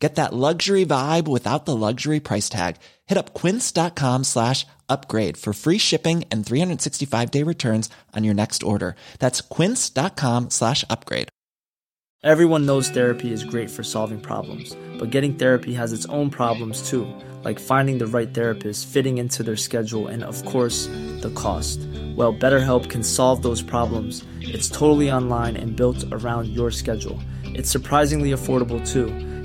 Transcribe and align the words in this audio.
Get 0.00 0.14
that 0.14 0.32
luxury 0.32 0.86
vibe 0.86 1.28
without 1.28 1.66
the 1.66 1.76
luxury 1.76 2.20
price 2.20 2.48
tag. 2.48 2.76
Hit 3.06 3.18
up 3.18 3.34
quince.com 3.34 4.24
slash 4.24 4.66
upgrade 4.88 5.36
for 5.36 5.52
free 5.52 5.78
shipping 5.78 6.24
and 6.30 6.44
365 6.44 7.30
day 7.30 7.42
returns 7.42 7.90
on 8.16 8.24
your 8.24 8.34
next 8.34 8.62
order. 8.62 8.96
That's 9.18 9.42
quince.com 9.42 10.50
slash 10.50 10.84
upgrade. 10.88 11.28
Everyone 12.22 12.66
knows 12.66 12.90
therapy 12.90 13.32
is 13.32 13.44
great 13.44 13.70
for 13.70 13.82
solving 13.82 14.20
problems, 14.20 14.76
but 14.98 15.08
getting 15.08 15.34
therapy 15.34 15.72
has 15.72 15.94
its 15.94 16.04
own 16.06 16.28
problems 16.28 16.86
too, 16.86 17.06
like 17.44 17.58
finding 17.58 17.96
the 17.96 18.06
right 18.06 18.34
therapist, 18.34 18.86
fitting 18.86 19.16
into 19.16 19.42
their 19.42 19.56
schedule, 19.56 20.06
and 20.06 20.22
of 20.22 20.44
course, 20.44 20.84
the 21.22 21.32
cost. 21.34 21.78
Well, 22.16 22.34
BetterHelp 22.34 22.90
can 22.90 23.02
solve 23.02 23.40
those 23.40 23.62
problems. 23.62 24.22
It's 24.40 24.68
totally 24.68 25.10
online 25.10 25.56
and 25.56 25.74
built 25.74 26.04
around 26.12 26.48
your 26.48 26.70
schedule. 26.70 27.18
It's 27.44 27.70
surprisingly 27.70 28.32
affordable 28.32 28.86
too. 28.86 29.06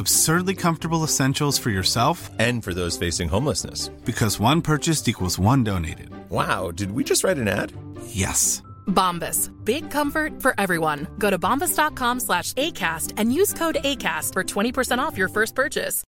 Absurdly 0.00 0.54
comfortable 0.54 1.04
essentials 1.04 1.58
for 1.58 1.70
yourself 1.70 2.30
And 2.38 2.64
for 2.64 2.72
those 2.74 2.96
facing 3.06 3.28
homelessness. 3.28 3.90
because 4.04 4.40
one 4.40 4.62
purchased 4.62 5.08
equals 5.08 5.38
one 5.38 5.64
donated. 5.64 6.08
Wow, 6.30 6.70
did 6.74 6.90
we 6.92 7.04
just 7.04 7.22
write 7.24 7.38
an 7.42 7.48
ad? 7.48 7.72
Yes. 8.06 8.62
Bombas. 8.86 9.50
Big 9.64 9.90
comfort 9.90 10.32
for 10.42 10.54
everyone. 10.58 11.06
Go 11.18 11.30
to 11.30 11.38
bombas.com 11.38 12.20
slash 12.20 12.54
ACAST 12.54 13.12
and 13.18 13.32
use 13.40 13.52
code 13.58 13.78
ACAST 13.84 14.32
for 14.32 14.42
20% 14.44 14.98
off 15.08 15.18
your 15.18 15.28
first 15.28 15.54
purchase. 15.54 16.02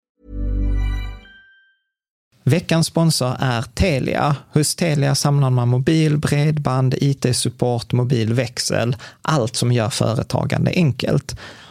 Veckans 2.45 2.87
sponsor 2.87 3.35
är 3.39 3.61
Telia. 3.61 4.35
Hos 4.53 4.75
Telia 4.75 5.15
samlar 5.15 5.49
man 5.49 5.67
mobil, 5.69 6.17
bredband, 6.17 6.93
IT-support, 7.01 7.91
mobilväxel, 7.93 8.95
allt 9.21 9.55
som 9.55 9.71
gör 9.71 9.89
företagande 9.89 10.71
enkelt. 10.75 11.35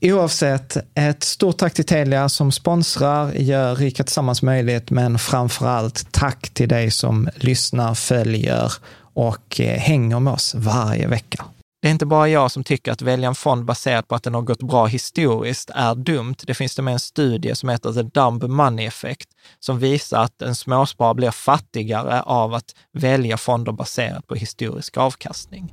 Oavsett, 0.00 0.76
ett 0.94 1.22
stort 1.22 1.58
tack 1.58 1.74
till 1.74 1.84
Telia 1.84 2.28
som 2.28 2.52
sponsrar, 2.52 3.32
gör 3.32 3.76
Rika 3.76 4.04
Tillsammans 4.04 4.42
möjligt, 4.42 4.90
men 4.90 5.18
framför 5.18 5.66
allt 5.66 6.12
tack 6.12 6.50
till 6.50 6.68
dig 6.68 6.90
som 6.90 7.28
lyssnar, 7.34 7.94
följer 7.94 8.72
och 9.14 9.60
eh, 9.60 9.78
hänger 9.78 10.20
med 10.20 10.32
oss 10.32 10.54
varje 10.54 11.06
vecka. 11.06 11.44
Det 11.82 11.88
är 11.88 11.92
inte 11.92 12.06
bara 12.06 12.28
jag 12.28 12.50
som 12.50 12.64
tycker 12.64 12.92
att 12.92 13.02
välja 13.02 13.28
en 13.28 13.34
fond 13.34 13.64
baserat 13.64 14.08
på 14.08 14.14
att 14.14 14.22
den 14.22 14.34
har 14.34 14.42
gått 14.42 14.62
bra 14.62 14.86
historiskt 14.86 15.70
är 15.74 15.94
dumt. 15.94 16.36
Det 16.46 16.54
finns 16.54 16.76
det 16.76 16.82
med 16.82 16.92
en 16.92 17.00
studie 17.00 17.54
som 17.54 17.68
heter 17.68 17.92
The 17.92 18.02
Dumb 18.02 18.42
Money 18.44 18.86
Effect 18.86 19.28
som 19.60 19.78
visar 19.78 20.22
att 20.22 20.42
en 20.42 20.54
småsparare 20.54 21.14
blir 21.14 21.30
fattigare 21.30 22.22
av 22.22 22.54
att 22.54 22.74
välja 22.92 23.36
fonder 23.36 23.72
baserat 23.72 24.26
på 24.26 24.34
historisk 24.34 24.96
avkastning. 24.96 25.72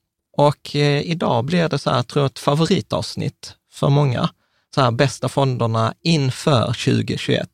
och 0.47 0.75
eh, 0.75 1.01
idag 1.01 1.45
blir 1.45 1.69
det 1.69 1.79
så 1.79 1.89
här, 1.89 2.03
tror 2.03 2.23
jag, 2.23 2.31
ett 2.31 2.39
favoritavsnitt 2.39 3.53
för 3.71 3.89
många. 3.89 4.29
Så 4.75 4.81
här, 4.81 4.91
bästa 4.91 5.29
fonderna 5.29 5.93
inför 6.03 6.65
2021. 6.65 7.49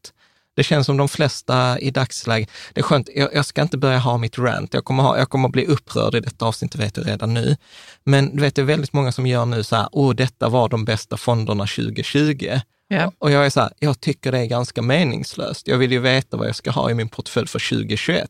Det 0.56 0.64
känns 0.64 0.86
som 0.86 0.98
de 0.98 1.09
flesta 1.09 1.80
i 1.80 1.92
dagsläget, 1.92 2.50
det 2.74 2.81
är 2.81 2.84
skönt, 2.84 3.09
jag, 3.16 3.34
jag 3.34 3.46
ska 3.46 3.62
inte 3.62 3.78
börja 3.78 3.98
ha 3.98 4.18
mitt 4.18 4.38
rant, 4.38 4.74
jag 4.74 4.86
kommer, 4.86 5.03
ha, 5.03 5.18
jag 5.18 5.30
kommer 5.30 5.50
bli 5.50 5.66
upprörd 5.66 6.16
i 6.16 6.20
detta 6.20 6.46
avsnitt, 6.46 6.72
det 6.72 6.80
vet 6.80 6.98
jag 6.98 7.08
redan 7.08 7.34
nu. 7.34 7.58
Men 8.03 8.36
du 8.36 8.42
vet, 8.42 8.56
det 8.56 8.62
är 8.62 8.66
väldigt 8.66 8.94
många 8.94 9.12
som 9.12 9.28
gör 9.28 9.46
nu 9.46 9.64
så 9.64 9.75
här, 9.75 9.90
åh, 9.92 10.16
detta 10.16 10.50
var 10.50 10.69
de 10.69 10.86
bästa 10.86 11.18
fonderna 11.18 11.68
2020. 11.68 12.59
Ja. 12.88 13.12
Och 13.19 13.31
jag 13.31 13.46
är 13.46 13.50
så 13.50 13.59
här, 13.59 13.72
jag 13.80 14.00
tycker 14.00 14.31
det 14.31 14.40
är 14.40 14.46
ganska 14.46 14.81
meningslöst. 14.81 15.68
Jag 15.68 15.78
vill 15.78 15.92
ju 15.92 16.00
veta 16.00 16.38
vad 16.38 16.48
jag 16.48 16.56
ska 16.56 16.72
ha 16.72 16.92
i 16.92 16.94
min 16.94 17.09
portfölj 17.09 17.48
för 17.48 17.69
2021. 17.69 18.30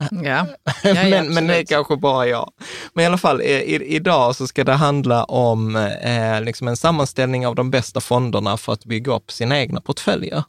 Ja, 0.10 0.46
ja, 0.84 0.90
ja 0.90 1.04
men, 1.10 1.34
men 1.34 1.46
det 1.46 1.56
är 1.56 1.64
kanske 1.64 1.96
bara 1.96 2.26
jag. 2.26 2.50
Men 2.94 3.02
i 3.02 3.06
alla 3.06 3.18
fall, 3.18 3.42
i, 3.42 3.52
i, 3.52 3.94
idag 3.96 4.36
så 4.36 4.46
ska 4.46 4.64
det 4.64 4.72
handla 4.72 5.24
om 5.24 5.76
eh, 5.76 6.40
liksom 6.42 6.68
en 6.68 6.76
sammanställning 6.76 7.46
av 7.46 7.54
de 7.54 7.70
bästa 7.70 8.00
fonderna 8.00 8.56
för 8.56 8.72
att 8.72 8.84
bygga 8.84 9.14
upp 9.14 9.30
sina 9.32 9.58
egna 9.58 9.80
portföljer. 9.80 10.44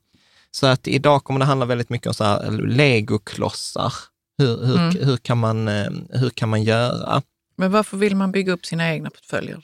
Så 0.51 0.67
att 0.67 0.87
idag 0.87 1.23
kommer 1.23 1.39
det 1.39 1.45
handla 1.45 1.65
väldigt 1.65 1.89
mycket 1.89 2.07
om 2.07 2.13
så 2.13 2.23
här 2.23 2.51
legoklossar. 2.51 3.93
Hur, 4.37 4.65
hur, 4.65 4.75
Mm. 4.77 4.95
hur, 5.05 5.17
kan 5.17 5.37
man, 5.37 5.67
eh, 5.67 5.89
hur 6.09 6.29
kan 6.29 6.49
man 6.49 6.63
göra? 6.63 7.21
Men 7.55 7.71
varför 7.71 7.97
vill 7.97 8.15
man 8.15 8.31
bygga 8.31 8.53
upp 8.53 8.65
sina 8.65 8.89
egna 8.93 9.09
portföljer? 9.09 9.61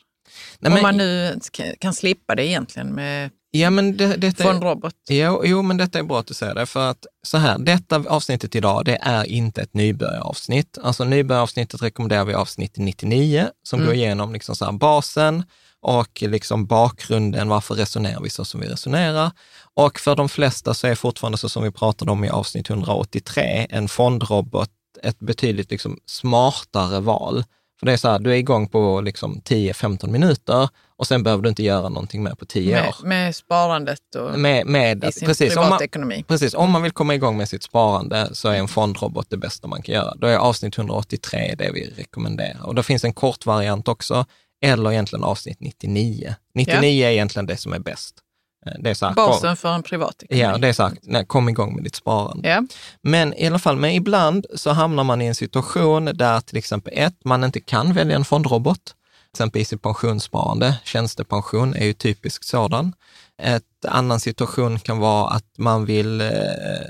Nej, 0.60 0.68
Om 0.70 0.74
men- 0.74 0.82
man 0.84 0.98
nu 0.98 1.40
kan 1.80 1.94
slippa 1.94 2.36
det 2.36 2.46
egentligen 2.48 2.96
med 2.96 3.30
Ja, 3.52 3.70
men 3.70 3.98
det, 3.98 4.16
detta 4.16 4.44
är- 4.44 4.48
fondrobot. 4.48 4.94
Jo, 5.10 5.42
jo, 5.46 5.62
men 5.62 5.78
detta 5.78 6.00
är 6.00 6.04
bra 6.04 6.20
att 6.20 6.28
du 6.28 6.34
säger 6.34 6.56
det, 6.56 6.66
för 6.66 6.90
att 6.92 7.06
så 7.24 7.38
här, 7.38 7.58
detta 7.60 7.96
avsnittet 8.08 8.56
idag, 8.56 8.86
det 8.86 8.96
är 9.02 9.24
inte 9.24 9.62
ett 9.62 9.74
nybörjaravsnitt. 9.74 10.78
Alltså 10.84 11.04
nybörjaravsnittet 11.04 11.82
rekommenderar 11.82 12.26
vi 12.26 12.34
avsnitt 12.34 12.78
99, 12.78 13.48
som 13.64 13.80
Mm. 13.80 13.88
går 13.88 13.96
igenom 13.96 14.34
liksom 14.34 14.56
så 14.56 14.66
här 14.66 14.72
basen 14.72 15.44
och 15.82 16.22
liksom 16.22 16.66
bakgrunden, 16.66 17.50
varför 17.50 17.76
resonerar 17.76 18.22
vi 18.22 18.30
så 18.30 18.46
som 18.46 18.60
vi 18.62 18.68
resonerar. 18.68 19.32
Och 19.74 20.00
för 20.00 20.16
de 20.16 20.30
flesta 20.30 20.74
så 20.74 20.88
är 20.88 20.96
fortfarande 20.96 21.38
så 21.38 21.50
som 21.50 21.64
vi 21.64 21.72
pratade 21.72 22.12
om 22.12 22.24
i 22.24 22.30
avsnitt 22.30 22.70
183, 22.70 23.68
en 23.70 23.88
fondrobot 23.88 24.70
ett 25.04 25.20
betydligt 25.20 25.72
liksom 25.72 26.00
smartare 26.06 27.00
val 27.00 27.44
För 27.80 27.86
det 27.86 27.94
är 27.94 27.98
så 27.98 28.08
här, 28.10 28.20
du 28.20 28.32
är 28.32 28.36
igång 28.36 28.68
på 28.68 29.02
liksom 29.02 29.42
10-15 29.46 30.08
minuter 30.10 30.70
och 30.98 31.08
sen 31.08 31.24
behöver 31.24 31.44
du 31.44 31.50
inte 31.50 31.64
göra 31.64 31.90
någonting 31.90 32.24
mer 32.24 32.36
på 32.36 32.46
10 32.46 32.76
Med, 32.76 32.88
år. 32.90 32.96
med 33.08 33.36
sparandet 33.36 34.00
och 34.18 34.40
Med, 34.40 34.66
med, 34.66 35.04
i 35.04 35.12
sin 35.12 35.28
precis, 35.28 35.56
om 35.56 35.62
man, 35.62 35.66
privatekonomi. 35.70 36.24
precis, 36.28 36.54
om 36.54 36.72
man 36.72 36.82
vill 36.82 36.92
komma 36.92 37.16
igång 37.16 37.38
med 37.38 37.50
sitt 37.50 37.64
sparande 37.64 38.30
så 38.36 38.50
är 38.50 38.56
en 38.56 38.68
fondrobot 38.68 39.30
det 39.30 39.38
bästa 39.38 39.68
man 39.68 39.82
kan 39.82 39.96
göra. 39.96 40.16
Då 40.16 40.28
är 40.28 40.38
avsnitt 40.38 40.78
183 40.78 41.56
det 41.58 41.72
vi 41.74 41.94
rekommenderar. 41.98 42.66
Och 42.66 42.76
då 42.76 42.84
finns 42.84 43.04
en 43.04 43.14
kort 43.14 43.46
variant 43.46 43.88
också, 43.88 44.26
eller 44.66 44.92
egentligen 44.92 45.24
avsnitt 45.24 45.58
99. 45.60 46.36
99 46.54 47.06
är 47.06 47.10
egentligen 47.12 47.46
det 47.46 47.58
som 47.58 47.74
är 47.74 47.80
bäst. 47.80 48.16
Eh, 48.66 48.72
Det 48.80 48.90
är 48.90 48.94
så 48.94 49.06
här, 49.06 49.14
Basen 49.14 49.56
för 49.58 49.74
en 49.74 49.84
privatekonomi. 49.84 50.42
Ja, 50.42 50.58
det 50.58 50.68
är 50.68 50.74
så 50.74 50.84
här, 50.84 50.94
nej, 51.02 51.26
kom 51.26 51.50
igång 51.50 51.76
med 51.76 51.84
ditt 51.84 51.96
sparande. 51.96 52.50
Ja. 52.50 52.64
Men 53.02 53.34
i 53.34 53.48
alla 53.48 53.60
fall, 53.60 53.76
men 53.78 53.92
ibland 53.92 54.46
så 54.56 54.70
hamnar 54.72 55.04
man 55.04 55.22
i 55.22 55.26
en 55.26 55.36
situation 55.36 56.06
där 56.06 56.40
till 56.40 56.58
exempel 56.58 56.94
ett, 56.96 57.16
man 57.26 57.44
inte 57.44 57.60
kan 57.60 57.94
välja 57.94 58.16
en 58.16 58.26
fondrobot, 58.26 58.96
exempelvis 59.34 59.74
i 59.74 59.78
pensionssparande, 59.78 60.78
tjänstepension 60.84 61.74
är 61.76 61.86
ju 61.86 61.94
typiskt 61.94 62.46
sådan. 62.46 62.94
Ett 63.42 63.86
annan 63.88 64.20
situation 64.20 64.80
kan 64.80 64.98
vara 65.00 65.30
att 65.30 65.58
man 65.58 65.86
vill 65.86 66.22
eh, 66.22 66.28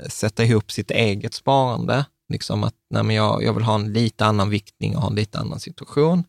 sätta 0.08 0.44
ihop 0.44 0.72
sitt 0.72 0.90
eget 0.90 1.34
sparande, 1.34 2.04
liksom 2.32 2.64
att 2.64 2.74
nej, 2.90 3.16
jag, 3.16 3.42
jag 3.44 3.52
vill 3.52 3.64
ha 3.64 3.74
en 3.74 3.92
lite 3.92 4.26
annan 4.26 4.50
viktning 4.50 4.96
och 4.96 5.02
ha 5.02 5.08
en 5.10 5.14
lite 5.16 5.38
annan 5.38 5.60
situation. 5.60 6.24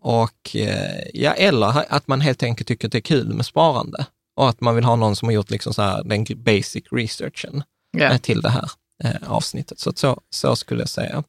Och, 0.00 0.56
eh, 0.56 1.00
ja, 1.14 1.32
eller 1.32 1.84
att 1.94 2.08
man 2.08 2.20
helt 2.20 2.42
enkelt 2.42 2.68
tycker 2.68 2.88
att 2.88 2.92
det 2.92 2.98
är 2.98 3.02
kul 3.02 3.34
med 3.34 3.46
sparande 3.46 4.06
och 4.36 4.48
att 4.48 4.60
man 4.60 4.74
vill 4.74 4.84
ha 4.84 4.96
någon 4.96 5.16
som 5.16 5.28
har 5.28 5.32
gjort 5.32 5.50
liksom 5.50 5.74
så 5.74 5.82
här, 5.82 6.04
den 6.04 6.24
basic 6.36 6.84
researchen 6.92 7.62
eh, 8.12 8.18
till 8.18 8.40
det 8.40 8.50
här 8.50 8.70
eh, 9.04 9.10
avsnittet. 9.32 9.80
Så, 9.80 9.92
så, 9.96 10.20
så 10.30 10.56
skulle 10.56 10.82
jag 10.82 10.88
säga. 10.88 11.24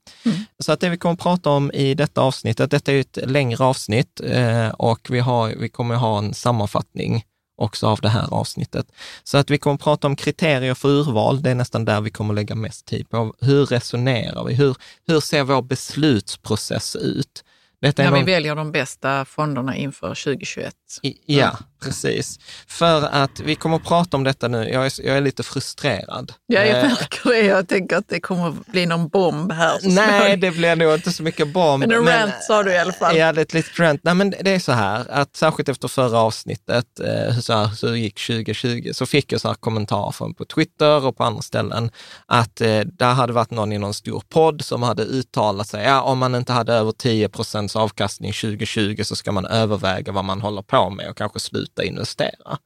Så 0.59 0.71
att 0.71 0.79
det 0.79 0.89
vi 0.89 0.97
kommer 0.97 1.13
att 1.13 1.19
prata 1.19 1.49
om 1.49 1.71
i 1.71 1.93
detta 1.93 2.21
avsnittet, 2.21 2.71
detta 2.71 2.91
är 2.93 2.99
ett 2.99 3.17
längre 3.25 3.63
avsnitt 3.63 4.21
eh, 4.23 4.69
och 4.69 5.07
vi, 5.09 5.19
har, 5.19 5.47
vi 5.49 5.69
kommer 5.69 5.95
att 5.95 6.01
ha 6.01 6.17
en 6.17 6.33
sammanfattning 6.33 7.23
också 7.57 7.87
av 7.87 7.99
det 8.01 8.09
här 8.09 8.33
avsnittet. 8.33 8.87
Så 9.23 9.37
att 9.37 9.49
vi 9.49 9.57
kommer 9.57 9.73
att 9.75 9.81
prata 9.81 10.07
om 10.07 10.15
kriterier 10.15 10.73
för 10.73 10.89
urval, 10.89 11.41
det 11.41 11.51
är 11.51 11.55
nästan 11.55 11.85
där 11.85 12.01
vi 12.01 12.09
kommer 12.09 12.33
att 12.33 12.35
lägga 12.35 12.55
mest 12.55 12.85
tid 12.85 13.09
på. 13.09 13.33
Hur 13.41 13.65
resonerar 13.65 14.43
vi? 14.43 14.53
Hur, 14.53 14.75
hur 15.07 15.19
ser 15.19 15.43
vår 15.43 15.61
beslutsprocess 15.61 16.95
ut? 16.95 17.43
Detta 17.81 18.01
är 18.01 18.05
När 18.05 18.11
vi 18.13 18.19
någon- 18.19 18.25
väljer 18.25 18.55
de 18.55 18.71
bästa 18.71 19.25
fonderna 19.25 19.75
inför 19.75 20.07
2021. 20.15 20.75
I- 21.01 21.17
Ja, 21.25 21.57
precis. 21.85 22.39
För 22.67 23.01
att 23.11 23.39
vi 23.39 23.55
kommer 23.55 23.75
att 23.75 23.83
prata 23.83 24.17
om 24.17 24.23
detta 24.23 24.47
nu. 24.47 24.69
Jag 24.69 24.85
är, 24.85 25.05
jag 25.05 25.17
är 25.17 25.21
lite 25.21 25.43
frustrerad. 25.43 26.33
Ja, 26.47 26.63
jag 26.63 26.75
Eh, 26.77 26.83
märker 26.83 27.29
det. 27.29 27.39
Jag 27.41 27.67
tänker 27.67 27.97
att 27.97 28.07
det 28.09 28.19
kommer 28.19 28.47
att 28.47 28.65
bli 28.65 28.85
någon 28.85 29.07
bomb 29.07 29.51
här. 29.51 29.79
Nej, 29.83 30.37
det 30.37 30.51
blir 30.51 30.75
nog 30.75 30.93
inte 30.93 31.11
så 31.11 31.23
mycket 31.23 31.47
bomb. 31.53 31.79
Men 31.87 31.91
en 31.91 32.05
rant 32.07 32.43
sa 32.43 32.63
du 32.63 32.71
i 32.71 32.77
alla 32.77 32.93
fall. 32.93 33.17
Ja, 33.17 33.33
det 33.33 33.41
är 33.41 33.43
ett 33.43 33.53
litet 33.53 33.79
rant. 33.79 34.01
Nej, 34.03 34.13
men 34.15 34.29
det 34.29 34.51
är 34.51 34.59
så 34.59 34.71
här 34.71 35.05
att 35.11 35.35
särskilt 35.35 35.69
efter 35.69 35.87
förra 35.87 36.19
avsnittet, 36.19 36.99
eh, 36.99 37.39
så 37.39 37.53
här, 37.53 37.67
så 37.67 37.95
gick 37.95 38.19
2020, 38.27 38.89
så 38.93 39.05
fick 39.05 39.31
jag 39.31 39.41
så 39.41 39.47
här 39.47 39.55
kommentarer 39.55 40.11
från 40.11 40.33
på 40.33 40.45
Twitter 40.45 41.05
och 41.05 41.17
på 41.17 41.23
andra 41.23 41.41
ställen 41.41 41.91
att 42.25 42.61
eh, 42.61 42.79
där 42.79 43.13
hade 43.13 43.33
varit 43.33 43.51
någon 43.51 43.73
i 43.73 43.77
någon 43.77 43.93
stor 43.93 44.23
podd 44.29 44.61
som 44.61 44.83
hade 44.83 45.03
uttalat 45.03 45.67
sig, 45.67 45.83
ja, 45.83 46.01
om 46.01 46.17
man 46.17 46.35
inte 46.35 46.53
hade 46.53 46.73
över 46.73 46.91
10 46.91 47.29
procents 47.29 47.75
avkastning 47.75 48.33
2020 48.33 49.03
så 49.03 49.15
ska 49.15 49.31
man 49.31 49.45
överväga 49.45 50.11
vad 50.11 50.25
man 50.25 50.41
håller 50.41 50.61
på 50.61 50.89
med 50.89 51.09
och 51.09 51.17
kanske 51.17 51.39
sluta 51.39 51.74
investera. 51.83 52.57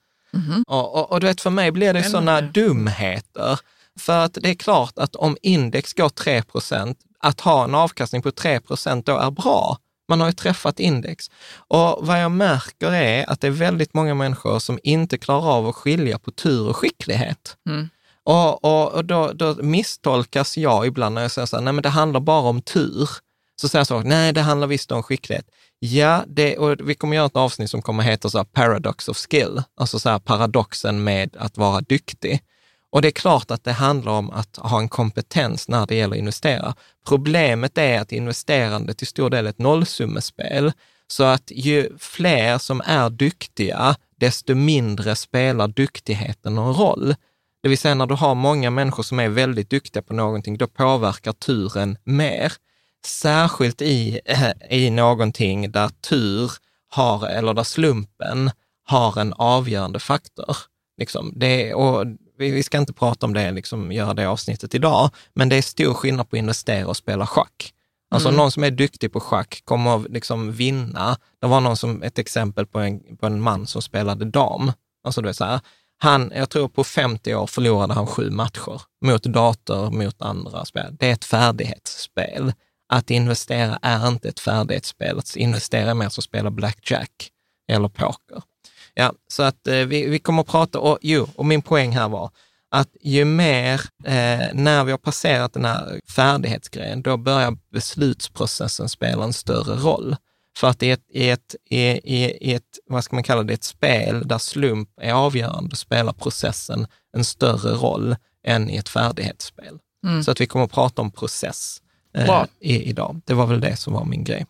Och, 0.68 0.96
och, 0.96 1.12
och 1.12 1.20
du 1.20 1.28
vet, 1.28 1.42
för 1.42 1.50
mig 1.50 1.72
blir 1.72 1.94
det 1.94 2.04
sådana 2.04 2.42
dumheter. 2.42 3.60
För 4.00 4.26
att 4.26 4.34
det 4.34 4.50
är 4.50 4.56
klart 4.56 4.98
att 4.98 5.16
om 5.16 5.38
index 5.42 5.94
går 5.94 6.10
3% 6.10 6.96
att 7.20 7.42
ha 7.42 7.64
en 7.64 7.76
avkastning 7.76 8.22
på 8.22 8.32
3 8.32 8.60
då 9.04 9.18
är 9.18 9.32
bra. 9.32 9.78
Man 10.08 10.20
har 10.20 10.28
ju 10.28 10.34
träffat 10.34 10.80
index. 10.80 11.32
Och 11.56 12.08
vad 12.08 12.22
jag 12.22 12.32
märker 12.32 12.92
är 12.92 13.30
att 13.30 13.42
det 13.42 13.48
är 13.48 13.52
väldigt 13.52 13.94
många 13.94 14.14
människor 14.14 14.60
som 14.60 14.80
inte 14.84 15.18
klarar 15.18 15.52
av 15.52 15.68
att 15.68 15.76
skilja 15.76 16.20
på 16.20 16.32
tur 16.32 16.70
och 16.70 16.78
skicklighet. 16.78 17.58
Och, 18.24 18.66
och, 18.66 18.94
och 18.94 19.06
då, 19.06 19.32
då 19.34 19.56
misstolkas 19.56 20.58
jag 20.58 20.88
ibland 20.88 21.16
när 21.16 21.22
jag 21.22 21.32
säger 21.32 21.46
så 21.46 21.56
här, 21.56 21.64
nej 21.64 21.74
men 21.74 21.82
det 21.82 21.90
handlar 21.90 22.20
bara 22.20 22.50
om 22.50 22.62
tur. 22.62 23.10
Så 23.60 23.70
säger 23.70 23.86
folk, 23.86 24.04
så, 24.04 24.10
nej 24.10 24.34
det 24.34 24.42
handlar 24.42 24.68
visst 24.68 24.92
om 24.92 25.04
skicklighet. 25.04 25.46
Ja, 25.80 26.24
det, 26.28 26.58
och 26.58 26.90
vi 26.90 26.96
kommer 26.96 27.16
göra 27.16 27.26
ett 27.26 27.36
avsnitt 27.36 27.70
som 27.70 27.82
kommer 27.82 28.04
heta 28.04 28.30
så 28.30 28.38
här 28.38 28.46
paradox 28.46 29.10
of 29.10 29.18
skill, 29.18 29.64
alltså 29.76 30.00
så 30.00 30.10
här 30.10 30.20
paradoxen 30.20 31.04
med 31.04 31.36
att 31.40 31.58
vara 31.58 31.82
duktig. 31.82 32.42
Och 32.92 33.02
det 33.02 33.08
är 33.08 33.12
klart 33.12 33.52
att 33.52 33.64
det 33.64 33.72
handlar 33.72 34.12
om 34.12 34.30
att 34.32 34.58
ha 34.58 34.80
en 34.80 34.90
kompetens 34.90 35.68
när 35.68 35.88
det 35.88 35.96
gäller 35.96 36.16
att 36.16 36.20
investera. 36.20 36.76
Problemet 37.08 37.78
är 37.78 38.00
att 38.00 38.12
investerande 38.12 38.94
till 38.94 39.08
stor 39.08 39.30
del 39.30 39.46
är 39.46 39.50
ett 39.50 39.60
nollsummespel, 39.60 40.72
så 41.08 41.24
att 41.24 41.52
ju 41.56 41.98
fler 41.98 42.58
som 42.58 42.82
är 42.86 43.10
duktiga, 43.10 43.96
desto 44.20 44.56
mindre 44.56 45.16
spelar 45.16 45.68
duktigheten 45.68 46.56
någon 46.56 46.76
roll. 46.76 47.16
Det 47.64 47.70
vill 47.70 47.78
säga 47.78 47.96
när 47.96 48.06
du 48.06 48.16
har 48.16 48.36
många 48.36 48.70
människor 48.70 49.04
som 49.04 49.20
är 49.20 49.30
väldigt 49.30 49.70
duktiga 49.70 50.04
på 50.04 50.14
någonting, 50.14 50.58
då 50.58 50.68
påverkar 50.68 51.34
turen 51.34 51.98
mer. 52.04 52.54
Särskilt 53.06 53.82
i, 53.82 54.20
eh, 54.26 54.52
i 54.70 54.90
någonting 54.90 55.72
där 55.72 55.90
tur 55.90 56.52
har, 56.90 57.28
eller 57.28 57.54
där 57.54 57.64
slumpen 57.64 58.52
har 58.84 59.20
en 59.20 59.34
avgörande 59.34 60.00
faktor. 60.00 60.58
Liksom 60.98 61.34
det, 61.36 61.74
och 61.74 62.06
vi, 62.38 62.52
vi 62.52 62.64
ska 62.64 62.78
inte 62.78 62.94
prata 62.94 63.26
om 63.26 63.34
det, 63.34 63.52
liksom, 63.52 63.92
göra 63.92 64.14
det 64.14 64.26
avsnittet 64.26 64.76
idag, 64.76 65.10
men 65.34 65.50
det 65.50 65.56
är 65.56 65.62
stor 65.62 65.94
skillnad 65.94 66.30
på 66.30 66.36
att 66.36 66.40
investera 66.40 66.88
och 66.88 66.98
spela 66.98 67.28
schack. 67.28 67.74
Alltså 68.12 68.32
någon 68.32 68.52
som 68.52 68.64
är 68.64 68.72
duktig 68.72 69.14
på 69.14 69.20
schack 69.20 69.62
kommer 69.66 69.96
att 69.96 70.12
liksom 70.12 70.52
vinna. 70.52 71.18
Det 71.42 71.48
var 71.48 71.62
någon 71.62 71.78
som, 71.78 72.04
ett 72.04 72.20
exempel 72.20 72.66
på 72.66 72.80
en, 72.80 73.18
på 73.18 73.26
en 73.26 73.42
man 73.42 73.68
som 73.68 73.82
spelade 73.82 74.26
dam. 74.26 74.72
Alltså 75.04 75.22
det 75.22 75.30
är 75.30 75.34
så 75.34 75.46
här, 75.46 75.60
han, 75.98 76.32
jag 76.36 76.50
tror 76.50 76.68
på 76.68 76.84
50 76.84 77.36
år 77.36 77.48
förlorade 77.48 77.94
han 77.94 78.08
sju 78.08 78.30
matcher 78.30 78.82
mot 79.06 79.24
dator, 79.24 79.92
mot 79.92 80.22
andra 80.22 80.66
spel. 80.66 80.96
Det 81.00 81.10
är 81.10 81.14
ett 81.14 81.26
färdighetsspel. 81.26 82.54
Att 82.90 83.12
investera 83.12 83.80
är 83.82 84.08
inte 84.08 84.30
ett 84.30 84.40
färdighetsspel. 84.40 85.20
Att 85.20 85.36
investera 85.36 85.90
är 85.90 85.94
mer 85.94 86.10
som 86.10 86.22
att 86.22 86.26
spela 86.26 86.52
blackjack 86.52 87.30
eller 87.68 87.88
poker. 87.88 88.42
Ja, 88.94 89.14
så 89.28 89.44
att 89.44 89.68
eh, 89.68 89.76
vi, 89.76 90.10
vi 90.10 90.20
kommer 90.20 90.42
att 90.42 90.48
prata, 90.48 90.80
och, 90.80 90.98
jo, 91.02 91.28
och 91.36 91.46
min 91.46 91.62
poäng 91.62 91.92
här 91.92 92.10
var 92.10 92.32
att 92.72 92.90
ju 93.02 93.26
mer, 93.26 93.82
eh, 94.04 94.48
när 94.54 94.84
vi 94.84 94.92
har 94.92 94.98
passerat 94.98 95.54
den 95.54 95.66
här 95.66 96.00
färdighetsgrejen, 96.16 97.02
då 97.02 97.18
börjar 97.18 97.58
beslutsprocessen 97.72 98.90
spela 98.90 99.24
en 99.24 99.34
större 99.34 99.76
roll. 99.76 100.16
För 100.58 100.68
att 100.68 100.84
i 100.84 100.92
ett, 100.92 101.06
i 101.14 101.30
ett, 101.30 101.56
i, 101.70 101.80
i, 101.80 102.54
ett, 102.54 102.80
vad 102.86 103.04
ska 103.04 103.16
man 103.16 103.24
kalla 103.24 103.44
det, 103.44 103.54
ett 103.54 103.64
spel 103.64 104.28
där 104.28 104.38
slump 104.38 104.90
är 105.02 105.14
avgörande, 105.14 105.76
spelar 105.76 106.14
processen 106.14 106.88
en 107.18 107.24
större 107.24 107.72
roll 107.72 108.16
än 108.46 108.70
i 108.70 108.78
ett 108.78 108.90
färdighetsspel. 108.90 109.80
Så 110.26 110.32
att 110.32 110.42
vi 110.42 110.46
kommer 110.46 110.66
att 110.66 110.72
prata 110.72 111.02
om 111.02 111.12
process 111.12 111.82
eh, 112.14 112.44
i, 112.60 112.90
idag. 112.90 113.22
Det 113.26 113.34
var 113.34 113.46
väl 113.46 113.60
det 113.60 113.76
som 113.76 113.94
var 113.94 114.06
min 114.06 114.24
grej. 114.24 114.46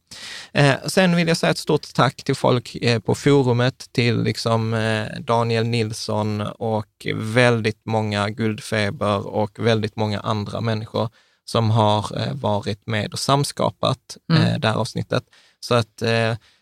Eh, 0.52 0.76
sen 0.88 1.16
vill 1.16 1.28
jag 1.28 1.38
säga 1.38 1.52
ett 1.52 1.58
stort 1.58 1.94
tack 1.94 2.24
till 2.24 2.36
folk 2.36 2.76
eh, 2.76 3.00
på 3.00 3.16
forumet, 3.16 3.90
till 3.92 4.24
liksom, 4.24 4.74
eh, 4.74 5.06
Daniel 5.20 5.68
Nilsson 5.68 6.42
och 6.42 7.08
väldigt 7.16 7.82
många 7.86 8.30
Guldfeber 8.30 9.28
och 9.28 9.60
väldigt 9.60 9.96
många 9.96 10.20
andra 10.20 10.62
människor 10.62 11.10
som 11.46 11.72
har 11.72 12.20
eh, 12.20 12.34
varit 12.34 12.88
med 12.88 13.14
och 13.14 13.20
samskapat 13.20 14.18
eh, 14.34 14.60
det 14.60 14.68
här 14.68 14.76
avsnittet. 14.76 15.24
Så 15.60 15.76
att 15.76 15.98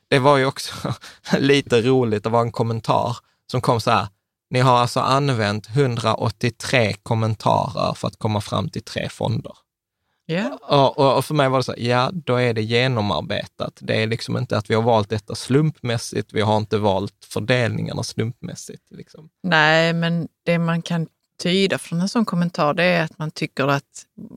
det 0.09 0.19
var 0.19 0.37
ju 0.37 0.45
också 0.45 0.73
lite 1.39 1.81
roligt, 1.81 2.23
det 2.23 2.29
var 2.29 2.41
en 2.41 2.51
kommentar 2.51 3.17
som 3.51 3.61
kom 3.61 3.81
så 3.81 3.91
här, 3.91 4.07
ni 4.49 4.59
har 4.59 4.77
alltså 4.77 4.99
använt 4.99 5.69
183 5.69 6.93
kommentarer 7.03 7.93
för 7.93 8.07
att 8.07 8.19
komma 8.19 8.41
fram 8.41 8.69
till 8.69 8.83
tre 8.83 9.09
fonder. 9.09 9.53
Ja. 10.29 10.57
Och, 10.97 11.17
och, 11.17 11.25
för 11.25 11.33
mig 11.33 11.49
var 11.49 11.57
det 11.57 11.63
så 11.63 11.71
här, 11.71 11.79
ja, 11.79 12.11
då 12.13 12.35
är 12.35 12.53
det 12.53 12.61
genomarbetat. 12.61 13.77
Det 13.81 14.03
är 14.03 14.07
liksom 14.07 14.37
inte 14.37 14.57
att 14.57 14.69
vi 14.69 14.75
har 14.75 14.81
valt 14.81 15.09
detta 15.09 15.35
slumpmässigt, 15.35 16.33
vi 16.33 16.41
har 16.41 16.57
inte 16.57 16.77
valt 16.77 17.25
fördelningarna 17.25 18.03
slumpmässigt. 18.03 18.83
Liksom. 18.91 19.29
Nej, 19.43 19.93
men 19.93 20.27
det 20.45 20.59
man 20.59 20.81
kan 20.81 21.07
tyda 21.43 21.77
från 21.77 22.01
en 22.01 22.09
sån 22.09 22.25
kommentar 22.25 22.73
det 22.73 22.83
är 22.83 23.03
att 23.03 23.19
man 23.19 23.31
tycker 23.31 23.67
att 23.67 23.83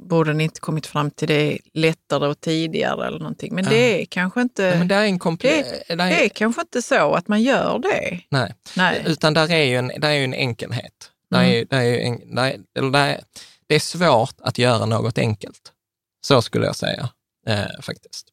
borde 0.08 0.32
ni 0.32 0.44
inte 0.44 0.60
kommit 0.60 0.86
fram 0.86 1.10
till 1.10 1.28
det 1.28 1.58
lättare 1.74 2.26
och 2.28 2.40
tidigare 2.40 3.06
eller 3.06 3.18
någonting. 3.18 3.54
Men 3.54 3.64
det 3.64 4.02
är 4.02 4.04
kanske 4.06 4.40
inte, 4.42 4.62
Nej, 4.62 4.78
men 4.78 4.88
det 4.88 4.94
är 4.94 5.04
en 5.04 5.18
komple- 5.18 5.42
det, 5.42 5.84
det 5.88 5.92
är- 5.92 5.96
det 5.96 6.24
är 6.24 6.28
kanske 6.28 6.60
inte 6.60 6.82
så 6.82 7.14
att 7.14 7.28
man 7.28 7.42
gör 7.42 7.78
det. 7.78 8.20
Nej, 8.30 8.54
Nej. 8.76 9.02
utan 9.06 9.34
där 9.34 9.50
är 9.52 9.62
ju 9.64 9.76
en, 9.76 9.88
där 9.98 10.08
är 10.08 10.14
ju 10.14 10.24
en 10.24 10.34
enkelhet. 10.34 11.10
Där 11.30 11.40
är, 11.40 11.44
ju- 11.58 11.64
där 11.64 11.78
är 11.80 11.84
ju 11.84 12.00
en, 12.00 12.34
där 12.34 12.44
är, 12.44 12.56
eller 12.78 12.90
där 12.90 13.08
är, 13.08 13.20
det 13.66 13.74
är 13.74 13.80
svårt 13.80 14.34
att 14.42 14.58
göra 14.58 14.86
något 14.86 15.18
enkelt. 15.18 15.72
Så 16.20 16.42
skulle 16.42 16.66
jag 16.66 16.76
säga 16.76 17.08
eh, 17.46 17.80
faktiskt. 17.82 18.26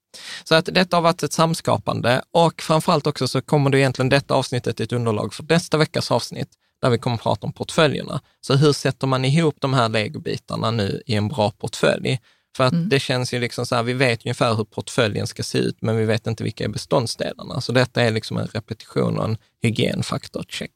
Så 0.44 0.56
att 0.56 0.65
detta 0.65 0.98
har 0.98 1.01
varit 1.01 1.24
ett 1.24 1.34
samskapande 1.34 2.22
och 2.32 2.62
framförallt 2.62 3.08
också 3.08 3.27
så 3.27 3.41
kommer 3.41 3.70
det 3.70 3.79
egentligen 3.79 4.10
detta 4.10 4.34
avsnittet 4.34 4.79
ett 4.79 4.91
underlag 4.91 5.34
för 5.34 5.44
nästa 5.50 5.77
veckas 5.77 6.12
avsnitt 6.12 6.50
där 6.82 6.89
vi 6.89 6.98
kommer 6.98 7.15
att 7.15 7.24
prata 7.24 7.48
om 7.48 7.53
portföljerna. 7.53 8.22
Så 8.41 8.56
hur 8.56 8.74
sätter 8.74 9.08
man 9.08 9.25
ihop 9.25 9.56
de 9.60 9.74
här 9.74 9.89
legobitarna 9.89 10.72
nu 10.72 11.01
i 11.06 11.15
en 11.15 11.27
bra 11.27 11.51
portfölj? 11.51 12.20
För 12.58 12.63
att 12.63 12.89
det 12.89 13.00
känns 13.00 13.34
ju 13.34 13.39
liksom 13.39 13.65
så 13.65 13.75
här, 13.75 13.84
vi 13.84 13.94
vet 13.94 14.25
ungefär 14.25 14.56
hur 14.56 14.63
portföljen 14.63 15.27
ska 15.27 15.44
se 15.44 15.58
ut, 15.58 15.77
men 15.82 15.98
vi 15.98 16.06
vet 16.06 16.27
inte 16.27 16.44
vilka 16.44 16.63
är 16.63 16.70
beståndsdelarna. 16.70 17.62
Så 17.62 17.72
detta 17.72 18.01
är 18.01 18.12
liksom 18.12 18.38
en 18.38 18.48
repetition 18.48 19.17
och 19.17 19.25
en 19.25 19.38
hygienfaktor, 19.62 20.46
check. 20.50 20.72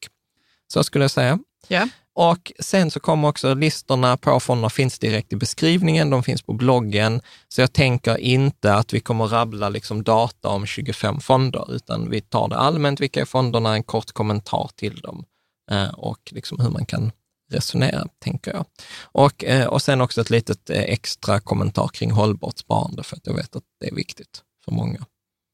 Så 0.74 0.84
skulle 0.84 1.04
jag 1.04 1.12
säga. 1.12 1.40
Ja. 1.68 1.90
Och 2.14 2.52
sen 2.60 2.92
så 2.92 3.00
kommer 3.00 3.28
också 3.28 3.54
listorna 3.54 4.18
på 4.18 4.40
fonderna 4.40 4.70
finns 4.70 5.00
direkt 5.00 5.34
i 5.34 5.36
beskrivningen, 5.36 6.10
de 6.10 6.24
finns 6.24 6.42
på 6.42 6.54
bloggen. 6.54 7.22
Så 7.48 7.62
jag 7.62 7.74
tänker 7.74 8.18
inte 8.18 8.74
att 8.74 8.94
vi 8.94 9.00
kommer 9.00 9.28
rabbla 9.28 9.70
liksom 9.70 10.04
data 10.04 10.48
om 10.50 10.66
25 10.66 11.20
fonder, 11.20 11.76
utan 11.76 12.10
vi 12.10 12.22
tar 12.22 12.48
det 12.48 12.58
allmänt, 12.58 13.00
vilka 13.00 13.22
är 13.22 13.26
fonderna, 13.26 13.74
en 13.74 13.84
kort 13.84 14.12
kommentar 14.12 14.70
till 14.76 15.00
dem 15.00 15.26
eh, 15.72 15.90
och 15.90 16.20
liksom 16.32 16.60
hur 16.60 16.70
man 16.70 16.86
kan 16.86 17.12
resonera, 17.52 18.08
tänker 18.20 18.52
jag. 18.52 18.66
Och, 19.02 19.44
eh, 19.44 19.68
och 19.68 19.82
sen 19.82 20.02
också 20.02 20.22
ett 20.22 20.30
litet 20.30 20.70
eh, 20.70 20.82
extra 20.82 21.40
kommentar 21.40 21.88
kring 21.88 22.12
hållbart 22.12 22.58
sparande, 22.58 23.04
för 23.04 23.16
att 23.16 23.28
jag 23.28 23.34
vet 23.34 23.56
att 23.56 23.64
det 23.80 23.88
är 23.88 23.96
viktigt 23.96 24.42
för 24.66 24.72
många. 24.72 25.06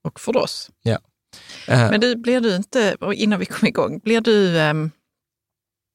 Och 0.03 0.19
för 0.19 0.37
oss. 0.37 0.69
Ja. 0.83 0.97
Men 1.67 2.01
du, 2.01 2.15
blir 2.15 2.41
du 2.41 2.55
inte, 2.55 2.97
innan 3.13 3.39
vi 3.39 3.45
kommer 3.45 3.69
igång, 3.69 3.99
blir 3.99 4.21
du, 4.21 4.57
um, 4.57 4.91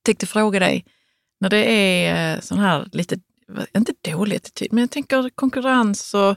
tänkte 0.03 0.27
fråga 0.27 0.59
dig, 0.59 0.85
när 1.41 1.51
det 1.51 1.65
är 1.67 2.35
uh, 2.35 2.41
sån 2.41 2.59
här 2.59 2.89
lite, 2.93 3.17
inte 3.77 3.93
dålig 4.11 4.37
attityd, 4.37 4.73
men 4.73 4.81
jag 4.81 4.91
tänker 4.91 5.31
konkurrens 5.35 6.15
och, 6.15 6.37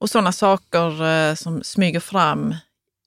och 0.00 0.10
sådana 0.10 0.32
saker 0.32 1.02
uh, 1.02 1.34
som 1.34 1.62
smyger 1.62 2.00
fram 2.00 2.54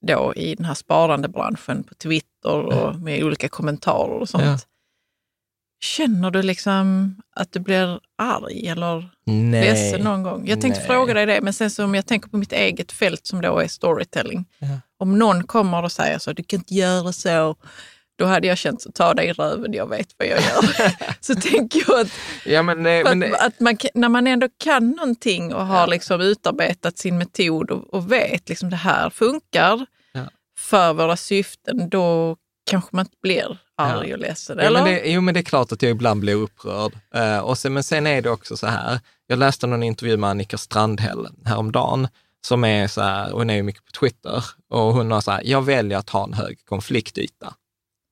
då 0.06 0.32
i 0.36 0.54
den 0.54 0.64
här 0.64 0.74
sparandebranschen 0.74 1.84
på 1.84 1.94
Twitter 1.94 2.54
och 2.54 3.00
med 3.00 3.24
olika 3.24 3.48
kommentarer 3.48 4.20
och 4.20 4.28
sånt. 4.28 4.44
Ja. 4.44 4.58
Känner 5.80 6.30
du 6.30 6.42
liksom 6.42 7.16
att 7.36 7.52
du 7.52 7.60
blir 7.60 8.00
arg 8.18 8.68
eller 8.68 9.10
nej. 9.24 9.64
ledsen 9.64 10.00
någon 10.00 10.22
gång? 10.22 10.46
Jag 10.46 10.60
tänkte 10.60 10.80
nej. 10.80 10.88
fråga 10.88 11.14
dig 11.14 11.26
det, 11.26 11.40
men 11.40 11.52
sen 11.52 11.70
så 11.70 11.84
om 11.84 11.94
jag 11.94 12.06
tänker 12.06 12.28
på 12.28 12.36
mitt 12.36 12.52
eget 12.52 12.92
fält 12.92 13.26
som 13.26 13.40
då 13.42 13.58
är 13.58 13.68
storytelling. 13.68 14.44
Ja. 14.58 14.80
Om 14.98 15.18
någon 15.18 15.44
kommer 15.44 15.82
och 15.82 15.92
säger 15.92 16.18
så, 16.18 16.32
du 16.32 16.42
kan 16.42 16.58
inte 16.58 16.74
göra 16.74 17.12
så, 17.12 17.56
då 18.18 18.24
hade 18.24 18.46
jag 18.46 18.58
känt 18.58 18.82
så, 18.82 18.92
ta 18.92 19.14
dig 19.14 19.26
i 19.28 19.32
röven, 19.32 19.72
jag 19.72 19.86
vet 19.88 20.08
vad 20.18 20.28
jag 20.28 20.40
gör. 20.40 20.92
så 21.20 21.34
tänker 21.34 21.84
jag 21.88 22.00
att, 22.00 22.08
Ja, 22.44 22.62
men, 22.62 22.82
nej, 22.82 23.04
för 23.04 23.14
men, 23.14 23.34
att, 23.34 23.40
att 23.40 23.60
man, 23.60 23.76
när 23.94 24.08
man 24.08 24.26
ändå 24.26 24.48
kan 24.58 24.90
någonting 24.90 25.54
och 25.54 25.66
har 25.66 25.86
liksom 25.86 26.20
utarbetat 26.20 26.98
sin 26.98 27.18
metod 27.18 27.70
och, 27.70 27.94
och 27.94 28.12
vet 28.12 28.48
liksom 28.48 28.70
det 28.70 28.76
här 28.76 29.10
funkar 29.10 29.86
Ja. 30.12 30.24
för 30.58 30.92
våra 30.92 31.16
syften, 31.16 31.88
då 31.88 32.36
kanske 32.70 32.96
man 32.96 33.04
inte 33.06 33.16
blir 33.22 33.58
arg 33.76 34.08
Ja. 34.08 34.14
och 34.14 34.20
ledsen. 34.20 34.58
Jo 34.60 34.66
Eller? 34.66 34.82
men, 34.82 34.92
det, 34.92 35.02
jo, 35.10 35.20
men 35.20 35.34
det 35.34 35.40
är 35.40 35.44
klart 35.44 35.72
att 35.72 35.82
jag 35.82 35.90
ibland 35.90 36.20
blir 36.20 36.34
upprörd. 36.34 36.92
Eh, 37.14 37.38
och 37.38 37.58
sen, 37.58 37.72
men 37.72 37.82
sen 37.82 38.06
är 38.06 38.22
det 38.22 38.30
också 38.30 38.56
så 38.56 38.66
här, 38.66 39.00
jag 39.26 39.38
läste 39.38 39.66
någon 39.66 39.82
intervju 39.82 40.16
med 40.16 40.30
Annika 40.30 40.58
Strandhäll 40.58 41.28
häromdagen, 41.44 42.08
som 42.46 42.64
är 42.64 42.88
så 42.88 43.00
här, 43.02 43.30
hon 43.30 43.50
är 43.50 43.54
ju 43.54 43.62
mycket 43.62 43.84
på 43.84 43.90
Twitter, 44.00 44.44
och 44.70 44.80
hon 44.94 45.10
har 45.10 45.20
så 45.20 45.30
här, 45.30 45.42
jag 45.44 45.62
väljer 45.62 45.98
att 45.98 46.10
ha 46.10 46.24
en 46.24 46.32
hög 46.34 46.58
konfliktyta. 46.64 47.54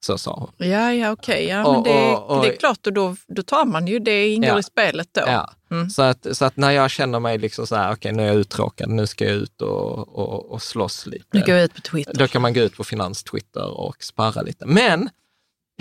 Så 0.01 0.19
sa 0.19 0.35
hon. 0.57 0.69
Ja, 0.69 0.93
ja 0.93 1.11
okej. 1.13 1.45
Ja, 1.47 1.65
Och- 1.65 1.73
men 1.75 1.83
det, 1.83 1.91
och- 2.17 2.37
och- 2.37 2.43
det 2.43 2.53
är 2.53 2.57
klart, 2.57 2.87
och 2.87 2.93
då, 2.93 3.17
då 3.29 3.43
tar 3.43 3.65
man 3.65 3.87
ju, 3.87 3.99
det 3.99 4.29
ingår 4.29 4.51
Ja. 4.51 4.59
i 4.59 4.63
spelet 4.63 5.09
då. 5.13 5.23
Ja. 5.27 5.51
Mm. 5.71 5.91
Så, 5.91 6.03
att, 6.03 6.27
så 6.33 6.45
att 6.45 6.57
när 6.57 6.71
jag 6.71 6.91
känner 6.91 7.21
mig 7.21 7.39
liksom 7.39 7.67
så 7.67 7.77
här, 7.77 7.93
okej 7.93 8.13
nu 8.13 8.23
är 8.23 8.27
jag 8.27 8.37
uttråkad, 8.37 8.89
nu 8.89 9.07
ska 9.07 9.25
jag 9.25 9.35
ut 9.35 9.63
och, 9.63 10.19
och, 10.19 10.51
och 10.53 10.63
slåss 10.63 11.07
lite. 11.07 11.25
Nu 11.33 11.41
går 11.41 11.55
jag 11.55 11.65
ut 11.65 11.75
på 11.75 11.81
Twitter. 11.81 12.15
Då 12.15 12.29
kan 12.29 12.43
man 12.43 12.55
gå 12.55 12.61
ut 12.61 12.77
på 12.77 12.85
Finans-Twitter 12.85 13.79
och 13.81 14.03
sparra 14.05 14.43
lite. 14.43 14.67
Men, 14.67 15.09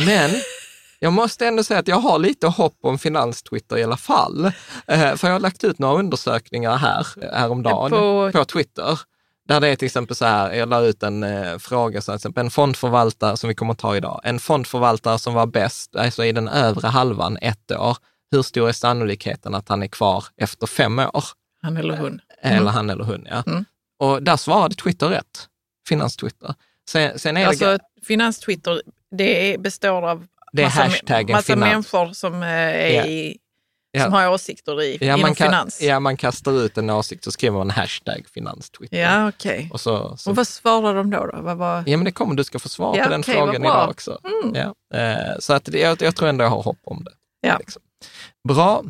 men, 0.05 0.31
jag 0.99 1.13
måste 1.13 1.47
ändå 1.47 1.63
säga 1.63 1.79
att 1.79 1.87
jag 1.87 1.99
har 1.99 2.19
lite 2.19 2.47
hopp 2.47 2.77
om 2.81 2.97
Finans-Twitter 2.99 3.77
i 3.77 3.83
alla 3.83 3.97
fall. 3.97 4.45
Eh, 4.87 5.15
för 5.15 5.27
jag 5.27 5.33
har 5.35 5.39
lagt 5.39 5.63
ut 5.63 5.79
några 5.79 5.99
undersökningar 5.99 6.75
här 6.77 7.07
häromdagen 7.33 7.89
På- 7.91 8.31
på, 8.33 8.45
Twitter. 8.45 8.99
Där 9.47 9.59
det 9.61 9.67
är 9.67 9.75
till 9.75 9.85
exempel 9.85 10.15
så 10.15 10.25
här, 10.25 10.53
jag 10.53 10.69
la 10.69 10.81
ut 10.81 11.03
en 11.03 11.23
eh, 11.23 11.57
fråga, 11.57 12.01
så 12.01 12.11
till 12.11 12.15
exempel 12.15 12.45
en 12.45 12.51
fondförvaltare 12.51 13.37
som 13.37 13.47
vi 13.47 13.55
kommer 13.55 13.73
att 13.73 13.79
ta 13.79 13.95
idag. 13.97 14.21
En 14.23 14.39
fondförvaltare 14.39 15.19
som 15.19 15.33
var 15.33 15.45
bäst, 15.45 15.95
alltså 15.95 16.25
i 16.25 16.31
den 16.31 16.47
övre 16.47 16.87
halvan 16.87 17.37
ett 17.41 17.71
år, 17.71 17.97
hur 18.31 18.41
stor 18.41 18.69
är 18.69 18.71
sannolikheten 18.71 19.55
att 19.55 19.69
han 19.69 19.83
är 19.83 19.87
kvar 19.87 20.25
efter 20.37 20.67
fem 20.67 20.99
år? 20.99 21.23
Han 21.61 21.77
eller 21.77 21.97
hon. 21.97 22.19
Eller 22.41 22.71
han 22.71 22.89
eller 22.89 23.03
hon, 23.03 23.27
ja. 23.29 23.43
Mm. 23.47 23.65
Och 23.99 24.23
där 24.23 24.37
svarade 24.37 24.75
Twitter 24.75 25.07
rätt. 25.07 25.47
Finans-Twitter. 25.87 26.53
Sen, 26.89 27.19
sen 27.19 27.37
är 27.37 27.41
det, 27.41 27.47
Alltså 27.47 27.77
Finans-Twitter, 28.07 28.81
det 29.17 29.61
består 29.61 30.09
av 30.09 30.25
det 30.51 30.61
är 30.61 30.65
massa, 30.65 30.83
hashtaggen 30.83 31.33
massa 31.35 31.53
finans. 31.53 31.71
människor 31.93 32.13
som, 32.13 32.43
eh, 32.43 32.49
är 32.49 32.89
Ja. 32.93 33.05
i, 33.05 33.37
Ja. 33.97 34.03
som 34.03 34.13
har 34.13 34.29
åsikter 34.29 34.81
i, 34.81 34.97
Ja 35.01 35.07
inom 35.07 35.21
man, 35.21 35.35
kan, 35.35 35.47
finans. 35.47 35.81
ja, 35.81 35.99
man 35.99 36.17
kastar 36.17 36.51
ut 36.65 36.77
en 36.77 36.89
åsikt 36.89 37.23
så 37.23 37.31
skriver 37.31 37.57
man 37.57 37.69
hashtag 37.69 38.25
finans-Twitter. 38.33 38.97
Ja, 38.97 39.29
okej. 39.29 39.69
Och 39.73 39.81
så, 39.81 40.17
så, 40.17 40.29
Och 40.29 40.35
vad 40.35 40.47
svarar 40.47 40.95
de 40.95 41.09
då? 41.09 41.25
då? 41.25 41.41
Vad 41.41 41.57
var... 41.57 41.83
ja, 41.87 41.97
men 41.97 42.05
det 42.05 42.11
kommer, 42.11 42.35
du 42.35 42.43
ska 42.43 42.59
få 42.59 42.69
svar 42.69 42.97
Ja, 42.97 43.03
på 43.03 43.09
den 43.09 43.19
okej, 43.19 43.33
frågan 43.35 43.61
vad 43.61 43.71
idag 43.71 43.89
också. 43.89 44.19
Mm. 44.43 44.55
Ja. 44.55 44.97
Eh, 44.99 45.39
så 45.39 45.53
att 45.53 45.73
jag, 45.73 46.01
jag 46.01 46.15
tror 46.15 46.29
ändå 46.29 46.43
jag 46.43 46.49
har 46.49 46.63
hopp 46.63 46.79
om 46.83 47.03
det. 47.03 47.11
Ja. 47.47 47.57
Liksom. 47.57 47.81
Bra. 48.47 48.83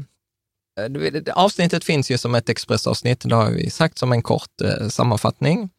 Eh, 0.79 1.33
Avsnittet 1.33 1.83
finns 1.83 2.11
ju 2.11 2.17
som 2.17 2.35
ett 2.35 2.49
expressavsnitt, 2.49 3.21
det 3.29 3.35
har 3.35 3.51
vi 3.51 3.69
sagt 3.69 3.97
som 3.97 4.11
en 4.11 4.21
kort 4.21 4.61
eh, 4.63 4.87
sammanfattning. 4.87 5.69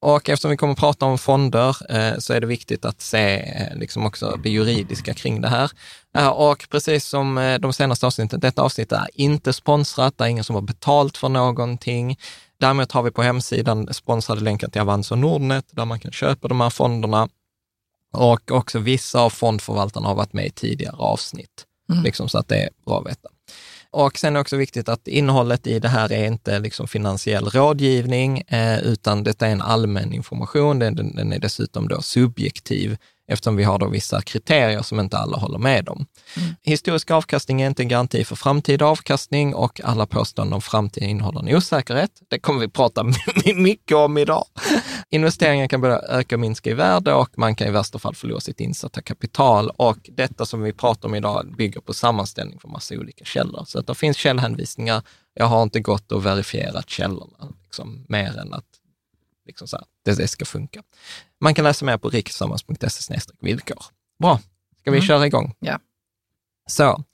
Och 0.00 0.28
eftersom 0.28 0.50
vi 0.50 0.56
kommer 0.56 0.72
att 0.72 0.78
prata 0.78 1.06
om 1.06 1.18
fonder 1.18 1.76
eh, 1.90 2.18
så 2.18 2.32
är 2.32 2.40
det 2.40 2.46
viktigt 2.46 2.84
att 2.84 3.00
se 3.00 3.36
eh, 3.40 3.78
liksom 3.78 4.06
också 4.06 4.38
det 4.42 4.50
juridiska 4.50 5.14
kring 5.14 5.40
det 5.40 5.48
här. 5.48 5.70
Eh, 6.16 6.28
och 6.28 6.66
precis 6.70 7.06
som 7.06 7.38
eh, 7.38 7.58
de 7.58 7.72
senaste 7.72 8.06
avsnitten, 8.06 8.40
detta 8.40 8.62
avsnitt 8.62 8.92
är 8.92 9.06
inte 9.14 9.52
sponsrat, 9.52 10.18
det 10.18 10.24
är 10.24 10.28
ingen 10.28 10.44
som 10.44 10.54
har 10.54 10.62
betalt 10.62 11.16
för 11.16 11.28
någonting. 11.28 12.18
Däremot 12.60 12.92
har 12.92 13.02
vi 13.02 13.10
på 13.10 13.22
hemsidan 13.22 13.94
sponsrade 13.94 14.40
länkar 14.40 14.68
till 14.68 14.80
Avanza 14.80 15.14
och 15.14 15.18
Nordnet 15.18 15.64
där 15.70 15.84
man 15.84 16.00
kan 16.00 16.12
köpa 16.12 16.48
de 16.48 16.60
här 16.60 16.70
fonderna. 16.70 17.28
Och 18.12 18.50
också 18.50 18.78
vissa 18.78 19.20
av 19.20 19.30
fondförvaltarna 19.30 20.08
har 20.08 20.14
varit 20.14 20.32
med 20.32 20.46
i 20.46 20.50
tidigare 20.50 20.96
avsnitt, 20.96 21.66
liksom, 22.04 22.28
så 22.28 22.38
att 22.38 22.48
det 22.48 22.62
är 22.62 22.70
bra 22.86 23.00
att 23.00 23.06
veta. 23.06 23.28
Och 23.90 24.18
sen 24.18 24.32
är 24.32 24.34
det 24.34 24.40
också 24.40 24.56
viktigt 24.56 24.88
att 24.88 25.08
innehållet 25.08 25.66
i 25.66 25.78
det 25.78 25.88
här 25.88 26.12
är 26.12 26.26
inte 26.26 26.58
liksom 26.58 26.88
finansiell 26.88 27.44
rådgivning, 27.44 28.38
eh, 28.40 28.78
utan 28.80 29.24
detta 29.24 29.46
är 29.46 29.52
en 29.52 29.62
allmän 29.62 30.12
information. 30.12 30.78
Den, 30.78 30.94
den 30.94 31.16
den 31.16 31.32
är 31.32 31.38
dessutom 31.38 31.88
då 31.88 32.02
subjektiv, 32.02 32.96
eftersom 33.30 33.56
vi 33.56 33.64
har 33.64 33.78
då 33.78 33.88
vissa 33.88 34.22
kriterier 34.22 34.82
som 34.82 35.00
inte 35.00 35.18
alla 35.18 35.36
håller 35.36 35.58
med 35.58 35.88
om. 35.88 36.06
Historisk 36.62 37.10
avkastning 37.10 37.62
är 37.62 37.66
inte 37.66 37.82
en 37.82 37.88
garanti 37.88 38.24
för 38.24 38.36
framtida 38.36 38.86
avkastning 38.86 39.54
och 39.54 39.80
alla 39.84 40.06
påståenden 40.06 40.54
om 40.54 40.60
framtiden 40.60 41.08
innehåller 41.08 41.40
en 41.40 41.56
osäkerhet. 41.56 42.10
Det 42.28 42.38
kommer 42.38 42.60
vi 42.60 42.68
prata 42.68 43.04
mycket 43.54 43.96
om 43.96 44.18
idag. 44.18 44.44
Investeringar 45.10 45.66
kan 45.66 45.80
både 45.80 45.94
öka 45.94 46.36
och 46.36 46.40
minska 46.40 46.70
i 46.70 46.74
värde 46.74 47.14
och 47.14 47.38
man 47.38 47.54
kan 47.54 47.68
i 47.68 47.70
värsta 47.70 47.98
fall 47.98 48.14
förlora 48.14 48.40
sitt 48.40 48.60
insatta 48.60 49.02
kapital. 49.02 49.70
Och 49.76 49.98
detta 50.12 50.46
som 50.46 50.62
vi 50.62 50.72
pratar 50.72 51.08
om 51.08 51.14
idag 51.14 51.54
bygger 51.56 51.80
på 51.80 51.94
sammanställning 51.94 52.58
från 52.58 52.72
massa 52.72 52.94
olika 52.94 53.24
källor. 53.24 53.64
Så 53.66 53.78
att 53.78 53.86
det 53.86 53.94
finns 53.94 54.16
källhänvisningar. 54.16 55.02
Jag 55.34 55.46
har 55.46 55.62
inte 55.62 55.80
gått 55.80 56.12
och 56.12 56.26
verifierat 56.26 56.90
källorna, 56.90 57.52
liksom, 57.64 58.04
mer 58.08 58.38
än 58.38 58.54
att 58.54 58.64
liksom 59.46 59.68
så 59.68 59.76
här, 59.76 59.86
det, 60.04 60.14
det 60.14 60.28
ska 60.28 60.44
funka. 60.44 60.82
Man 61.40 61.54
kan 61.54 61.64
läsa 61.64 61.84
mer 61.84 61.98
på 61.98 62.08
riksammans.se 62.10 63.18
villkor. 63.40 63.84
Bra, 64.22 64.38
ska 64.80 64.90
vi 64.90 64.96
Mm. 64.96 65.06
köra 65.06 65.26
igång? 65.26 65.54
Ja. 65.58 65.78
Så, 66.66 67.04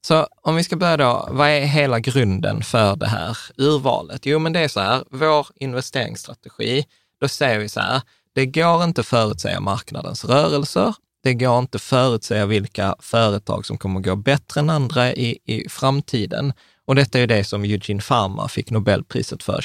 så 0.00 0.26
om 0.42 0.56
vi 0.56 0.64
ska 0.64 0.76
börja 0.76 0.96
då, 0.96 1.28
vad 1.30 1.48
är 1.48 1.60
hela 1.60 2.00
grunden 2.00 2.62
för 2.62 2.96
det 2.96 3.06
här 3.06 3.38
urvalet? 3.56 4.26
Jo, 4.26 4.38
men 4.38 4.52
det 4.52 4.60
är 4.60 4.68
så 4.68 4.80
här, 4.80 5.04
vår 5.10 5.46
investeringsstrategi, 5.54 6.84
då 7.20 7.28
säger 7.28 7.58
vi 7.58 7.68
så 7.68 7.80
här, 7.80 8.02
det 8.34 8.46
går 8.46 8.84
inte 8.84 9.02
förutsäga 9.02 9.60
marknadens 9.60 10.24
rörelser, 10.24 10.94
det 11.22 11.34
går 11.34 11.58
inte 11.58 11.78
förutsäga 11.78 12.46
vilka 12.46 12.96
företag 13.00 13.66
som 13.66 13.78
kommer 13.78 14.00
gå 14.00 14.16
bättre 14.16 14.60
än 14.60 14.70
andra 14.70 15.12
i, 15.12 15.38
i 15.44 15.68
framtiden. 15.68 16.52
Och 16.86 16.94
detta 16.94 17.18
är 17.18 17.20
ju 17.20 17.26
det 17.26 17.44
som 17.44 17.64
Eugene 17.64 18.00
Pharma 18.02 18.48
fick 18.48 18.70
Nobelpriset 18.70 19.42
för 19.42 19.60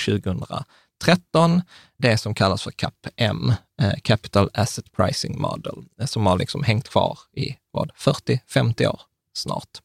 2013, 1.05 1.61
det 1.97 2.17
som 2.17 2.33
kallas 2.33 2.63
för 2.63 2.71
CAPM, 2.71 3.53
eh, 3.81 3.93
Capital 4.01 4.49
Asset 4.53 4.91
Pricing 4.91 5.41
Model, 5.41 5.83
eh, 6.01 6.05
som 6.05 6.25
har 6.25 6.37
liksom 6.37 6.63
hängt 6.63 6.89
kvar 6.89 7.19
i 7.35 7.55
vad, 7.71 7.91
40-50 7.95 8.87
år 8.87 9.01
snart. 9.33 9.81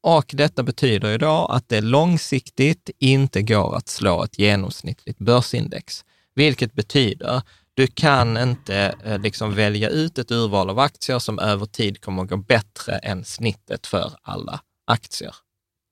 Och 0.00 0.30
detta 0.34 0.62
betyder 0.62 1.10
ju 1.10 1.18
då 1.18 1.46
att 1.46 1.68
det 1.68 1.80
långsiktigt 1.80 2.90
inte 2.98 3.42
går 3.42 3.76
att 3.76 3.88
slå 3.88 4.24
ett 4.24 4.38
genomsnittligt 4.38 5.18
börsindex, 5.18 6.04
vilket 6.34 6.72
betyder 6.72 7.42
du 7.78 7.86
kan 7.86 8.36
inte 8.36 8.94
eh, 9.04 9.18
liksom 9.18 9.54
välja 9.54 9.88
ut 9.88 10.18
ett 10.18 10.30
urval 10.30 10.70
av 10.70 10.78
aktier 10.78 11.18
som 11.18 11.38
över 11.38 11.66
tid 11.66 12.00
kommer 12.00 12.22
att 12.22 12.28
gå 12.28 12.36
bättre 12.36 12.98
än 12.98 13.24
snittet 13.24 13.86
för 13.86 14.12
alla 14.22 14.60
aktier. 14.86 15.34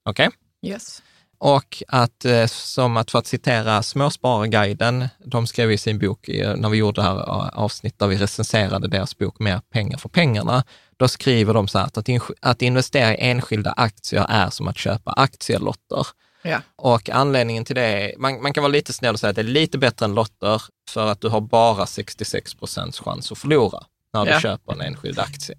Okej? 0.08 0.28
Yes. 0.62 1.02
Och 1.38 1.82
att, 1.88 2.24
eh, 2.24 2.46
som 2.46 2.96
att 2.96 3.10
för 3.10 3.18
att 3.18 3.26
citera 3.26 3.82
Småspararguiden, 3.82 5.08
de 5.24 5.46
skrev 5.46 5.72
i 5.72 5.78
sin 5.78 5.98
bok, 5.98 6.28
eh, 6.28 6.56
när 6.56 6.68
vi 6.68 6.78
gjorde 6.78 7.00
det 7.00 7.04
här 7.06 7.16
eh, 7.16 7.48
avsnitt 7.58 7.98
där 7.98 8.06
vi 8.06 8.16
recenserade 8.16 8.88
deras 8.88 9.18
bok 9.18 9.38
Mer 9.38 9.60
pengar 9.72 9.98
för 9.98 10.08
pengarna, 10.08 10.64
då 10.96 11.08
skriver 11.08 11.54
de 11.54 11.68
så 11.68 11.78
här 11.78 11.86
att, 11.86 11.98
att 11.98 12.08
in- 12.08 12.20
att 12.40 12.62
investera 12.62 13.14
i 13.14 13.30
enskilda 13.30 13.72
aktier 13.72 14.26
är 14.28 14.50
som 14.50 14.68
att 14.68 14.78
köpa 14.78 15.12
aktielotter. 15.12 16.06
Ja. 16.42 16.60
Och 16.76 17.10
anledningen 17.10 17.64
till 17.64 17.74
det 17.76 17.82
är, 17.82 18.18
man, 18.18 18.42
man 18.42 18.52
kan 18.52 18.62
vara 18.62 18.72
lite 18.72 18.92
snäll 18.92 19.14
och 19.14 19.20
säga 19.20 19.30
att 19.30 19.36
det 19.36 19.42
är 19.42 19.44
lite 19.44 19.78
bättre 19.78 20.04
än 20.06 20.14
lotter 20.14 20.62
för 20.90 21.06
att 21.06 21.20
du 21.20 21.28
har 21.28 21.40
bara 21.40 21.86
66 21.86 22.54
procents 22.54 23.00
chans 23.00 23.32
att 23.32 23.38
förlora 23.38 23.82
när 24.12 24.24
du 24.24 24.30
Ja. 24.30 24.40
köper 24.40 24.72
en 24.72 24.80
enskild 24.80 25.18
aktie. 25.18 25.54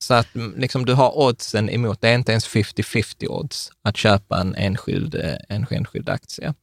Så 0.00 0.14
att 0.14 0.34
mm, 0.34 0.54
liksom, 0.56 0.86
du 0.86 0.94
har 0.94 1.18
oddsen 1.18 1.70
emot, 1.70 2.00
det 2.00 2.08
är 2.08 2.14
inte 2.14 2.32
ens 2.32 2.48
50-50 2.48 3.26
odds 3.28 3.70
att 3.82 3.96
köpa 3.96 4.40
en 4.40 4.54
enskild, 4.54 5.14
eh, 5.14 5.34
en 5.48 5.66
enskild 5.70 6.08
aktie. 6.08 6.54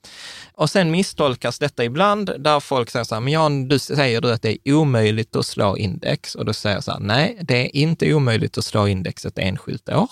Och 0.54 0.70
sen 0.70 0.92
misstolkas 0.92 1.60
detta 1.60 1.84
ibland, 1.84 2.32
där 2.40 2.60
folk 2.60 2.90
säger 2.90 3.04
så 3.04 3.16
här, 3.16 3.22
men 3.22 3.34
Jan, 3.34 3.68
du 3.68 3.80
säger 3.80 4.22
du 4.22 4.32
att 4.32 4.42
det 4.42 4.58
är 4.64 4.74
omöjligt 4.74 5.36
att 5.36 5.46
slå 5.46 5.78
index? 5.78 6.36
Och 6.36 6.46
då 6.46 6.54
säger 6.54 6.76
jag 6.76 6.84
så 6.84 6.92
här, 6.92 7.00
nej, 7.00 7.38
det 7.42 7.56
är 7.58 7.76
inte 7.76 8.14
omöjligt 8.14 8.58
att 8.58 8.66
slå 8.66 8.88
index 8.88 9.26
ett 9.26 9.40
enskilt 9.40 9.90
år. 9.90 10.10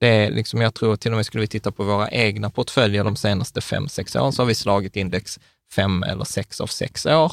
Det 0.00 0.08
är 0.08 0.30
liksom, 0.30 0.60
jag 0.60 0.74
tror 0.74 0.96
till 0.96 1.10
och 1.10 1.16
med 1.16 1.26
skulle 1.26 1.40
vi 1.40 1.48
titta 1.48 1.72
på 1.72 1.84
våra 1.84 2.10
egna 2.10 2.50
portföljer 2.50 3.04
de 3.04 3.16
senaste 3.16 3.60
fem, 3.60 3.88
sex 3.88 4.16
åren, 4.16 4.32
så 4.32 4.42
har 4.42 4.46
vi 4.46 4.54
slagit 4.54 4.96
index 4.96 5.38
fem 5.72 6.02
eller 6.02 6.24
sex 6.24 6.60
av 6.60 6.66
sex 6.66 7.06
år. 7.06 7.32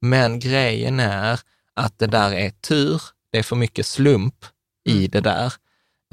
Men 0.00 0.38
grejen 0.38 1.00
är 1.00 1.40
att 1.74 1.98
det 1.98 2.06
där 2.06 2.32
är 2.32 2.50
tur, 2.50 3.02
det 3.32 3.38
är 3.38 3.42
för 3.42 3.56
mycket 3.56 3.86
slump 3.86 4.34
i 4.88 5.08
det 5.08 5.20
där 5.20 5.52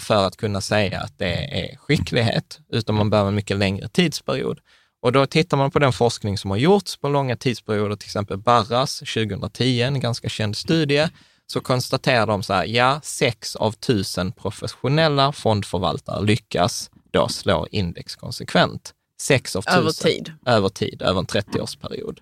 för 0.02 0.28
att 0.28 0.38
kunna 0.38 0.62
säga 0.62 1.02
att 1.02 1.18
det 1.18 1.60
är 1.62 1.78
skicklighet, 1.78 2.60
utan 2.70 2.96
man 2.96 3.10
behöver 3.10 3.28
en 3.28 3.36
mycket 3.36 3.58
längre 3.58 3.88
tidsperiod. 3.88 4.60
Och 5.02 5.12
då 5.12 5.26
tittar 5.26 5.58
man 5.58 5.72
på 5.72 5.80
den 5.80 5.94
forskning 5.94 6.38
som 6.38 6.52
har 6.52 6.58
gjorts 6.58 6.98
på 6.98 7.10
långa 7.10 7.36
tidsperioder, 7.36 7.96
till 7.96 8.08
exempel 8.08 8.38
Barras 8.38 9.00
2010, 9.00 9.82
en 9.82 10.00
ganska 10.00 10.30
känd 10.30 10.58
studie, 10.58 11.08
så 11.48 11.62
konstaterar 11.62 12.28
de 12.28 12.44
så 12.44 12.54
här, 12.54 12.66
ja, 12.66 13.00
sex 13.04 13.56
av 13.56 13.72
tusen 13.72 14.32
professionella 14.32 15.32
fondförvaltare 15.32 16.26
lyckas 16.26 16.90
då 17.12 17.28
slå 17.28 17.68
index 17.72 18.16
konsekvent. 18.16 18.94
Sex 19.22 19.56
av 19.56 19.62
tusen. 19.62 19.80
Över 19.80 19.92
tid. 19.92 20.34
Över 20.46 20.70
tid, 20.70 21.02
över 21.02 21.20
en 21.20 21.26
30-årsperiod. 21.26 22.18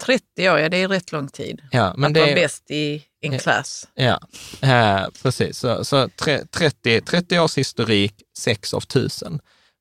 30 0.00 0.50
år, 0.50 0.58
ja 0.58 0.68
det 0.68 0.76
är 0.82 0.88
rätt 0.88 1.12
lång 1.12 1.28
tid. 1.28 1.62
Ja, 1.70 1.94
men 1.96 2.08
att 2.10 2.14
det 2.14 2.20
vara 2.20 2.30
är- 2.30 2.34
bäst 2.34 2.70
i 2.70 3.02
en 3.20 3.38
klass. 3.38 3.88
Ja, 3.94 4.20
eh, 4.60 5.04
precis. 5.22 5.58
Så, 5.58 5.84
så 5.84 6.08
tre- 6.08 6.44
30, 6.50 7.00
30 7.00 7.38
års 7.38 7.58
historik, 7.58 8.14
6 8.38 8.74
av 8.74 8.82
1000. 8.82 9.40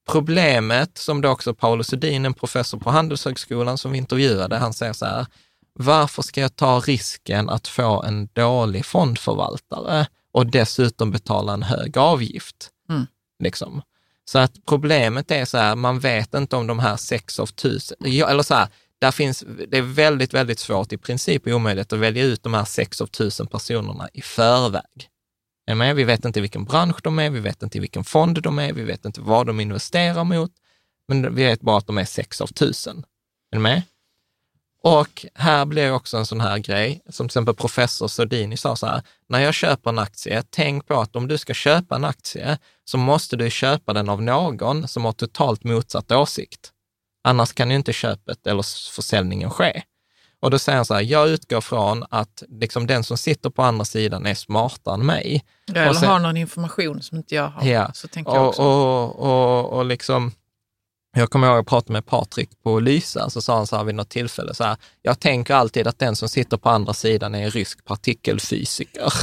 Problemet, 0.10 0.98
som 0.98 1.22
då 1.22 1.30
också 1.30 1.54
Paolo 1.54 1.84
Sudin, 1.84 2.26
en 2.26 2.34
professor 2.34 2.78
på 2.80 2.90
Handelshögskolan 2.90 3.78
som 3.78 3.92
vi 3.92 3.98
intervjuade, 3.98 4.58
han 4.58 4.74
säger 4.74 4.94
så 4.94 5.06
här, 5.06 5.26
varför 5.74 6.22
ska 6.22 6.42
jag 6.42 6.56
ta 6.56 6.80
risken 6.80 7.50
att 7.50 7.68
få 7.68 8.04
en 8.04 8.28
dålig 8.34 8.86
fondförvaltare 8.86 10.08
och 10.34 10.46
dessutom 10.46 11.12
betala 11.12 11.54
en 11.54 11.64
hög 11.64 11.98
avgift? 11.98 12.70
Mm. 12.90 13.08
Liksom. 13.44 13.82
Så 14.26 14.40
att 14.40 14.52
problemet 14.68 15.32
är 15.32 15.46
så 15.46 15.58
här, 15.58 15.76
man 15.76 16.00
vet 16.00 16.34
inte 16.34 16.56
om 16.56 16.68
de 16.68 16.80
här 16.80 16.98
6 16.98 17.40
av 17.40 17.50
1000, 17.50 17.98
ja, 18.00 18.30
eller 18.30 18.44
så 18.44 18.54
här, 18.54 18.68
där 19.02 19.12
finns, 19.12 19.44
det 19.68 19.78
är 19.78 19.82
väldigt, 19.82 20.34
väldigt 20.34 20.60
svårt, 20.60 20.94
i 20.94 20.98
princip 20.98 21.48
omöjligt 21.48 21.94
att 21.94 22.00
välja 22.00 22.24
ut 22.24 22.44
de 22.44 22.54
här 22.54 22.66
6 22.66 23.02
av 23.02 23.08
1000 23.08 23.48
personerna 23.48 24.10
i 24.14 24.22
förväg. 24.22 25.10
Vi 25.96 26.04
vet 26.04 26.26
inte 26.26 26.42
vilken 26.42 26.66
bransch 26.66 27.00
de 27.04 27.20
är, 27.20 27.30
vi 27.30 27.40
vet 27.40 27.64
inte 27.64 27.80
vilken 27.80 28.04
fond 28.04 28.42
de 28.42 28.60
är, 28.60 28.74
vi 28.74 28.84
vet 28.84 29.06
inte 29.06 29.22
vad 29.22 29.48
de 29.48 29.60
investerar 29.60 30.24
mot, 30.24 30.52
men 31.08 31.36
vi 31.36 31.44
vet 31.44 31.62
bara 31.62 31.78
att 31.78 31.88
de 31.88 31.98
är 31.98 32.06
6 32.06 32.42
av 32.42 32.50
1000. 32.50 33.04
Är 33.52 33.58
ni 33.58 33.62
med? 33.62 33.82
Och 34.84 35.26
här 35.36 35.66
blir 35.66 35.94
också 35.94 36.18
en 36.18 36.26
sån 36.26 36.42
här 36.42 36.58
grej, 36.58 37.02
som 37.10 37.28
till 37.28 37.32
exempel 37.32 37.56
professor 37.56 38.08
Sodini 38.08 38.58
sa 38.58 38.76
så 38.76 38.88
här, 38.88 39.02
när 39.30 39.40
jag 39.40 39.54
köper 39.54 39.90
en 39.90 40.00
aktie, 40.00 40.44
tänk 40.50 40.88
på 40.88 41.02
att 41.02 41.16
om 41.16 41.28
du 41.28 41.38
ska 41.38 41.54
köpa 41.54 41.96
en 41.96 42.06
aktie 42.06 42.58
så 42.86 42.98
måste 42.98 43.36
du 43.36 43.50
köpa 43.50 43.94
den 43.94 44.10
av 44.10 44.22
någon 44.22 44.88
som 44.88 45.06
har 45.06 45.12
totalt 45.12 45.64
motsatt 45.64 46.12
åsikt. 46.12 46.71
Annars 47.24 47.54
kan 47.54 47.70
ju 47.70 47.76
inte 47.76 47.94
köpet 47.94 48.48
eller 48.48 48.92
försäljningen 48.96 49.50
ske. 49.50 49.82
Och 50.40 50.52
då 50.52 50.60
säger 50.60 50.76
han 50.76 50.86
så 50.86 50.94
här, 50.94 51.02
jag 51.02 51.30
utgår 51.30 51.62
från 51.62 52.04
att 52.10 52.44
liksom 52.50 52.88
den 52.88 53.04
som 53.04 53.18
sitter 53.18 53.50
på 53.50 53.64
andra 53.64 53.86
sidan 53.86 54.26
är 54.26 54.34
smartare 54.36 54.94
än 54.94 55.06
mig. 55.06 55.44
Ja, 55.66 55.82
eller 55.82 55.94
sen- 55.94 56.10
har 56.10 56.20
någon 56.20 56.38
information 56.38 57.02
som 57.02 57.18
inte 57.18 57.36
jag 57.36 57.48
har. 57.48 57.64
Ja. 57.68 57.92
Så 57.94 58.08
tänker 58.08 58.32
jag 58.32 58.42
Och, 58.42 58.50
också. 58.50 58.62
och, 58.62 59.20
och, 59.20 59.78
och 59.78 59.86
liksom, 59.86 60.32
jag 61.14 61.30
kommer 61.30 61.48
ihåg 61.48 61.54
att 61.54 61.58
jag 61.58 61.68
pratade 61.68 61.94
med 61.94 62.06
Patrik 62.06 62.50
på 62.64 62.80
Lysa, 62.80 63.30
så 63.30 63.42
sa 63.42 63.56
han 63.56 63.68
så 63.68 63.78
här 63.78 63.84
vid 63.84 63.96
något 63.96 64.10
tillfälle, 64.10 64.54
så 64.54 64.64
här, 64.64 64.78
jag 65.02 65.20
tänker 65.20 65.54
alltid 65.54 65.88
att 65.88 66.00
den 66.00 66.16
som 66.16 66.30
sitter 66.30 66.58
på 66.58 66.70
andra 66.70 66.94
sidan 66.94 67.36
är 67.36 67.44
en 67.44 67.52
rysk 67.52 67.86
partikelfysiker. 67.86 69.14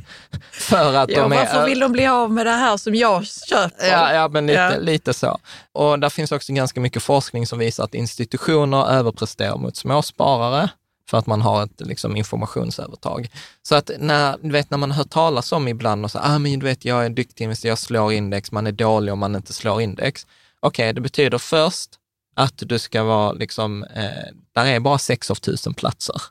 För 0.52 0.94
att 0.94 1.10
ja, 1.10 1.22
de 1.22 1.32
är... 1.32 1.36
varför 1.36 1.66
vill 1.66 1.80
de 1.80 1.92
bli 1.92 2.06
av 2.06 2.32
med 2.32 2.46
det 2.46 2.52
här 2.52 2.76
som 2.76 2.94
jag 2.94 3.26
köper? 3.26 3.86
Ja, 3.86 4.12
ja 4.12 4.28
men 4.28 4.46
lite, 4.46 4.58
Ja. 4.58 4.78
lite 4.78 5.14
så. 5.14 5.38
Och 5.72 5.98
där 5.98 6.08
finns 6.08 6.32
också 6.32 6.52
ganska 6.52 6.80
mycket 6.80 7.02
forskning 7.02 7.46
som 7.46 7.58
visar 7.58 7.84
att 7.84 7.94
institutioner 7.94 8.90
överpresterar 8.90 9.56
mot 9.56 9.76
småsparare 9.76 10.70
för 11.10 11.18
att 11.18 11.26
man 11.26 11.40
har 11.40 11.62
ett 11.62 11.80
liksom, 11.80 12.16
informationsövertag. 12.16 13.30
Så 13.62 13.74
att 13.74 13.90
när, 13.98 14.36
du 14.42 14.50
vet, 14.50 14.70
när 14.70 14.78
man 14.78 14.92
hör 14.92 15.04
talas 15.04 15.52
om 15.52 15.68
ibland 15.68 16.04
och 16.04 16.10
så, 16.10 16.18
ah, 16.22 16.38
men 16.38 16.58
du 16.58 16.66
vet, 16.66 16.84
jag 16.84 17.04
är 17.04 17.10
duktig 17.10 17.44
investerare, 17.44 17.70
jag 17.70 17.78
slår 17.78 18.12
index, 18.12 18.52
man 18.52 18.66
är 18.66 18.72
dålig 18.72 19.12
om 19.12 19.18
man 19.18 19.36
inte 19.36 19.52
slår 19.52 19.82
index. 19.82 20.26
Okej, 20.60 20.92
det 20.92 21.00
betyder 21.00 21.38
först 21.38 21.90
att 22.36 22.54
du 22.56 22.78
ska 22.78 23.02
vara, 23.02 23.32
liksom, 23.32 23.84
eh, 23.84 24.32
där 24.54 24.66
är 24.66 24.80
bara 24.80 24.98
6 24.98 25.30
av 25.30 25.36
1000 25.36 25.74
platser. 25.74 26.22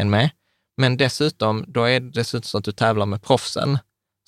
En 0.00 0.10
med. 0.10 0.30
Men 0.76 0.96
dessutom, 0.96 1.64
då 1.68 1.84
är 1.84 2.00
det 2.00 2.10
dessutom 2.10 2.42
så 2.42 2.58
att 2.58 2.64
du 2.64 2.72
tävlar 2.72 3.06
med 3.06 3.22
proffsen 3.22 3.78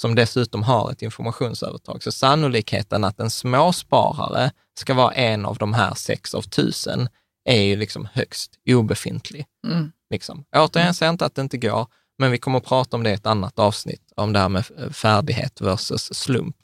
som 0.00 0.14
dessutom 0.14 0.62
har 0.62 0.90
ett 0.90 1.02
informationsövertag. 1.02 2.02
Så 2.02 2.12
sannolikheten 2.12 3.04
att 3.04 3.20
en 3.20 3.30
småsparare 3.30 4.50
ska 4.78 4.94
vara 4.94 5.12
en 5.12 5.46
av 5.46 5.56
de 5.56 5.72
här 5.72 5.94
sex 5.94 6.34
av 6.34 6.42
tusen 6.42 7.08
är 7.44 7.62
ju 7.62 7.76
liksom 7.76 8.08
högst 8.12 8.58
obefintlig. 8.68 9.46
Mm. 9.66 9.92
Liksom. 10.10 10.44
Återigen, 10.56 10.94
säger 10.94 11.08
jag 11.08 11.14
inte 11.14 11.26
att 11.26 11.34
det 11.34 11.42
inte 11.42 11.58
går, 11.58 11.86
men 12.18 12.30
vi 12.30 12.38
kommer 12.38 12.58
att 12.58 12.64
prata 12.64 12.96
om 12.96 13.02
det 13.02 13.10
i 13.10 13.14
ett 13.14 13.26
annat 13.26 13.58
avsnitt, 13.58 14.12
om 14.16 14.32
det 14.32 14.38
här 14.38 14.48
med 14.48 14.64
färdighet 14.92 15.60
versus 15.60 16.14
slump. 16.14 16.56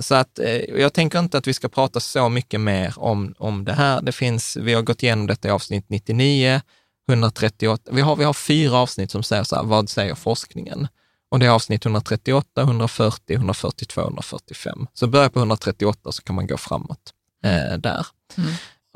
Så 0.00 0.14
att 0.14 0.38
eh, 0.38 0.56
jag 0.56 0.92
tänker 0.92 1.18
inte 1.18 1.38
att 1.38 1.46
vi 1.46 1.54
ska 1.54 1.68
prata 1.68 2.00
så 2.00 2.28
mycket 2.28 2.60
mer 2.60 2.94
om, 2.96 3.34
om 3.38 3.64
det 3.64 3.72
här. 3.72 4.02
Det 4.02 4.12
finns, 4.12 4.56
vi 4.56 4.74
har 4.74 4.82
gått 4.82 5.02
igenom 5.02 5.26
detta 5.26 5.48
i 5.48 5.50
avsnitt 5.50 5.84
99, 5.88 6.60
138. 7.08 7.90
Vi 7.92 8.00
har, 8.00 8.16
vi 8.16 8.24
har 8.24 8.32
fyra 8.32 8.76
avsnitt 8.76 9.10
som 9.10 9.22
säger 9.22 9.44
så 9.44 9.56
här, 9.56 9.62
vad 9.62 9.88
säger 9.88 10.14
forskningen? 10.14 10.88
Och 11.30 11.38
det 11.38 11.46
är 11.46 11.50
avsnitt 11.50 11.84
138, 11.86 12.62
140, 12.62 13.36
142, 13.36 14.00
145. 14.00 14.86
Så 14.94 15.06
börja 15.06 15.30
på 15.30 15.38
138 15.38 16.12
så 16.12 16.22
kan 16.22 16.36
man 16.36 16.46
gå 16.46 16.56
framåt 16.56 17.12
eh, 17.44 17.78
där. 17.78 18.06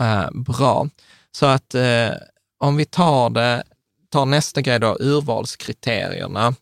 Eh, 0.01 0.31
bra. 0.33 0.89
Så 1.33 1.47
att 1.47 1.75
eh, 1.75 2.11
om 2.59 2.77
vi 2.77 2.85
tar 2.85 3.31
det, 3.31 3.65
tar 4.11 4.27
nästa 4.27 4.61
grej 4.61 4.81
då, 4.81 4.97
urvalskriterierna 5.01 6.55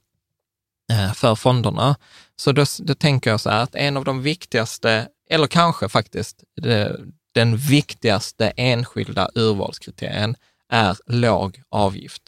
eh, 0.92 1.12
för 1.12 1.34
fonderna. 1.34 1.96
Så 2.42 2.52
då, 2.52 2.64
då 2.78 2.94
tänker 2.94 3.30
jag 3.30 3.40
så 3.40 3.50
här 3.50 3.62
att 3.62 3.74
en 3.74 3.96
av 3.96 4.04
de 4.04 4.22
viktigaste, 4.22 5.08
eller 5.30 5.46
kanske 5.46 5.88
faktiskt 5.88 6.44
det, 6.56 7.00
den 7.34 7.56
viktigaste 7.56 8.52
enskilda 8.56 9.30
urvalskriterien 9.34 10.36
är 10.68 10.96
låg 11.06 11.62
avgift. 11.68 12.22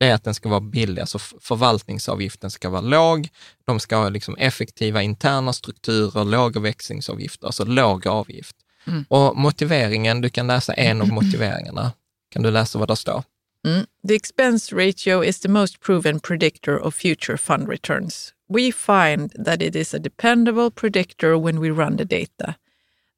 Det 0.00 0.08
är 0.08 0.14
att 0.14 0.24
den 0.24 0.34
ska 0.34 0.48
vara 0.48 0.60
billig, 0.60 1.00
alltså 1.00 1.18
förvaltningsavgiften 1.18 2.50
ska 2.50 2.68
vara 2.68 2.80
låg, 2.80 3.28
de 3.64 3.80
ska 3.80 3.96
ha 3.96 4.08
liksom 4.08 4.36
effektiva 4.36 5.02
interna 5.02 5.52
strukturer, 5.52 6.24
låga 6.24 6.60
växlingsavgifter, 6.60 7.46
alltså 7.46 7.64
låg 7.64 8.06
avgift. 8.06 8.56
Och 9.08 9.36
motiveringen, 9.36 10.20
du 10.20 10.30
kan 10.30 10.46
läsa 10.46 10.72
en 10.72 11.00
av 11.00 11.08
motiveringarna. 11.12 11.92
Kan 12.30 12.42
du 12.42 12.50
läsa 12.50 12.78
vad 12.78 12.88
det 12.88 12.96
står? 12.96 13.22
Mm. 13.64 13.86
The 14.02 14.14
expense 14.14 14.72
ratio 14.72 15.22
is 15.22 15.38
the 15.38 15.48
most 15.48 15.80
proven 15.80 16.20
predictor 16.20 16.78
of 16.78 16.94
future 16.94 17.36
fund 17.36 17.66
returns. 17.66 18.34
We 18.48 18.70
find 18.70 19.32
that 19.36 19.62
it 19.62 19.74
is 19.74 19.94
a 19.94 19.98
dependable 19.98 20.70
predictor 20.70 21.38
when 21.38 21.58
we 21.60 21.70
run 21.70 21.96
the 21.96 22.04
data. 22.04 22.56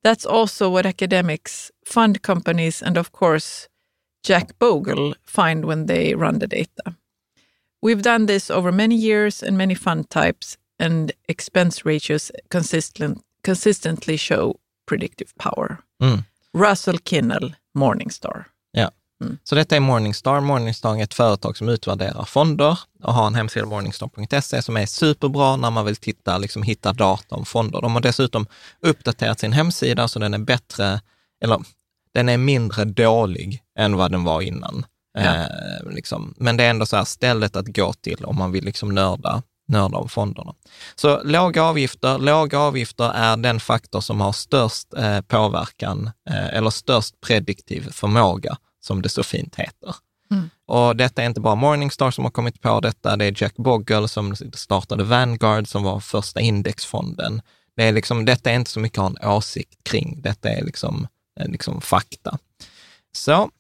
That's 0.05 0.25
also 0.25 0.71
what 0.71 0.87
academics, 0.87 1.73
fund 1.85 2.23
companies, 2.23 2.81
and 2.81 2.97
of 2.97 3.11
course, 3.11 3.69
Jack 4.23 4.57
Bogle 4.61 5.15
find 5.25 5.65
when 5.65 5.87
they 5.87 6.15
run 6.15 6.39
the 6.39 6.47
data. 6.47 6.97
We've 7.83 8.03
done 8.03 8.27
this 8.27 8.51
over 8.51 8.71
many 8.71 8.95
years 8.95 9.43
and 9.43 9.59
many 9.59 9.75
fund 9.75 10.09
types, 10.11 10.57
and 10.79 11.13
expense 11.29 11.85
ratios 11.85 12.31
consistent, 12.51 13.25
consistently 13.43 14.17
show 14.17 14.61
predictive 14.87 15.35
power. 15.39 15.81
Mm. 16.01 16.25
Russell 16.55 16.99
Kinnell, 16.99 17.55
Morningstar. 17.77 18.47
Ja. 19.19 19.27
Så 19.45 19.55
detta 19.55 19.77
är 19.77 19.81
Morningstar. 19.81 20.41
Morningstar 20.41 20.97
är 20.97 21.03
ett 21.03 21.15
företag 21.15 21.57
som 21.57 21.69
utvärderar 21.69 22.25
fonder 22.25 22.79
och 23.03 23.15
har 23.15 23.27
en 23.27 23.35
hemsida, 23.35 23.67
morningstar.se, 23.67 24.63
som 24.63 24.77
är 24.77 24.87
superbra 24.87 25.57
när 25.57 25.71
man 25.71 25.85
vill 25.85 25.97
titta, 25.97 26.39
liksom 26.39 26.63
hitta 26.63 26.93
data 26.93 27.35
om 27.35 27.45
fonder. 27.45 27.81
De 27.81 27.95
har 27.95 28.01
dessutom 28.01 28.47
uppdaterat 28.81 29.41
sin 29.41 29.53
hemsida 29.53 30.09
så 30.09 30.19
den 30.19 30.35
är 30.35 30.39
bättre, 30.39 31.01
eller 31.45 31.61
den 32.15 32.29
är 32.29 32.39
mindre 32.39 32.85
dålig 32.85 33.63
än 33.79 33.97
vad 33.97 34.13
den 34.13 34.25
var 34.25 34.41
innan. 34.41 34.87
Ja. 35.19 35.35
Eh, 35.35 35.91
liksom. 35.91 36.35
Men 36.37 36.57
det 36.57 36.65
är 36.65 36.71
ändå 36.71 36.87
så 36.87 36.97
här 36.97 37.05
stället 37.05 37.57
att 37.57 37.67
gå 37.77 37.93
till 37.93 38.25
om 38.25 38.37
man 38.37 38.53
vill 38.53 38.65
liksom 38.65 38.95
nörda 38.95 39.43
nörda 39.69 39.99
om 39.99 40.09
fonderna. 40.09 40.55
Så 40.95 41.23
låga 41.23 41.63
avgifter, 41.63 42.19
låga 42.19 42.59
avgifter 42.59 43.13
är 43.15 43.37
den 43.37 43.61
faktor 43.61 44.01
som 44.01 44.21
har 44.21 44.33
störst 44.33 44.95
eh, 44.95 45.21
påverkan 45.21 46.11
eh, 46.31 46.57
eller 46.57 46.71
störst 46.71 47.21
prediktiv 47.21 47.91
förmåga, 47.93 48.57
som 48.87 49.03
det 49.03 49.09
så 49.09 49.23
fint 49.23 49.57
heter. 49.57 49.95
Mm. 50.31 50.51
Och 50.67 50.97
detta 50.97 51.23
är 51.23 51.27
inte 51.27 51.41
bara 51.41 51.55
Morningstar 51.55 52.11
som 52.11 52.25
har 52.25 52.31
kommit 52.31 52.61
på 52.61 52.81
detta, 52.81 53.17
det 53.17 53.25
är 53.25 53.43
Jack 53.43 53.57
Bogle 53.57 54.09
som 54.09 54.37
startade 54.37 55.05
Vanguard 55.05 55.69
som 55.69 55.83
var 55.83 56.01
första 56.01 56.41
indexfonden. 56.41 57.43
Det 57.77 57.85
är 57.85 57.93
liksom, 57.93 58.25
detta 58.25 58.51
är 58.51 58.55
inte 58.55 58.71
så 58.71 58.81
mycket 58.81 58.99
att 58.99 59.03
ha 59.03 59.11
en 59.21 59.37
åsikt 59.37 59.85
kring, 59.85 60.23
detta 60.23 60.49
är 60.49 60.65
liksom, 60.65 61.07
eh, 61.41 61.49
liksom 61.49 61.81
fakta. 61.81 62.39
Så 63.13 63.51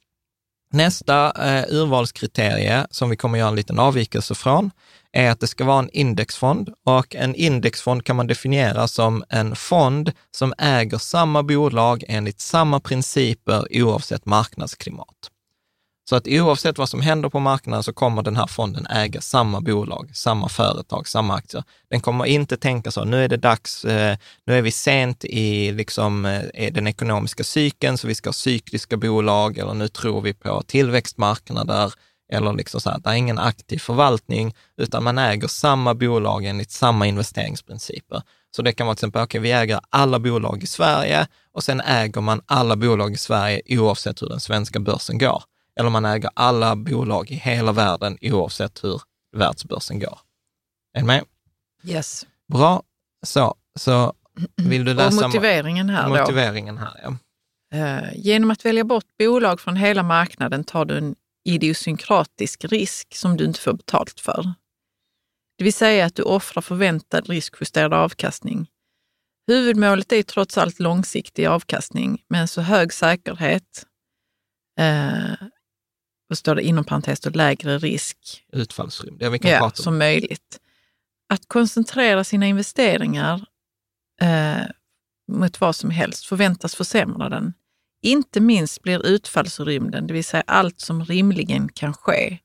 nästa 0.71 1.33
eh, 1.49 1.65
urvalskriterie 1.69 2.87
som 2.91 3.11
vi 3.11 3.17
kommer 3.17 3.39
göra 3.39 3.49
en 3.49 3.57
liten 3.57 3.79
avvikelse 3.79 4.35
från 4.35 4.71
är 5.17 5.31
att 5.31 5.41
det 5.41 5.47
ska 5.47 5.65
vara 5.65 5.79
en 5.79 5.91
indexfond 5.91 6.69
och 6.85 7.15
en 7.15 7.35
indexfond 7.35 8.05
kan 8.05 8.17
man 8.17 8.27
definiera 8.27 8.89
som 8.89 9.25
en 9.29 9.57
fond 9.57 10.13
som 10.31 10.55
äger 10.59 10.99
samma 10.99 11.43
bolag 11.43 12.05
enligt 12.09 12.41
samma 12.41 12.81
principer 12.81 13.67
oavsett 13.71 14.27
marknadsklimat. 14.27 15.31
Så 16.09 16.17
att 16.17 16.29
oavsett 16.29 16.79
vad 16.79 16.89
som 16.89 17.01
händer 17.01 17.29
på 17.29 17.41
marknaden 17.41 17.83
så 17.83 17.93
kommer 17.93 18.23
den 18.23 18.37
här 18.37 18.47
fonden 18.47 18.87
äga 18.87 19.21
samma 19.21 19.61
bolag, 19.61 20.11
samma 20.15 20.49
företag, 20.49 21.09
samma 21.09 21.35
aktier. 21.35 21.65
Den 21.91 22.01
kommer 22.01 22.25
inte 22.25 22.57
tänka 22.57 22.91
så, 22.91 23.05
nu 23.05 23.25
är 23.25 23.29
det 23.29 23.37
dags, 23.37 23.85
eh, 23.85 24.17
nu 24.47 24.59
är 24.59 24.63
vi 24.63 24.71
sent 24.71 25.25
i 25.25 25.73
liksom, 25.73 26.25
eh, 26.27 26.73
den 26.73 26.87
ekonomiska 26.87 27.45
cykeln, 27.45 27.99
så 27.99 28.09
vi 28.09 28.15
ska 28.15 28.29
ha 28.29 28.33
cykliska 28.33 28.97
bolag, 28.97 29.59
eller 29.59 29.75
nu 29.75 29.89
tror 29.89 30.21
vi 30.21 30.35
på 30.35 30.63
tillväxtmarknader, 30.63 31.93
eller 32.33 32.53
liksom 32.53 32.81
så 32.81 32.91
här, 32.91 32.99
det 32.99 33.11
är 33.11 33.15
ingen 33.15 33.39
aktiv 33.39 33.79
förvaltning, 33.79 34.55
utan 34.77 35.05
man 35.05 35.19
äger 35.19 35.49
samma 35.49 35.95
bolag 35.95 36.45
enligt 36.45 36.71
samma 36.71 37.07
investeringsprinciper. 37.07 38.23
Så 38.57 38.63
det 38.63 38.73
kan 38.73 38.87
vara 38.87 38.95
till 38.95 38.99
exempel, 38.99 39.23
okej, 39.23 39.41
okay, 39.41 39.51
vi 39.51 39.53
äger 39.53 39.81
alla 39.91 40.19
bolag 40.19 40.63
i 40.63 40.67
Sverige 40.67 41.27
och 41.53 41.65
sen 41.65 41.81
äger 41.81 42.21
man 42.21 42.41
alla 42.47 42.77
bolag 42.77 43.13
i 43.13 43.17
Sverige 43.17 43.63
oavsett 43.69 44.23
hur 44.23 44.29
den 44.29 44.41
svenska 44.41 44.81
börsen 44.81 45.19
går 45.19 45.43
eller 45.81 45.91
man 45.91 46.05
äger 46.05 46.31
alla 46.35 46.77
bolag 46.77 47.31
i 47.31 47.35
hela 47.35 47.73
världen 47.73 48.19
oavsett 48.21 48.85
hur 48.85 49.01
världsbörsen 49.37 49.99
går. 49.99 50.19
Är 50.95 51.01
du 51.01 51.07
med? 51.07 51.25
Yes. 51.85 52.27
Bra. 52.53 52.83
Så, 53.27 53.55
så 53.79 54.13
vill 54.57 54.85
du 54.85 54.95
läsa 54.95 55.17
Och 55.17 55.23
motiveringen 55.23 55.91
här 55.91 56.09
motiveringen 56.09 56.79
här, 56.79 57.01
ja. 57.03 57.17
Uh, 57.75 58.09
genom 58.15 58.51
att 58.51 58.65
välja 58.65 58.85
bort 58.85 59.05
bolag 59.19 59.61
från 59.61 59.77
hela 59.77 60.03
marknaden 60.03 60.65
tar 60.65 60.85
du 60.85 60.99
en 60.99 61.15
idiosynkratisk 61.47 62.65
risk 62.65 63.15
som 63.15 63.37
du 63.37 63.45
inte 63.45 63.61
får 63.61 63.73
betalt 63.73 64.21
för. 64.21 64.55
Det 65.59 65.65
vill 65.65 65.75
säga 65.75 66.07
att 66.07 66.15
du 66.15 66.23
offrar 66.23 66.63
förväntad 66.63 67.29
riskjusterad 67.29 67.95
avkastning. 67.95 68.67
Huvudmålet 69.47 70.13
är 70.13 70.23
trots 70.23 70.59
allt 70.59 70.81
långsiktig 70.81 71.47
avkastning 71.47 72.23
med 72.29 72.41
en 72.41 72.49
så 72.49 72.61
hög 72.61 72.93
säkerhet 72.93 73.87
eh, 74.81 75.47
vad 76.29 76.39
står 76.39 76.55
det 76.55 76.63
inom 76.63 76.85
parentes 76.85 77.21
då, 77.21 77.31
lägre 77.31 77.79
risk 77.79 78.45
Utfallsrymd, 78.53 79.23
ja, 79.23 79.31
vi 79.31 79.39
kan 79.39 79.51
ja, 79.51 79.59
prata 79.59 79.81
om. 79.81 79.85
som 79.85 79.99
möjligt. 79.99 80.61
Att 81.29 81.49
koncentrera 81.49 82.25
sina 82.25 82.47
investeringar 82.47 83.47
eh, 84.23 84.67
mot 85.33 85.61
vad 85.61 85.77
som 85.77 85.91
helst 85.91 86.27
förväntas 86.27 86.75
försämra 86.75 87.29
den. 87.29 87.53
Inte 88.03 88.41
minst 88.41 88.83
blir 88.83 89.07
utfallsrymden, 89.07 90.07
det 90.07 90.15
vill 90.15 90.25
säga 90.25 90.45
allt 90.47 90.81
som 90.81 91.05
rimligen 91.05 91.69
kan 91.69 91.95
ske, 91.95 92.39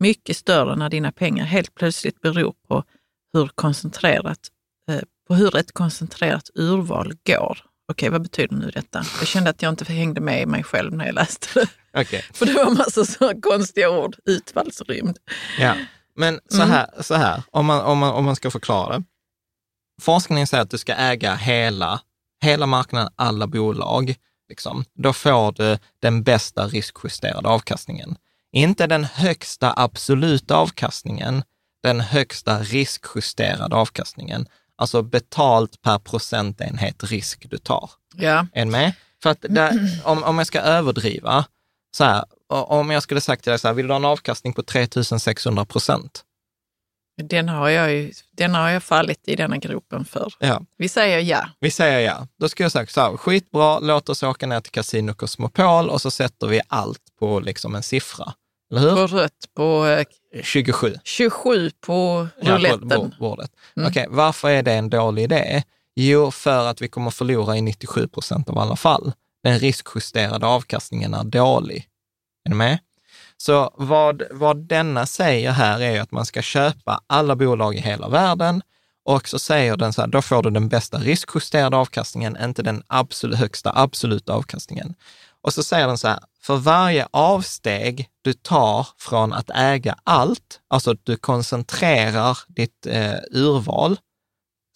mycket 0.00 0.36
större 0.36 0.76
när 0.76 0.88
dina 0.88 1.12
pengar 1.12 1.44
helt 1.44 1.74
plötsligt 1.74 2.20
beror 2.20 2.54
på 2.68 2.84
hur, 3.32 3.48
koncentrerat, 3.54 4.38
eh, 4.90 5.00
på 5.28 5.34
hur 5.34 5.56
ett 5.56 5.72
koncentrerat 5.72 6.50
urval 6.54 7.12
går. 7.26 7.58
Okej, 7.92 8.08
vad 8.10 8.22
betyder 8.22 8.56
nu 8.56 8.70
detta? 8.70 9.04
Jag 9.18 9.28
kände 9.28 9.50
att 9.50 9.62
jag 9.62 9.68
inte 9.72 9.92
hängde 9.92 10.20
med 10.20 10.42
i 10.42 10.46
mig 10.46 10.62
själv 10.64 10.92
när 10.92 11.06
jag 11.06 11.14
läste 11.14 11.46
det. 11.54 12.00
Okay. 12.00 12.22
För 12.32 12.46
det 12.46 12.52
var 12.52 12.70
massa 12.70 13.04
så 13.04 13.40
konstiga 13.40 13.90
ord, 13.90 14.16
utfallsrymd. 14.24 15.18
Ja, 15.58 15.74
men 16.16 16.40
så 16.48 16.56
Mm. 16.62 16.70
här, 16.70 17.02
så 17.02 17.14
här 17.14 17.42
om, 17.50 17.66
man, 17.66 17.80
om, 17.80 17.98
man, 17.98 18.12
om 18.14 18.24
man 18.24 18.36
ska 18.36 18.50
förklara. 18.50 19.02
Forskningen 20.02 20.46
säger 20.46 20.62
att 20.62 20.70
du 20.70 20.78
ska 20.78 20.94
äga 20.94 21.34
hela, 21.34 22.00
hela 22.44 22.66
marknaden, 22.66 23.12
alla 23.16 23.46
bolag. 23.46 24.14
Liksom. 24.48 24.84
Då 24.94 25.12
får 25.12 25.52
du 25.52 25.78
den 26.00 26.22
bästa 26.22 26.66
riskjusterade 26.66 27.48
avkastningen. 27.48 28.16
Inte 28.52 28.86
den 28.86 29.04
högsta 29.04 29.74
absoluta 29.76 30.56
avkastningen, 30.56 31.42
den 31.82 32.00
högsta 32.00 32.58
riskjusterade 32.58 33.76
avkastningen. 33.76 34.46
Alltså 34.76 35.02
betalt 35.02 35.82
per 35.82 35.98
procentenhet 35.98 37.04
risk 37.04 37.46
du 37.50 37.58
tar. 37.58 37.90
Ja, 38.14 38.46
Är 38.52 38.64
ni 38.64 38.70
med? 38.70 38.92
För 39.22 39.30
att 39.30 39.44
där, 39.48 40.00
om, 40.04 40.24
om 40.24 40.38
jag 40.38 40.46
ska 40.46 40.60
överdriva, 40.60 41.44
så 41.96 42.04
här, 42.04 42.24
om 42.48 42.90
jag 42.90 43.02
skulle 43.02 43.20
sagt 43.20 43.42
till 43.42 43.50
dig 43.50 43.58
så 43.58 43.68
här, 43.68 43.74
vill 43.74 43.86
du 43.86 43.92
ha 43.92 43.96
en 43.96 44.04
avkastning 44.04 44.52
på 44.52 44.62
3600 44.62 45.64
procent? 45.64 46.24
Den 47.22 47.48
har 47.48 47.68
jag 47.68 47.92
ju 47.92 48.12
den 48.32 48.54
har 48.54 48.68
jag 48.70 48.82
fallit 48.82 49.20
i 49.28 49.36
denna 49.36 49.56
gropen 49.56 50.04
för. 50.04 50.32
Ja, 50.38 50.62
Vi 50.76 50.88
säger 50.88 51.18
ja. 51.20 51.48
vi 51.60 51.70
säger 51.70 52.00
ja. 52.00 52.26
Då 52.38 52.48
skulle 52.48 52.64
jag 52.64 52.72
sagt 52.72 52.92
så 52.92 53.00
här, 53.00 53.16
skitbra, 53.16 53.78
låt 53.78 54.08
oss 54.08 54.22
åka 54.22 54.46
ner 54.46 54.60
till 54.60 54.72
Casino 54.72 55.12
Cosmopol 55.14 55.90
och 55.90 56.00
så 56.02 56.10
sätter 56.10 56.46
vi 56.46 56.60
allt 56.68 57.02
på 57.18 57.40
liksom 57.40 57.74
en 57.74 57.82
siffra. 57.82 58.32
Eller 58.70 58.80
hur? 58.80 58.94
På 58.96 59.06
rött 59.06 59.32
på 59.56 59.86
eh, 59.86 60.04
27. 60.42 60.94
27 61.04 61.70
på 61.80 62.28
Ja, 62.40 62.54
rouletten. 62.54 62.88
bord- 62.88 63.14
bordet. 63.18 63.50
Mm. 63.76 63.88
Okej, 63.88 64.06
varför 64.10 64.50
är 64.50 64.62
det 64.62 64.72
en 64.72 64.90
dålig 64.90 65.22
idé? 65.22 65.62
Jo, 65.96 66.30
för 66.30 66.66
att 66.66 66.82
vi 66.82 66.88
kommer 66.88 67.10
förlora 67.10 67.56
i 67.56 67.60
97 67.62 68.08
procent 68.08 68.48
av 68.48 68.58
alla 68.58 68.76
fall. 68.76 69.12
Den 69.42 69.58
riskjusterade 69.58 70.46
avkastningen 70.46 71.14
är 71.14 71.24
dålig. 71.24 71.86
Är 72.44 72.50
ni 72.50 72.56
med? 72.56 72.78
Så 73.40 73.74
vad, 73.76 74.22
vad 74.30 74.56
denna 74.56 75.06
säger 75.06 75.50
här 75.50 75.80
är 75.80 76.00
att 76.00 76.12
man 76.12 76.26
ska 76.26 76.42
köpa 76.42 77.00
alla 77.06 77.36
bolag 77.36 77.74
i 77.74 77.80
hela 77.80 78.08
världen 78.08 78.62
och 79.04 79.28
så 79.28 79.38
säger 79.38 79.76
den 79.76 79.92
så 79.92 80.00
här, 80.00 80.08
då 80.08 80.22
får 80.22 80.42
du 80.42 80.50
den 80.50 80.68
bästa 80.68 80.98
riskjusterade 80.98 81.76
avkastningen, 81.76 82.36
inte 82.40 82.62
den 82.62 82.82
absolut 82.86 83.38
högsta 83.38 83.72
absoluta 83.74 84.32
avkastningen. 84.32 84.94
Och 85.40 85.54
så 85.54 85.62
säger 85.62 85.86
den 85.86 85.98
så 85.98 86.08
här, 86.08 86.18
för 86.40 86.56
varje 86.56 87.08
avsteg 87.10 88.08
du 88.22 88.32
tar 88.32 88.86
från 88.96 89.32
att 89.32 89.50
äga 89.50 89.96
allt, 90.04 90.60
alltså 90.68 90.90
att 90.90 91.04
du 91.04 91.16
koncentrerar 91.16 92.38
ditt 92.48 92.86
eh, 92.86 93.14
urval, 93.30 93.96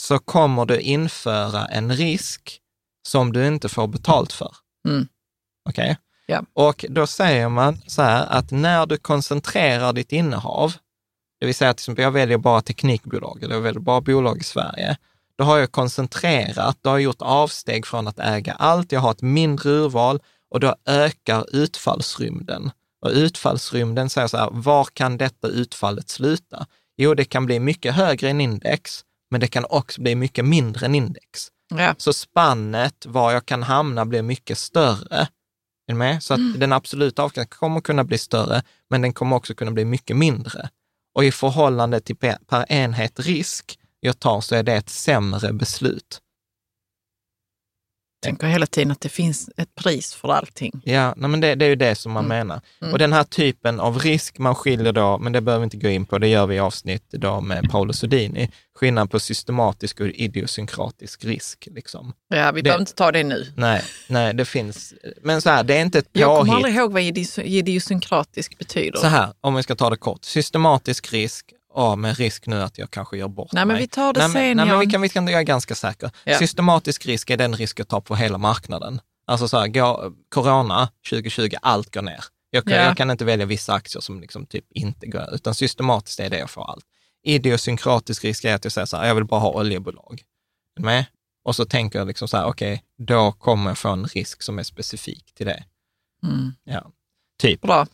så 0.03 0.19
kommer 0.19 0.67
du 0.67 0.81
införa 0.81 1.67
en 1.67 1.97
risk 1.97 2.61
som 3.09 3.33
du 3.33 3.47
inte 3.47 3.69
får 3.69 3.87
betalt 3.87 4.33
för. 4.33 4.57
Mm. 4.89 5.09
Okej? 5.69 5.97
Ja. 6.33 6.43
Och 6.53 6.85
då 6.89 7.07
säger 7.07 7.49
man 7.49 7.81
så 7.87 8.03
här 8.03 8.27
att 8.27 8.51
när 8.51 8.87
du 8.87 8.97
koncentrerar 8.97 9.93
ditt 9.93 10.13
innehav, 10.13 10.73
det 11.41 11.47
vill 11.47 11.55
säga 11.55 11.71
exempel 11.71 12.03
jag 12.03 12.11
väljer 12.11 12.39
bara 12.39 12.61
teknikbolag 12.61 13.43
eller 13.43 13.55
jag 13.55 13.63
väljer 13.63 13.81
bara 13.81 14.01
bolag 14.01 14.41
i 14.41 14.45
Sverige, 14.45 14.97
då 15.39 15.45
har 15.45 15.59
jag 15.59 15.73
koncentrerat, 15.73 16.79
då 16.81 16.91
har 16.91 16.97
jag 16.97 17.03
gjort 17.03 17.23
avsteg 17.23 17.87
från 17.87 18.09
att 18.09 18.19
äga 18.19 18.53
allt, 18.53 18.93
jag 18.93 19.01
har 19.01 19.11
ett 19.11 19.23
mindre 19.23 19.71
urval 19.71 20.21
och 20.51 20.61
då 20.61 20.77
ökar 20.87 21.57
utfallsrymden. 21.57 22.71
Och 23.01 23.11
utfallsrymden 23.11 24.11
säger 24.11 24.29
så 24.29 24.37
här, 24.37 24.49
var 24.53 24.85
kan 24.85 25.17
detta 25.17 25.49
utfallet 25.49 26.09
sluta? 26.09 26.67
Jo, 26.97 27.15
det 27.15 27.25
kan 27.25 27.47
bli 27.47 27.61
mycket 27.61 27.95
högre 27.95 28.31
än 28.31 28.41
index, 28.41 29.05
men 29.31 29.41
det 29.41 29.49
kan 29.49 29.65
också 29.65 30.03
bli 30.03 30.15
mycket 30.15 30.45
mindre 30.45 30.87
än 30.87 30.95
index. 30.95 31.49
Ja. 31.79 31.95
Så 31.99 32.13
spannet 32.13 33.07
var 33.07 33.33
jag 33.33 33.47
kan 33.47 33.63
hamna 33.63 34.05
blir 34.05 34.23
mycket 34.23 34.59
större. 34.59 35.29
Är 35.93 35.97
med? 35.97 36.23
Så 36.23 36.35
att 36.35 36.61
den 36.61 36.73
absoluta 36.73 37.23
avkastningen 37.23 37.49
kommer 37.49 37.81
kunna 37.81 38.05
bli 38.05 38.19
större, 38.19 38.63
men 38.91 39.03
den 39.03 39.13
kommer 39.13 39.37
också 39.37 39.55
kunna 39.55 39.71
bli 39.71 39.85
mycket 39.85 40.17
mindre. 40.17 40.69
Och 41.15 41.25
i 41.25 41.33
förhållande 41.33 42.01
till 42.01 42.17
per, 42.17 42.37
per 42.47 42.73
enhet 42.73 43.21
risk 43.21 43.79
jag 44.01 44.19
tar 44.19 44.41
så 44.41 44.55
är 44.55 44.63
det 44.63 44.73
ett 44.73 44.91
sämre 44.91 45.53
beslut. 45.53 46.21
Tänker 48.23 48.47
hela 48.47 48.67
tiden 48.67 48.91
att 48.91 49.01
det 49.01 49.09
finns 49.09 49.51
ett 49.57 49.75
pris 49.75 50.15
för 50.15 50.29
allting. 50.33 50.81
Ja, 50.85 51.15
nej, 51.17 51.31
men 51.31 51.41
det, 51.41 51.55
det 51.55 51.65
är 51.65 51.69
ju 51.69 51.77
det 51.77 51.95
som 51.95 52.13
man 52.13 52.25
menar. 52.29 52.61
Och 52.93 52.99
den 52.99 53.13
här 53.13 53.25
typen 53.25 53.81
av 53.81 53.99
risk 53.99 54.39
man 54.39 54.55
skiljer 54.55 54.93
då, 54.93 55.19
men 55.19 55.33
det 55.33 55.41
behöver 55.41 55.61
vi 55.61 55.65
inte 55.65 55.77
gå 55.77 55.89
in 55.89 56.05
på, 56.07 56.19
det 56.19 56.29
gör 56.29 56.47
vi 56.47 56.55
i 56.55 56.59
avsnitt 56.59 57.05
då 57.11 57.41
med 57.41 57.71
Paolo 57.71 57.93
Sodini, 57.93 58.51
skillnad 58.75 59.11
på 59.11 59.21
systematisk 59.21 60.01
och 60.01 60.07
idiosynkratisk 60.07 61.25
risk. 61.25 61.69
Liksom. 61.71 62.13
Ja, 62.29 62.53
vi 62.53 62.63
behöver 62.63 62.81
inte 62.81 62.95
ta 62.95 63.13
det 63.13 63.25
nu. 63.25 63.47
Nej, 63.57 63.83
nej, 64.09 64.35
det 64.35 64.45
finns, 64.45 64.95
men 65.23 65.43
så 65.43 65.51
här, 65.51 65.65
det 65.65 65.75
är 65.77 65.81
inte 65.81 65.99
ett 65.99 66.09
Jag 66.13 66.29
kommer 66.29 66.41
påhitt. 66.41 66.55
aldrig 66.55 66.75
ihåg 66.75 66.93
vad 66.93 67.03
idios- 67.03 67.43
idiosynkratisk 67.43 68.59
betyder. 68.59 68.99
Så 68.99 69.07
här, 69.07 69.33
om 69.41 69.55
vi 69.55 69.63
ska 69.63 69.75
ta 69.75 69.91
det 69.91 69.97
kort. 69.97 70.25
Systematisk 70.25 71.13
risk, 71.13 71.47
ja 71.75 71.97
med 71.97 72.19
risk 72.19 72.47
nu 72.47 72.63
att 72.63 72.79
jag 72.79 72.91
kanske 72.91 73.17
gör 73.17 73.29
bort 73.29 73.53
Nej, 73.53 73.65
men 73.65 73.75
mig. 73.75 73.83
vi 73.83 73.89
tar 73.89 74.13
det 74.13 74.21
nej, 74.21 74.29
men, 74.29 74.33
sen, 74.43 74.57
Nej, 74.57 74.67
men 74.67 74.79
vi 74.79 74.87
kan, 74.87 75.01
vi 75.01 75.09
kan, 75.09 75.29
jag 75.29 75.41
är 75.41 75.45
ganska 75.45 75.75
säker. 75.75 76.11
Ja. 76.25 76.39
Systematisk 76.39 77.07
risk 77.07 77.31
är 77.31 77.37
den 77.37 77.57
risk 77.57 77.81
jag 77.81 77.89
tar 77.89 78.01
på 78.01 78.17
hela 78.17 78.39
marknaden. 78.39 79.01
Alltså 79.27 79.49
så 79.49 79.59
här, 79.59 79.69
går, 79.69 80.13
corona 80.29 80.89
2020, 81.11 81.51
allt 81.63 81.95
går 81.95 82.03
ner. 82.03 82.25
Jag 82.51 82.65
kan, 82.65 82.73
Ja. 82.73 82.83
jag 82.83 82.97
kan 82.97 83.11
inte 83.11 83.25
välja 83.25 83.47
vissa 83.47 83.73
aktier 83.75 84.01
som 84.01 84.21
liksom 84.21 84.47
typ 84.47 84.65
inte 84.71 85.07
går, 85.07 85.35
utan 85.35 85.55
systematiskt 85.55 86.21
är 86.21 86.31
det 86.31 86.39
jag 86.39 86.51
får 86.51 86.71
allt. 86.71 86.85
Idiosynkratisk 87.25 88.25
risk 88.25 88.45
är 88.45 88.55
att 88.55 88.65
jag 88.65 88.73
säger 88.73 88.87
så 88.87 88.97
här, 88.97 89.07
jag 89.07 89.15
vill 89.15 89.25
bara 89.25 89.41
ha 89.41 89.51
oljebolag. 89.61 90.23
Med? 90.81 91.05
Och 91.45 91.57
så 91.57 91.65
tänker 91.65 91.99
jag 91.99 92.09
liksom 92.09 92.29
så 92.29 92.37
här, 92.37 92.47
okej, 92.47 92.83
då 92.99 93.33
kommer 93.33 93.71
jag 93.71 93.79
få 93.79 93.89
en 93.89 94.05
risk 94.07 94.43
som 94.43 94.59
är 94.59 94.63
specifik 94.63 95.35
till 95.35 95.47
det. 95.47 95.65
Mm. 96.27 96.53
Ja, 96.65 96.91
typ. 97.41 97.61
Bra. 97.61 97.87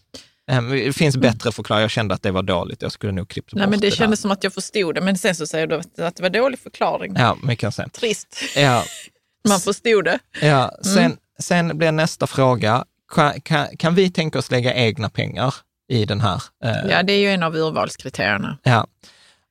Ehm, 0.48 0.70
Det 0.70 0.92
finns 0.92 1.16
bättre 1.16 1.52
förklaringar. 1.52 1.82
Jag 1.84 1.90
kände 1.90 2.14
att 2.14 2.22
det 2.22 2.30
var 2.30 2.42
dåligt. 2.42 2.82
Jag 2.82 2.92
skulle 2.92 3.12
nog 3.12 3.28
klippt 3.28 3.50
bort 3.52 3.58
Nej, 3.58 3.68
men 3.68 3.80
det 3.80 3.86
där. 3.90 3.96
kändes 3.96 4.20
som 4.20 4.30
att 4.30 4.44
jag 4.44 4.52
förstod 4.54 4.94
det, 4.94 5.00
men 5.00 5.18
sen 5.18 5.34
så 5.34 5.46
säger 5.46 5.66
du 5.66 5.74
att 6.04 6.16
det 6.16 6.22
var 6.22 6.30
dålig 6.30 6.58
förklaring. 6.58 7.14
Ja, 7.18 7.36
mycket 7.42 7.74
sen. 7.74 7.90
Trist. 7.90 8.36
Ja, 8.56 8.84
Man 9.48 9.60
förstod 9.60 10.04
det. 10.04 10.18
ja. 10.42 10.72
Sen, 10.84 10.98
Mm. 11.04 11.16
sen 11.38 11.78
blir 11.78 11.92
nästa 11.92 12.26
fråga, 12.26 12.84
kan, 13.14 13.40
kan, 13.40 13.76
kan 13.76 13.94
vi 13.94 14.10
tänka 14.10 14.38
oss 14.38 14.50
lägga 14.50 14.74
egna 14.74 15.10
pengar 15.10 15.54
i 15.88 16.04
den 16.04 16.20
här? 16.20 16.42
eh, 16.64 16.90
Ja, 16.90 17.02
det 17.02 17.12
är 17.12 17.18
ju 17.20 17.28
en 17.30 17.42
av 17.42 17.56
urvalskriterierna. 17.56 18.58
Ja. 18.62 18.86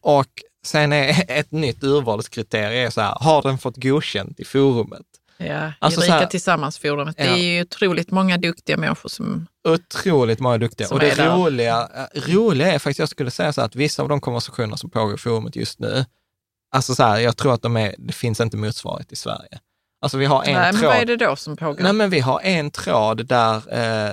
Och 0.04 0.28
sen 0.66 0.94
är 0.94 1.26
ett 1.32 1.52
nytt 1.52 1.84
urvalskriterium 1.84 2.86
är 2.86 2.90
så 2.90 3.02
här, 3.02 3.18
har 3.22 3.42
den 3.42 3.58
fått 3.58 3.78
godkänt 3.78 4.40
i 4.40 4.46
forumet? 4.46 5.02
Ja, 5.38 5.72
Alltså 5.80 6.02
i 6.02 6.04
så 6.06 6.12
Rika 6.12 6.14
här- 6.20 6.26
Tillsammans-forumet. 6.26 7.18
Det 7.18 7.26
Ja. 7.26 7.32
är 7.32 7.38
ju 7.38 7.62
otroligt 7.62 8.12
många 8.12 8.38
duktiga 8.38 8.78
människor 8.78 9.10
som... 9.10 9.48
Otroligt 9.68 10.40
många 10.40 10.58
duktiga. 10.58 10.88
Och 10.90 11.00
det 11.00 11.16
roliga, 11.36 11.90
eh, 12.16 12.22
roliga 12.22 12.74
är 12.74 12.80
faktiskt, 12.80 13.00
jag 13.00 13.10
skulle 13.10 13.32
säga 13.32 13.54
så 13.54 13.62
här, 13.62 13.66
att 13.66 13.76
vissa 13.76 14.04
av 14.04 14.10
de 14.10 14.22
konversationer 14.22 14.76
som 14.76 14.90
pågår 14.90 15.14
i 15.16 15.18
forumet 15.18 15.56
just 15.56 15.80
nu, 15.80 16.06
alltså 16.76 16.96
så 16.96 17.04
här, 17.04 17.20
jag 17.20 17.38
tror 17.38 17.54
att 17.54 17.62
de 17.62 17.78
är, 17.78 17.96
det 17.98 18.14
finns 18.14 18.40
inte 18.42 18.58
motsvarighet 18.58 19.12
i 19.12 19.16
Sverige. 19.16 19.60
Alltså 20.02 20.18
vi 20.18 20.26
har 20.26 20.44
en 20.44 20.54
Nej, 20.54 20.72
men 20.74 20.82
tråd. 20.82 20.92
vad 20.92 21.02
är 21.02 21.06
det 21.06 21.16
då 21.18 21.36
som 21.36 21.58
pågår? 21.58 21.84
Nej, 21.84 21.94
men 21.94 22.10
vi 22.10 22.20
har 22.20 22.40
en 22.44 22.72
tråd 22.72 23.26
där 23.26 23.56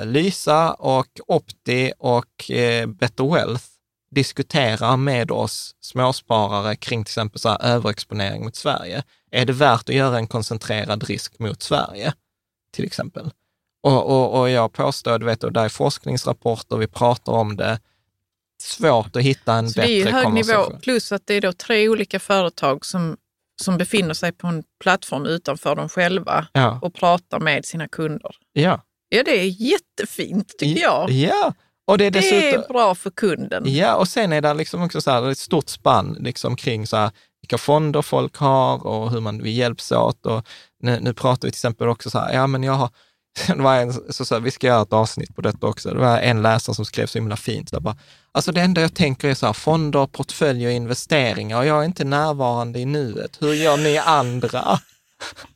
eh, 0.00 0.06
Lysa 0.06 0.72
och 0.72 1.06
Opti 1.26 1.92
och 1.98 2.50
eh, 2.50 2.86
Better 2.86 3.34
Wealth 3.34 3.64
diskuterar 4.14 4.96
med 4.96 5.30
oss 5.30 5.74
småsparare 5.80 6.76
kring 6.76 7.04
till 7.04 7.10
exempel 7.10 7.40
så 7.40 7.56
överexponering 7.56 8.44
mot 8.44 8.56
Sverige. 8.56 9.02
Är 9.30 9.44
det 9.44 9.52
värt 9.52 9.88
att 9.88 9.94
göra 9.94 10.16
en 10.18 10.26
koncentrerad 10.26 11.04
risk 11.04 11.38
mot 11.38 11.62
Sverige, 11.62 12.12
till 12.72 12.84
exempel? 12.84 13.30
Och, 13.82 14.06
och, 14.10 14.40
och 14.40 14.50
jag 14.50 14.72
påstår, 14.72 15.18
du 15.18 15.26
vet, 15.26 15.44
och 15.44 15.52
där 15.52 15.64
är 15.64 15.68
forskningsrapporter, 15.68 16.76
vi 16.76 16.86
pratar 16.86 17.32
om 17.32 17.56
det. 17.56 17.80
Svårt 18.62 19.16
att 19.16 19.22
hitta 19.22 19.54
en 19.54 19.70
Så 19.70 19.80
det 19.80 19.86
är 19.86 19.90
ju 19.96 20.04
bättre 20.04 20.16
hög 20.16 20.32
nivå, 20.32 20.52
konversation. 20.52 20.80
plus 20.80 21.12
att 21.12 21.26
det 21.26 21.34
är 21.34 21.40
då 21.40 21.52
tre 21.52 21.88
olika 21.88 22.20
företag 22.20 22.86
som, 22.86 23.16
som 23.62 23.78
befinner 23.78 24.14
sig 24.14 24.32
på 24.32 24.46
en 24.46 24.64
plattform 24.82 25.26
utanför 25.26 25.76
dem 25.76 25.88
själva 25.88 26.46
Ja, 26.52 26.78
och 26.82 26.94
pratar 26.94 27.40
med 27.40 27.64
sina 27.64 27.88
kunder. 27.88 28.36
ja. 28.52 28.80
Ja, 29.08 29.22
det 29.22 29.40
är 29.40 29.44
jättefint 29.44 30.58
tycker 30.58 30.82
jag. 30.82 31.10
Ja, 31.10 31.54
och 31.86 31.98
det 31.98 32.04
är 32.04 32.10
Det 32.10 32.20
dessutom... 32.20 32.62
är 32.62 32.68
bra 32.68 32.94
för 32.94 33.10
kunden. 33.10 33.62
Ja, 33.66 33.94
och 33.94 34.08
sen 34.08 34.32
är 34.32 34.40
det 34.40 34.54
liksom 34.54 34.82
också 34.82 35.00
så 35.00 35.10
här, 35.10 35.20
det 35.22 35.28
är 35.28 35.32
ett 35.32 35.38
stort 35.38 35.68
spann 35.68 36.16
liksom 36.20 36.56
kring 36.56 36.86
så 36.86 36.96
här, 36.96 37.10
vilka 37.42 37.58
fonder 37.58 38.02
folk 38.02 38.36
har 38.36 38.86
och 38.86 39.10
hur 39.10 39.20
man 39.20 39.42
vi 39.42 39.50
hjälps 39.50 39.92
åt. 39.92 40.26
Och 40.26 40.46
nu, 40.82 41.00
nu 41.00 41.14
pratar 41.14 41.48
vi 41.48 41.52
till 41.52 41.58
exempel 41.58 41.88
också 41.88 42.10
så 42.10 42.18
här, 42.18 42.32
ja 42.34 42.46
men 42.46 42.62
jag 42.62 42.72
har, 42.72 42.90
det 43.46 43.62
var 43.62 43.76
en, 43.76 43.92
så, 44.12 44.24
så 44.24 44.34
här, 44.34 44.40
vi 44.40 44.50
ska 44.50 44.66
göra 44.66 44.82
ett 44.82 44.92
avsnitt 44.92 45.34
på 45.34 45.40
detta 45.40 45.66
också. 45.66 45.90
Det 45.90 46.00
var 46.00 46.18
en 46.18 46.42
läsare 46.42 46.74
som 46.74 46.84
skrev 46.84 47.06
så 47.06 47.18
himla 47.18 47.36
fint, 47.36 47.68
så 47.68 47.80
bara, 47.80 47.96
alltså 48.32 48.52
det 48.52 48.60
enda 48.60 48.80
jag 48.80 48.94
tänker 48.94 49.28
är 49.28 49.34
så 49.34 49.46
här, 49.46 49.52
fonder, 49.52 50.06
portföljer 50.06 50.68
och 50.68 50.74
investeringar 50.74 51.58
och 51.58 51.66
jag 51.66 51.80
är 51.80 51.84
inte 51.84 52.04
närvarande 52.04 52.78
i 52.78 52.84
nuet. 52.84 53.36
Hur 53.40 53.54
gör 53.54 53.76
ni 53.76 53.98
andra? 53.98 54.78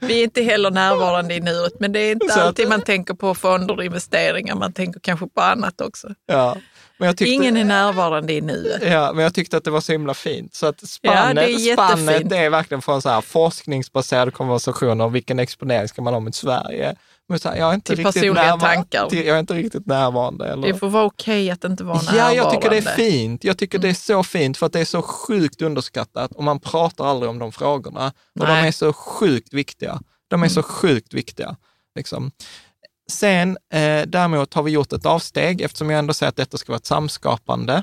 Vi 0.00 0.18
är 0.20 0.24
inte 0.24 0.42
heller 0.42 0.70
närvarande 0.70 1.34
i 1.34 1.40
nuet, 1.40 1.72
men 1.80 1.92
det 1.92 1.98
är 2.00 2.12
inte 2.12 2.26
Så 2.28 2.40
att- 2.40 2.46
alltid 2.46 2.68
man 2.68 2.82
tänker 2.82 3.14
på 3.14 3.34
fonder 3.34 3.76
och 3.76 3.84
investeringar. 3.84 4.54
Man 4.54 4.72
tänker 4.72 5.00
kanske 5.00 5.26
på 5.28 5.40
annat 5.40 5.80
också. 5.80 6.08
Ja, 6.26 6.56
men 6.98 7.06
jag 7.06 7.16
tyckte, 7.16 7.32
Ingen 7.34 7.56
är 7.56 7.64
närvarande 7.64 8.32
i 8.32 8.40
nuet. 8.40 8.82
Ja, 8.86 9.12
men 9.14 9.22
jag 9.22 9.34
tyckte 9.34 9.56
att 9.56 9.64
det 9.64 9.70
var 9.70 9.80
så 9.80 9.92
himla 9.92 10.14
fint. 10.14 10.54
Så 10.54 10.66
att 10.66 10.88
spannet, 10.88 11.36
Ja, 11.36 11.42
det 11.42 11.52
är 11.70 11.72
spannet 11.72 12.32
är 12.32 12.50
verkligen 12.50 12.82
från 12.82 13.02
så 13.02 13.08
här 13.08 13.20
forskningsbaserade 13.20 14.30
konversationer, 14.30 15.08
vilken 15.08 15.38
exponering 15.38 15.88
ska 15.88 16.02
man 16.02 16.12
ha 16.12 16.20
mot 16.20 16.34
Sverige? 16.34 16.94
Men 17.28 17.38
här, 17.44 17.56
jag 17.56 17.70
är 17.70 17.74
inte 17.74 17.96
Till 17.96 18.04
riktigt 18.04 18.34
närvarande. 18.34 19.10
Till, 19.10 19.26
jag 19.26 19.36
är 19.36 19.40
inte 19.40 19.54
riktigt 19.54 19.86
närvarande. 19.86 20.46
Eller? 20.46 20.68
Det 20.68 20.74
får 20.74 20.88
vara 20.88 21.04
okej 21.04 21.50
att 21.50 21.64
inte 21.64 21.84
vara 21.84 21.96
närvarande. 21.96 22.20
Ja, 22.20 22.32
jag 22.32 22.54
tycker 22.54 22.70
det 22.70 22.76
är 22.76 22.96
fint. 22.96 23.44
Jag 23.44 23.58
tycker 23.58 23.78
det 23.78 23.88
är 23.88 23.94
så 23.94 24.22
fint 24.22 24.56
för 24.56 24.66
att 24.66 24.72
det 24.72 24.80
är 24.80 24.84
så 24.84 25.02
sjukt 25.02 25.62
underskattat 25.62 26.32
och 26.32 26.44
man 26.44 26.60
pratar 26.60 27.06
aldrig 27.06 27.30
om 27.30 27.38
de 27.38 27.52
frågorna. 27.52 28.06
Och 28.06 28.46
de 28.46 28.52
Nej. 28.52 28.68
är 28.68 28.72
så 28.72 28.92
sjukt 28.92 29.54
viktiga. 29.54 30.00
De 30.28 30.42
är 30.42 30.48
så 30.48 30.62
sjukt 30.62 31.14
viktiga. 31.14 31.56
Liksom. 31.94 32.30
Sen 33.10 33.58
eh, 33.72 34.02
däremot 34.06 34.54
har 34.54 34.62
vi 34.62 34.70
gjort 34.70 34.92
ett 34.92 35.06
avsteg 35.06 35.60
eftersom 35.60 35.90
jag 35.90 35.98
ändå 35.98 36.14
säger 36.14 36.28
att 36.28 36.36
detta 36.36 36.58
ska 36.58 36.72
vara 36.72 36.78
ett 36.78 36.86
samskapande. 36.86 37.82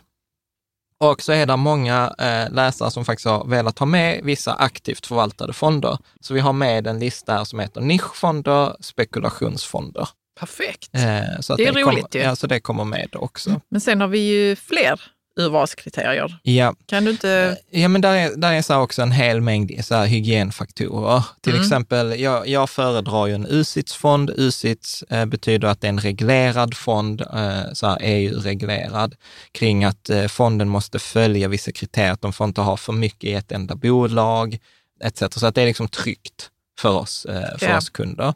Och 1.11 1.21
så 1.21 1.31
är 1.31 1.45
det 1.45 1.55
många 1.57 2.13
eh, 2.19 2.53
läsare 2.53 2.91
som 2.91 3.05
faktiskt 3.05 3.27
har 3.27 3.45
velat 3.47 3.79
ha 3.79 3.85
med 3.85 4.19
vissa 4.23 4.53
aktivt 4.53 5.05
förvaltade 5.05 5.53
fonder. 5.53 5.97
Så 6.21 6.33
vi 6.33 6.39
har 6.39 6.53
med 6.53 6.87
en 6.87 6.99
lista 6.99 7.33
här 7.33 7.43
som 7.43 7.59
heter 7.59 7.81
nischfonder, 7.81 8.75
spekulationsfonder. 8.79 10.09
Perfekt. 10.39 10.89
Eh, 10.93 11.01
Det 11.01 11.63
är 11.63 11.73
kommer, 11.73 11.81
roligt 11.91 12.15
ju. 12.15 12.19
Ja, 12.19 12.35
så 12.35 12.47
det 12.47 12.59
kommer 12.59 12.83
med 12.83 13.09
också. 13.13 13.61
Men 13.69 13.81
sen 13.81 14.01
har 14.01 14.07
vi 14.07 14.19
ju 14.19 14.55
fler 14.55 15.01
urvalskriterier. 15.35 16.39
Ja, 16.43 16.75
Kan 16.85 17.05
du 17.05 17.11
inte... 17.11 17.57
Ja, 17.69 17.87
men 17.87 18.01
där 18.01 18.13
är, 18.15 18.35
där 18.35 18.53
är 18.53 18.61
så 18.61 18.75
också 18.79 19.01
en 19.01 19.11
hel 19.11 19.41
mängd 19.41 19.85
så 19.85 19.95
hygienfaktorer. 20.03 21.23
Till 21.41 21.53
Mm. 21.53 21.63
exempel, 21.63 22.19
jag, 22.19 22.47
jag 22.47 22.69
föredrar 22.69 23.27
ju 23.27 23.33
en 23.35 23.47
USITS-fond. 23.49 24.31
USITS 24.37 25.03
eh, 25.09 25.25
betyder 25.25 25.67
att 25.67 25.81
det 25.81 25.87
är 25.87 25.89
en 25.89 25.99
reglerad 25.99 26.77
fond, 26.77 27.21
eh, 27.21 27.73
så 27.73 27.97
EU-reglerad, 28.01 29.15
kring 29.51 29.83
att 29.83 30.09
eh, 30.09 30.27
fonden 30.27 30.69
måste 30.69 30.99
följa 30.99 31.47
vissa 31.47 31.71
kriterier, 31.71 32.11
att 32.11 32.21
de 32.21 32.33
får 32.33 32.47
inte 32.47 32.61
ha 32.61 32.77
för 32.77 32.93
mycket 32.93 33.23
i 33.23 33.33
ett 33.33 33.51
enda 33.51 33.75
bolag, 33.75 34.57
etc. 35.03 35.23
Så 35.35 35.47
att 35.47 35.55
det 35.55 35.61
är 35.61 35.65
liksom 35.65 35.87
tryggt 35.87 36.49
för 36.79 36.89
oss, 36.97 37.25
eh, 37.25 37.57
för 37.57 37.65
Ja. 37.69 37.77
oss 37.77 37.89
kunder. 37.89 38.33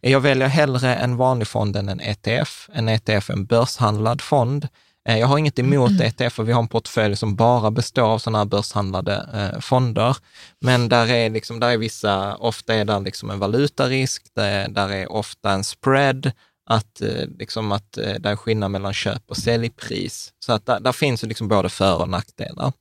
Jag 0.00 0.20
väljer 0.20 0.48
hellre 0.48 0.94
en 0.94 1.16
vanlig 1.16 1.48
fond 1.48 1.76
än 1.76 1.88
en 1.88 2.00
ETF. 2.00 2.68
En 2.72 2.88
ETF 2.88 3.30
är 3.30 3.32
en 3.34 3.44
börshandlad 3.46 4.20
fond. 4.22 4.68
Eh, 5.08 5.18
Jag 5.18 5.26
har 5.26 5.38
inget 5.38 5.58
emot 5.58 6.00
ETF, 6.00 6.32
för 6.32 6.42
vi 6.42 6.52
har 6.52 6.62
en 6.62 6.68
portfölj 6.68 7.16
som 7.16 7.36
bara 7.36 7.70
består 7.70 8.02
av 8.02 8.18
sådana 8.18 8.38
här 8.38 8.44
börshandlade 8.44 9.28
eh, 9.34 9.60
fonder. 9.60 10.16
Men 10.60 10.88
där 10.88 11.10
är, 11.10 11.30
liksom, 11.30 11.60
där 11.60 11.70
är 11.70 11.76
vissa, 11.76 12.36
ofta 12.36 12.74
är 12.74 12.84
där 12.84 13.00
liksom 13.00 13.30
en 13.30 13.38
valutarisk, 13.38 14.22
där, 14.36 14.68
där 14.68 14.88
är 14.88 15.12
ofta 15.12 15.50
en 15.52 15.64
spread, 15.64 16.32
att, 16.70 17.00
eh, 17.00 17.26
liksom 17.38 17.72
att 17.72 17.98
eh, 17.98 18.14
där 18.20 18.30
är 18.30 18.36
skillnad 18.36 18.70
mellan 18.70 18.92
köp 18.92 19.22
och 19.26 19.36
säljpris. 19.36 20.32
Så 20.46 20.52
att 20.52 20.66
där, 20.66 20.80
där 20.80 20.92
finns 20.92 21.24
ju 21.24 21.28
liksom 21.28 21.48
både 21.48 21.68
för 21.68 22.00
och 22.00 22.08
nackdelar. 22.08 22.72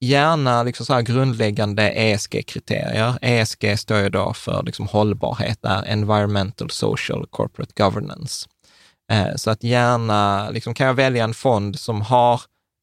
Gärna 0.00 0.62
liksom 0.62 0.86
så 0.86 0.94
här 0.94 1.02
grundläggande 1.02 1.82
ESG-kriterier. 1.90 3.18
ESG 3.22 3.76
står 3.78 3.98
ju 3.98 4.08
då 4.08 4.32
för 4.32 4.62
liksom 4.62 4.86
hållbarhet, 4.86 5.58
där 5.62 5.82
Environmental, 5.86 6.70
Social, 6.70 7.26
Corporate 7.30 7.72
Governance. 7.82 8.48
Eh, 9.12 9.34
Så 9.36 9.50
att 9.50 9.62
gärna, 9.62 10.50
liksom, 10.50 10.74
kan 10.74 10.86
jag 10.86 10.94
välja 10.94 11.24
en 11.24 11.34
fond 11.34 11.78
som 11.78 12.02
har 12.02 12.40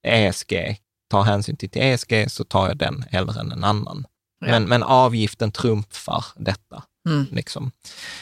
ESG, 0.08 0.78
tar 1.10 1.24
hänsyn 1.24 1.58
till, 1.58 1.70
till 1.70 1.82
ESG, 1.82 2.32
så 2.32 2.44
tar 2.44 2.68
jag 2.68 2.78
den 2.78 3.06
hellre 3.12 3.40
än 3.40 3.52
en 3.52 3.64
annan. 3.64 4.06
Ja. 4.40 4.52
Men, 4.52 4.64
men 4.64 4.84
avgiften 4.84 5.52
trumfar 5.52 6.26
detta. 6.36 6.84
Mm. 7.10 7.28
Liksom. 7.32 7.72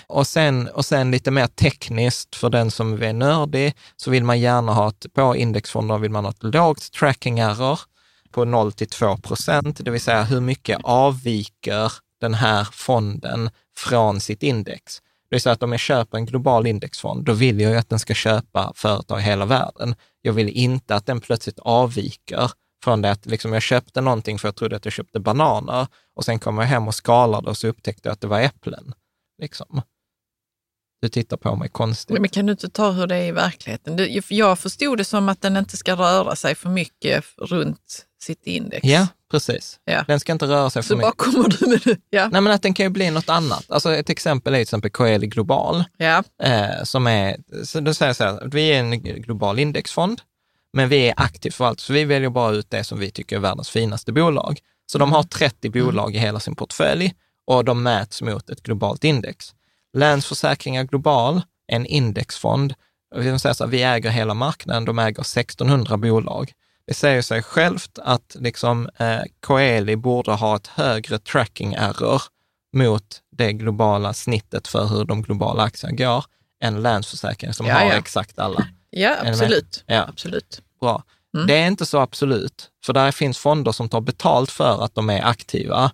Och, 0.07 0.27
sen, 0.27 0.67
och 0.67 0.85
sen 0.85 1.11
lite 1.11 1.31
mer 1.31 1.47
tekniskt, 1.47 2.35
för 2.35 2.49
den 2.49 2.71
som 2.71 3.03
är 3.03 3.13
nördig, 3.13 3.75
så 3.95 4.11
vill 4.11 4.23
man 4.23 4.39
gärna 4.39 4.73
ha 4.73 4.89
ett, 4.89 5.05
på 5.13 5.35
indexfonder 5.35 5.97
vill 5.97 6.11
man 6.11 6.25
ha 6.25 6.31
ett 6.31 6.43
lågt 6.43 6.91
tracking 6.91 7.39
error 7.39 7.79
på 8.31 8.45
0 8.45 8.71
till 8.71 8.89
2 8.89 9.17
procent, 9.17 9.85
det 9.85 9.91
vill 9.91 10.01
säga 10.01 10.23
hur 10.23 10.41
mycket 10.41 10.79
avviker 10.83 11.91
den 12.21 12.33
här 12.33 12.67
fonden 12.71 13.49
från 13.77 14.19
sitt 14.19 14.43
index. 14.43 15.01
Det 15.31 15.35
vill 15.35 15.41
säga 15.41 15.53
att 15.53 15.63
om 15.63 15.71
jag 15.71 15.79
köper 15.79 16.17
en 16.17 16.25
global 16.25 16.67
indexfond, 16.67 17.25
då 17.25 17.33
vill 17.33 17.59
jag 17.59 17.71
ju 17.71 17.77
att 17.77 17.89
den 17.89 17.99
ska 17.99 18.13
köpa 18.13 18.73
företag 18.75 19.19
i 19.19 19.23
hela 19.23 19.45
världen. 19.45 19.95
Jag 20.21 20.33
vill 20.33 20.49
inte 20.49 20.95
att 20.95 21.05
den 21.05 21.21
plötsligt 21.21 21.59
avviker 21.59 22.51
från 22.83 23.01
det 23.01 23.11
att 23.11 23.25
liksom 23.25 23.53
jag 23.53 23.61
köpte 23.61 24.01
någonting 24.01 24.39
för 24.39 24.47
jag 24.47 24.55
trodde 24.55 24.75
att 24.75 24.85
jag 24.85 24.93
köpte 24.93 25.19
bananer 25.19 25.87
och 26.15 26.25
sen 26.25 26.39
kom 26.39 26.57
jag 26.57 26.65
hem 26.65 26.87
och 26.87 26.95
skalade 26.95 27.49
och 27.49 27.57
så 27.57 27.67
upptäckte 27.67 28.09
jag 28.09 28.13
att 28.13 28.21
det 28.21 28.27
var 28.27 28.41
äpplen. 28.41 28.93
Liksom. 29.41 29.81
Du 31.01 31.09
tittar 31.09 31.37
på 31.37 31.55
mig 31.55 31.69
konstigt. 31.69 32.19
Men 32.19 32.29
kan 32.29 32.45
du 32.45 32.51
inte 32.51 32.69
ta 32.69 32.91
hur 32.91 33.07
det 33.07 33.15
är 33.15 33.25
i 33.25 33.31
verkligheten? 33.31 34.07
Jag 34.29 34.59
förstod 34.59 34.97
det 34.97 35.05
som 35.05 35.29
att 35.29 35.41
den 35.41 35.57
inte 35.57 35.77
ska 35.77 35.95
röra 35.95 36.35
sig 36.35 36.55
för 36.55 36.69
mycket 36.69 37.25
runt 37.37 38.05
sitt 38.23 38.47
index. 38.47 38.87
Ja, 38.87 39.07
precis. 39.31 39.79
Ja. 39.85 40.03
Den 40.07 40.19
ska 40.19 40.31
inte 40.31 40.45
röra 40.45 40.69
sig 40.69 40.81
för 40.83 40.87
Så 40.87 40.95
bara 40.95 41.07
mycket. 41.07 41.17
kommer 41.17 41.49
du 41.49 41.67
med 41.67 41.81
det. 41.83 41.97
Ja. 42.09 42.29
Nej, 42.31 42.41
men 42.41 42.53
att 42.53 42.61
den 42.61 42.73
kan 42.73 42.85
ju 42.85 42.89
bli 42.89 43.11
något 43.11 43.29
annat. 43.29 43.65
Alltså 43.69 43.93
ett 43.93 44.09
exempel 44.09 44.53
är 44.53 44.57
till 44.57 44.61
exempel 44.61 44.91
Coeli 44.91 45.27
Global, 45.27 45.83
ja. 45.97 46.23
eh, 46.43 46.83
som 46.83 47.07
är, 47.07 47.37
så 47.63 47.79
då 47.79 47.93
säger 47.93 48.09
jag 48.09 48.15
så 48.15 48.23
här, 48.23 48.47
vi 48.51 48.67
är 48.73 48.79
en 48.79 49.01
global 49.01 49.59
indexfond, 49.59 50.21
men 50.73 50.89
vi 50.89 51.07
är 51.09 51.13
aktivt 51.17 51.55
förvaltare, 51.55 51.83
så 51.85 51.93
vi 51.93 52.03
väljer 52.05 52.29
bara 52.29 52.51
ut 52.51 52.69
det 52.69 52.83
som 52.83 52.99
vi 52.99 53.11
tycker 53.11 53.35
är 53.35 53.39
världens 53.39 53.69
finaste 53.69 54.11
bolag. 54.11 54.59
Så 54.91 54.97
de 54.97 55.11
har 55.11 55.23
30 55.23 55.69
bolag 55.69 56.15
i 56.15 56.19
hela 56.19 56.39
sin 56.39 56.55
portfölj 56.55 57.13
och 57.47 57.65
de 57.65 57.83
mäts 57.83 58.21
mot 58.21 58.49
ett 58.49 58.63
globalt 58.63 59.03
index. 59.03 59.53
Länsförsäkringar 59.97 60.83
Global, 60.83 61.41
en 61.67 61.85
indexfond, 61.85 62.73
vi, 63.15 63.39
säga 63.39 63.53
så 63.53 63.63
här, 63.63 63.71
vi 63.71 63.83
äger 63.83 64.09
hela 64.09 64.33
marknaden, 64.33 64.85
de 64.85 64.99
äger 64.99 65.21
1600 65.21 65.97
bolag. 65.97 66.51
Det 66.91 66.95
säger 66.95 67.21
sig 67.21 67.43
självt 67.43 67.99
att 68.01 68.35
liksom, 68.39 68.89
eh, 68.97 69.21
Coeli 69.39 69.95
borde 69.95 70.31
ha 70.31 70.55
ett 70.55 70.67
högre 70.67 71.19
tracking 71.19 71.73
error 71.73 72.21
mot 72.73 73.21
det 73.37 73.53
globala 73.53 74.13
snittet 74.13 74.67
för 74.67 74.87
hur 74.87 75.05
de 75.05 75.21
globala 75.21 75.63
aktierna 75.63 75.95
går 75.95 76.25
än 76.63 76.81
Länsförsäkringen 76.81 77.53
som 77.53 77.65
Ja, 77.65 77.73
har 77.73 77.85
ja. 77.85 77.93
exakt 77.93 78.39
alla. 78.39 78.67
Ja, 78.89 79.15
absolut. 79.25 79.83
Ja. 79.87 80.05
absolut. 80.09 80.61
Bra. 80.81 81.03
Mm. 81.35 81.47
Det 81.47 81.53
är 81.53 81.67
inte 81.67 81.85
så 81.85 81.99
absolut, 81.99 82.69
för 82.85 82.93
där 82.93 83.11
finns 83.11 83.37
fonder 83.37 83.71
som 83.71 83.89
tar 83.89 84.01
betalt 84.01 84.51
för 84.51 84.83
att 84.83 84.95
de 84.95 85.09
är 85.09 85.25
aktiva, 85.25 85.91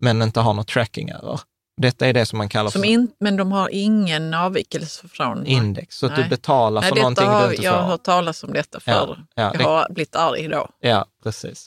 men 0.00 0.22
inte 0.22 0.40
har 0.40 0.54
något 0.54 0.68
tracking 0.68 1.08
error. 1.08 1.40
Detta 1.82 2.06
är 2.06 2.12
det 2.12 2.26
som 2.26 2.38
man 2.38 2.48
kallar 2.48 2.70
Som 2.70 2.80
för 2.82 2.88
in, 2.88 3.08
men 3.20 3.36
de 3.36 3.52
har 3.52 3.68
ingen 3.72 4.34
avvikelse 4.34 5.08
från 5.08 5.46
index, 5.46 5.96
så 5.96 6.06
att 6.06 6.16
du 6.16 6.24
betalar 6.28 6.80
Nej, 6.80 6.88
för 6.90 6.96
någonting 6.96 7.26
har, 7.26 7.46
du 7.48 7.52
inte 7.54 7.64
Jag 7.64 7.72
har 7.72 7.82
får. 7.82 7.88
hört 7.88 8.02
talas 8.02 8.44
om 8.44 8.52
detta 8.52 8.78
Ja, 8.84 8.92
förr. 8.92 9.24
ja, 9.34 9.42
jag 9.42 9.58
det- 9.58 9.64
har 9.64 9.86
blivit 9.90 10.16
arg 10.16 10.48
då. 10.48 10.68
Ja, 10.80 11.06
precis. 11.22 11.66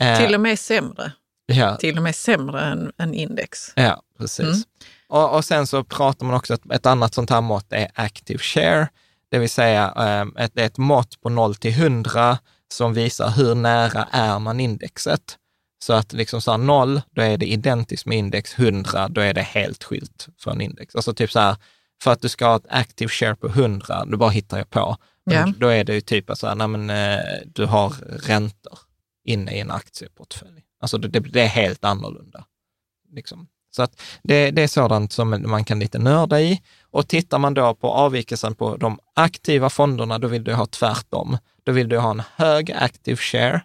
Eh, 0.00 0.18
Till 0.18 0.34
och 0.34 0.40
med 0.40 0.58
sämre. 0.58 1.12
ja, 1.46 1.76
Till 1.76 1.96
och 1.96 2.02
med 2.02 2.14
sämre 2.16 2.60
än, 2.60 2.92
än 2.98 3.14
index. 3.14 3.72
Ja, 3.74 4.02
precis. 4.18 4.40
Mm. 4.46 4.58
Och, 5.08 5.34
och 5.36 5.44
sen 5.44 5.66
så 5.66 5.84
pratar 5.84 6.26
man 6.26 6.36
också, 6.36 6.56
ett 6.72 6.86
annat 6.86 7.14
sånt 7.14 7.30
här 7.30 7.40
mått 7.40 7.72
är 7.72 7.88
active 7.94 8.38
share, 8.38 8.88
det 9.30 9.38
vill 9.38 9.50
säga 9.50 9.92
eh, 9.96 10.44
ett, 10.44 10.58
ett 10.58 10.78
mått 10.78 11.20
på 11.20 11.28
0 11.28 11.54
till 11.54 11.72
100 11.72 12.38
som 12.74 12.94
visar 12.94 13.28
hur 13.30 13.54
nära 13.54 14.08
är 14.12 14.38
man 14.38 14.60
indexet. 14.60 15.36
Så 15.78 15.92
att 15.92 16.12
liksom 16.12 16.40
så 16.40 16.50
här 16.50 16.58
0, 16.58 17.00
då 17.10 17.22
är 17.22 17.38
det 17.38 17.46
identiskt 17.46 18.06
med 18.06 18.18
index, 18.18 18.58
100, 18.58 19.08
då 19.08 19.20
är 19.20 19.34
det 19.34 19.42
helt 19.42 19.84
skilt 19.84 20.28
från 20.38 20.60
index. 20.60 20.94
Alltså 20.94 21.14
typ 21.14 21.32
så 21.32 21.40
här, 21.40 21.56
för 22.02 22.12
att 22.12 22.20
du 22.20 22.28
ska 22.28 22.46
ha 22.46 22.56
ett 22.56 22.66
active 22.68 23.08
share 23.08 23.36
på 23.36 23.46
100, 23.46 24.04
då 24.04 24.16
bara 24.16 24.30
hittar 24.30 24.58
jag 24.58 24.70
på. 24.70 24.96
Ja. 25.24 25.52
Då 25.58 25.68
är 25.68 25.84
det 25.84 25.94
ju 25.94 26.00
typ 26.00 26.30
så 26.34 26.46
här, 26.46 26.54
nej 26.54 26.68
men 26.68 26.90
eh, 26.90 27.20
du 27.46 27.66
har 27.66 27.90
räntor 28.26 28.78
inne 29.24 29.52
i 29.52 29.60
en 29.60 29.70
aktieportfölj. 29.70 30.62
Alltså 30.80 30.98
det, 30.98 31.08
det, 31.08 31.20
det 31.20 31.40
är 31.40 31.46
helt 31.46 31.84
annorlunda. 31.84 32.44
Liksom. 33.12 33.48
Så 33.70 33.82
att 33.82 34.02
det, 34.22 34.50
det 34.50 34.62
är 34.62 34.68
sådant 34.68 35.12
som 35.12 35.42
man 35.46 35.64
kan 35.64 35.78
lite 35.78 35.98
nörda 35.98 36.40
i. 36.40 36.62
Och 36.90 37.08
tittar 37.08 37.38
man 37.38 37.54
då 37.54 37.74
på 37.74 37.90
avvikelsen 37.90 38.54
på 38.54 38.76
de 38.76 38.98
aktiva 39.14 39.70
fonderna, 39.70 40.18
då 40.18 40.28
vill 40.28 40.44
du 40.44 40.54
ha 40.54 40.66
tvärtom. 40.66 41.38
Då 41.62 41.72
vill 41.72 41.88
du 41.88 41.98
ha 41.98 42.10
en 42.10 42.22
hög 42.36 42.72
active 42.72 43.16
share 43.16 43.60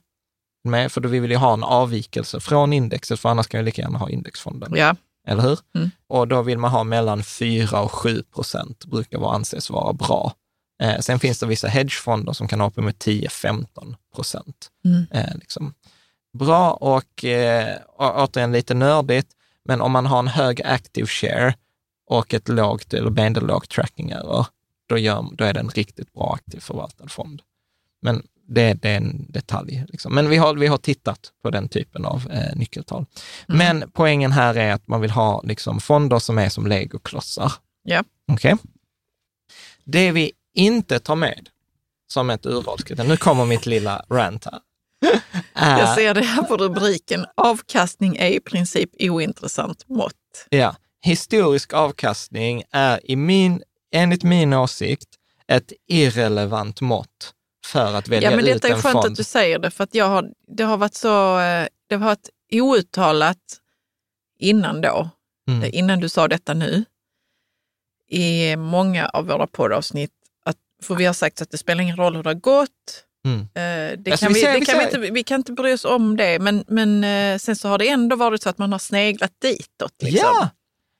med, 0.64 0.92
för 0.92 1.02
då 1.02 1.10
vill 1.10 1.22
vi 1.22 1.36
ha 1.36 1.54
en 1.54 1.64
avvikelse 1.64 2.40
från 2.40 2.74
indexet, 2.74 3.20
för 3.20 3.30
annars 3.30 3.48
kan 3.48 3.58
jag 3.58 3.66
lika 3.66 3.82
gärna 3.82 3.98
ha 3.98 4.10
indexfonden. 4.10 4.74
Ja, 4.76 4.96
Eller 5.28 5.44
hur? 5.44 5.60
Mm. 5.76 5.90
Och 6.08 6.28
då 6.28 6.42
vill 6.42 6.58
man 6.58 6.72
ha 6.72 6.84
mellan 6.84 7.24
4 7.24 7.82
och 7.82 7.92
7 7.92 8.24
procent, 8.24 8.86
brukar 8.86 9.18
vara, 9.18 9.36
anses 9.36 9.70
vara 9.70 9.94
bra. 9.94 10.34
Eh, 10.82 11.00
sen 11.00 11.20
finns 11.20 11.40
det 11.40 11.46
vissa 11.46 11.68
hedgefonder 11.68 12.34
som 12.34 12.48
kan 12.48 12.60
ha 12.60 12.68
uppemot 12.68 13.06
10-15 13.06 13.96
procent. 14.16 14.70
Mm. 14.86 15.06
Eh, 15.12 15.36
liksom. 15.36 15.74
Bra 16.38 16.72
och 16.72 17.26
eh, 17.26 17.78
återigen 17.98 18.52
lite 18.52 18.74
nördigt, 18.74 19.28
men 19.66 19.82
om 19.82 19.92
man 19.92 20.06
har 20.06 20.20
en 20.20 20.28
hög 20.28 20.62
active 20.62 21.08
share 21.08 21.56
och 22.10 22.34
ett 22.34 22.50
lågt 22.50 22.94
eller 22.94 23.10
medelågt 23.10 23.70
tracking 23.70 24.12
error, 24.12 24.46
då, 24.88 24.98
gör, 24.98 25.26
då 25.32 25.44
är 25.44 25.54
det 25.54 25.60
en 25.60 25.70
riktigt 25.70 26.14
bra 26.14 26.34
aktiv 26.34 26.60
förvaltad 26.60 27.08
fond. 27.08 27.42
Men 28.02 28.24
det, 28.48 28.74
det 28.74 28.90
är 28.90 28.98
en 28.98 29.26
detalj. 29.30 29.86
Liksom. 29.88 30.16
Men 30.16 30.30
vi 30.30 30.38
har, 30.38 30.56
vi 30.56 30.68
har 30.68 30.78
tittat 30.78 31.32
på 31.44 31.50
den 31.50 31.70
typen 31.70 32.06
av 32.06 32.32
eh, 32.32 32.56
nyckeltal. 32.56 33.06
Mm. 33.50 33.58
Men 33.58 33.92
poängen 33.92 34.32
här 34.32 34.56
är 34.58 34.74
att 34.74 34.88
man 34.88 35.02
vill 35.02 35.12
ha 35.12 35.42
liksom, 35.42 35.80
fonder 35.80 36.20
som 36.20 36.38
är 36.38 36.50
som 36.50 36.68
legoklossar. 36.68 37.54
Ja. 37.84 38.04
Okej? 38.32 38.56
Det 39.84 40.12
vi 40.12 40.32
inte 40.56 41.00
tar 41.00 41.16
med 41.16 41.50
som 42.08 42.30
ett 42.30 42.46
urvalskriterium, 42.46 43.10
nu 43.10 43.18
kommer 43.18 43.46
mitt 43.46 43.66
lilla 43.66 44.06
rant 44.10 44.46
här. 44.46 44.60
är- 45.54 45.80
jag 45.80 45.96
ser 45.96 46.14
det 46.14 46.22
här 46.22 46.44
på 46.44 46.58
rubriken. 46.58 47.26
Avkastning 47.38 48.16
är 48.16 48.28
i 48.28 48.40
princip 48.40 48.90
ointressant 49.00 49.90
mått. 49.90 50.14
Ja, 50.50 50.76
historisk 51.02 51.74
avkastning 51.74 52.64
är 52.72 53.12
i 53.12 53.16
min, 53.16 53.62
enligt 53.92 54.24
min 54.24 54.54
åsikt 54.54 55.10
ett 55.48 55.74
irrelevant 55.88 56.82
mått 56.82 57.33
för 57.66 57.94
att 57.94 58.08
välja 58.08 58.30
Ja, 58.32 58.36
men 58.36 58.48
ut 58.48 58.54
detta 58.54 58.68
är 58.68 58.72
en 58.72 58.82
skönt 58.82 58.94
fond. 58.94 59.06
att 59.06 59.16
du 59.16 59.24
säger 59.24 59.60
det, 59.60 59.72
för 59.72 59.84
att 59.84 59.96
jag 59.96 60.06
har, 60.06 60.30
det 60.48 60.64
har 60.64 60.78
varit 60.78 60.96
så, 60.96 61.40
eh, 61.40 61.68
det 61.90 61.96
har 61.96 62.06
varit 62.06 62.30
outtalat 62.52 63.38
innan 64.40 64.82
då, 64.82 65.10
Mm. 65.50 65.70
innan 65.74 66.00
du 66.00 66.10
sa 66.10 66.28
detta 66.28 66.54
nu, 66.54 66.86
i 68.10 68.56
många 68.56 69.06
av 69.10 69.28
våra 69.28 69.48
poddavsnitt, 69.48 70.12
att, 70.46 70.58
för 70.84 70.96
vi 70.96 71.06
har 71.06 71.14
sagt 71.14 71.42
att 71.42 71.52
det 71.52 71.58
spelar 71.58 71.82
ingen 71.84 71.98
roll 71.98 72.16
hur 72.16 72.24
det 72.24 72.30
har 72.30 72.34
gått, 72.36 72.70
Mm. 73.26 73.40
Eh, 73.42 74.00
Det 74.00 74.12
Alltså, 74.12 74.26
kan 74.26 74.34
vi 74.34 74.42
det 74.42 74.66
kan 74.66 74.78
vi, 74.80 74.84
inte, 74.84 74.98
vi 75.00 75.24
kan 75.24 75.40
inte 75.40 75.52
bry 75.52 75.74
oss 75.74 75.86
om 75.86 76.18
det, 76.18 76.40
men, 76.40 76.64
men 76.68 77.04
eh, 77.04 77.38
sen 77.38 77.56
så 77.56 77.68
har 77.68 77.78
det 77.78 77.90
ändå 77.90 78.16
varit 78.16 78.42
så 78.44 78.50
att 78.50 78.58
man 78.58 78.72
har 78.72 78.80
sneglat 78.80 79.32
ditåt. 79.42 79.94
Liksom. 80.02 80.30
Ja, 80.34 80.50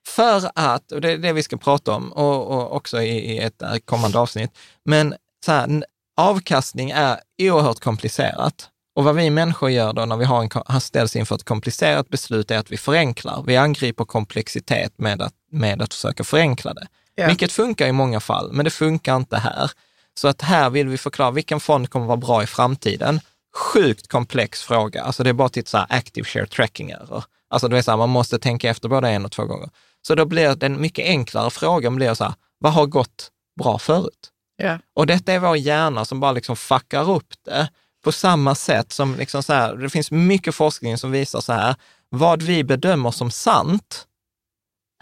för 0.08 0.50
att, 0.54 0.92
och 0.92 1.00
det 1.00 1.10
är 1.10 1.18
det 1.18 1.32
vi 1.32 1.42
ska 1.42 1.56
prata 1.56 1.92
om 1.92 2.12
och, 2.12 2.46
och 2.46 2.76
också 2.76 3.02
i, 3.02 3.08
i 3.18 3.38
ett 3.38 3.62
kommande 3.84 4.18
avsnitt, 4.18 4.50
men 4.84 5.14
så 5.44 5.52
här, 5.52 5.84
avkastning 6.16 6.90
är 6.90 7.20
oerhört 7.38 7.80
komplicerat. 7.80 8.70
Och 8.96 9.04
vad 9.04 9.16
vi 9.16 9.30
människor 9.30 9.70
gör 9.70 9.92
då 9.92 10.04
när 10.04 10.16
vi 10.16 10.24
har 10.24 10.42
en, 10.68 10.80
ställs 10.80 11.16
inför 11.16 11.34
ett 11.34 11.44
komplicerat 11.44 12.08
beslut 12.08 12.50
är 12.50 12.58
att 12.58 12.70
vi 12.70 12.76
förenklar. 12.76 13.42
Vi 13.46 13.56
angriper 13.56 14.04
komplexitet 14.04 14.98
med 14.98 15.22
att, 15.22 15.34
med 15.50 15.82
att 15.82 15.94
försöka 15.94 16.24
förenkla 16.24 16.74
det. 16.74 16.86
Ja. 17.14 17.26
Vilket 17.26 17.52
funkar 17.52 17.86
i 17.86 17.92
många 17.92 18.20
fall, 18.20 18.52
men 18.52 18.64
det 18.64 18.70
funkar 18.70 19.16
inte 19.16 19.36
här. 19.36 19.70
Så 20.14 20.28
att 20.28 20.42
här 20.42 20.70
vill 20.70 20.88
vi 20.88 20.98
förklara 20.98 21.30
vilken 21.30 21.60
fond 21.60 21.90
kommer 21.90 22.06
vara 22.06 22.16
bra 22.16 22.42
i 22.42 22.46
framtiden. 22.46 23.20
Sjukt 23.56 24.08
komplex 24.08 24.62
fråga. 24.62 25.02
Alltså 25.02 25.22
det 25.22 25.30
är 25.30 25.34
bara 25.34 25.48
till 25.48 25.66
så 25.66 25.78
här 25.78 25.86
active 25.90 26.24
share 26.26 26.46
tracking 26.46 26.90
error. 26.90 27.24
Alltså 27.50 27.68
det 27.68 27.78
är 27.78 27.82
så 27.82 27.90
här, 27.90 27.98
man 27.98 28.10
måste 28.10 28.38
tänka 28.38 28.70
efter 28.70 28.88
både 28.88 29.08
en 29.08 29.24
och 29.24 29.32
två 29.32 29.44
gånger. 29.44 29.70
Så 30.06 30.14
då 30.14 30.24
blir 30.24 30.54
den 30.54 30.80
mycket 30.80 31.06
enklare 31.06 31.50
frågan 31.50 31.96
blir 31.96 32.14
så 32.14 32.24
här, 32.24 32.34
vad 32.58 32.72
har 32.72 32.86
gått 32.86 33.30
bra 33.62 33.78
förut? 33.78 34.30
Ja. 34.56 34.78
Och 34.94 35.06
detta 35.06 35.32
är 35.32 35.38
vår 35.38 35.56
hjärna 35.56 36.04
som 36.04 36.20
bara 36.20 36.32
liksom 36.32 36.56
fuckar 36.56 37.10
upp 37.10 37.34
det 37.44 37.68
på 38.04 38.12
samma 38.12 38.54
sätt 38.54 38.92
som 38.92 39.14
liksom 39.14 39.42
så 39.42 39.52
här, 39.52 39.76
det 39.76 39.90
finns 39.90 40.10
mycket 40.10 40.54
forskning 40.54 40.98
som 40.98 41.10
visar 41.10 41.40
så 41.40 41.52
här, 41.52 41.74
vad 42.08 42.42
vi 42.42 42.64
bedömer 42.64 43.10
som 43.10 43.30
sant 43.30 44.06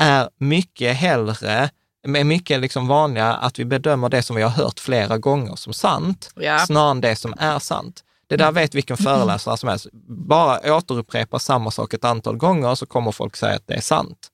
är 0.01 0.29
mycket 0.39 0.97
hellre, 0.97 1.71
är 2.09 2.25
mycket 2.25 2.61
liksom 2.61 2.87
vanligare 2.89 3.35
att 3.37 3.59
vi 3.59 3.65
bedömer 3.65 4.09
det 4.09 4.23
som 4.23 4.37
vi 4.37 4.43
har 4.43 4.51
hört 4.51 4.81
flera 4.81 5.19
gånger 5.19 5.57
som 5.57 5.73
sant, 5.73 6.31
Ja. 6.37 6.59
snarare 6.67 6.91
än 6.91 7.01
det 7.01 7.17
som 7.17 7.35
är 7.39 7.59
sant. 7.59 8.05
Det 8.27 8.37
där 8.37 8.53
vet 8.53 8.75
vilken 8.75 8.97
föreläsare 8.97 9.57
som 9.57 9.69
helst. 9.69 9.87
Bara 10.09 10.77
återupprepa 10.77 11.39
samma 11.39 11.71
sak 11.71 11.95
ett 11.95 12.05
antal 12.05 12.37
gånger 12.37 12.75
så 12.75 12.87
kommer 12.87 13.13
folk 13.13 13.37
säga 13.37 13.57
att 13.57 13.67
det 13.67 13.75
är 13.75 13.81
sant. 13.81 14.29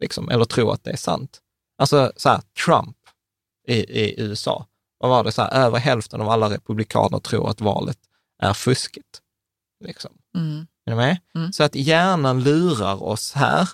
Liksom, 0.00 0.28
eller 0.28 0.44
tro 0.44 0.70
att 0.70 0.84
det 0.84 0.90
är 0.90 0.96
sant. 0.96 1.38
Alltså 1.78 2.12
så 2.16 2.28
här, 2.28 2.40
Trump 2.66 2.96
i, 3.66 3.74
i 3.74 4.20
USA, 4.20 4.66
vad 4.98 5.10
var 5.10 5.24
det, 5.24 5.32
så 5.32 5.42
här, 5.42 5.66
över 5.66 5.78
hälften 5.78 6.20
av 6.20 6.28
alla 6.28 6.50
republikaner 6.50 7.18
tror 7.18 7.50
att 7.50 7.60
valet 7.60 7.98
är 8.42 8.52
fuskigt. 8.52 9.20
Liksom. 9.84 10.10
Mm. 10.36 10.66
Är 10.86 10.90
du 10.90 10.96
med? 10.96 11.18
Mm. 11.34 11.52
Så 11.52 11.62
att 11.64 11.74
hjärnan 11.74 12.42
lurar 12.42 13.02
oss 13.02 13.32
här. 13.32 13.68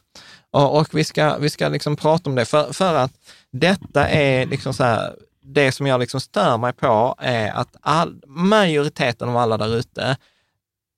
Och, 0.50 0.78
och 0.78 0.88
vi 0.92 1.04
ska, 1.04 1.38
vi 1.38 1.50
ska 1.50 1.68
liksom 1.68 1.96
prata 1.96 2.30
om 2.30 2.36
det, 2.36 2.44
för, 2.44 2.72
för 2.72 2.94
att 2.94 3.12
detta 3.52 4.08
är 4.08 4.46
liksom 4.46 4.74
så 4.74 4.84
här, 4.84 5.14
det 5.42 5.72
som 5.72 5.86
jag 5.86 6.00
liksom 6.00 6.20
stör 6.20 6.58
mig 6.58 6.72
på 6.72 7.14
är 7.18 7.50
att 7.52 7.76
all, 7.80 8.22
majoriteten 8.26 9.28
av 9.28 9.36
alla 9.36 9.56
där 9.56 9.76
ute 9.76 10.16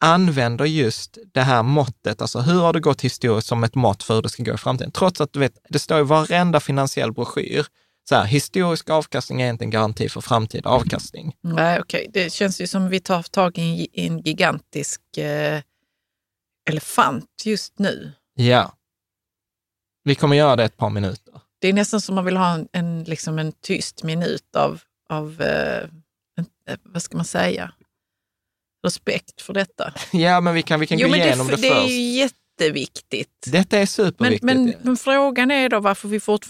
använder 0.00 0.64
just 0.64 1.18
det 1.33 1.40
här 1.40 1.62
måttet, 1.62 2.22
alltså 2.22 2.40
hur 2.40 2.61
har 2.61 2.72
det 2.72 2.81
gått 2.81 3.00
historiskt 3.00 3.48
som 3.48 3.64
ett 3.64 3.74
mått 3.74 4.02
för 4.02 4.14
hur 4.14 4.22
det 4.22 4.28
ska 4.28 4.42
gå 4.42 4.55
i 4.55 4.57
framtiden. 4.57 4.90
Trots 4.90 5.20
att 5.20 5.33
du 5.33 5.40
vet, 5.40 5.59
det 5.68 5.78
står 5.78 6.00
i 6.00 6.02
varenda 6.02 6.61
finansiell 6.61 7.12
broschyr, 7.12 7.66
så 8.09 8.15
här, 8.15 8.25
historisk 8.25 8.91
avkastning 8.91 9.43
är 9.43 9.51
inte 9.51 9.65
en 9.65 9.71
garanti 9.71 10.09
för 10.09 10.21
framtida 10.21 10.69
avkastning. 10.69 11.37
Nej, 11.41 11.81
okej. 11.81 12.11
Det 12.12 12.33
känns 12.33 12.61
ju 12.61 12.67
som 12.67 12.88
vi 12.88 13.01
tar 13.01 13.23
tag 13.23 13.59
i 13.59 13.88
en, 13.93 14.19
gigantisk 14.19 15.01
eh, 15.19 15.61
elefant 16.71 17.43
just 17.45 17.79
nu. 17.79 18.12
Ja. 18.35 18.73
Vi 20.05 20.15
kommer 20.15 20.37
göra 20.37 20.57
det 20.57 20.65
ett 20.65 20.77
par 20.77 20.91
minuter. 20.91 21.41
Det 21.61 21.69
är 21.69 21.73
nästan 21.73 22.01
som 22.01 22.15
man 22.15 22.25
vill 22.25 22.37
ha 22.37 22.55
en, 22.55 22.69
en, 22.73 23.05
liksom 23.05 23.38
en 23.38 23.53
tyst 23.53 24.03
minut 24.03 24.57
av, 24.57 24.81
av 25.09 25.43
eh, 25.43 25.88
en, 26.37 26.47
eh, 26.69 26.79
vad 26.83 27.03
ska 27.03 27.17
man 27.17 27.25
säga, 27.25 27.73
respekt 28.85 29.43
för 29.43 29.53
detta. 29.53 29.95
Ja, 30.12 30.41
men 30.41 30.55
vi 30.55 30.62
kan, 30.62 30.81
vi 30.81 30.87
kan 30.87 30.99
gå 30.99 31.09
men 31.09 31.21
igenom 31.21 31.47
det, 31.47 31.57
det, 31.57 31.62
det 31.62 31.69
är 31.69 31.75
först. 31.75 31.91
ju 31.91 32.01
jätteviktigt. 32.01 33.47
Detta 33.47 33.77
är 33.77 33.81
Men, 33.81 33.87
superviktigt. 33.87 34.43
men, 34.45 34.75
men 34.83 34.97
frågan 34.97 35.51
är 35.51 35.68
då 35.68 35.81
varför 35.81 36.09
vi 36.09 36.20
fort, 36.20 36.47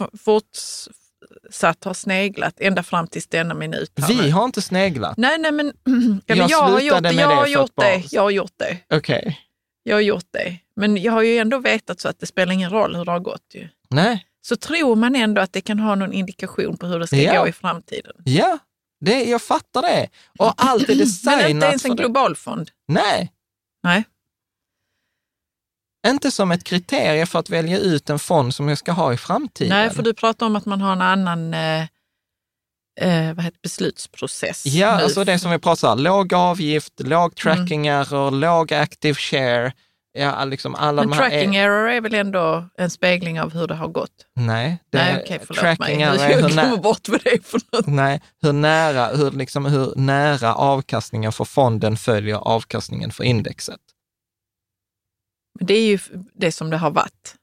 fortsatt 1.52 1.84
har 1.84 1.94
sneglat 1.94 2.54
ända 2.60 2.82
fram 2.82 3.06
till 3.06 3.22
denna 3.28 3.54
minut. 3.54 3.92
vi 4.08 4.30
har 4.30 4.44
inte 4.44 4.62
sneglat. 4.62 5.16
Nej, 5.16 5.38
nej, 5.38 5.52
men, 5.52 5.66
ja, 6.26 6.34
Jag 6.34 6.38
men 6.38 6.48
jag, 6.48 6.58
har 6.62 6.80
gjort 6.80 7.02
det. 7.02 7.12
Jag 7.12 7.28
har 7.28 7.46
gjort 7.46 7.70
det. 7.76 8.02
Jag 8.10 8.22
har 8.22 8.30
gjort 8.30 8.52
det. 8.56 8.78
Okej. 8.96 9.40
Jag 9.82 9.96
har 9.96 10.00
gjort 10.00 10.26
det. 10.30 10.56
Men 10.76 10.96
jag 10.96 11.12
har 11.12 11.22
ju 11.22 11.38
ändå 11.38 11.58
vetat 11.58 12.00
så 12.00 12.08
att 12.08 12.20
det 12.20 12.26
spelar 12.26 12.52
ingen 12.52 12.70
roll 12.70 12.96
hur 12.96 13.04
det 13.04 13.10
har 13.10 13.20
gått. 13.20 13.54
Ju. 13.54 13.68
Nej. 13.90 14.26
Så 14.46 14.56
tror 14.56 14.96
man 14.96 15.16
ändå 15.16 15.40
att 15.40 15.52
det 15.52 15.60
kan 15.60 15.78
ha 15.78 15.94
någon 15.94 16.12
indikation 16.12 16.76
på 16.76 16.86
hur 16.86 16.98
det 16.98 17.06
ska 17.06 17.16
Ja. 17.16 17.40
gå 17.42 17.48
i 17.48 17.52
framtiden. 17.52 18.12
Ja. 18.24 18.58
Det, 19.00 19.24
jag 19.24 19.42
fattar 19.42 19.82
det. 19.82 20.08
Och 20.38 20.54
allt 20.56 20.82
är 20.82 20.86
Men 20.94 20.98
designat 20.98 21.48
inte 21.50 21.66
ens 21.66 21.84
en 21.84 21.96
global 21.96 22.36
fond. 22.36 22.70
Nej, 22.88 23.32
Nej. 23.82 24.04
Inte 26.06 26.30
som 26.30 26.52
ett 26.52 26.64
kriterie 26.64 27.26
för 27.26 27.38
att 27.38 27.50
välja 27.50 27.78
ut 27.78 28.10
en 28.10 28.18
fond 28.18 28.54
som 28.54 28.68
jag 28.68 28.78
ska 28.78 28.92
ha 28.92 29.12
i 29.12 29.16
framtiden. 29.16 29.68
Nej, 29.76 29.90
för 29.90 30.02
du 30.02 30.14
pratar 30.14 30.46
om 30.46 30.56
att 30.56 30.66
man 30.66 30.80
har 30.80 30.92
en 30.92 31.02
annan 31.02 31.54
eh, 31.54 31.82
eh, 33.00 33.34
vad 33.34 33.44
heter, 33.44 33.58
beslutsprocess. 33.62 34.66
Ja, 34.66 34.96
nu. 34.96 35.02
alltså 35.02 35.24
det 35.24 35.38
som 35.38 35.50
vi 35.50 35.58
pratar 35.58 35.92
om, 35.92 35.98
låg 35.98 36.34
avgift, 36.34 37.00
Mm. 37.00 37.10
låg 37.10 37.34
tracking 37.36 37.86
error, 37.86 38.30
låg 38.30 38.72
active 38.72 39.14
share. 39.14 39.72
Ja, 40.18 40.44
liksom 40.44 40.74
alla 40.74 41.02
Men 41.04 41.18
tracking 41.18 41.56
är, 41.56 41.64
error 41.68 41.88
är 41.90 42.00
väl 42.00 42.14
ändå 42.14 42.68
en 42.78 42.90
spegling 42.90 43.40
av 43.40 43.52
hur 43.54 43.66
det 43.66 43.74
har 43.74 43.88
gått? 43.88 44.10
Nej, 44.36 44.78
det 44.90 44.98
Nej, 44.98 45.40
förlåt 45.46 45.60
tracking 45.60 45.96
mig. 45.96 46.02
error 46.02 46.20
är 46.22 46.42
hur, 46.42 46.54
nä, 46.56 46.76
bort 46.76 47.08
vad 47.08 47.20
det 47.24 47.46
för 47.46 47.60
något. 47.72 47.86
nej, 47.86 48.20
hur, 48.42 48.52
nära, 48.52 49.06
hur, 49.06 49.30
liksom, 49.30 49.64
hur 49.66 49.92
nära 49.96 50.54
avkastningen 50.54 51.32
för 51.32 51.44
fonden 51.44 51.96
följer 51.96 52.36
avkastningen 52.36 53.10
för 53.10 53.24
indexet. 53.24 53.80
Men 55.58 55.66
det 55.66 55.74
är 55.74 55.86
ju 55.86 55.98
det 56.34 56.52
som 56.52 56.70
det 56.70 56.76
har 56.76 56.90
varit. 56.90 57.34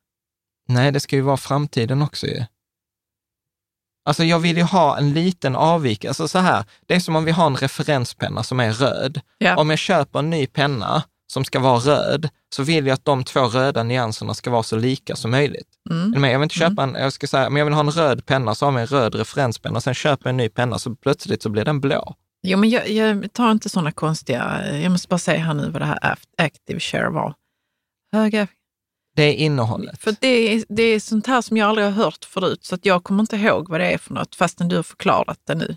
Nej, 0.67 0.91
det 0.91 0.99
ska 0.99 1.15
ju 1.15 1.21
vara 1.21 1.37
framtiden 1.37 2.01
också 2.01 2.27
ju. 2.27 2.43
Alltså 4.05 4.23
jag 4.23 4.39
vill 4.39 4.57
ju 4.57 4.63
ha 4.63 4.97
en 4.97 5.13
liten 5.13 5.55
avvikelse. 5.55 6.23
Alltså 6.23 6.27
så 6.27 6.39
här, 6.39 6.63
det 6.87 6.95
är 6.95 6.99
som 6.99 7.15
om 7.15 7.25
vi 7.25 7.31
har 7.31 7.47
en 7.47 7.55
referenspenna 7.55 8.43
som 8.43 8.59
är 8.59 8.71
röd. 8.73 9.21
Ja. 9.37 9.57
Om 9.57 9.69
jag 9.69 9.79
köper 9.79 10.19
en 10.19 10.29
ny 10.29 10.47
penna 10.47 11.03
som 11.31 11.45
ska 11.45 11.59
vara 11.59 11.79
röd, 11.79 12.29
så 12.55 12.63
vill 12.63 12.87
jag 12.87 12.93
att 12.93 13.05
de 13.05 13.23
två 13.23 13.39
röda 13.45 13.83
nyanserna 13.83 14.33
ska 14.33 14.49
vara 14.49 14.63
så 14.63 14.75
lika 14.77 15.15
som 15.15 15.31
möjligt. 15.31 15.67
Mm. 15.89 16.21
Men 16.21 16.31
jag 16.31 16.39
vill 16.39 16.43
inte 16.43 16.55
köpa 16.55 16.83
en, 16.83 16.95
jag 16.95 17.13
ska 17.13 17.27
säga, 17.27 17.49
men 17.49 17.57
jag 17.59 17.65
vill 17.65 17.73
ha 17.73 17.81
en 17.81 17.91
röd 17.91 18.25
penna, 18.25 18.55
så 18.55 18.65
har 18.65 18.71
vi 18.71 18.81
en 18.81 18.87
röd 18.87 19.15
referenspenna, 19.15 19.81
sen 19.81 19.93
köper 19.93 20.25
jag 20.25 20.29
en 20.29 20.37
ny 20.37 20.49
penna, 20.49 20.79
så 20.79 20.95
plötsligt 20.95 21.43
så 21.43 21.49
blir 21.49 21.65
den 21.65 21.81
blå. 21.81 22.15
Jo, 22.43 22.57
men 22.57 22.69
jag, 22.69 22.89
jag 22.89 23.33
tar 23.33 23.51
inte 23.51 23.69
sådana 23.69 23.91
konstiga... 23.91 24.71
Jag 24.77 24.91
måste 24.91 25.07
bara 25.07 25.17
säga 25.17 25.39
här 25.39 25.53
nu 25.53 25.69
vad 25.69 25.81
det 25.81 25.85
här 25.85 25.99
act- 25.99 26.33
active 26.37 26.79
share 26.79 27.09
var. 27.09 27.33
Höga... 28.11 28.47
Det 29.15 29.23
är 29.23 29.33
innehållet. 29.33 29.99
För 30.01 30.15
det 30.21 30.27
är, 30.27 30.63
det 30.69 30.83
är 30.83 30.99
sånt 30.99 31.27
här 31.27 31.41
som 31.41 31.57
jag 31.57 31.69
aldrig 31.69 31.85
har 31.87 31.91
hört 31.91 32.25
förut, 32.25 32.63
så 32.65 32.75
att 32.75 32.85
jag 32.85 33.03
kommer 33.03 33.19
inte 33.23 33.35
ihåg 33.35 33.69
vad 33.69 33.79
det 33.79 33.91
är 33.93 33.97
för 33.97 34.13
något, 34.13 34.35
fastän 34.35 34.67
du 34.67 34.75
har 34.75 34.83
förklarat 34.83 35.39
det 35.47 35.55
nu. 35.55 35.75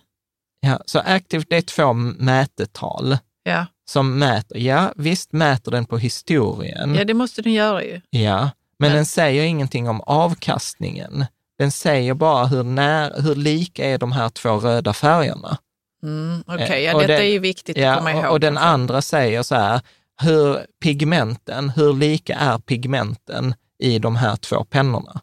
Ja, 0.61 0.81
så 0.87 0.99
active, 0.99 1.45
det 1.49 1.57
är 1.57 1.63
två 1.63 1.93
mätetal 1.93 3.17
Ja, 3.45 3.67
som 3.91 4.19
mäter, 4.19 4.59
ja 4.59 4.93
visst 4.97 5.33
mäter 5.33 5.71
den 5.73 5.85
på 5.85 5.99
historien. 5.99 6.95
ja 6.95 7.05
det 7.05 7.15
måste 7.15 7.43
den 7.43 7.53
göra 7.53 7.85
ju. 7.85 8.01
Ja, 8.11 8.41
men 8.41 8.51
Men- 8.79 8.93
den 8.93 9.07
säger 9.07 9.43
ingenting 9.45 9.89
om 9.89 10.01
avkastningen. 10.01 11.25
Den 11.59 11.71
säger 11.73 12.15
bara 12.15 12.47
hur, 12.47 12.63
när, 12.63 13.21
hur 13.23 13.35
lika 13.35 13.85
är 13.85 13.99
de 13.99 14.13
här 14.13 14.29
två 14.29 14.57
röda 14.57 14.93
färgerna. 14.93 15.59
Mm, 16.03 16.45
Okej, 16.47 16.65
Eh, 16.71 16.79
ja, 16.79 16.93
detta 16.99 17.07
den- 17.07 17.21
är 17.21 17.25
ju 17.31 17.39
viktigt 17.39 17.77
att 17.77 17.83
Ja, 17.83 17.97
komma 17.97 18.13
ihåg. 18.13 18.31
och, 18.33 18.41
den 18.41 18.59
andra 18.59 19.03
säger 19.03 19.43
så 19.43 19.55
här, 19.55 19.81
hur 20.23 20.67
pigmenten, 20.83 21.71
hur 21.71 21.93
lika 21.95 22.35
är 22.35 22.59
pigmenten 22.59 23.55
i 23.79 23.99
de 23.99 24.17
här 24.17 24.37
två 24.37 24.65
pennorna? 24.65 25.21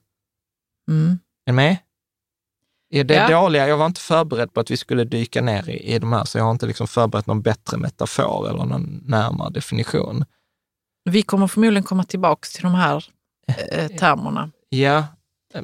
Mm. 0.91 1.11
Är 1.45 1.51
du 1.51 1.55
med? 1.55 1.77
Ja, 2.89 3.03
det 3.03 3.15
är 3.15 3.31
Ja. 3.31 3.41
dåliga, 3.41 3.67
jag 3.67 3.77
var 3.77 3.85
inte 3.85 4.01
förberedd 4.01 4.53
på 4.53 4.59
att 4.59 4.71
vi 4.71 4.77
skulle 4.77 5.03
dyka 5.03 5.41
ner 5.41 5.69
i, 5.69 5.93
i 5.95 5.99
de 5.99 6.13
här, 6.13 6.23
så 6.25 6.37
jag 6.37 6.45
har 6.45 6.51
inte 6.51 6.65
liksom 6.65 6.87
förberett 6.87 7.27
någon 7.27 7.41
bättre 7.41 7.77
metafor 7.77 8.49
eller 8.49 8.65
någon 8.65 9.03
närmare 9.05 9.49
definition. 9.49 10.25
Vi 11.09 11.21
kommer 11.21 11.47
förmodligen 11.47 11.83
komma 11.83 12.03
tillbaka 12.03 12.47
till 12.53 12.63
de 12.63 12.73
här 12.73 13.05
eh, 13.71 13.87
termerna. 13.87 14.51
Ja, 14.69 15.03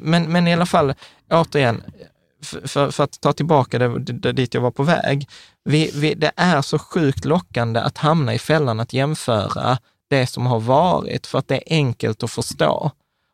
men, 0.00 0.32
men 0.32 0.48
i 0.48 0.52
alla 0.52 0.66
fall, 0.66 0.94
återigen, 1.30 1.82
för, 2.42 2.90
för, 2.90 3.04
att 3.04 3.20
ta 3.20 3.32
tillbaka 3.32 3.78
det, 3.78 3.98
det, 3.98 4.32
dit 4.32 4.54
jag 4.54 4.60
var 4.60 4.70
på 4.70 4.82
väg. 4.82 5.28
Vi, 5.64 5.90
vi, 5.94 6.14
det 6.14 6.32
är 6.36 6.62
så 6.62 6.78
sjukt 6.78 7.24
lockande 7.24 7.80
att 7.80 7.98
hamna 7.98 8.34
i 8.34 8.38
fällan 8.38 8.80
att 8.80 8.92
jämföra 8.92 9.78
det 10.10 10.26
som 10.26 10.46
har 10.46 10.60
varit, 10.60 11.26
för 11.26 11.38
att 11.38 11.48
det 11.48 11.56
är 11.56 11.76
enkelt 11.76 12.22
att 12.22 12.30
förstå. 12.30 12.90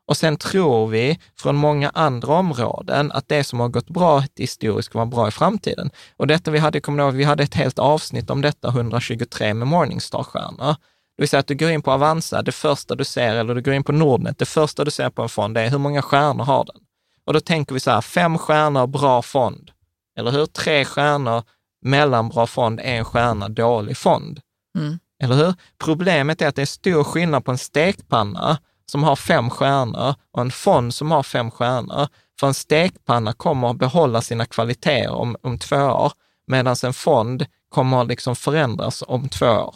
Och 0.07 0.17
sen 0.17 0.37
tror 0.37 0.87
vi 0.87 1.19
från 1.39 1.57
många 1.57 1.91
andra 1.95 2.35
områden 2.35 3.13
att 3.13 3.29
det 3.29 3.45
som 3.45 3.61
har 3.61 3.69
gått 3.69 3.89
bra 3.89 4.25
historiskt 4.37 4.89
kommer 4.89 5.05
vara 5.05 5.17
bra 5.17 5.29
i 5.29 5.31
framtiden. 5.31 5.91
Och 6.17 6.27
detta 6.27 6.51
vi 6.51 6.59
hade, 6.59 6.81
kommer 6.81 7.03
ihåg, 7.03 7.15
vi 7.15 7.25
hade 7.25 7.43
ett 7.43 7.55
helt 7.55 7.79
avsnitt 7.79 8.31
om 8.31 8.43
detta, 8.43 8.69
123 8.69 9.55
med 9.55 9.69
Morningstar-stjärnor. 9.69 10.77
Det 11.17 11.23
vill 11.23 11.29
säga 11.29 11.41
att 11.41 11.47
du 11.47 11.55
går 11.55 11.71
in 11.71 11.83
på 11.83 11.93
Avanza, 11.93 12.43
det 12.43 12.53
första 12.53 12.95
du 12.95 13.05
ser, 13.05 13.35
eller 13.35 13.55
du 13.55 13.63
går 13.63 13.75
in 13.75 13.85
på 13.85 13.93
Nordnet, 13.93 14.39
det 14.39 14.45
första 14.45 14.85
du 14.85 14.91
ser 14.91 15.11
på 15.11 15.23
en 15.23 15.29
fond, 15.29 15.55
det 15.55 15.61
är 15.61 15.71
hur 15.71 15.79
många 15.79 16.03
stjärnor 16.03 16.45
har 16.45 16.65
den? 16.65 16.82
Och 17.27 17.33
då 17.33 17.41
tänker 17.41 17.75
vi 17.75 17.81
så 17.81 17.91
här, 17.91 18.01
fem 18.01 18.39
stjärnor, 18.39 18.87
bra 18.87 19.23
fond. 19.23 19.71
Eller 20.19 20.31
hur? 20.31 20.47
Tre 20.47 20.85
stjärnor, 20.85 21.43
mellanbra 21.83 22.47
fond, 22.47 22.81
en 22.83 23.05
stjärna, 23.05 23.49
dålig 23.49 23.97
fond. 23.97 24.41
Mm. 24.79 24.99
Eller 25.23 25.35
hur? 25.35 25.55
Problemet 25.79 26.43
är 26.43 26.49
att 26.49 26.57
det 26.57 26.63
är 26.63 26.67
stor 26.67 27.05
skillnad 27.05 27.45
på 27.45 27.51
en 27.51 27.59
stekpanna 27.59 28.59
som 28.87 29.03
har 29.03 29.17
fem 29.17 29.51
stjärnor 29.51 30.15
och 30.33 30.41
en 30.41 30.51
fond 30.51 30.95
som 30.95 31.11
har 31.11 31.23
fem 31.23 31.51
stjärnor. 31.51 32.09
För 32.41 32.47
en 32.47 32.55
stekpanna 32.55 33.33
kommer 33.33 33.71
att 33.71 33.77
behålla 33.79 34.21
sina 34.21 34.47
kvaliteter 34.47 35.11
om, 35.11 35.37
om 35.43 35.59
två 35.59 35.77
år, 35.77 36.13
medan 36.47 36.77
en 36.85 36.93
fond 36.93 37.47
kommer 37.69 38.03
att 38.03 38.09
liksom 38.09 38.37
förändras 38.37 39.05
om 39.07 39.29
två 39.29 39.47
år. 39.47 39.75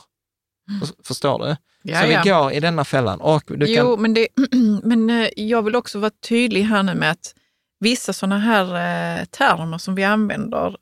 För- 0.80 1.04
Förstår 1.04 1.38
du? 1.38 1.56
Ja, 1.82 2.00
Så 2.00 2.06
ja. 2.06 2.22
vi 2.24 2.30
går 2.30 2.52
i 2.52 2.60
denna 2.60 2.84
fällan. 2.84 3.20
Och 3.20 3.42
du 3.46 3.66
jo, 3.66 3.94
kan, 3.94 4.02
men, 4.02 4.14
det, 4.14 4.28
men 4.82 5.10
eh, 5.10 5.28
jag 5.36 5.62
vill 5.62 5.76
också 5.76 5.98
vara 5.98 6.10
tydlig 6.28 6.62
här 6.62 6.82
nu 6.82 6.94
med 6.94 7.10
att 7.10 7.34
vissa 7.80 8.12
sådana 8.12 8.38
här 8.38 8.64
eh, 9.20 9.24
termer 9.24 9.78
som 9.78 9.94
vi 9.94 10.04
använder, 10.04 10.76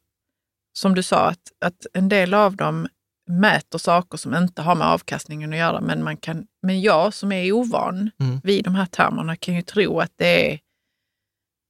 som 0.79 0.95
du 0.95 1.03
sa, 1.03 1.29
att, 1.29 1.53
att 1.65 1.87
en 1.95 2.09
del 2.09 2.35
av 2.35 2.57
dem 2.57 2.89
mäter 3.31 3.79
saker 3.79 4.19
som 4.19 4.35
inte 4.35 4.63
har 4.63 4.75
med 4.75 4.87
avkastningen 4.87 5.53
att 5.53 5.59
göra. 5.59 5.81
Men, 5.81 6.05
man 6.05 6.17
kan, 6.17 6.47
men 6.63 6.81
jag 6.81 7.15
som 7.15 7.33
är 7.33 7.53
ovan 7.53 8.11
Mm. 8.21 8.41
vid 8.45 8.65
de 8.65 8.75
här 8.75 8.87
termerna 8.87 9.37
kan 9.37 9.55
ju 9.55 9.63
tro 9.63 10.01
att 10.01 10.13
det 10.17 10.53
är 10.53 10.61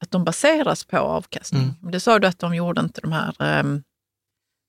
att 0.05 0.11
de 0.11 0.25
baseras 0.25 0.85
på 0.85 0.99
avkastning. 0.99 1.63
Mm. 1.63 1.75
Men 1.81 1.93
Det 1.93 2.01
sa 2.01 2.19
du 2.19 2.27
att 2.27 2.39
de 2.39 2.55
gjorde 2.55 2.81
inte 2.81 3.01
de 3.01 3.13
här, 3.13 3.43
ehm, 3.43 3.83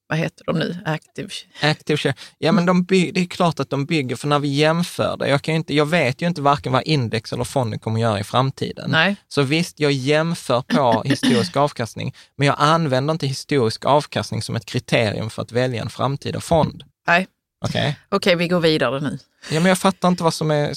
vad 0.08 0.18
heter 0.18 0.44
de 0.46 0.60
nu, 0.60 0.78
active 0.86 1.30
Active 1.62 1.98
share. 1.98 2.14
Ja, 2.38 2.52
men 2.52 2.66
de 2.66 2.86
det 2.88 3.18
är 3.22 3.26
klart 3.26 3.60
att 3.60 3.70
de 3.70 3.86
bygger, 3.86 4.16
för 4.16 4.28
när 4.28 4.40
vi 4.40 4.48
jämför 4.48 5.18
det, 5.18 5.28
jag, 5.30 5.42
kan 5.42 5.56
inte, 5.56 5.74
jag 5.76 5.86
vet 5.86 6.22
ju 6.22 6.28
inte 6.28 6.42
varken 6.42 6.72
vad 6.72 6.84
index 6.84 7.34
eller 7.34 7.44
fonden 7.44 7.80
kommer 7.80 7.98
att 7.98 8.02
göra 8.02 8.20
i 8.20 8.24
framtiden. 8.24 8.92
Nej, 8.92 9.16
Så 9.28 9.42
visst, 9.42 9.80
jag 9.80 9.92
jämför 9.92 10.62
på 10.62 11.04
historisk 11.06 11.56
avkastning, 11.58 12.16
men 12.38 12.48
jag 12.48 12.56
använder 12.60 13.12
inte 13.12 13.28
historisk 13.28 13.86
avkastning 13.86 14.42
som 14.42 14.56
ett 14.56 14.66
kriterium 14.66 15.30
för 15.30 15.42
att 15.42 15.52
välja 15.52 15.82
en 15.82 15.90
framtida 15.90 16.40
fond. 16.40 16.84
nej. 17.08 17.28
Okej? 17.66 18.00
Okej, 18.10 18.36
vi 18.36 18.48
går 18.48 18.60
vidare 18.60 19.00
nu. 19.00 19.20
Ja, 19.52 19.60
men 19.60 19.66
jag 19.66 19.78
fattar 19.78 20.08
inte 20.08 20.24
vad 20.24 20.34
som 20.34 20.52
är 20.52 20.70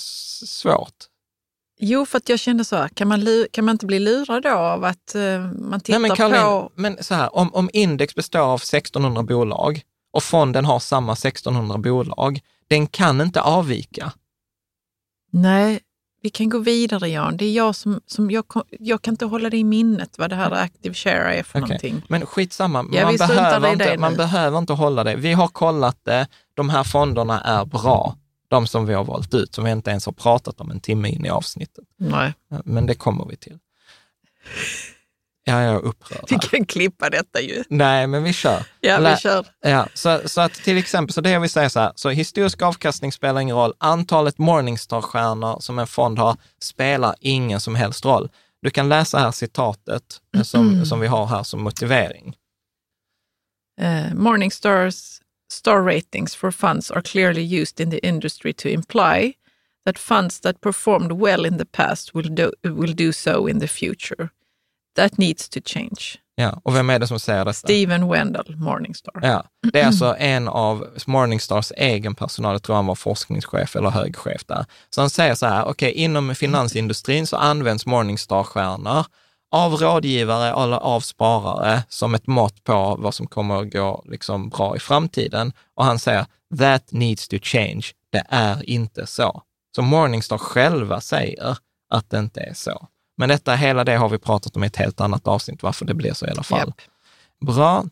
svårt. 0.46 0.94
Jo, 1.78 2.06
för 2.06 2.18
att 2.18 2.28
jag 2.28 2.38
kände 2.38 2.64
så 2.64 2.76
här, 2.76 2.88
kan 2.88 3.08
man, 3.08 3.26
kan 3.52 3.64
man 3.64 3.72
inte 3.74 3.86
bli 3.86 3.98
lurad 3.98 4.42
då 4.42 4.48
av 4.50 4.84
att 4.84 5.14
eh, 5.14 5.40
man 5.58 5.80
tittar 5.80 5.98
Nej, 5.98 6.08
men 6.08 6.16
Caroline, 6.16 6.42
på... 6.42 6.72
men 6.74 7.04
så 7.04 7.14
här, 7.14 7.36
om, 7.36 7.54
om 7.54 7.70
index 7.72 8.14
består 8.14 8.40
av 8.40 8.56
1600 8.56 9.22
bolag 9.22 9.82
och 10.12 10.22
fonden 10.22 10.64
har 10.64 10.78
samma 10.78 11.12
1600 11.12 11.78
bolag, 11.78 12.40
den 12.68 12.86
kan 12.86 13.20
inte 13.20 13.40
avvika. 13.40 14.12
Nej, 15.30 15.80
vi 16.22 16.30
kan 16.30 16.48
gå 16.48 16.58
vidare 16.58 17.08
Jan. 17.08 17.36
Det 17.36 17.44
är 17.44 17.52
jag 17.52 17.74
som, 17.74 18.00
som 18.06 18.30
jag, 18.30 18.44
jag 18.70 19.02
kan 19.02 19.14
inte 19.14 19.24
hålla 19.24 19.50
det 19.50 19.56
i 19.56 19.64
minnet 19.64 20.18
vad 20.18 20.30
det 20.30 20.36
här 20.36 20.50
active 20.50 20.94
share 20.94 21.34
är 21.34 21.42
för 21.42 21.58
Okej. 21.58 21.60
någonting. 21.60 22.02
Men 22.08 22.26
skitsamma, 22.26 22.84
Ja, 22.92 23.04
man, 23.04 23.16
behöver 23.16 23.72
inte, 23.72 23.98
man 23.98 24.12
nu. 24.12 24.16
behöver 24.16 24.58
inte 24.58 24.72
hålla 24.72 25.04
det. 25.04 25.16
Vi 25.16 25.32
har 25.32 25.48
kollat 25.48 25.98
det, 26.04 26.26
de 26.54 26.70
här 26.70 26.84
fonderna 26.84 27.40
är 27.40 27.64
bra, 27.64 28.16
de 28.48 28.66
som 28.66 28.86
vi 28.86 28.94
har 28.94 29.04
valt 29.04 29.34
ut, 29.34 29.54
som 29.54 29.64
vi 29.64 29.70
inte 29.70 29.90
ens 29.90 30.06
har 30.06 30.12
pratat 30.12 30.60
om 30.60 30.70
en 30.70 30.80
timme 30.80 31.08
in 31.08 31.24
i 31.24 31.28
avsnittet. 31.28 31.84
Nej, 31.98 32.32
Men 32.64 32.86
det 32.86 32.94
kommer 32.94 33.26
vi 33.26 33.36
till. 33.36 33.58
Ja, 35.44 35.62
jag 35.62 35.74
är 35.74 35.78
upprörd 35.78 36.24
vi 36.30 36.38
kan 36.38 36.66
klippa 36.66 37.10
detta 37.10 37.40
ju. 37.40 37.64
Nej, 37.68 38.06
men 38.06 38.22
vi 38.22 38.32
kör. 38.32 38.66
Ja, 38.80 38.98
vi 39.00 39.16
kör. 39.16 39.46
Ja, 39.60 39.88
så, 39.94 40.20
så 40.24 40.40
att 40.40 40.52
till 40.52 40.78
exempel, 40.78 41.14
så 41.14 41.20
det 41.20 41.30
jag 41.30 41.40
vill 41.40 41.50
säga 41.50 41.70
så 41.70 41.80
här, 41.80 41.92
så 41.94 42.08
historisk 42.08 42.62
avkastning 42.62 43.12
spelar 43.12 43.40
ingen 43.40 43.56
roll. 43.56 43.74
Antalet 43.78 44.38
Morningstar-stjärnor 44.38 45.60
som 45.60 45.78
en 45.78 45.86
fond 45.86 46.18
har 46.18 46.36
spelar 46.60 47.14
ingen 47.20 47.60
som 47.60 47.74
helst 47.74 48.04
roll. 48.04 48.28
Du 48.62 48.70
kan 48.70 48.88
läsa 48.88 49.18
här 49.18 49.30
citatet 49.30 50.02
eh, 50.36 50.42
som, 50.42 50.86
som 50.86 51.00
vi 51.00 51.06
har 51.06 51.26
här 51.26 51.42
som 51.42 51.62
motivering. 51.62 52.36
Uh, 53.80 54.14
Morningstar's 54.14 55.20
star 55.48 55.82
ratings 55.82 56.34
for 56.34 56.50
funds 56.50 56.90
are 56.90 57.02
clearly 57.02 57.60
used 57.60 57.80
in 57.80 57.90
the 57.90 58.06
industry 58.06 58.52
to 58.52 58.68
imply 58.68 59.34
that 59.84 59.98
funds 59.98 60.40
that 60.40 60.60
performed 60.60 61.12
well 61.12 61.46
in 61.46 61.58
the 61.58 61.64
past 61.64 62.14
will 62.14 62.34
do, 62.34 62.52
will 62.62 62.94
do 62.94 63.12
so 63.12 63.48
in 63.48 63.60
the 63.60 63.68
future. 63.68 64.28
That 64.96 65.18
needs 65.18 65.48
to 65.48 65.60
change. 65.64 66.18
Ja, 66.40 66.60
och 66.64 66.74
vem 66.76 66.90
är 66.90 66.98
det 66.98 67.06
som 67.06 67.20
säger 67.20 67.44
detta? 67.44 67.52
Stephen 67.52 68.08
Wendell, 68.08 68.56
Morningstar. 68.56 69.14
Ja, 69.22 69.44
det 69.72 69.80
är 69.80 69.86
alltså 69.86 70.16
en 70.18 70.48
av 70.48 70.86
Morningstars 71.06 71.72
egen 71.76 72.14
personal, 72.14 72.54
jag 72.54 72.62
tror 72.62 72.76
han 72.76 72.86
var 72.86 72.94
forskningschef 72.94 73.76
eller 73.76 73.90
högchef 73.90 74.44
där. 74.46 74.66
Så 74.90 75.00
han 75.00 75.10
säger 75.10 75.34
så 75.34 75.46
här, 75.46 75.64
okej, 75.64 75.92
inom 75.92 76.34
finansindustrin 76.34 77.26
så 77.26 77.36
används 77.36 77.86
Morningstar-stjärnor 77.86 79.04
av 79.50 79.76
rådgivare 79.76 80.62
eller 80.62 80.76
av 80.76 81.00
sparare 81.00 81.82
som 81.88 82.14
ett 82.14 82.26
mått 82.26 82.64
på 82.64 82.96
vad 82.98 83.14
som 83.14 83.26
kommer 83.26 83.62
att 83.62 83.72
gå 83.72 84.04
liksom 84.06 84.48
bra 84.48 84.76
i 84.76 84.78
framtiden. 84.78 85.52
Och 85.74 85.84
han 85.84 85.98
säger, 85.98 86.26
that 86.58 86.92
needs 86.92 87.28
to 87.28 87.36
change. 87.42 87.82
Det 88.12 88.24
är 88.28 88.70
inte 88.70 89.06
så. 89.06 89.42
Så 89.76 89.82
Morningstar 89.82 90.38
själva 90.38 91.00
säger 91.00 91.58
att 91.90 92.10
det 92.10 92.18
inte 92.18 92.40
är 92.40 92.54
så. 92.54 92.88
Men 93.16 93.28
detta, 93.28 93.54
hela 93.54 93.84
det 93.84 93.96
har 93.96 94.08
vi 94.08 94.18
pratat 94.18 94.56
om 94.56 94.64
i 94.64 94.66
ett 94.66 94.76
helt 94.76 95.00
annat 95.00 95.28
avsnitt, 95.28 95.62
varför 95.62 95.84
det 95.84 95.94
blir 95.94 96.12
så 96.12 96.26
i 96.26 96.30
alla 96.30 96.42
fall. 96.42 96.58
Japp. 96.58 96.80
Bra. 97.40 97.84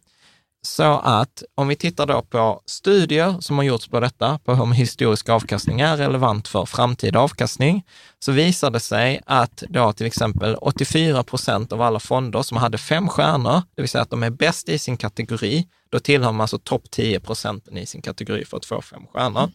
Så 0.62 0.98
att 0.98 1.42
om 1.54 1.68
vi 1.68 1.76
tittar 1.76 2.06
då 2.06 2.22
på 2.22 2.60
studier 2.66 3.40
som 3.40 3.56
har 3.56 3.64
gjorts 3.64 3.88
på 3.88 4.00
detta, 4.00 4.38
på 4.38 4.52
om 4.52 4.72
historisk 4.72 5.28
avkastning 5.28 5.80
är 5.80 5.96
relevant 5.96 6.48
för 6.48 6.66
framtida 6.66 7.18
avkastning, 7.20 7.86
så 8.18 8.32
visar 8.32 8.70
det 8.70 8.80
sig 8.80 9.20
att 9.26 9.62
då 9.68 9.92
till 9.92 10.06
exempel 10.06 10.56
84 10.56 11.22
procent 11.22 11.72
av 11.72 11.82
alla 11.82 12.00
fonder 12.00 12.42
som 12.42 12.56
hade 12.56 12.78
fem 12.78 13.08
stjärnor, 13.08 13.62
det 13.74 13.82
vill 13.82 13.88
säga 13.88 14.02
att 14.02 14.10
de 14.10 14.22
är 14.22 14.30
bäst 14.30 14.68
i 14.68 14.78
sin 14.78 14.96
kategori, 14.96 15.68
då 15.90 15.98
tillhör 15.98 16.32
man 16.32 16.40
alltså 16.40 16.58
topp 16.58 16.90
10 16.90 17.20
procenten 17.20 17.76
i 17.76 17.86
sin 17.86 18.02
kategori 18.02 18.44
för 18.44 18.56
att 18.56 18.66
få 18.66 18.82
fem 18.82 19.06
stjärnor. 19.06 19.50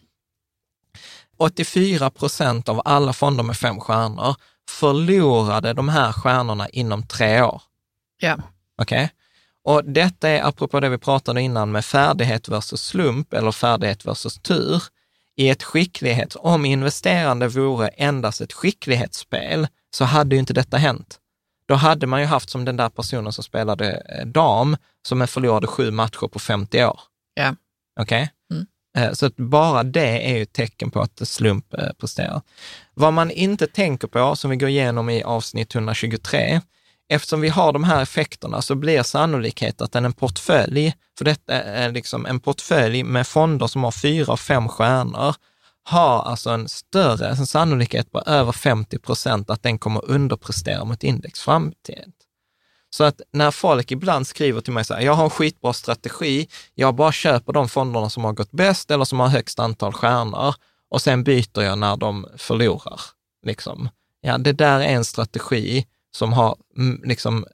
84 1.37 2.09
procent 2.09 2.69
av 2.69 2.81
alla 2.85 3.13
fonder 3.13 3.43
med 3.43 3.57
fem 3.57 3.79
stjärnor 3.79 4.35
förlorade 4.69 5.73
de 5.73 5.89
här 5.89 6.11
stjärnorna 6.11 6.69
inom 6.69 7.07
tre 7.07 7.41
år. 7.41 7.61
Ja. 8.19 8.37
Okej? 8.81 9.11
Och 9.63 9.85
detta 9.85 10.29
är 10.29 10.43
apropå 10.43 10.79
det 10.79 10.89
vi 10.89 10.97
pratade 10.97 11.41
innan 11.41 11.71
med 11.71 11.85
färdighet 11.85 12.47
versus 12.49 12.81
slump 12.81 13.33
eller 13.33 13.51
färdighet 13.51 14.05
versus 14.05 14.39
tur. 14.39 14.83
I 15.35 15.49
ett 15.49 15.63
skicklighets, 15.63 16.37
om 16.39 16.65
investerande 16.65 17.47
vore 17.47 17.87
endast 17.87 18.41
ett 18.41 18.53
skicklighetsspel, 18.53 19.67
så 19.93 20.05
hade 20.05 20.35
ju 20.35 20.39
inte 20.39 20.53
detta 20.53 20.77
hänt. 20.77 21.17
Då 21.67 21.75
hade 21.75 22.07
man 22.07 22.19
ju 22.19 22.25
haft 22.25 22.49
som 22.49 22.65
den 22.65 22.77
där 22.77 22.89
personen 22.89 23.33
som 23.33 23.43
spelade 23.43 23.91
eh, 23.91 24.25
dam, 24.25 24.77
som 25.07 25.27
förlorade 25.27 25.67
sju 25.67 25.91
matcher 25.91 26.27
på 26.27 26.39
50 26.39 26.83
år. 26.85 26.99
Ja. 27.33 27.55
Okej? 27.99 28.31
Mm. 28.51 28.65
Eh, 28.97 29.13
Så 29.13 29.25
att 29.25 29.35
bara 29.35 29.83
det 29.83 30.31
är 30.31 30.37
ju 30.37 30.41
ett 30.41 30.53
tecken 30.53 30.91
på 30.91 31.01
att 31.01 31.27
slump 31.27 31.73
eh, 31.73 31.89
presterar. 31.99 32.41
Vad 32.93 33.13
man 33.13 33.31
inte 33.31 33.67
tänker 33.67 34.07
på, 34.07 34.35
som 34.35 34.49
vi 34.49 34.57
går 34.57 34.69
igenom 34.69 35.09
i 35.09 35.23
avsnitt 35.23 35.75
123, 35.75 36.61
eftersom 37.11 37.41
vi 37.41 37.49
har 37.49 37.73
de 37.73 37.83
här 37.83 38.01
effekterna 38.01 38.61
så 38.61 38.75
blir 38.75 39.03
sannolikheten 39.03 39.85
att 39.85 39.95
en 39.95 40.13
portfölj, 40.13 40.93
för 41.17 41.25
detta 41.25 41.53
är 41.53 41.91
liksom 41.91 42.25
en 42.25 42.39
portfölj 42.39 43.03
med 43.03 43.27
fonder 43.27 43.67
som 43.67 43.83
har 43.83 43.91
fyra 43.91 44.33
och 44.33 44.39
fem 44.39 44.69
stjärnor, 44.69 45.35
har 45.83 46.23
alltså 46.23 46.49
en 46.49 46.69
större 46.69 47.27
en 47.27 47.47
sannolikhet 47.47 48.11
på 48.11 48.21
över 48.21 48.51
50 48.51 48.99
procent 48.99 49.49
att 49.49 49.63
den 49.63 49.79
kommer 49.79 50.05
underprestera 50.05 50.85
mot 50.85 51.03
index 51.03 51.39
framtid. 51.39 52.13
Så 52.89 53.03
att 53.03 53.21
när 53.33 53.51
folk 53.51 53.91
ibland 53.91 54.27
skriver 54.27 54.61
till 54.61 54.73
mig 54.73 54.85
så 54.85 54.93
här, 54.93 55.01
jag 55.01 55.13
har 55.13 55.23
en 55.23 55.29
skitbra 55.29 55.73
strategi, 55.73 56.47
jag 56.75 56.95
bara 56.95 57.11
köper 57.11 57.53
de 57.53 57.69
fonderna 57.69 58.09
som 58.09 58.23
har 58.23 58.33
gått 58.33 58.51
bäst 58.51 58.91
eller 58.91 59.05
som 59.05 59.19
har 59.19 59.27
högst 59.27 59.59
antal 59.59 59.93
stjärnor 59.93 60.55
och 60.89 61.01
sen 61.01 61.23
byter 61.23 61.61
jag 61.61 61.77
när 61.77 61.97
de 61.97 62.27
förlorar. 62.37 63.01
Liksom. 63.45 63.89
Ja, 64.21 64.37
det 64.37 64.53
där 64.53 64.79
är 64.79 64.93
en 64.93 65.05
strategi 65.05 65.85
som 66.11 66.33
har 66.33 66.55
liksom, 67.03 67.45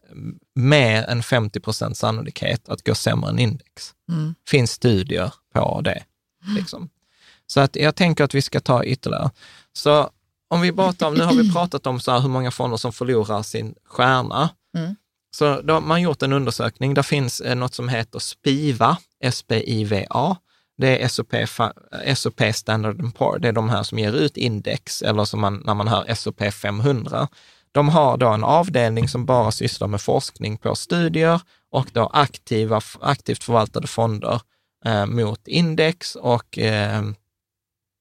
mer 0.55 1.03
än 1.03 1.23
50 1.23 1.59
procent 1.59 1.97
sannolikhet 1.97 2.69
att 2.69 2.83
gå 2.83 2.95
sämre 2.95 3.29
än 3.29 3.39
index. 3.39 3.93
Mm. 4.11 4.35
finns 4.49 4.71
studier 4.71 5.33
på 5.53 5.81
det. 5.81 6.03
Liksom. 6.55 6.89
Så 7.47 7.59
att 7.59 7.75
jag 7.75 7.95
tänker 7.95 8.23
att 8.23 8.35
vi 8.35 8.41
ska 8.41 8.59
ta 8.59 8.83
ytterligare. 8.83 9.31
Så 9.73 10.09
om 10.47 10.61
vi 10.61 10.71
pratar 10.71 11.07
om, 11.07 11.13
nu 11.13 11.23
har 11.23 11.33
vi 11.33 11.51
pratat 11.53 11.87
om 11.87 11.99
så 11.99 12.11
här 12.11 12.19
hur 12.19 12.29
många 12.29 12.51
fonder 12.51 12.77
som 12.77 12.93
förlorar 12.93 13.43
sin 13.43 13.75
stjärna. 13.85 14.49
Mm. 14.77 14.95
Så 15.31 15.61
då 15.61 15.73
har 15.73 15.81
man 15.81 16.01
gjort 16.01 16.23
en 16.23 16.33
undersökning. 16.33 16.93
Där 16.93 17.03
finns 17.03 17.41
eh, 17.41 17.55
något 17.55 17.73
som 17.73 17.89
heter 17.89 18.19
SPIVA, 18.19 18.97
S-P-I-V-A. 19.23 20.35
Det 20.77 21.03
är 21.03 21.07
SOP, 21.07 21.33
SOP 22.15 22.41
Standard 22.53 23.15
Poor. 23.15 23.39
Det 23.39 23.47
är 23.47 23.51
de 23.51 23.69
här 23.69 23.83
som 23.83 23.99
ger 23.99 24.13
ut 24.13 24.37
index, 24.37 25.01
eller 25.01 25.25
som 25.25 25.41
man, 25.41 25.61
när 25.65 25.73
man 25.73 25.87
hör 25.87 26.13
SOP 26.15 26.53
500. 26.53 27.27
De 27.77 27.89
har 27.89 28.17
då 28.17 28.27
en 28.27 28.43
avdelning 28.43 29.07
som 29.07 29.25
bara 29.25 29.51
sysslar 29.51 29.87
med 29.87 30.01
forskning 30.01 30.57
på 30.57 30.75
studier 30.75 31.41
och 31.71 31.87
då 31.93 32.09
aktiva, 32.13 32.81
aktivt 33.01 33.43
förvaltade 33.43 33.87
fonder 33.87 34.41
eh, 34.85 35.05
mot 35.05 35.47
index 35.47 36.15
och 36.15 36.57
eh, 36.57 37.03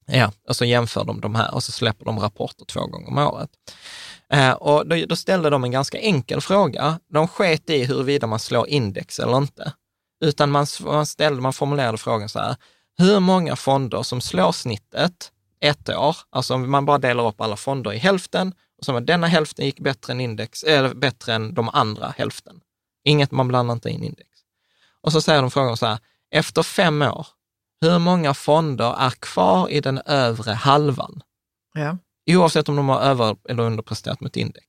ja, 0.07 0.33
och 0.49 0.57
så 0.57 0.64
jämför 0.64 1.05
de 1.05 1.20
de 1.20 1.35
här 1.35 1.55
och 1.55 1.62
så 1.62 1.72
släpper 1.72 2.05
de 2.05 2.18
rapporter 2.18 2.64
två 2.64 2.87
gånger 2.87 3.09
om 3.09 3.18
året. 3.18 3.51
Eh, 4.33 4.53
och 4.53 4.87
då, 4.89 4.97
då 5.09 5.16
ställde 5.16 5.51
de 5.51 5.64
en 5.64 5.70
ganska 5.70 5.99
enkel 5.99 6.41
fråga. 6.41 7.01
De 7.11 7.29
sket 7.29 7.70
i 7.70 7.85
huruvida 7.85 8.27
man 8.27 8.39
slår 8.39 8.68
index 8.68 9.18
eller 9.18 9.37
inte, 9.37 9.72
utan 10.24 10.51
man, 10.51 10.66
man, 10.81 11.07
ställde, 11.07 11.43
man 11.43 11.53
formulerade 11.53 11.99
frågan 11.99 12.29
så 12.29 12.39
här, 12.39 12.57
hur 12.99 13.20
många 13.20 13.57
fonder 13.57 14.03
som 14.03 14.20
slår 14.20 14.53
snittet 14.53 15.33
ett 15.61 15.89
år, 15.89 16.17
alltså 16.31 16.55
om 16.55 16.71
man 16.71 16.87
bara 16.87 16.99
delar 16.99 17.27
upp 17.27 17.41
alla 17.41 17.57
fonder 17.57 17.93
i 17.93 17.99
hälften, 17.99 18.55
och 18.79 18.85
så 18.85 18.93
var 18.93 19.01
denna 19.01 19.27
hälften 19.27 19.65
gick 19.65 19.81
bättre 19.81 20.13
än 20.13 20.21
index, 20.21 20.63
eller 20.63 20.95
bättre 20.95 21.35
än 21.35 21.55
de 21.55 21.69
andra 21.69 22.15
hälften. 22.17 22.61
Inget, 23.05 23.31
man 23.31 23.49
blandar 23.49 23.75
inte 23.75 23.91
in 23.91 24.03
index. 24.03 24.29
Och 25.01 25.13
så 25.13 25.21
säger 25.21 25.41
de 25.41 25.51
frågan 25.51 25.77
så 25.77 25.87
här, 25.87 25.99
efter 26.31 26.63
fem 26.63 27.03
år, 27.03 27.27
hur 27.81 27.99
många 27.99 28.35
fonder 28.35 28.95
är 28.99 29.11
kvar 29.11 29.69
i 29.69 29.81
den 29.81 29.99
övre 30.07 30.53
halvan? 30.53 31.23
Ja. 31.75 31.99
Oavsett 32.31 32.69
om 32.69 32.77
de 32.77 32.89
har 32.89 33.01
över 33.01 33.37
eller 33.49 33.63
underpresterat 33.63 34.21
mot 34.21 34.37
index. 34.37 34.67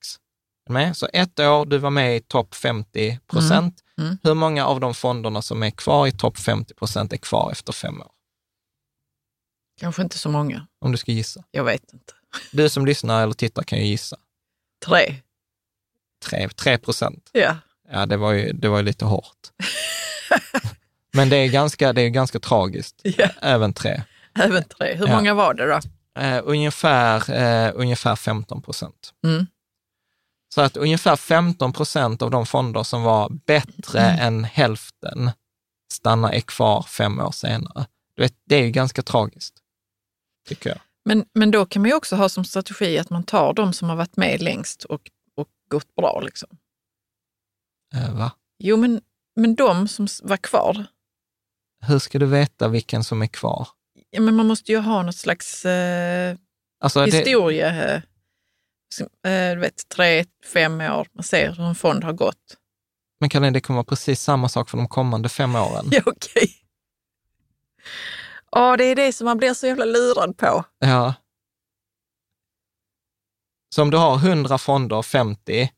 Med? 0.70 0.98
Så 0.98 1.08
ett 1.14 1.40
år, 1.40 1.66
du 1.66 1.78
var 1.78 1.90
med 1.90 2.16
i 2.16 2.20
topp 2.20 2.56
50 2.56 3.20
procent. 3.28 3.84
Mm. 3.98 4.08
Mm. 4.08 4.18
Hur 4.24 4.34
många 4.34 4.66
av 4.66 4.80
de 4.80 4.94
fonderna 4.94 5.42
som 5.42 5.64
är 5.64 5.70
kvar 5.70 6.08
i 6.08 6.12
topp 6.12 6.38
50 6.38 6.74
procent 6.74 7.14
är 7.14 7.18
kvar 7.18 7.52
efter 7.52 7.74
fem 7.74 8.02
år? 8.02 8.12
Kanske 9.80 10.02
inte 10.02 10.18
så 10.18 10.30
många. 10.30 10.68
Om 10.82 10.92
du 10.92 10.98
ska 10.98 11.12
gissa. 11.12 11.44
Jag 11.52 11.64
vet 11.64 11.94
inte. 11.94 12.14
Du 12.52 12.70
som 12.70 12.86
lyssnar 12.86 13.24
eller 13.24 13.34
tittar 13.34 13.64
kan 13.64 13.80
ju 13.80 13.86
gissa. 13.86 14.18
Tre. 14.86 15.16
Tre, 16.26 16.50
tre 16.50 16.78
procent. 16.78 17.30
Ja. 17.34 17.58
Ja, 17.92 18.06
det 18.06 18.18
var 18.18 18.32
ju, 18.32 18.52
det 18.54 18.68
var 18.70 18.78
ju 18.78 18.84
lite 18.84 19.06
hårt. 19.06 19.38
Men 21.14 21.30
det 21.30 21.36
är 21.38 21.48
ganska, 21.48 21.94
det 21.94 22.02
är 22.02 22.10
ganska 22.10 22.40
tragiskt. 22.40 23.02
ja. 23.04 23.30
Även 23.42 23.74
tre. 23.74 24.04
Även 24.40 24.64
tre. 24.64 24.96
Hur 24.96 25.08
Ja. 25.08 25.16
många 25.16 25.34
var 25.34 25.54
det 25.54 25.66
då? 25.68 25.80
Eh, 26.22 26.42
ungefär, 26.44 27.32
eh, 27.34 27.72
ungefär 27.76 28.16
15 28.16 28.62
procent. 28.62 29.14
Mm. 29.26 29.46
Så 30.56 30.62
att 30.62 30.78
ungefär 30.78 31.16
15 31.16 31.74
procent 31.74 32.22
av 32.22 32.32
de 32.32 32.46
fonder 32.46 32.84
som 32.84 33.04
var 33.04 33.30
bättre 33.46 34.00
än 34.02 34.44
hälften 34.44 35.32
stannar 35.94 36.40
kvar 36.40 36.82
fem 36.84 37.20
år 37.20 37.32
senare. 37.32 37.86
Du 38.16 38.22
vet, 38.24 38.34
det 38.46 38.56
är 38.56 38.64
ju 38.64 38.72
ganska 38.72 39.02
tragiskt, 39.02 39.54
tycker 40.48 40.70
jag. 40.70 40.80
Men, 41.06 41.26
men 41.34 41.52
då 41.52 41.66
kan 41.66 41.82
man 41.82 41.90
ju 41.90 41.96
också 41.96 42.16
ha 42.16 42.30
som 42.30 42.46
strategi 42.46 42.98
att 43.00 43.10
man 43.10 43.24
tar 43.24 43.54
de 43.54 43.74
som 43.74 43.90
har 43.90 43.96
varit 43.96 44.18
med 44.18 44.42
längst 44.42 44.84
och, 44.84 45.02
och 45.36 45.48
gått 45.70 45.96
bra. 45.96 46.22
Liksom. 46.26 46.50
Eh, 47.96 48.18
va? 48.18 48.32
Jo, 48.60 48.78
men, 48.78 49.02
men 49.36 49.56
de 49.56 49.88
som 49.88 50.08
var 50.24 50.38
kvar, 50.38 50.86
Hur 51.88 52.00
ska 52.00 52.20
du 52.20 52.26
veta 52.26 52.68
vilken 52.68 53.04
som 53.04 53.22
är 53.22 53.28
kvar? 53.28 53.68
ja, 54.10 54.22
men 54.22 54.36
man 54.36 54.48
måste 54.48 54.72
ju 54.72 54.78
ha 54.78 55.04
något 55.04 55.16
slags 55.16 55.66
eh, 55.66 56.38
Alltså, 56.80 57.06
det, 57.06 57.12
historia. 57.18 57.94
Eh, 57.96 58.02
som, 58.96 59.06
eh, 59.32 59.54
du 59.56 59.60
vet, 59.60 59.90
tre, 59.90 60.26
fem 60.54 60.82
år, 60.82 61.08
man 61.14 61.24
ser 61.24 61.52
hur 61.52 61.64
en 61.64 61.76
fond 61.76 62.04
har 62.04 62.14
gått. 62.14 62.58
men 63.20 63.30
kan 63.30 63.42
det, 63.42 63.50
det 63.50 63.62
kommer 63.62 63.78
vara 63.78 63.86
precis 63.86 64.22
samma 64.22 64.50
sak 64.50 64.70
för 64.70 64.78
de 64.78 64.88
kommande 64.88 65.30
fem 65.30 65.56
åren? 65.56 65.86
Ja, 65.92 66.02
okej. 66.06 66.52
Ja, 68.52 68.78
det 68.78 68.84
är 68.84 68.96
det 68.96 69.14
som 69.14 69.26
man 69.26 69.38
blir 69.38 69.54
så 69.54 69.68
jävla 69.68 69.86
lurad 69.86 70.38
på. 70.38 70.64
Ja. 70.80 71.14
Så 73.76 73.82
om 73.82 73.90
du 73.92 73.98
har 73.98 74.16
100 74.18 74.58
fonder, 74.58 75.02
50, 75.02 75.72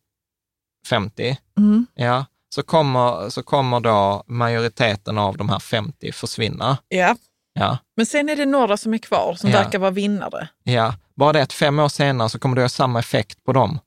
50, 0.88 1.38
Mm. 1.58 1.88
ja, 1.96 2.26
så 2.56 2.64
kommer, 2.64 3.30
så 3.30 3.44
kommer 3.44 3.80
då 3.80 4.24
majoriteten 4.28 5.18
av 5.18 5.38
de 5.38 5.50
här 5.50 5.60
50 5.60 6.12
försvinna. 6.12 6.78
Ja, 6.88 7.16
Ja, 7.54 7.78
men 7.96 8.06
sen 8.06 8.30
är 8.30 8.36
det 8.36 8.46
några 8.46 8.78
som 8.78 8.94
är 8.94 8.98
kvar 8.98 9.36
som 9.36 9.50
Ja. 9.50 9.58
verkar 9.64 9.80
vara 9.80 9.92
vinnare. 9.92 10.50
ja. 10.64 10.94
Bara 11.16 11.34
det 11.34 11.42
att 11.44 11.54
fem 11.54 11.80
år 11.80 11.90
senare 11.90 12.30
så 12.30 12.40
kommer 12.40 12.56
du 12.56 12.62
ha 12.62 12.70
samma 12.70 13.00
effekt 13.00 13.44
på 13.44 13.54
dem. 13.54 13.80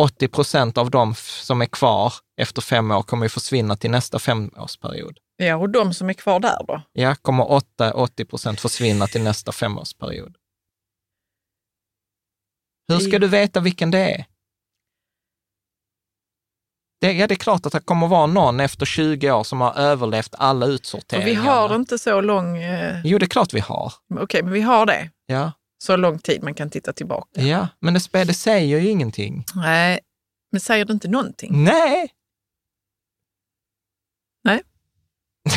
80 0.00 0.28
procent 0.28 0.78
av 0.78 0.90
dem 0.90 1.10
f- 1.12 1.40
som 1.42 1.62
är 1.62 1.66
kvar 1.66 2.12
efter 2.36 2.62
fem 2.62 2.90
år 2.90 3.02
kommer 3.02 3.24
ju 3.24 3.28
försvinna 3.28 3.76
till 3.76 3.90
nästa 3.90 4.18
femårsperiod. 4.18 5.18
Ja, 5.42 5.56
och 5.56 5.70
de 5.70 5.94
som 5.94 6.08
är 6.10 6.14
kvar 6.14 6.40
där 6.40 6.64
då? 6.68 6.82
Ja, 6.92 7.14
kommer 7.14 7.50
8, 7.52 7.92
80 7.94 8.24
procent 8.24 8.60
försvinna 8.60 9.06
till 9.06 9.22
nästa 9.22 9.52
femårsperiod. 9.52 10.36
Hur 12.88 12.98
ska 12.98 13.10
Det- 13.10 13.18
du 13.18 13.28
veta 13.28 13.60
vilken 13.60 13.90
det 13.90 13.98
är? 14.14 14.24
Det, 17.00 17.12
ja, 17.12 17.26
det 17.26 17.34
är 17.34 17.36
klart 17.36 17.66
att 17.66 17.72
det 17.72 17.80
kommer 17.80 18.08
vara 18.08 18.26
någon 18.26 18.60
efter 18.60 18.86
20 18.86 19.30
år 19.30 19.44
som 19.44 19.60
har 19.60 19.74
överlevt 19.74 20.34
alla 20.38 20.66
utsorteringar. 20.66 21.26
vi 21.28 21.34
har 21.34 21.74
inte 21.74 21.98
så 21.98 22.20
lång... 22.20 22.56
Eh, 22.58 23.00
Jo, 23.04 23.18
det 23.18 23.24
är 23.24 23.28
klart 23.28 23.52
vi 23.54 23.60
har. 23.60 23.92
Okej, 24.20 24.42
men 24.42 24.52
vi 24.52 24.60
har 24.60 24.86
det. 24.86 25.10
Ja, 25.26 25.52
Så 25.84 25.96
lång 25.96 26.18
tid 26.18 26.42
man 26.42 26.54
kan 26.54 26.70
titta 26.70 26.92
tillbaka. 26.92 27.40
ja. 27.42 27.68
men 27.80 27.94
det, 27.94 28.24
det 28.24 28.34
säger 28.34 28.80
ju 28.80 28.90
ingenting. 28.90 29.44
Nej, 29.54 30.00
Men 30.52 30.60
säger 30.60 30.84
du 30.84 30.92
inte 30.92 31.08
någonting? 31.08 31.64
Nej. 31.64 32.10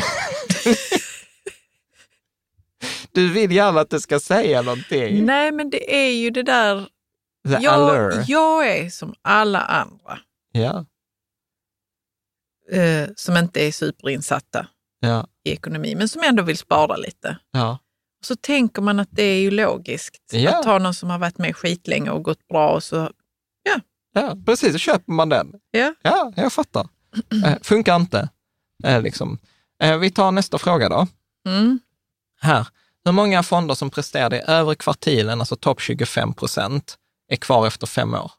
du 3.12 3.32
vill 3.32 3.52
gärna 3.52 3.80
att 3.80 3.90
det 3.90 4.00
ska 4.00 4.20
säga 4.20 4.62
någonting. 4.62 5.24
Nej, 5.24 5.52
men 5.52 5.70
det 5.70 5.94
är 6.06 6.10
ju 6.10 6.30
det 6.30 6.42
där... 6.42 6.88
The 7.48 7.52
Jag, 7.52 7.64
allure. 7.66 8.24
jag 8.28 8.68
är 8.68 8.90
som 8.90 9.14
alla 9.22 9.60
andra 9.60 10.18
Ja, 10.52 10.86
eh, 12.72 13.08
som 13.16 13.36
inte 13.36 13.60
är 13.66 13.72
superinsatta 13.72 14.66
ja, 15.00 15.26
i 15.44 15.50
ekonomi, 15.52 15.94
men 15.94 16.08
som 16.08 16.22
ändå 16.22 16.42
vill 16.42 16.58
spara 16.58 16.96
lite. 16.96 17.38
ja. 17.50 17.78
Så 18.24 18.36
tänker 18.36 18.82
man 18.82 19.00
att 19.00 19.08
det 19.10 19.22
är 19.22 19.40
ju 19.40 19.50
logiskt 19.50 20.22
Ja. 20.32 20.56
att 20.58 20.62
ta 20.62 20.78
någon 20.78 20.94
som 20.94 21.10
har 21.10 21.18
varit 21.18 21.38
med 21.38 21.56
skitlänge 21.56 22.10
och 22.10 22.22
gått 22.24 22.48
bra 22.48 22.68
och 22.70 22.82
så, 22.84 23.10
Ja, 24.18 24.36
precis. 24.46 24.72
Så 24.72 24.78
köper 24.78 25.12
man 25.12 25.28
den. 25.28 25.52
ja. 25.70 25.94
Ja, 26.02 26.32
jag 26.36 26.52
fattar. 26.52 26.88
Eh, 27.46 27.54
funkar 27.62 27.96
inte. 27.96 28.28
Eh, 28.84 29.02
liksom. 29.02 29.38
Eh, 29.82 29.98
vi 29.98 30.10
tar 30.10 30.32
nästa 30.32 30.58
fråga 30.58 30.88
då. 30.88 31.06
Mm. 31.46 31.80
Här. 32.40 32.66
Hur 33.04 33.12
många 33.12 33.42
fonder 33.42 33.74
som 33.74 33.90
presterade 33.90 34.36
i 34.36 34.42
övre 34.46 34.74
kvartilen, 34.74 35.40
alltså 35.40 35.56
topp 35.56 35.80
25 35.80 36.34
procent, 36.34 36.96
är 37.28 37.36
kvar 37.36 37.66
efter 37.66 37.86
fem 37.86 38.14
år? 38.14 38.30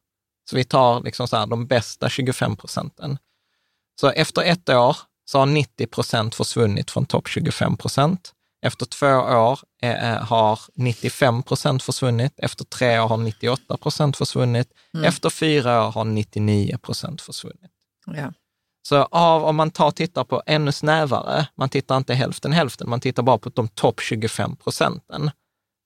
Så 0.50 0.56
vi 0.56 0.64
tar 0.64 1.02
liksom 1.02 1.28
så 1.28 1.38
här, 1.38 1.48
de 1.48 1.68
bästa 1.68 2.10
25 2.10 2.56
procenten. 2.56 3.18
Så 4.00 4.10
efter 4.10 4.42
ett 4.42 4.70
år 4.70 4.98
så 5.26 5.40
har 5.40 5.46
90 5.46 5.88
procent 5.88 6.36
försvunnit 6.36 6.92
från 6.92 7.06
topp 7.06 7.28
25 7.28 7.78
procent. 7.78 8.34
Efter 8.62 8.86
två 8.86 9.08
år 9.16 9.60
eh, 9.82 10.24
har 10.24 10.60
95 10.76 11.44
procent 11.44 11.84
försvunnit. 11.84 12.34
Efter 12.38 12.66
tre 12.66 13.00
år 13.00 13.08
har 13.08 13.18
98 13.18 13.78
procent 13.78 14.18
försvunnit. 14.18 14.74
Efter 15.06 15.30
fyra 15.30 15.88
år 15.88 15.92
har 15.92 16.06
99 16.06 16.78
procent 16.78 17.22
försvunnit. 17.22 17.72
Ja. 18.06 18.34
Så 18.88 19.04
av, 19.04 19.44
om 19.44 19.56
man 19.56 19.72
tar 19.72 19.92
tittar 19.92 20.24
på 20.24 20.44
ännu 20.46 20.72
snävare, 20.72 21.48
man 21.56 21.70
tittar 21.70 21.98
inte 21.98 22.14
hälften 22.14 22.52
hälften, 22.52 22.90
man 22.90 23.00
tittar 23.00 23.24
bara 23.24 23.38
på 23.38 23.50
de 23.50 23.68
topp 23.68 24.02
25 24.02 24.56
procenten. 24.56 25.32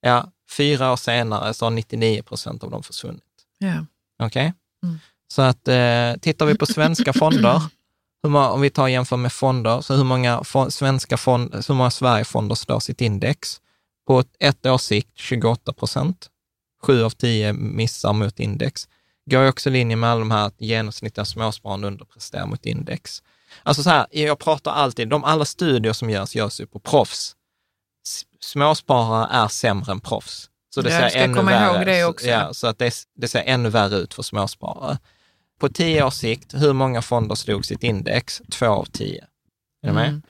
Ja, 0.02 0.32
fyra 0.58 0.91
år 0.91 0.95
senare 0.95 1.54
så 1.54 1.66
har 1.66 1.70
99 1.70 2.24
procent 2.24 2.64
av 2.64 2.72
dem 2.72 2.84
försvunnit. 2.84 3.24
Ja. 3.58 3.86
Okej? 4.24 4.54
Mm. 4.84 4.99
Så 5.28 5.41
att 5.41 5.68
eh, 5.68 6.14
tittar 6.22 6.45
vi 6.45 6.58
på 6.58 6.66
svenska 6.66 7.14
fonder, 7.14 7.62
hur 8.24 8.30
många, 8.30 8.49
om 8.49 8.62
vi 8.62 8.70
tar 8.70 8.88
jämför 8.88 9.18
med 9.18 9.32
fonder, 9.32 9.82
så 9.82 9.95
hur 9.95 10.04
många 10.04 10.43
svenska 10.70 11.18
fond, 11.18 11.64
hur 11.68 11.74
många 11.76 11.91
Sverigefonder 11.91 12.56
slår 12.56 12.80
sitt 12.80 13.02
index? 13.02 13.62
På 14.08 14.20
ett, 14.20 14.36
ett 14.39 14.66
års 14.66 14.82
sikt 14.82 15.18
28 15.18 15.74
procent. 15.74 16.30
Sju 16.84 17.04
av 17.04 17.10
tio 17.10 17.54
missar 17.54 18.14
mot 18.14 18.39
index. 18.39 18.88
Går 19.32 19.48
också 19.50 19.70
i 19.70 19.72
linje 19.72 19.96
med 19.96 20.10
alla 20.10 20.20
de 20.20 20.32
här 20.32 20.46
att 20.48 20.62
genomsnittliga 20.62 21.26
småsparande 21.26 21.88
underpresterar 21.88 22.46
mot 22.46 22.66
index. 22.66 23.24
Alltså 23.64 23.84
så 23.84 23.90
här, 23.90 24.08
jag 24.12 24.40
pratar 24.40 24.72
alltid, 24.72 25.08
de 25.10 25.24
alla 25.24 25.46
studier 25.46 25.94
som 25.94 26.10
görs, 26.10 26.36
görs 26.36 26.62
ju 26.62 26.66
på 26.68 26.80
proffs. 26.80 27.36
Småsparare 28.40 29.28
är 29.32 29.48
sämre 29.48 29.92
än 29.92 30.00
proffs. 30.00 30.50
Så 30.74 30.82
det 30.82 30.90
Ja, 30.94 31.10
ser 31.10 31.20
ännu 31.24 31.42
värre, 31.44 32.14
så-. 32.20 32.28
Ja, 32.28 32.54
så 32.54 32.68
att 32.68 32.78
det, 32.80 32.94
det 33.16 33.28
ser 33.28 33.44
ännu 33.46 33.70
värre 33.70 33.96
ut 33.96 34.14
för 34.14 34.24
småsparare. 34.24 34.98
På 35.60 35.70
tio 35.70 36.04
års 36.04 36.14
sikt, 36.14 36.54
hur 36.54 36.74
många 36.74 37.02
fonder 37.02 37.36
slog 37.36 37.66
sitt 37.66 37.84
index? 37.84 38.42
Två 38.52 38.66
av 38.68 38.86
tio. 38.86 39.24
Är 39.84 39.88
du 39.88 39.94
med? 39.94 40.08
Mm. 40.08 40.22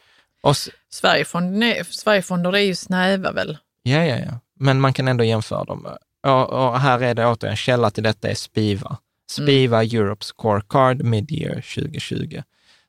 Och, 0.43 0.51
s- 0.51 0.69
Sverigefonder, 0.91 1.67
är, 1.67 1.83
Sverigefonder 1.83 2.55
är 2.55 2.59
ju 2.59 2.75
snäva 2.75 3.31
väl? 3.31 3.57
ja, 3.83 4.05
ja, 4.05 4.17
ja. 4.17 4.39
Men 4.59 4.79
man 4.81 4.93
kan 4.93 5.07
ändå 5.07 5.23
jämföra 5.23 5.63
dem. 5.63 5.87
Och, 6.23 6.79
här 6.79 7.03
är 7.03 7.15
det 7.15 7.25
återigen, 7.25 7.55
källa 7.55 7.91
till 7.91 8.03
detta 8.03 8.29
är 8.29 8.35
Spiva. 8.35 8.97
Spiva 9.31 9.83
Europe 9.83 10.25
Scorecard 10.25 11.01
Mid-Year 11.01 11.55
2020. 11.75 12.41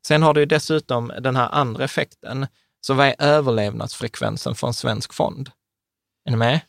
Sen 0.06 0.22
har 0.22 0.34
du 0.34 0.46
dessutom 0.46 1.12
den 1.20 1.36
här 1.36 1.48
andra 1.52 1.84
effekten. 1.84 2.46
Så 2.80 2.94
vad 2.94 3.06
är 3.06 3.14
överlevnadsfrekvensen 3.18 4.54
för 4.54 4.66
en 4.66 4.74
svensk 4.74 5.12
fond? 5.12 5.50
Är 6.24 6.30
ni 6.30 6.36
med? 6.36 6.60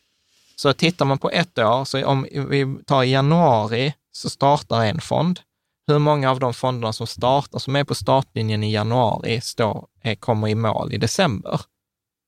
Så 0.55 0.73
tittar 0.73 1.05
man 1.05 1.17
på 1.17 1.29
ett 1.29 1.57
år, 1.57 1.85
så 1.85 2.05
om 2.05 2.27
vi 2.31 2.77
tar 2.85 3.03
i 3.03 3.11
januari 3.11 3.93
så 4.11 4.29
startar 4.29 4.85
en 4.85 5.01
fond. 5.01 5.39
Hur 5.87 5.99
många 5.99 6.31
av 6.31 6.39
de 6.39 6.53
fonderna 6.53 6.93
som 6.93 7.07
startar, 7.07 7.59
som 7.59 7.75
är 7.75 7.83
på 7.83 7.95
startlinjen 7.95 8.63
i 8.63 8.73
januari, 8.73 9.41
står, 9.41 9.87
är, 10.01 10.15
kommer 10.15 10.47
i 10.47 10.55
mål 10.55 10.93
i 10.93 10.97
december? 10.97 11.61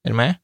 Är 0.04 0.10
du 0.10 0.14
med? 0.14 0.36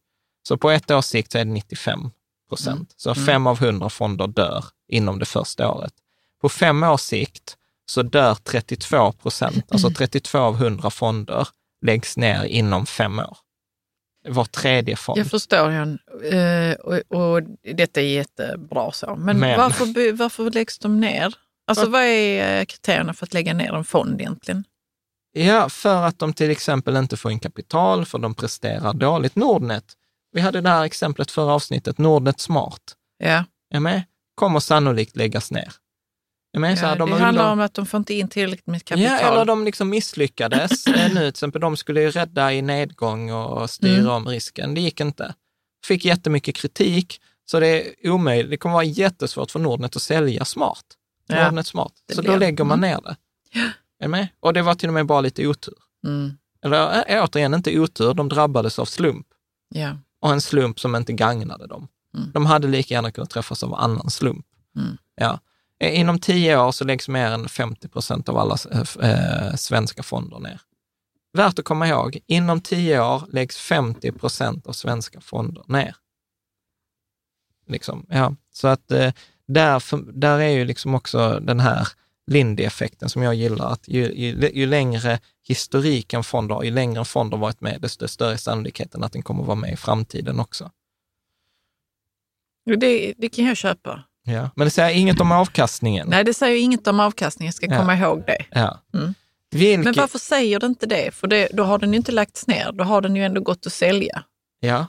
Så 0.47 0.57
på 0.57 0.71
ett 0.71 0.91
års 0.91 1.05
sikt 1.05 1.31
så 1.31 1.37
är 1.37 1.45
det 1.45 1.51
95 1.51 2.11
procent. 2.51 2.93
Så 2.97 3.15
fem 3.15 3.47
av 3.47 3.59
hundra 3.59 3.89
fonder 3.89 4.27
dör 4.27 4.65
inom 4.87 5.19
det 5.19 5.25
första 5.25 5.71
året. 5.71 5.93
På 6.41 6.49
fem 6.49 6.83
års 6.83 7.01
sikt 7.01 7.57
så 7.85 8.01
dör 8.03 8.35
32 8.35 9.11
procent, 9.11 9.65
alltså 9.71 9.89
32 9.91 10.37
av 10.39 10.55
100 10.55 10.89
fonder 10.89 11.47
läggs 11.85 12.17
ner 12.17 12.43
inom 12.43 12.85
fem 12.85 13.19
år. 13.19 13.37
Var 14.27 14.45
tredje 14.45 14.95
fond. 14.95 15.19
Jag 15.19 15.27
förstår 15.27 15.71
Jan. 15.71 15.99
Eh, 16.31 16.73
och, 16.73 17.17
och 17.17 17.41
detta 17.75 18.01
är 18.01 18.05
jättebra 18.05 18.91
så. 18.91 19.15
Men, 19.15 19.39
Men- 19.39 19.57
Varför, 19.59 20.11
varför 20.13 20.51
läggs 20.51 20.79
de 20.79 20.99
ner? 20.99 21.33
Alltså 21.67 21.89
vad 21.89 22.01
är 22.01 22.59
eh, 22.59 22.65
kriterierna 22.65 23.13
för 23.13 23.25
att 23.25 23.33
lägga 23.33 23.53
ner 23.53 23.73
en 23.73 23.83
fond 23.83 24.21
egentligen? 24.21 24.63
Ja, 25.33 25.69
för 25.69 26.03
att 26.03 26.19
de 26.19 26.33
till 26.33 26.49
exempel 26.51 26.95
inte 26.97 27.17
får 27.17 27.31
in 27.31 27.39
kapital, 27.39 28.05
för 28.05 28.17
de 28.19 28.33
presterar 28.33 28.93
dåligt. 28.93 29.35
Nordnet, 29.35 29.85
vi 30.31 30.41
hade 30.41 30.61
det 30.61 30.69
här 30.69 30.83
exemplet 30.83 31.31
förra 31.31 31.53
avsnittet, 31.53 31.97
Nordnet 31.97 32.39
Smart, 32.39 32.81
Ja, 33.17 33.43
är 33.73 33.79
med? 33.79 34.03
Kommer 34.35 34.59
sannolikt 34.59 35.15
läggas 35.15 35.51
ner. 35.51 35.73
Är 36.53 36.59
med? 36.59 36.77
Så 36.79 36.83
ja 36.85 36.89
här, 36.89 36.95
det 36.95 36.99
de 36.99 37.11
har 37.11 37.19
handlar 37.19 37.43
under- 37.43 37.53
om 37.53 37.59
att 37.59 37.73
de 37.73 37.85
får 37.85 37.97
inte 37.97 38.13
in 38.13 38.27
tillräckligt 38.27 38.67
med 38.67 38.85
kapital. 38.85 39.11
Ja, 39.11 39.19
eller 39.31 39.45
de 39.45 39.65
liksom 39.65 39.89
misslyckades 39.89 40.87
eh, 40.87 41.07
nu. 41.13 41.19
Till 41.19 41.27
exempel, 41.27 41.61
de 41.61 41.77
skulle 41.77 42.01
ju 42.01 42.11
rädda 42.11 42.53
i 42.53 42.61
nedgång 42.61 43.31
och 43.31 43.69
styra 43.69 43.99
Mm. 43.99 44.11
om 44.11 44.27
risken. 44.27 44.73
Det 44.73 44.81
gick 44.81 44.99
inte. 44.99 45.33
Fick 45.85 46.05
jättemycket 46.05 46.55
kritik, 46.55 47.21
så 47.45 47.59
det 47.59 47.67
är 47.67 48.09
omöjligt. 48.09 48.49
Det 48.51 48.57
kommer 48.57 48.73
vara 48.73 48.83
jättesvårt 48.83 49.51
för 49.51 49.59
Nordnet 49.59 49.95
att 49.95 50.01
sälja 50.01 50.45
smart. 50.45 50.85
Ja, 51.27 51.43
Nordnet 51.43 51.67
smart. 51.67 51.93
det 52.07 52.15
Så 52.15 52.21
blir- 52.21 52.31
då 52.31 52.37
lägger 52.37 52.63
man 52.63 52.79
mm. 52.83 52.89
ner 52.91 53.01
det. 53.01 53.15
Är 53.99 54.03
du 54.05 54.07
med? 54.07 54.27
Och 54.39 54.53
det 54.53 54.61
var 54.61 54.75
till 54.75 54.89
och 54.89 54.93
med 54.93 55.05
bara 55.05 55.21
lite 55.21 55.47
otur. 55.47 55.73
Mm, 56.07 56.31
Eller 56.65 57.05
återigen, 57.23 57.53
inte 57.53 57.79
otur, 57.79 58.13
de 58.13 58.29
drabbades 58.29 58.79
av 58.79 58.85
slump. 58.85 59.27
ja. 59.75 59.97
Och 60.21 60.31
en 60.31 60.41
slump 60.41 60.79
som 60.79 60.95
inte 60.95 61.13
gagnade 61.13 61.67
dem. 61.67 61.87
Mm. 62.17 62.31
De 62.31 62.45
hade 62.45 62.67
lika 62.67 62.93
gärna 62.93 63.11
kunnat 63.11 63.29
träffas 63.29 63.63
av 63.63 63.73
annan 63.73 64.09
slump. 64.09 64.45
Mm. 64.75 64.97
Ja. 65.15 65.39
Eh, 65.79 65.99
Inom 65.99 66.19
tio 66.19 66.57
år 66.57 66.71
så 66.71 66.83
läggs 66.85 67.07
mer 67.07 67.31
än 67.31 67.49
50 67.49 67.87
procent 67.87 68.29
av 68.29 68.37
alla 68.37 68.57
eh, 69.01 69.55
svenska 69.55 70.03
fonder 70.03 70.39
ner. 70.39 70.61
Värt 71.33 71.59
att 71.59 71.65
komma 71.65 71.87
ihåg, 71.87 72.19
inom 72.27 72.61
tio 72.61 73.01
år 73.01 73.23
läggs 73.31 73.57
50 73.57 74.11
procent 74.11 74.67
av 74.67 74.71
svenska 74.73 75.21
fonder 75.21 75.63
ner. 75.67 75.95
Liksom, 77.67 78.05
ja. 78.09 78.35
Så 78.53 78.67
att 78.67 78.91
eh, 78.91 79.13
där, 79.47 80.11
där 80.19 80.39
är 80.39 80.49
ju 80.49 80.65
liksom 80.65 80.95
också 80.95 81.39
den 81.39 81.59
här 81.59 81.87
Lindy-effekten 82.27 83.09
som 83.09 83.21
jag 83.21 83.35
gillar, 83.35 83.71
att 83.71 83.87
ju, 83.87 84.13
ju, 84.13 84.49
ju 84.53 84.65
längre 84.65 85.19
historik 85.47 86.13
en 86.13 86.23
fond 86.23 86.51
har, 86.51 86.63
ju 86.63 86.71
längre 86.71 86.99
en 86.99 87.05
fond 87.05 87.33
har 87.33 87.39
varit 87.39 87.61
med, 87.61 87.81
desto 87.81 88.07
större 88.07 88.33
är 88.33 88.37
sannolikheten 88.37 89.03
att 89.03 89.13
den 89.13 89.21
kommer 89.21 89.43
vara 89.43 89.55
med 89.55 89.73
i 89.73 89.75
framtiden 89.75 90.39
också. 90.39 90.71
Det, 92.79 93.13
det 93.17 93.29
kan 93.29 93.45
jag 93.45 93.57
köpa. 93.57 94.03
Ja. 94.23 94.49
Men 94.55 94.65
det 94.65 94.71
säger 94.71 94.97
inget 94.99 95.19
om 95.21 95.31
avkastningen. 95.31 96.07
Nej, 96.09 96.23
det 96.23 96.33
säger 96.33 96.61
inget 96.61 96.87
om 96.87 96.99
avkastning. 96.99 97.45
Jag 97.45 97.55
ska 97.55 97.65
Ja. 97.65 97.77
komma 97.79 97.95
ihåg 97.95 98.23
det. 98.27 98.45
Ja. 98.51 98.79
Mm. 98.93 99.13
Vilket, 99.51 99.83
Men 99.85 99.93
varför 99.93 100.19
säger 100.19 100.59
det 100.59 100.65
inte 100.65 100.85
det? 100.85 101.11
För 101.13 101.27
det, 101.27 101.49
då 101.53 101.63
har 101.63 101.77
den 101.79 101.91
ju 101.93 101.97
inte 101.97 102.11
lagts 102.11 102.47
ner. 102.47 102.71
Då 102.71 102.83
har 102.83 103.01
den 103.01 103.15
ju 103.15 103.25
ändå 103.25 103.41
gått 103.41 103.65
att 103.65 103.73
sälja. 103.73 104.23
Ja, 104.59 104.85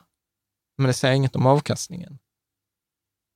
men 0.78 0.86
det 0.86 0.92
säger 0.92 1.14
inget 1.14 1.36
om 1.36 1.46
avkastningen. 1.46 2.18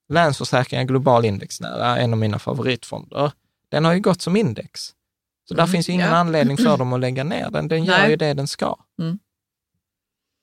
Länsförsäkringar 0.09 0.85
Global 0.85 1.25
Indexnära, 1.25 1.99
en 1.99 2.13
av 2.13 2.19
mina 2.19 2.39
favoritfonder, 2.39 3.33
den 3.71 3.85
har 3.85 3.93
ju 3.95 4.01
gått 4.01 4.23
som 4.23 4.37
index. 4.37 4.93
Så 5.49 5.55
där 5.55 5.62
Mm, 5.62 5.73
finns 5.73 5.89
ju 5.89 5.93
ingen 5.93 6.09
ja. 6.11 6.17
anledning 6.17 6.57
för 6.57 6.77
dem 6.79 6.93
att 6.93 7.01
lägga 7.01 7.25
ner 7.25 7.51
den. 7.51 7.69
Den 7.69 7.85
gör 7.85 7.99
Nej. 7.99 8.11
ju 8.11 8.17
det 8.17 8.35
den 8.35 8.49
ska. 8.49 8.77
Mm. 9.01 9.19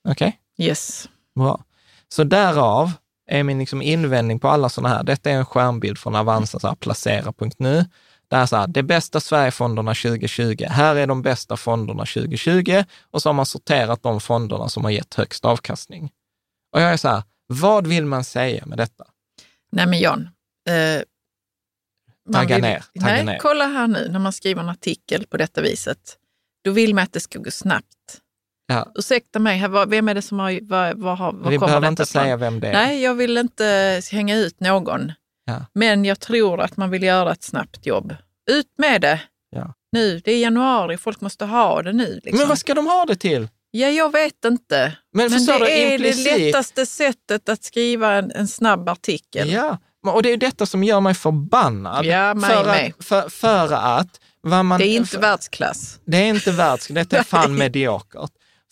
Okej, 0.09 0.39
Yes. 0.57 1.09
bra. 1.35 1.63
Så 2.09 2.23
därav 2.23 2.91
är 3.29 3.43
min 3.43 3.59
liksom 3.59 3.81
invändning 3.81 4.39
på 4.39 4.47
alla 4.47 4.69
sådana 4.69 4.95
här, 4.95 5.03
detta 5.03 5.29
är 5.31 5.33
en 5.35 5.45
skärmbild 5.45 5.97
från 5.97 6.15
Avanza, 6.15 6.59
så 6.59 6.67
här, 6.67 6.75
placera.nu. 6.75 7.85
Det 8.27 8.35
är 8.35 8.45
så 8.45 8.55
här, 8.55 8.67
det 8.67 8.83
bästa 8.83 9.19
Sverigefonderna 9.19 9.93
2020. 9.93 10.63
Här 10.69 10.95
är 10.95 11.07
de 11.07 11.21
bästa 11.21 11.57
fonderna 11.57 12.05
2020 12.05 12.83
och 13.11 13.21
så 13.21 13.29
har 13.29 13.33
man 13.33 13.45
sorterat 13.45 14.03
de 14.03 14.19
fonderna 14.21 14.69
som 14.69 14.83
har 14.83 14.91
gett 14.91 15.13
högst 15.13 15.45
avkastning. 15.45 16.11
Och 16.71 16.81
jag 16.81 16.93
är 16.93 16.97
så 16.97 17.07
här, 17.07 17.23
vad 17.47 17.87
vill 17.87 18.05
man 18.05 18.23
säga 18.23 18.65
med 18.65 18.77
detta? 18.77 19.05
Nej 19.71 19.87
men 19.87 19.99
Jan. 19.99 20.29
Eh, 20.69 21.01
Tagga 22.33 22.55
vill- 22.55 22.63
ner, 22.63 22.83
tagga 22.99 23.13
nej, 23.13 23.23
ner. 23.25 23.37
kolla 23.37 23.67
här 23.67 23.87
nu 23.87 24.07
när 24.11 24.19
man 24.19 24.33
skriver 24.33 24.61
en 24.61 24.69
artikel 24.69 25.25
på 25.27 25.37
detta 25.37 25.61
viset. 25.61 26.17
Då 26.63 26.71
vill 26.71 26.95
man 26.95 27.03
att 27.03 27.13
det 27.13 27.19
ska 27.19 27.39
gå 27.39 27.51
snabbt. 27.51 27.87
Ja, 28.67 28.91
Ursäkta 28.95 29.39
mig, 29.39 29.57
här, 29.57 29.67
vad- 29.67 29.89
vem 29.89 30.09
är 30.09 30.13
det 30.13 30.21
som 30.21 30.39
har... 30.39 30.59
Vad, 30.61 30.97
vad, 30.99 31.17
vad 31.19 31.35
vi 31.35 31.41
kommer 31.43 31.59
behöver 31.67 31.87
inte 31.87 32.05
säga 32.05 32.37
vem 32.37 32.59
det 32.59 32.67
är. 32.67 32.73
Nej, 32.73 33.01
jag 33.03 33.15
vill 33.15 33.37
inte 33.37 34.01
hänga 34.11 34.35
ut 34.37 34.59
någon. 34.59 35.11
Ja. 35.45 35.65
Men 35.73 36.05
jag 36.05 36.19
tror 36.19 36.61
att 36.61 36.77
man 36.77 36.89
vill 36.89 37.03
göra 37.03 37.31
ett 37.31 37.43
snabbt 37.43 37.85
jobb. 37.85 38.15
Ut 38.51 38.67
med 38.77 39.01
det! 39.01 39.21
Ja. 39.49 39.73
Nu, 39.91 40.19
det 40.19 40.31
är 40.31 40.41
januari, 40.41 40.97
folk 40.97 41.21
måste 41.21 41.45
ha 41.45 41.81
det 41.81 41.93
nu. 41.93 42.19
Liksom. 42.23 42.37
Men 42.39 42.47
vad 42.47 42.57
ska 42.57 42.73
de 42.73 42.87
ha 42.87 43.05
det 43.05 43.15
till? 43.15 43.49
Ja, 43.71 43.87
jag 43.89 44.11
vet 44.11 44.45
inte. 44.45 44.97
Men 45.13 45.31
Men 45.31 45.45
det 45.45 45.51
är 45.53 45.97
implicit- 45.99 46.23
det 46.23 46.45
lättaste 46.45 46.85
sättet 46.85 47.49
att 47.49 47.63
skriva 47.63 48.13
en, 48.13 48.31
en 48.31 48.47
snabb 48.47 48.89
artikel. 48.89 49.51
Ja, 49.51 49.77
och 50.11 50.23
det 50.23 50.29
är 50.33 50.37
detta 50.37 50.65
som 50.65 50.83
gör 50.83 50.99
mig 50.99 51.13
förbannad. 51.13 52.05
Ja, 52.05 52.33
mig 52.33 52.49
för, 52.49 52.65
med. 52.65 52.93
att, 52.99 53.05
för, 53.05 53.29
för 53.29 53.73
att 53.73 54.19
vad 54.41 54.65
man, 54.65 54.79
Det 54.79 54.87
är 54.87 54.97
inte 54.97 55.17
världsklass. 55.17 55.99
det 56.05 56.17
är 56.17 56.27
inte 56.27 56.51
världs, 56.51 56.87
detta 56.87 57.17
är 57.17 57.23
fan 57.23 57.55
mediokert. 57.57 58.31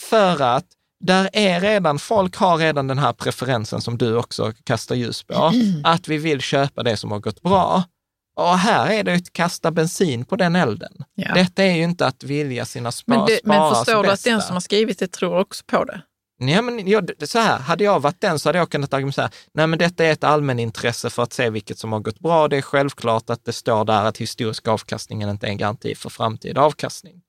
För 0.10 0.42
att 0.42 0.66
där 1.04 1.30
är 1.34 1.62
redan, 1.62 2.00
folk 2.00 2.36
har 2.36 2.58
redan 2.58 2.88
den 2.88 3.00
här 3.00 3.14
preferensen 3.14 3.82
som 3.82 3.98
du 3.98 4.16
också 4.18 4.54
kastar 4.64 4.96
ljus 4.96 5.24
på, 5.24 5.52
att 5.84 6.08
vi 6.08 6.18
vill 6.18 6.42
köpa 6.42 6.84
det 6.84 6.98
som 6.98 7.12
har 7.12 7.20
gått 7.20 7.42
bra. 7.42 7.84
Och 8.36 8.58
här 8.58 8.90
är 8.92 9.04
det 9.04 9.14
att 9.14 9.34
kasta 9.34 9.72
bensin 9.72 10.26
på 10.26 10.36
den 10.36 10.56
elden. 10.56 10.94
Ja. 11.16 11.34
Detta 11.34 11.64
är 11.64 11.76
ju 11.76 11.84
inte 11.84 12.08
att 12.08 12.24
vilja 12.24 12.66
sina 12.66 12.92
spa, 12.92 13.16
Men, 13.16 13.26
det, 13.26 13.40
men 13.44 13.76
förstår 13.76 14.04
du 14.04 14.10
att 14.10 14.24
den 14.24 14.38
bästa. 14.38 14.48
som 14.48 14.56
har 14.56 14.62
skrivit 14.62 15.00
det 15.00 15.12
tror 15.12 15.40
också 15.40 15.64
på 15.68 15.84
det? 15.84 16.02
Ja, 16.50 16.62
men 16.62 16.88
jag, 16.88 17.12
så 17.28 17.40
här, 17.40 17.60
hade 17.60 17.84
jag 17.84 18.00
varit 18.00 18.22
den 18.22 18.40
så 18.40 18.50
hade 18.50 18.60
jag 18.60 18.70
kunnat 18.70 18.94
argumentera, 18.94 19.30
nej 19.54 19.68
men 19.68 19.80
detta 19.80 20.06
är 20.06 20.12
ett 20.12 20.24
allmänintresse 20.24 21.10
för 21.10 21.24
att 21.24 21.34
se 21.34 21.50
vilket 21.50 21.80
som 21.80 21.92
har 21.92 22.00
gått 22.00 22.20
bra. 22.20 22.48
Det 22.48 22.58
är 22.58 22.62
självklart 22.62 23.30
att 23.30 23.46
det 23.46 23.54
står 23.54 23.86
där 23.86 24.06
att 24.06 24.18
historisk 24.18 24.68
avkastningen 24.68 25.30
inte 25.30 25.48
är 25.48 25.52
en 25.52 25.58
garanti 25.58 25.96
för 25.96 26.10
framtida 26.10 26.62
avkastning. 26.62 27.22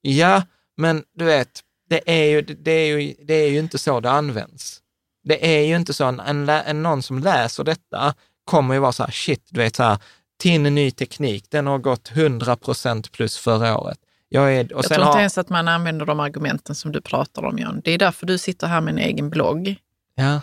Ja, 0.00 0.42
men 0.76 1.04
du 1.14 1.24
vet, 1.24 1.60
det 1.88 2.00
är 2.06 2.24
ju, 2.24 2.42
det 2.42 2.70
är 2.70 2.98
ju, 2.98 3.14
det 3.24 3.34
är 3.34 3.48
ju 3.48 3.58
inte 3.58 3.78
så 3.78 4.00
det 4.00 4.10
används. 4.10 4.80
Det 5.24 5.56
är 5.56 5.66
ju 5.66 5.76
inte 5.76 5.94
så, 5.94 6.04
en, 6.04 6.20
en, 6.20 6.48
en, 6.48 6.82
någon 6.82 7.02
som 7.02 7.18
läser 7.18 7.64
detta 7.64 8.14
kommer 8.44 8.74
ju 8.74 8.80
vara 8.80 8.92
så 8.92 9.02
här, 9.02 9.10
shit, 9.10 9.46
du 9.50 9.60
vet 9.60 9.76
så 9.76 9.82
här, 9.82 9.98
TIN 10.42 10.62
ny 10.62 10.90
teknik, 10.90 11.50
den 11.50 11.66
har 11.66 11.78
gått 11.78 12.10
100 12.10 12.56
procent 12.56 13.12
plus 13.12 13.38
förra 13.38 13.78
året. 13.78 13.98
Jag, 14.32 14.54
är, 14.56 14.72
och 14.72 14.78
Jag 14.78 14.84
tror 14.84 14.98
inte 15.00 15.12
har, 15.12 15.18
ens 15.18 15.38
att 15.38 15.48
man 15.48 15.68
använder 15.68 16.06
de 16.06 16.20
argumenten 16.20 16.74
som 16.74 16.92
du 16.92 17.00
pratar 17.00 17.44
om, 17.44 17.58
Jan. 17.58 17.80
Det 17.84 17.90
är 17.90 17.98
därför 17.98 18.26
du 18.26 18.38
sitter 18.38 18.66
här 18.66 18.80
med 18.80 18.92
en 18.92 18.98
egen 18.98 19.30
blogg 19.30 19.76
ja, 20.14 20.40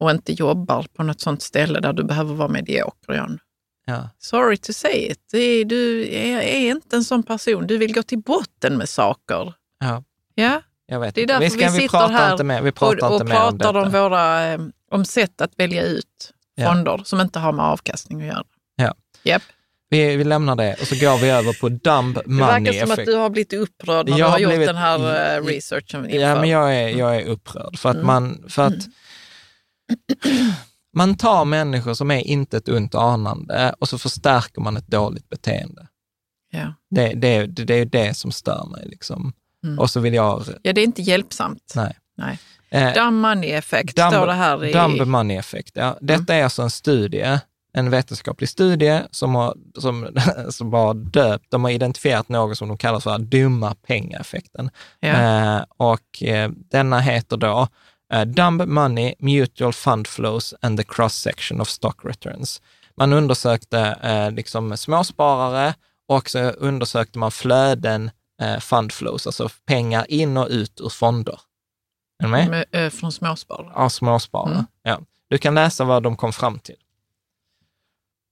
och 0.00 0.10
inte 0.10 0.32
jobbar 0.32 0.86
på 0.94 1.02
något 1.02 1.20
sånt 1.20 1.42
ställe 1.42 1.80
där 1.80 1.92
du 1.92 2.04
behöver 2.04 2.34
vara 2.34 2.48
medioker, 2.48 3.12
Jan. 3.12 3.38
ja. 3.86 4.08
Sorry 4.18 4.56
to 4.56 4.72
say 4.72 5.06
it. 5.10 5.34
Är, 5.34 5.64
du 5.64 6.08
är, 6.14 6.40
är 6.40 6.70
inte 6.70 6.96
en 6.96 7.04
sån 7.04 7.22
person. 7.22 7.66
Du 7.66 7.78
vill 7.78 7.94
gå 7.94 8.02
till 8.02 8.18
botten 8.18 8.76
med 8.78 8.88
saker. 8.88 9.54
Ja. 9.80 10.04
Ja, 10.34 10.62
Jag 10.86 11.00
vet 11.00 11.14
Det 11.14 11.22
är 11.22 11.26
därför 11.26 11.40
vi, 11.40 11.50
ska, 11.50 11.58
vi 11.58 11.64
vi 11.64 11.70
sitter 11.70 11.88
pratar 11.88 12.14
här 12.14 12.44
mer, 12.44 12.62
vi 12.62 12.70
och, 12.70 12.74
pratar 12.74 13.08
och 13.10 13.20
om 13.20 13.26
pratar 13.26 13.72
detta. 13.72 13.80
om, 13.82 13.90
våra, 13.90 14.46
eh, 14.52 14.60
om 14.90 15.04
sätt 15.04 15.40
att 15.40 15.52
välja 15.56 15.82
ut 15.82 16.32
Ja. 16.54 16.68
fonder 16.72 17.00
som 17.04 17.20
inte 17.20 17.38
har 17.38 17.52
med 17.52 17.64
avkastning 17.64 18.20
att 18.20 18.26
göra. 18.26 18.44
Ja. 18.76 18.94
Japp. 19.22 19.42
Vi, 19.90 20.16
vi 20.16 20.24
lämnar 20.24 20.56
det 20.56 20.76
och 20.80 20.86
så 20.86 20.94
går 20.94 21.18
vi 21.18 21.30
över 21.30 21.60
på 21.60 21.68
Det 21.68 22.02
money 22.26 22.46
verkar 22.46 22.72
som 22.72 22.82
att 22.90 22.98
effect. 22.98 23.06
du 23.06 23.14
har 23.16 23.30
blivit 23.30 23.52
upprörd 23.52 24.08
när 24.08 24.12
Jag 24.12 24.18
du 24.18 24.24
har 24.24 24.30
har 24.30 24.38
gjort 24.38 24.50
blivit- 24.50 24.68
den 24.68 24.76
här 24.76 25.36
eh, 25.38 25.44
researchen 25.44 26.04
inför. 26.04 26.18
Ja, 26.18 26.40
men 26.40 26.48
jag 26.48 26.76
är, 26.76 26.88
jag 26.88 27.16
är 27.16 27.24
upprörd 27.26 27.78
för 27.78 27.88
att 27.88 27.94
Mm. 27.94 28.06
man, 28.06 28.44
för 28.48 28.66
att 28.66 28.74
man 30.96 31.16
tar 31.16 31.44
människor 31.44 31.94
som 31.94 32.10
är 32.10 32.26
inte 32.26 32.56
ett 32.56 32.68
ont 32.68 32.94
anande 32.94 33.74
och 33.78 33.88
så 33.88 33.98
förstärker 33.98 34.60
man 34.60 34.76
ett 34.76 34.86
dåligt 34.86 35.28
beteende. 35.28 35.86
Ja. 36.52 36.74
Det, 36.90 37.08
det, 37.14 37.46
det, 37.46 37.64
det 37.64 37.74
är 37.74 37.84
det 37.84 38.14
som 38.16 38.32
stör 38.32 38.66
mig 38.70 38.82
liksom. 38.86 39.32
Mm. 39.64 39.78
Och 39.78 39.90
så 39.90 40.00
vill 40.00 40.14
jag, 40.14 40.44
ja, 40.62 40.72
det 40.72 40.80
är 40.80 40.84
inte 40.84 41.02
hjälpsamt. 41.02 41.72
nej. 41.76 41.96
Nej. 42.16 42.38
Eh, 42.70 42.94
Dumb 42.94 43.20
money 43.20 43.50
effect 43.50 43.98
Dumb- 43.98 44.10
står 44.10 44.26
det 44.26 44.32
här 44.32 44.64
i... 44.64 44.72
Dumb 44.72 45.06
money 45.08 45.36
effect. 45.36 45.70
Ja. 45.74 45.98
Detta 46.00 46.32
Mm. 46.32 46.40
är 46.40 46.44
alltså 46.44 46.62
en 46.62 46.70
studie, 46.70 47.38
en 47.72 47.90
vetenskaplig 47.90 48.48
studie 48.48 49.02
som 49.10 49.34
har, 49.34 49.56
som, 49.78 50.08
som 50.50 50.72
har 50.72 50.94
döpt, 50.94 51.50
de 51.50 51.64
har 51.64 51.70
identifierat 51.70 52.28
något 52.28 52.58
som 52.58 52.68
de 52.68 52.76
kallar 52.76 53.00
för 53.00 53.18
dumma 53.18 53.74
pengaeffekten. 53.74 54.70
Ja. 55.00 55.08
Eh, 55.08 55.64
och 55.76 56.22
eh, 56.22 56.50
denna 56.70 57.00
heter 57.00 57.36
då 57.36 57.68
eh, 58.12 58.24
Dumb 58.24 58.68
Money, 58.68 59.14
Mutual 59.18 59.72
Fund 59.72 60.06
Flows 60.06 60.54
and 60.60 60.78
the 60.78 60.84
Cross 60.84 61.14
Section 61.14 61.60
of 61.60 61.68
Stock 61.68 62.04
Returns. 62.04 62.62
Man 62.96 63.12
undersökte 63.12 63.80
eh, 64.02 64.30
liksom 64.30 64.76
småsparare 64.76 65.74
och 66.08 66.30
så 66.30 66.38
undersökte 66.38 67.18
man 67.18 67.30
flöden 67.30 68.10
eh, 68.42 68.58
fund 68.58 68.92
flows, 68.92 69.26
alltså 69.26 69.48
pengar 69.66 70.06
in 70.08 70.36
och 70.36 70.48
ut 70.50 70.80
ur 70.80 70.88
fonder. 70.88 71.40
Är 72.18 72.24
du 72.24 72.30
med? 72.30 72.50
med, 72.50 72.64
eh, 72.72 72.90
från 72.90 73.12
småsparare. 73.12 73.72
Ja, 73.74 73.90
småsparare. 73.90 74.52
Mm. 74.52 74.66
Ja. 74.82 75.00
Du 75.28 75.38
kan 75.38 75.54
läsa 75.54 75.84
vad 75.84 76.02
de 76.02 76.16
kom 76.16 76.32
fram 76.32 76.58
till. 76.58 76.76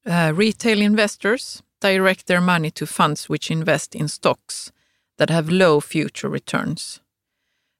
Uh, 0.08 0.32
retail 0.34 0.80
investors 0.80 1.62
direct 1.80 2.26
their 2.26 2.40
money 2.40 2.70
to 2.70 2.86
funds 2.86 3.28
which 3.28 3.50
invest 3.50 3.94
in 3.94 4.08
stocks 4.08 4.72
that 5.18 5.30
have 5.30 5.50
low 5.50 5.80
future 5.80 6.30
returns. 6.30 7.00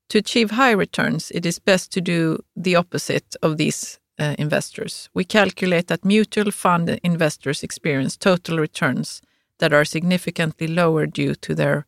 To 0.08 0.18
achieve 0.18 0.50
high 0.50 0.72
returns, 0.72 1.30
it 1.30 1.46
is 1.46 1.58
best 1.58 1.92
to 1.92 2.00
do 2.00 2.42
the 2.54 2.76
opposite 2.76 3.36
of 3.42 3.56
these 3.56 3.98
uh, 4.18 4.34
investors. 4.38 5.10
We 5.14 5.24
calculate 5.24 5.86
that 5.86 6.04
mutual 6.04 6.50
fund 6.50 6.98
investors 7.02 7.62
experience 7.62 8.16
total 8.16 8.58
returns 8.58 9.22
that 9.58 9.72
are 9.72 9.84
significantly 9.84 10.66
lower 10.66 11.06
due 11.06 11.34
to 11.34 11.54
their 11.54 11.86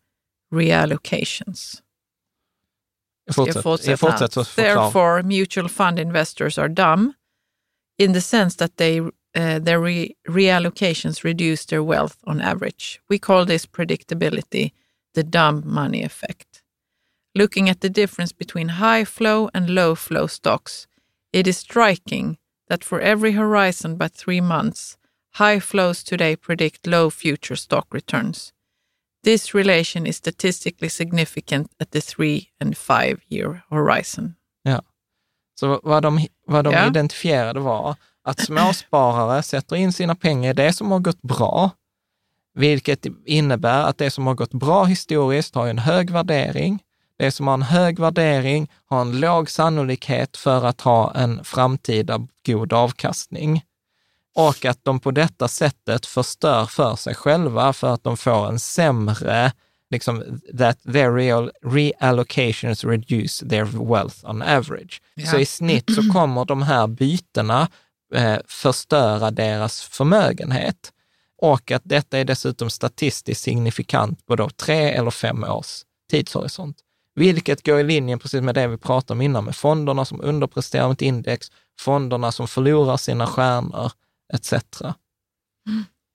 reallocations. 0.53 1.83
Fortsätt, 3.33 3.87
Jag 3.87 3.99
fortsätt 4.01 4.33
så 4.33 4.41
här. 4.41 4.45
förklara. 4.45 4.75
Therefore, 4.75 5.23
mutual 5.23 5.69
fund 5.69 5.99
investors 5.99 6.59
are 6.59 6.69
dumb 6.69 7.13
in 7.99 8.13
the 8.13 8.21
sense 8.21 8.57
that 8.57 8.77
they, 8.77 9.01
uh, 9.35 9.59
their 9.59 9.81
re- 9.81 10.17
reallocations 10.29 11.25
reduce 11.25 11.65
their 11.67 11.83
wealth 11.83 12.17
on 12.27 12.41
average. 12.41 13.01
We 13.09 13.19
call 13.19 13.45
this 13.45 13.67
predictability 13.67 14.73
the 15.15 15.23
dumb 15.23 15.63
money 15.65 16.03
effect. 16.05 16.63
Looking 17.35 17.69
at 17.69 17.81
the 17.81 17.91
difference 17.91 18.33
between 18.33 18.69
high 18.69 19.05
flow 19.05 19.49
and 19.55 19.71
low 19.71 19.95
flow 19.95 20.27
stocks, 20.27 20.87
it 21.33 21.47
is 21.47 21.59
striking 21.59 22.39
that 22.69 22.85
for 22.85 23.01
every 23.01 23.33
horizon 23.33 23.97
but 23.97 24.13
three 24.13 24.41
months, 24.41 24.97
high 25.39 25.61
flows 25.61 26.03
today 26.05 26.37
predict 26.37 26.87
low 26.87 27.11
future 27.11 27.57
stock 27.57 27.87
returns. 27.95 28.53
This 29.23 29.55
relation 29.55 30.07
is 30.07 30.17
statistically 30.17 30.89
significant 30.89 31.71
at 31.81 31.91
the 31.91 32.01
three 32.01 32.51
and 32.61 32.77
five 32.77 33.17
year 33.29 33.63
horizon. 33.71 34.35
Så 35.61 35.81
vad 35.83 36.03
de, 36.03 36.27
vad 36.47 36.65
de 36.65 36.73
Ja. 36.73 36.87
identifierade 36.87 37.61
var 37.61 37.97
att 38.25 38.41
småsparare 38.41 39.43
sätter 39.43 39.77
in 39.77 39.93
sina 39.93 40.15
pengar 40.15 40.51
i 40.51 40.55
det 40.55 40.73
som 40.73 40.91
har 40.91 40.99
gått 40.99 41.23
bra, 41.23 41.71
vilket 42.55 43.07
innebär 43.27 43.83
att 43.83 43.99
det 43.99 44.11
som 44.11 44.27
har 44.27 44.35
gått 44.35 44.55
bra 44.55 44.85
historiskt 44.85 45.55
har 45.55 45.67
en 45.67 45.79
hög 45.79 46.11
värdering. 46.11 46.83
Det 47.19 47.31
som 47.31 47.47
har 47.47 47.55
en 47.55 47.63
hög 47.63 47.99
värdering 47.99 48.71
har 48.87 49.01
en 49.01 49.21
låg 49.21 49.51
sannolikhet 49.51 50.37
för 50.37 50.65
att 50.65 50.81
ha 50.81 51.15
en 51.15 51.45
framtida 51.45 52.27
god 52.47 52.73
avkastning. 52.73 53.65
Och 54.35 54.65
att 54.65 54.79
de 54.83 55.01
på 55.01 55.11
detta 55.11 55.49
sättet 55.49 56.07
förstör 56.07 56.67
för 56.67 56.97
sig 56.97 57.15
själva 57.15 57.73
för 57.73 57.95
att 57.95 58.05
de 58.05 58.17
får 58.17 58.49
en 58.49 58.59
sämre, 58.59 59.53
liksom, 59.91 60.41
that 60.59 60.83
their 60.83 61.15
real 61.15 61.51
reallocations 61.65 62.85
reduce 62.85 63.49
their 63.49 63.65
wealth 63.65 64.31
on 64.31 64.43
average. 64.43 65.03
Ja. 65.15 65.27
Så 65.27 65.39
i 65.39 65.47
snitt 65.47 65.95
så 65.95 66.13
kommer 66.13 66.45
de 66.45 66.63
här 66.63 66.87
bytena 66.87 67.69
eh, 68.15 68.39
förstöra 68.47 69.31
deras 69.31 69.83
förmögenhet. 69.83 70.93
Och 71.43 71.71
att 71.71 71.83
detta 71.85 72.19
är 72.19 72.25
dessutom 72.25 72.71
statistiskt 72.71 73.43
signifikant 73.43 74.27
på 74.27 74.37
då 74.37 74.51
tre 74.51 74.91
eller 74.91 75.11
fem 75.11 75.45
års 75.45 75.83
tidshorisont. 76.11 76.77
Vilket 77.15 77.67
går 77.67 77.81
i 77.81 77.85
linje 77.85 78.19
precis 78.19 78.43
med 78.43 78.55
det 78.55 78.67
vi 78.67 78.77
pratade 78.77 79.19
om 79.19 79.23
innan, 79.23 79.45
med 79.45 79.57
fonderna 79.57 80.05
som 80.05 80.21
underpresterar 80.21 80.93
ett 80.93 81.03
index, 81.03 81.51
fonderna 81.81 82.33
som 82.33 82.49
förlorar 82.49 82.97
sina 82.97 83.27
stjärnor, 83.27 83.93
etc. 84.33 84.55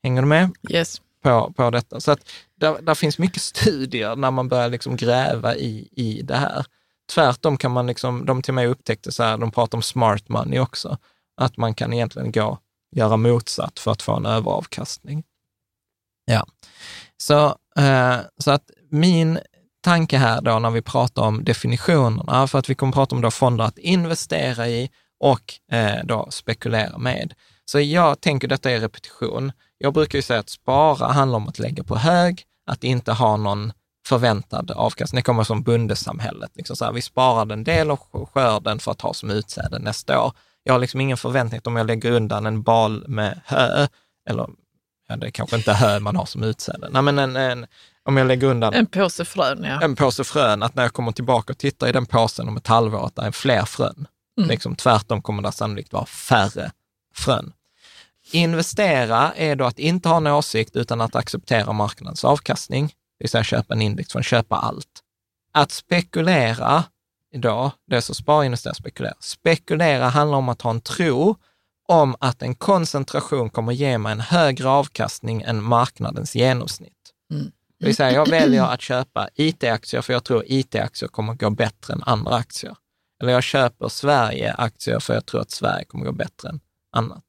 Hänger 0.03 0.21
du 0.21 0.27
med 0.27 0.51
Yes. 0.69 1.01
på, 1.23 1.53
på 1.53 1.69
detta? 1.69 1.99
Så 1.99 2.11
att 2.11 2.29
där, 2.59 2.81
där 2.81 2.95
finns 2.95 3.17
mycket 3.17 3.41
studier 3.41 4.15
när 4.15 4.31
man 4.31 4.47
börjar 4.47 4.69
liksom 4.69 4.95
gräva 4.95 5.55
i, 5.55 5.89
i 5.91 6.21
det 6.21 6.35
här. 6.35 6.65
Tvärtom 7.13 7.57
kan 7.57 7.71
man, 7.71 7.87
liksom, 7.87 8.25
de 8.25 8.41
till 8.41 8.53
mig 8.53 8.67
upptäckte 8.67 9.11
så 9.11 9.23
här, 9.23 9.37
de 9.37 9.51
pratar 9.51 9.77
om 9.77 9.81
smart 9.81 10.29
money 10.29 10.59
också, 10.59 10.97
att 11.37 11.57
man 11.57 11.73
kan 11.73 11.93
egentligen 11.93 12.31
gå, 12.31 12.59
göra 12.95 13.17
motsatt 13.17 13.79
för 13.79 13.91
att 13.91 14.01
få 14.01 14.15
en 14.15 14.25
överavkastning. 14.25 15.23
Ja, 16.25 16.45
så, 17.17 17.45
eh, 17.77 18.17
så 18.37 18.51
att 18.51 18.71
min 18.89 19.39
tanke 19.81 20.17
här 20.17 20.41
då 20.41 20.59
när 20.59 20.69
vi 20.69 20.81
pratar 20.81 21.21
om 21.21 21.43
definitionerna, 21.43 22.47
för 22.47 22.59
att 22.59 22.69
vi 22.69 22.75
kommer 22.75 22.93
prata 22.93 23.15
om 23.15 23.21
då 23.21 23.31
fonder 23.31 23.65
att 23.65 23.77
investera 23.77 24.67
i 24.67 24.89
och 25.19 25.75
eh, 25.75 26.05
då 26.05 26.27
spekulera 26.31 26.97
med. 26.97 27.33
Så 27.65 27.79
jag 27.79 28.21
tänker 28.21 28.47
detta 28.47 28.71
är 28.71 28.79
repetition. 28.79 29.51
Jag 29.77 29.93
brukar 29.93 30.17
ju 30.17 30.21
säga 30.21 30.39
att 30.39 30.49
spara 30.49 31.11
handlar 31.11 31.37
om 31.37 31.47
att 31.47 31.59
lägga 31.59 31.83
på 31.83 31.95
hög, 31.95 32.43
att 32.65 32.83
inte 32.83 33.11
ha 33.11 33.37
någon 33.37 33.73
förväntad 34.07 34.71
avkastning. 34.71 35.17
Det 35.17 35.25
kommer 35.25 35.43
från 35.43 35.63
bondesamhället. 35.63 36.51
Liksom 36.55 36.75
så 36.75 36.85
här, 36.85 36.91
vi 36.91 37.01
sparar 37.01 37.53
en 37.53 37.63
del 37.63 37.91
av 37.91 37.99
skörden 38.33 38.79
för 38.79 38.91
att 38.91 39.01
ha 39.01 39.13
som 39.13 39.31
utsäde 39.31 39.79
nästa 39.79 40.23
år. 40.23 40.33
Jag 40.67 40.73
har 40.73 40.79
liksom 40.79 41.01
ingen 41.01 41.17
förväntning 41.17 41.57
att 41.57 41.67
om 41.67 41.75
jag 41.75 41.87
lägger 41.87 42.11
undan 42.11 42.45
en 42.45 42.63
bal 42.63 43.05
med 43.07 43.41
hö, 43.45 43.87
eller 44.29 44.47
ja, 45.07 45.15
det 45.15 45.27
är 45.27 45.31
kanske 45.31 45.55
inte 45.55 45.73
hö 45.73 45.99
man 45.99 46.15
har 46.15 46.25
som 46.25 46.43
utsäde. 46.43 46.89
Nej, 46.91 47.01
men 47.01 47.19
en, 47.19 47.35
en, 47.35 47.65
om 48.03 48.17
jag 48.17 48.27
lägger 48.27 48.47
undan 48.47 48.73
En 48.73 48.85
påse 48.85 49.25
frön, 49.25 49.63
ja. 49.63 49.81
en 49.81 49.95
påse 49.95 50.23
frön, 50.23 50.63
att 50.63 50.75
när 50.75 50.83
jag 50.83 50.93
kommer 50.93 51.11
tillbaka 51.11 51.53
och 51.53 51.57
tittar 51.57 51.87
i 51.87 51.91
den 51.91 52.05
påsen 52.05 52.47
om 52.47 52.57
ett 52.57 52.67
halvår, 52.67 53.05
att 53.05 53.15
det 53.15 53.21
är 53.21 53.31
fler 53.31 53.65
frön. 53.65 54.07
Mm. 54.37 54.49
Liksom, 54.49 54.75
tvärtom 54.75 55.21
kommer 55.21 55.43
det 55.43 55.51
sannolikt 55.51 55.93
vara 55.93 56.05
färre 56.05 56.71
frön. 57.15 57.53
Investera 58.31 59.33
är 59.35 59.55
då 59.55 59.65
att 59.65 59.79
inte 59.79 60.09
ha 60.09 60.17
en 60.17 60.27
åsikt 60.27 60.75
utan 60.75 61.01
att 61.01 61.15
acceptera 61.15 61.73
marknadens 61.73 62.25
avkastning, 62.25 62.87
det 62.87 63.23
vill 63.23 63.29
säga 63.29 63.43
köpa 63.43 63.73
en 63.73 63.81
index 63.81 64.11
från 64.11 64.23
köpa 64.23 64.55
allt. 64.55 65.01
Att 65.53 65.71
spekulera 65.71 66.83
då, 67.35 67.71
det 67.87 67.95
är 67.95 68.01
så 68.01 68.13
spara, 68.13 68.45
investera, 68.45 68.73
spekulera. 68.73 69.13
Spekulera 69.19 70.07
handlar 70.09 70.37
om 70.37 70.49
att 70.49 70.61
ha 70.61 70.69
en 70.71 70.81
tro 70.81 71.35
om 71.87 72.15
att 72.19 72.41
en 72.41 72.55
koncentration 72.55 73.49
kommer 73.49 73.73
ge 73.73 73.97
mig 73.97 74.11
en 74.11 74.19
högre 74.19 74.69
avkastning 74.69 75.41
än 75.41 75.63
marknadens 75.63 76.35
genomsnitt. 76.35 76.93
Mm. 77.31 77.51
Det 77.79 77.85
vill 77.85 77.95
säga, 77.95 78.11
jag 78.11 78.29
väljer 78.29 78.63
att 78.63 78.81
köpa 78.81 79.29
IT-aktier 79.35 80.01
för 80.01 80.13
jag 80.13 80.23
tror 80.23 80.43
IT-aktier 80.47 81.09
kommer 81.09 81.33
gå 81.33 81.49
bättre 81.49 81.93
än 81.93 82.03
andra 82.03 82.35
aktier. 82.35 82.75
Eller 83.21 83.33
jag 83.33 83.43
köper 83.43 83.87
Sverige-aktier 83.87 84.99
för 84.99 85.13
jag 85.13 85.25
tror 85.25 85.41
att 85.41 85.51
Sverige 85.51 85.85
kommer 85.85 86.05
gå 86.05 86.11
bättre 86.11 86.49
än 86.49 86.59
annat. 86.91 87.23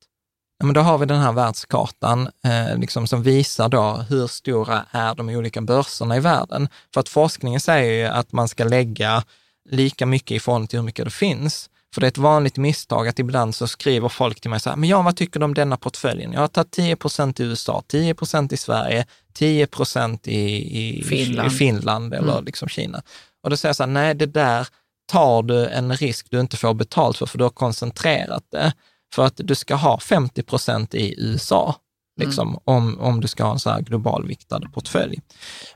Ja, 0.58 0.66
men 0.66 0.74
då 0.74 0.80
har 0.80 0.98
vi 0.98 1.06
den 1.06 1.20
här 1.20 1.32
världskartan 1.32 2.30
eh, 2.44 2.78
liksom 2.78 3.06
som 3.06 3.22
visar 3.22 3.68
då 3.68 4.04
hur 4.08 4.26
stora 4.26 4.84
är 4.90 5.14
de 5.14 5.28
olika 5.28 5.60
börserna 5.60 6.16
i 6.16 6.20
världen. 6.20 6.68
För 6.94 7.00
att 7.00 7.08
forskningen 7.08 7.60
säger 7.60 7.92
ju 7.92 8.04
att 8.06 8.32
man 8.32 8.48
ska 8.48 8.64
lägga 8.64 9.24
lika 9.70 10.06
mycket 10.06 10.36
i 10.36 10.40
förhållande 10.40 10.68
till 10.68 10.78
hur 10.78 10.84
mycket 10.84 11.04
det 11.04 11.10
finns. 11.10 11.70
För 11.94 12.00
det 12.00 12.06
är 12.06 12.08
ett 12.08 12.18
vanligt 12.18 12.56
misstag 12.56 13.08
att 13.08 13.18
ibland 13.18 13.54
så 13.54 13.68
skriver 13.68 14.08
folk 14.08 14.40
till 14.40 14.50
mig 14.50 14.60
så 14.60 14.70
här, 14.70 14.76
men 14.76 14.88
ja, 14.88 15.02
vad 15.02 15.16
tycker 15.16 15.40
du 15.40 15.44
om 15.44 15.54
denna 15.54 15.76
portföljen? 15.76 16.32
Jag 16.32 16.40
har 16.40 16.48
tagit 16.48 16.70
10 16.70 16.96
procent 16.96 17.40
i 17.40 17.42
USA, 17.44 17.82
10 17.86 18.14
procent 18.14 18.52
i 18.52 18.56
Sverige, 18.56 19.06
10 19.32 19.66
procent 19.66 20.28
i, 20.28 20.98
i 20.98 21.02
Finland. 21.02 21.52
i 21.52 21.56
Finland 21.56 22.14
eller 22.14 22.32
Mm. 22.32 22.44
liksom 22.44 22.68
Kina. 22.68 23.02
Och 23.42 23.50
då 23.50 23.56
säger 23.56 23.68
jag 23.68 23.76
så 23.76 23.82
här, 23.82 23.90
nej, 23.90 24.14
det 24.14 24.26
där 24.26 24.68
tar 25.12 25.42
du 25.42 25.66
en 25.66 25.96
risk 25.96 26.26
du 26.30 26.40
inte 26.40 26.56
får 26.56 26.74
betalt 26.74 27.16
för, 27.16 27.26
för 27.26 27.38
du 27.38 27.44
har 27.44 27.50
koncentrerat 27.50 28.44
det. 28.52 28.72
För 29.14 29.26
att 29.26 29.34
du 29.36 29.54
ska 29.54 29.74
ha 29.74 30.00
50 30.00 30.42
procent 30.42 30.94
i 30.94 31.14
USA, 31.18 31.74
liksom, 32.16 32.58
om, 32.64 33.00
om 33.00 33.20
du 33.20 33.28
ska 33.28 33.44
ha 33.44 33.52
en 33.52 33.58
så 33.58 33.70
här 33.70 33.80
global 33.80 34.26
viktad 34.26 34.60
portfölj. 34.74 35.20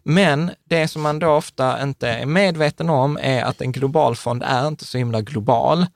Men 0.02 0.50
det 0.64 0.88
som 0.88 1.02
man 1.02 1.18
då 1.18 1.28
ofta 1.28 1.82
inte 1.82 2.08
är 2.08 2.26
medveten 2.26 2.90
om 2.90 3.18
är 3.22 3.42
att 3.42 3.60
en 3.60 3.72
global 3.72 4.16
fond 4.16 4.42
är 4.46 4.68
inte 4.68 4.84
så 4.84 4.98
himla 4.98 5.20
global. 5.20 5.86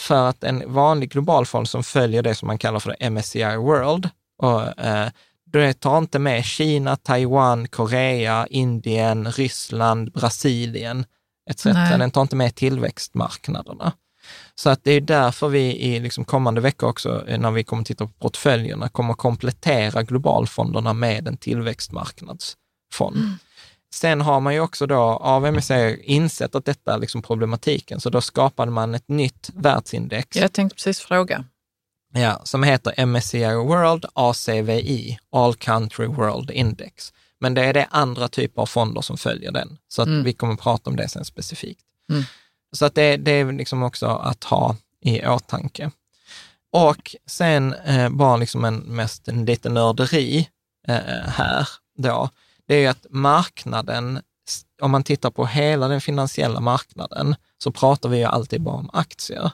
För 0.00 0.28
att 0.28 0.44
en 0.44 0.72
vanlig 0.72 1.10
global 1.10 1.46
fond 1.46 1.68
som 1.68 1.84
följer 1.84 2.22
det 2.22 2.34
som 2.34 2.46
man 2.46 2.58
kallar 2.58 2.78
för 2.78 3.10
MSCI 3.10 3.56
World, 3.56 4.08
och, 4.38 4.80
eh, 4.80 5.08
det 5.52 5.74
tar 5.74 5.98
inte 5.98 6.18
med 6.18 6.44
Kina, 6.44 6.96
Taiwan, 6.96 7.68
Korea, 7.68 8.46
Indien, 8.50 9.32
Ryssland, 9.32 10.12
Brasilien 10.12 11.04
etc. 11.50 11.64
Nej. 11.64 11.98
Den 11.98 12.10
tar 12.10 12.22
inte 12.22 12.36
med 12.36 12.54
tillväxtmarknaderna. 12.54 13.92
Så 14.54 14.70
att 14.70 14.84
det 14.84 14.90
är 14.92 15.00
därför 15.00 15.48
vi 15.48 15.76
i 15.76 16.00
liksom 16.00 16.24
kommande 16.24 16.60
vecka 16.60 16.86
också, 16.86 17.24
eh, 17.28 17.38
när 17.40 17.50
vi 17.50 17.64
kommer 17.64 17.84
titta 17.84 18.06
på 18.06 18.12
portföljerna, 18.12 18.88
kommer 18.88 19.14
komplettera 19.14 20.02
globalfonderna 20.02 20.92
med 20.92 21.28
en 21.28 21.36
tillväxtmarknadsfond. 21.36 23.16
Sen 23.94 24.20
har 24.20 24.40
man 24.40 24.54
ju 24.54 24.60
också 24.60 24.86
då 24.86 24.96
av 25.00 25.46
MSCI 25.52 26.00
insett 26.04 26.54
att 26.54 26.64
detta 26.64 26.94
är 26.94 26.98
liksom 26.98 27.22
problematiken, 27.22 28.00
så 28.00 28.10
då 28.10 28.20
skapade 28.20 28.70
man 28.72 28.94
ett 28.94 29.08
nytt 29.08 29.50
världsindex 29.54 30.36
Jag 30.36 30.52
tänkte 30.52 30.74
precis 30.74 31.00
fråga. 31.00 31.44
ja, 32.14 32.40
som 32.44 32.62
heter 32.62 33.06
MSCI 33.06 33.44
World 33.54 34.04
ACVI, 34.14 35.18
All 35.32 35.54
Country 35.54 36.06
World 36.06 36.50
Index. 36.50 37.12
Men 37.40 37.54
det 37.54 37.64
är 37.64 37.72
det 37.72 37.86
andra 37.90 38.28
typer 38.28 38.62
av 38.62 38.66
fonder 38.66 39.00
som 39.00 39.16
följer 39.18 39.52
den, 39.52 39.78
så 39.88 40.02
att 40.02 40.08
Mm. 40.08 40.24
vi 40.24 40.32
kommer 40.32 40.56
prata 40.56 40.90
om 40.90 40.96
det 40.96 41.08
sen 41.08 41.24
specifikt. 41.24 41.80
Mm. 42.10 42.22
Så 42.76 42.84
att 42.84 42.94
det, 42.94 43.16
det 43.16 43.32
är 43.32 43.52
liksom 43.52 43.82
också 43.82 44.06
att 44.06 44.44
ha 44.44 44.76
i 45.00 45.26
åtanke. 45.26 45.90
Och 46.72 47.16
sen 47.26 47.74
eh, 47.74 48.08
bara 48.08 48.36
liksom 48.36 48.64
en 48.64 48.76
mest 48.76 49.28
en 49.28 49.44
liten 49.44 49.74
nörderi 49.74 50.48
eh, 50.88 51.28
här 51.28 51.68
då, 51.98 52.28
det 52.68 52.74
är 52.74 52.80
ju 52.80 52.86
att 52.86 53.06
marknaden, 53.10 54.20
om 54.80 54.90
man 54.90 55.04
tittar 55.04 55.30
på 55.30 55.46
hela 55.46 55.88
den 55.88 56.00
finansiella 56.00 56.60
marknaden, 56.60 57.34
så 57.58 57.72
pratar 57.72 58.08
vi 58.08 58.18
ju 58.18 58.24
alltid 58.24 58.62
bara 58.62 58.74
om 58.74 58.90
aktier. 58.92 59.50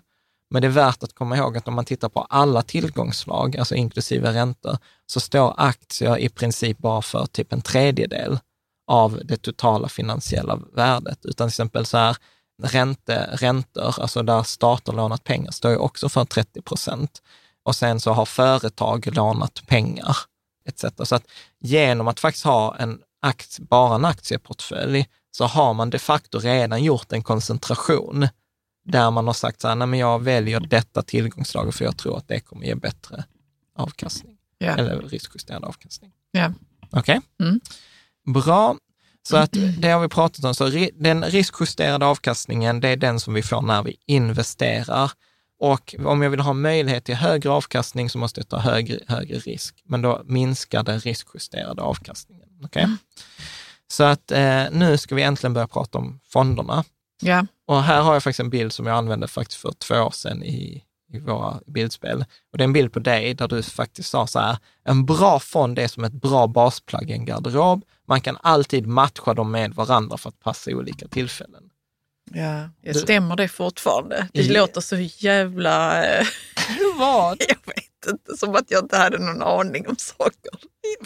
Men 0.51 0.63
det 0.63 0.69
är 0.69 0.73
värt 0.73 1.03
att 1.03 1.15
komma 1.15 1.37
ihåg 1.37 1.57
att 1.57 1.69
om 1.69 1.75
man 1.75 1.85
tittar 1.85 2.09
på 2.09 2.21
alla 2.21 2.63
tillgångsslag, 2.63 3.57
alltså 3.57 3.75
inklusive 3.75 4.33
räntor, 4.33 4.79
så 5.07 5.21
står 5.21 5.55
aktier 5.57 6.19
i 6.19 6.29
princip 6.29 6.79
bara 6.79 7.03
för 7.03 7.27
typ 7.27 7.53
en 7.53 7.63
tredjedel 7.63 8.39
av 8.87 9.21
det 9.25 9.37
totala 9.37 9.89
finansiella 9.89 10.59
värdet. 10.75 11.19
Utan 11.25 11.49
till 11.49 11.53
exempel 11.53 11.87
så 11.87 11.99
här, 11.99 12.17
ränte, 12.63 13.37
räntor, 13.41 14.01
alltså 14.01 14.23
där 14.23 14.43
stater 14.43 14.93
lånat 14.93 15.25
pengar, 15.25 15.51
står 15.51 15.71
ju 15.71 15.77
också 15.77 16.09
för 16.09 16.25
30 16.25 16.63
procent. 16.63 17.23
Och 17.63 17.77
sen 17.77 18.01
så 18.01 18.13
har 18.13 18.27
företag 18.27 19.17
lånat 19.17 19.67
pengar 19.67 20.17
etc. 20.69 20.85
Så 21.03 21.15
att 21.15 21.25
genom 21.59 22.09
att 22.09 22.21
faktiskt 22.21 22.45
ha 22.45 22.77
en 22.77 23.01
aktie, 23.23 23.65
bara 23.65 23.95
en 23.95 24.05
aktieportfölj, 24.05 25.07
så 25.31 25.45
har 25.45 25.75
man 25.75 25.91
de 25.91 25.99
facto 25.99 26.39
redan 26.39 26.85
gjort 26.85 27.13
en 27.13 27.23
koncentration 27.23 28.29
där 28.85 29.11
man 29.11 29.27
har 29.27 29.35
sagt 29.35 29.61
så 29.61 29.69
här, 29.69 29.75
nej 29.75 29.87
men 29.87 29.99
jag 29.99 30.23
väljer 30.23 30.61
detta 30.61 31.03
tillgångsslag 31.03 31.75
för 31.75 31.85
jag 31.85 31.97
tror 31.97 32.19
att 32.19 32.29
det 32.29 32.41
kommer 32.41 32.67
ge 32.67 32.75
bättre 32.75 33.25
avkastning. 33.77 34.37
Ja. 34.59 34.77
Eller 34.77 35.03
riskjusterad 35.03 35.65
avkastning. 35.65 36.13
Ja. 36.31 36.53
Okej? 36.91 37.21
Mm. 37.41 37.61
Bra. 38.27 38.77
Så 39.29 39.37
att 39.37 39.57
det 39.79 39.89
har 39.89 40.01
vi 40.01 40.09
pratat 40.09 40.45
om. 40.45 40.55
Så 40.55 40.89
den 40.95 41.25
riskjusterade 41.25 42.07
avkastningen, 42.07 42.81
det 42.81 42.89
är 42.89 42.97
den 42.97 43.21
som 43.21 43.35
vi 43.35 43.43
får 43.43 43.63
när 43.63 43.83
vi 43.83 43.97
investerar. 44.07 45.11
Och 45.61 45.95
om 46.05 46.23
jag 46.23 46.31
vill 46.31 46.41
ha 46.41 46.53
möjlighet 46.53 47.05
till 47.05 47.15
högre 47.15 47.51
avkastning 47.51 48.11
så 48.11 48.19
måste 48.19 48.41
jag 48.41 48.49
ta 48.49 48.59
högre, 48.59 48.99
högre 49.07 49.39
risk. 49.39 49.83
Men 49.85 50.03
då 50.03 50.23
minskar 50.25 50.83
den 50.83 51.01
riskjusterade 51.01 51.83
avkastningen. 51.83 52.49
Okej? 52.65 52.87
Så 53.91 54.05
att 54.05 54.31
eh, 54.31 54.65
nu 54.73 54.99
ska 54.99 55.15
vi 55.15 55.23
äntligen 55.23 55.55
börja 55.55 55.67
prata 55.67 55.99
om 55.99 56.21
fonderna. 56.29 56.85
Ja. 57.23 57.47
Och 57.67 57.83
här 57.83 58.03
har 58.03 58.13
jag 58.13 58.23
faktiskt 58.23 58.41
en 58.41 58.51
bild 58.51 58.73
som 58.73 58.87
jag 58.87 58.97
använde 58.97 59.29
faktiskt 59.29 59.61
för 59.61 59.73
två 59.73 59.95
år 59.95 60.11
sedan 60.11 60.43
i, 60.43 60.83
i 61.13 61.19
våra 61.19 61.61
bildspel. 61.67 62.25
Och 62.53 62.59
det 62.59 62.63
är 62.63 62.67
en 62.67 62.73
bild 62.73 62.93
på 62.93 62.99
dig 62.99 63.35
där 63.35 63.49
du 63.49 63.63
faktiskt 63.63 64.11
sa 64.11 64.27
så 64.27 64.39
här, 64.39 64.57
en 64.85 65.07
bra 65.07 65.39
fond 65.41 65.79
är 65.79 65.89
som 65.89 66.05
ett 66.05 66.13
bra 66.13 66.47
basplagg 66.47 67.11
i 67.11 67.13
en 67.13 67.25
garderob. 67.25 67.85
Man 68.09 68.21
kan 68.21 68.39
alltid 68.43 68.87
matcha 68.87 69.35
dem 69.35 69.51
med 69.51 69.75
varandra 69.75 70.17
för 70.17 70.29
att 70.29 70.41
passa 70.41 70.71
i 70.71 70.75
olika 70.75 71.09
tillfällen. 71.09 71.63
ja. 72.35 72.69
Jag 72.83 72.95
Du- 72.95 73.01
stämmer 73.01 73.37
det 73.37 73.49
fortfarande? 73.49 74.29
Det 74.33 74.43
Ja. 74.43 74.61
låter 74.61 74.81
så 74.81 74.97
jävla... 74.97 76.05
Vad? 76.99 77.43
Jag 77.49 77.57
vet 77.75 77.85
inte, 78.13 78.37
som 78.37 78.55
att 78.55 78.65
jag 78.71 78.85
inte 78.85 78.97
hade 78.97 79.19
någon 79.19 79.43
aning 79.43 79.89
om 79.89 79.97
saker. 79.97 80.51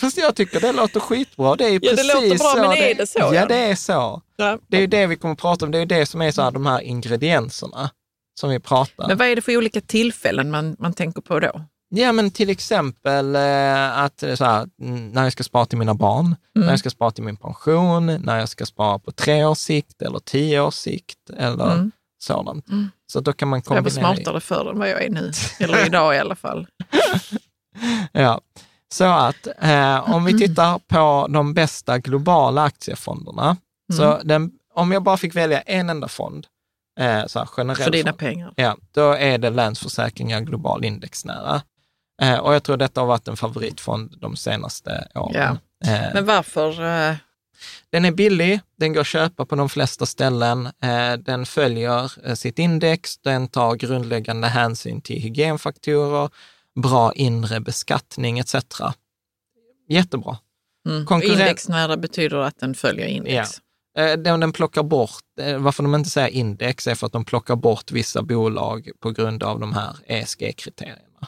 Fast 0.00 0.16
jag 0.18 0.34
tycker 0.36 0.60
det 0.60 0.72
låter 0.72 1.00
skitbra. 1.00 1.56
Det 1.56 1.64
är 1.64 1.70
Ja, 1.72 1.78
det 1.78 1.88
precis 1.96 2.14
låter 2.14 2.28
bra, 2.38 2.52
så. 2.54 2.58
men 2.68 2.72
är 2.72 2.94
det 2.94 3.06
så, 3.06 3.18
Ja, 3.18 3.34
ja? 3.34 3.46
det 3.46 3.56
är 3.56 3.74
så. 3.74 4.22
Ja. 4.36 4.58
Det 4.68 4.76
är 4.76 4.80
ju 4.80 4.86
det 4.86 5.06
vi 5.06 5.16
kommer 5.16 5.32
att 5.32 5.40
prata 5.40 5.64
om. 5.64 5.70
Det 5.70 5.78
är 5.78 5.80
ju 5.80 5.86
det 5.86 6.06
som 6.06 6.22
är 6.22 6.30
så 6.32 6.42
här, 6.42 6.50
de 6.50 6.66
här 6.66 6.80
ingredienserna 6.80 7.90
som 8.40 8.50
vi 8.50 8.60
pratar. 8.60 9.08
Men 9.08 9.18
vad 9.18 9.26
är 9.28 9.36
det 9.36 9.42
för 9.42 9.56
olika 9.56 9.80
tillfällen 9.80 10.50
man, 10.50 10.76
man 10.78 10.92
tänker 10.92 11.20
på 11.22 11.40
då? 11.40 11.64
Ja, 11.94 12.12
men 12.12 12.30
till 12.30 12.50
exempel 12.50 13.34
eh, 13.36 13.98
att 13.98 14.20
så 14.34 14.44
här, 14.44 14.68
mm, 14.82 15.10
när 15.10 15.22
jag 15.22 15.32
ska 15.32 15.44
spara 15.44 15.66
till 15.66 15.78
mina 15.78 15.94
barn, 15.94 16.26
Mm. 16.56 16.66
när 16.66 16.70
jag 16.72 16.78
ska 16.78 16.90
spara 16.90 17.10
till 17.10 17.24
min 17.24 17.36
pension, 17.36 18.06
när 18.06 18.38
jag 18.38 18.48
ska 18.48 18.66
spara 18.66 18.98
på 18.98 19.12
tre 19.12 19.44
års 19.44 19.58
sikt 19.58 20.02
eller 20.02 20.18
tio 20.18 20.60
års 20.60 20.74
sikt 20.74 21.30
eller 21.36 21.72
Mm. 21.74 21.90
sådant. 22.18 22.68
Mm. 22.68 22.90
Så 23.12 23.20
då 23.20 23.32
kan 23.32 23.48
man 23.48 23.62
Jag 23.64 23.70
var 23.70 23.76
kombinera. 23.82 24.14
smartare 24.14 24.40
förr 24.40 24.70
än 24.70 24.78
vad 24.78 24.88
jag 24.90 25.02
är 25.04 25.10
nu. 25.10 25.32
Eller 25.60 25.86
idag 25.86 26.14
i 26.16 26.18
alla 26.18 26.34
fall. 26.36 26.66
Ja. 28.12 28.40
Så 28.92 29.04
att 29.04 29.46
eh, 29.60 30.14
om 30.14 30.24
vi 30.24 30.38
tittar 30.38 30.78
på 30.78 31.26
de 31.30 31.54
bästa 31.54 31.98
globala 31.98 32.62
aktiefonderna, 32.62 33.56
så 33.96 34.04
Mm. 34.04 34.28
den, 34.28 34.50
om 34.74 34.92
jag 34.92 35.02
bara 35.02 35.16
fick 35.16 35.36
välja 35.36 35.60
en 35.60 35.90
enda 35.90 36.08
fond, 36.08 36.46
eh, 37.00 37.26
så 37.26 37.38
här 37.38 37.46
generell 37.46 37.84
För 37.84 37.90
dina 37.90 38.12
pengar. 38.12 38.52
Ja, 38.56 38.76
då 38.92 39.12
är 39.12 39.38
det 39.38 39.50
Länsförsäkringar 39.50 40.40
Global 40.40 40.84
Indexnära. 40.84 41.62
Eh, 42.22 42.38
och 42.38 42.54
jag 42.54 42.62
tror 42.62 42.76
detta 42.76 43.00
har 43.00 43.06
varit 43.06 43.28
en 43.28 43.36
favoritfond 43.36 44.14
de 44.20 44.36
senaste 44.36 45.08
åren. 45.14 45.58
Eh, 45.84 46.00
Men 46.14 46.24
varför? 46.26 46.70
eh, 47.10 47.14
den 47.90 48.04
är 48.04 48.12
billig, 48.12 48.60
den 48.78 48.92
går 48.92 49.00
att 49.00 49.06
köpa 49.06 49.46
på 49.46 49.54
de 49.56 49.68
flesta 49.68 50.06
ställen, 50.06 50.66
eh, 50.66 51.12
den 51.18 51.46
följer 51.46 52.12
eh, 52.28 52.34
sitt 52.34 52.58
index, 52.58 53.18
den 53.18 53.48
tar 53.48 53.74
grundläggande 53.76 54.48
hänsyn 54.48 55.00
till 55.00 55.22
hygienfaktorer, 55.22 56.30
bra 56.82 57.12
inre 57.12 57.60
beskattning 57.60 58.38
etc. 58.38 58.54
Jättebra. 59.88 60.38
Mm. 60.88 61.06
Konkurren- 61.06 61.32
Indexnära 61.32 61.96
betyder 61.96 62.36
att 62.36 62.58
den 62.58 62.74
följer 62.74 63.06
index. 63.06 63.58
Eh, 63.58 63.62
Den, 63.94 64.40
den 64.40 64.52
plockar 64.52 64.82
bort, 64.82 65.22
eh, 65.40 65.58
varför 65.58 65.82
de 65.82 65.94
inte 65.94 66.10
säger 66.10 66.28
index 66.28 66.86
är 66.86 66.94
för 66.94 67.06
att 67.06 67.12
de 67.12 67.24
plockar 67.24 67.56
bort 67.56 67.90
vissa 67.92 68.22
bolag 68.22 68.88
på 69.00 69.10
grund 69.10 69.42
av 69.42 69.60
de 69.60 69.72
här 69.72 69.96
ESG-kriterierna. 70.06 71.26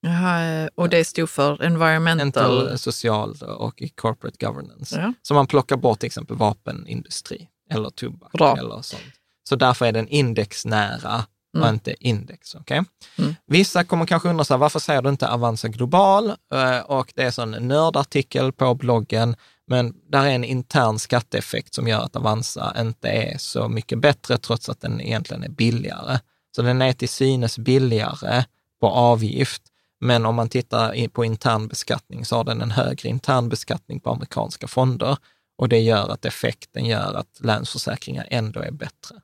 Jaha, 0.00 0.42
eh, 0.44 0.68
och 0.74 0.88
det 0.88 1.04
stod 1.04 1.30
för 1.30 1.62
environmental... 1.62 2.16
Mental, 2.58 2.78
social 2.78 3.36
och 3.58 3.82
corporate 3.94 4.46
governance. 4.46 5.00
Ja. 5.00 5.12
Så 5.22 5.34
man 5.34 5.46
plockar 5.46 5.76
bort 5.76 5.98
till 5.98 6.06
exempel 6.06 6.36
vapenindustri 6.36 7.48
eller 7.70 7.90
tobak 7.90 8.32
Bra. 8.32 8.56
eller 8.56 8.82
sånt. 8.82 9.02
Så 9.48 9.56
därför 9.56 9.86
är 9.86 9.92
den 9.92 10.08
indexnära 10.08 11.24
och 11.56 11.62
Mm. 11.62 11.74
inte 11.74 11.94
index. 12.00 12.54
okej? 12.54 12.82
Mm. 13.18 13.34
Vissa 13.46 13.84
kommer 13.84 14.06
kanske 14.06 14.28
undra, 14.28 14.44
så 14.44 14.54
här, 14.54 14.58
varför 14.58 14.78
säger 14.80 15.02
du 15.02 15.08
inte 15.08 15.28
Avanza 15.28 15.68
Global? 15.68 16.28
Eh, 16.54 16.78
Och 16.78 17.12
det 17.16 17.22
är 17.22 17.30
så 17.30 17.42
en 17.42 17.50
nördartikel 17.50 18.52
på 18.52 18.74
bloggen, 18.74 19.36
men 19.68 19.94
där 20.10 20.24
är 20.24 20.30
en 20.30 20.44
intern 20.44 20.98
skatteeffekt 20.98 21.74
som 21.74 21.88
gör 21.88 22.00
att 22.00 22.16
Avanza 22.16 22.74
inte 22.78 23.08
är 23.08 23.38
så 23.38 23.68
mycket 23.68 23.98
bättre, 23.98 24.38
trots 24.38 24.68
att 24.68 24.80
den 24.80 25.00
egentligen 25.00 25.44
är 25.44 25.48
billigare. 25.48 26.18
Så 26.56 26.62
den 26.62 26.82
är 26.82 26.92
till 26.92 27.08
synes 27.08 27.58
billigare 27.58 28.44
på 28.80 28.88
avgift, 28.88 29.62
men 30.00 30.26
om 30.26 30.34
man 30.34 30.48
tittar 30.48 31.08
på 31.08 31.24
intern 31.24 31.68
beskattning 31.68 32.24
så 32.24 32.36
har 32.36 32.44
den 32.44 32.62
en 32.62 32.70
högre 32.70 33.08
intern 33.08 33.48
beskattning 33.48 34.00
på 34.00 34.10
amerikanska 34.10 34.68
fonder 34.68 35.16
och 35.58 35.68
det 35.68 35.78
gör 35.78 36.08
att 36.08 36.24
effekten 36.24 36.84
gör 36.84 37.14
att 37.14 37.40
Länsförsäkringar 37.40 38.26
ändå 38.30 38.60
är 38.60 38.70
bättre. 38.70 39.16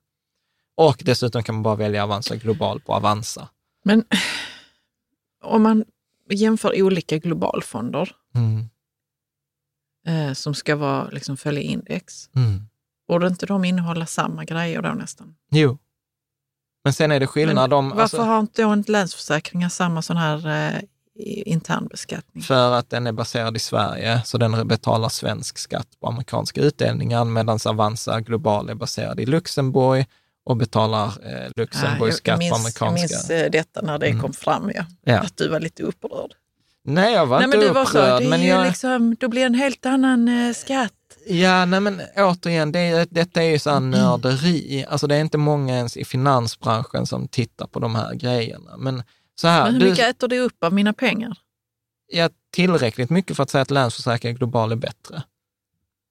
Och 0.76 1.02
dessutom 1.04 1.42
kan 1.42 1.54
man 1.54 1.62
bara 1.62 1.76
välja 1.76 2.04
Avanza 2.04 2.36
Global 2.36 2.80
på 2.80 2.94
Avanza. 2.94 3.48
Men 3.84 4.04
om 5.42 5.62
man 5.62 5.84
jämför 6.30 6.82
olika 6.82 7.18
globalfonder 7.18 8.16
Mm. 8.34 8.68
Eh, 10.06 10.32
som 10.32 10.54
ska 10.54 10.76
vara, 10.76 11.08
liksom, 11.10 11.36
följa 11.36 11.62
index, 11.62 12.28
Mm. 12.36 12.62
borde 13.08 13.26
inte 13.26 13.46
de 13.46 13.64
innehålla 13.64 14.06
samma 14.06 14.44
grejer 14.44 14.82
då 14.82 14.88
nästan? 14.88 15.34
Jo. 15.50 15.78
Men 16.84 16.92
sen 16.92 17.12
är 17.12 17.20
det 17.20 17.26
skillnad 17.26 17.72
om... 17.72 17.88
Varför 17.88 18.02
alltså, 18.02 18.22
har 18.22 18.40
inte 18.40 18.62
då 18.62 18.72
inte 18.72 18.92
Länsförsäkringar 18.92 19.68
samma 19.68 20.02
sån 20.02 20.16
här 20.16 20.46
eh, 20.74 20.80
intern 21.46 21.86
beskattning? 21.86 22.42
För 22.42 22.72
att 22.72 22.90
den 22.90 23.06
är 23.06 23.12
baserad 23.12 23.56
i 23.56 23.58
Sverige, 23.60 24.22
så 24.24 24.38
den 24.38 24.68
betalar 24.68 25.08
svensk 25.08 25.58
skatt 25.58 25.88
på 26.00 26.06
amerikanska 26.08 26.60
utdelningar, 26.60 27.24
medan 27.24 27.58
Avanza 27.66 28.20
Global 28.20 28.68
är 28.70 28.74
baserad 28.74 29.20
i 29.20 29.26
Luxemburg 29.26 30.06
och 30.44 30.56
betalar 30.56 31.06
eh, 31.06 31.50
Luxemburg 31.56 32.08
jag, 32.08 32.14
skatt 32.14 32.38
på 32.38 32.44
jag 32.44 32.54
amerikanska... 32.58 32.90
minns 32.90 33.30
eh, 33.30 33.50
detta 33.50 33.80
när 33.82 33.98
det 33.98 34.06
Mm. 34.06 34.20
kom 34.22 34.32
fram, 34.32 34.70
ja. 34.74 34.84
Ja. 35.04 35.18
att 35.18 35.36
du 35.36 35.48
var 35.48 35.60
lite 35.60 35.82
upprörd. 35.82 36.30
Nej, 36.84 37.12
jag 37.14 37.26
var 37.26 37.36
Nej, 37.38 37.44
inte 37.44 37.56
men 37.58 37.66
du 37.66 37.72
var 37.72 37.84
så, 37.84 37.98
upprörd, 37.98 38.24
men 38.24 38.44
jag... 38.46 38.66
liksom, 38.66 39.14
då 39.20 39.28
blir 39.28 39.40
det 39.40 39.46
en 39.46 39.54
helt 39.54 39.86
annan 39.86 40.28
eh, 40.28 40.54
skatt. 40.54 40.92
Ja, 41.26 41.64
nej 41.64 41.80
men 41.80 42.00
återigen, 42.16 42.72
det 42.72 43.06
detta 43.10 43.42
är 43.42 43.50
ju 43.50 43.58
så 43.58 43.70
här 43.70 43.80
nörderi. 43.80 44.84
Alltså 44.88 45.06
det 45.06 45.14
är 45.16 45.20
inte 45.20 45.38
många 45.38 45.76
ens 45.76 45.96
i 45.96 46.04
finansbranschen 46.04 47.06
som 47.06 47.28
tittar 47.28 47.66
på 47.66 47.78
de 47.78 47.94
här 47.94 48.14
grejerna. 48.14 48.76
Men 48.76 49.02
så 49.40 49.48
här, 49.48 49.64
Men 49.64 49.72
hur 49.74 49.80
du, 49.80 49.90
mycket 49.90 50.08
äter 50.10 50.28
det 50.28 50.38
upp 50.38 50.64
av 50.64 50.72
mina 50.72 50.92
pengar? 50.92 51.36
ja, 52.12 52.30
tillräckligt 52.52 53.10
mycket 53.10 53.36
för 53.36 53.42
att 53.42 53.50
säga 53.50 53.62
att 53.62 53.70
Länsförsäkringar 53.70 54.36
Global 54.38 54.72
är 54.72 54.76
bättre. 54.76 55.22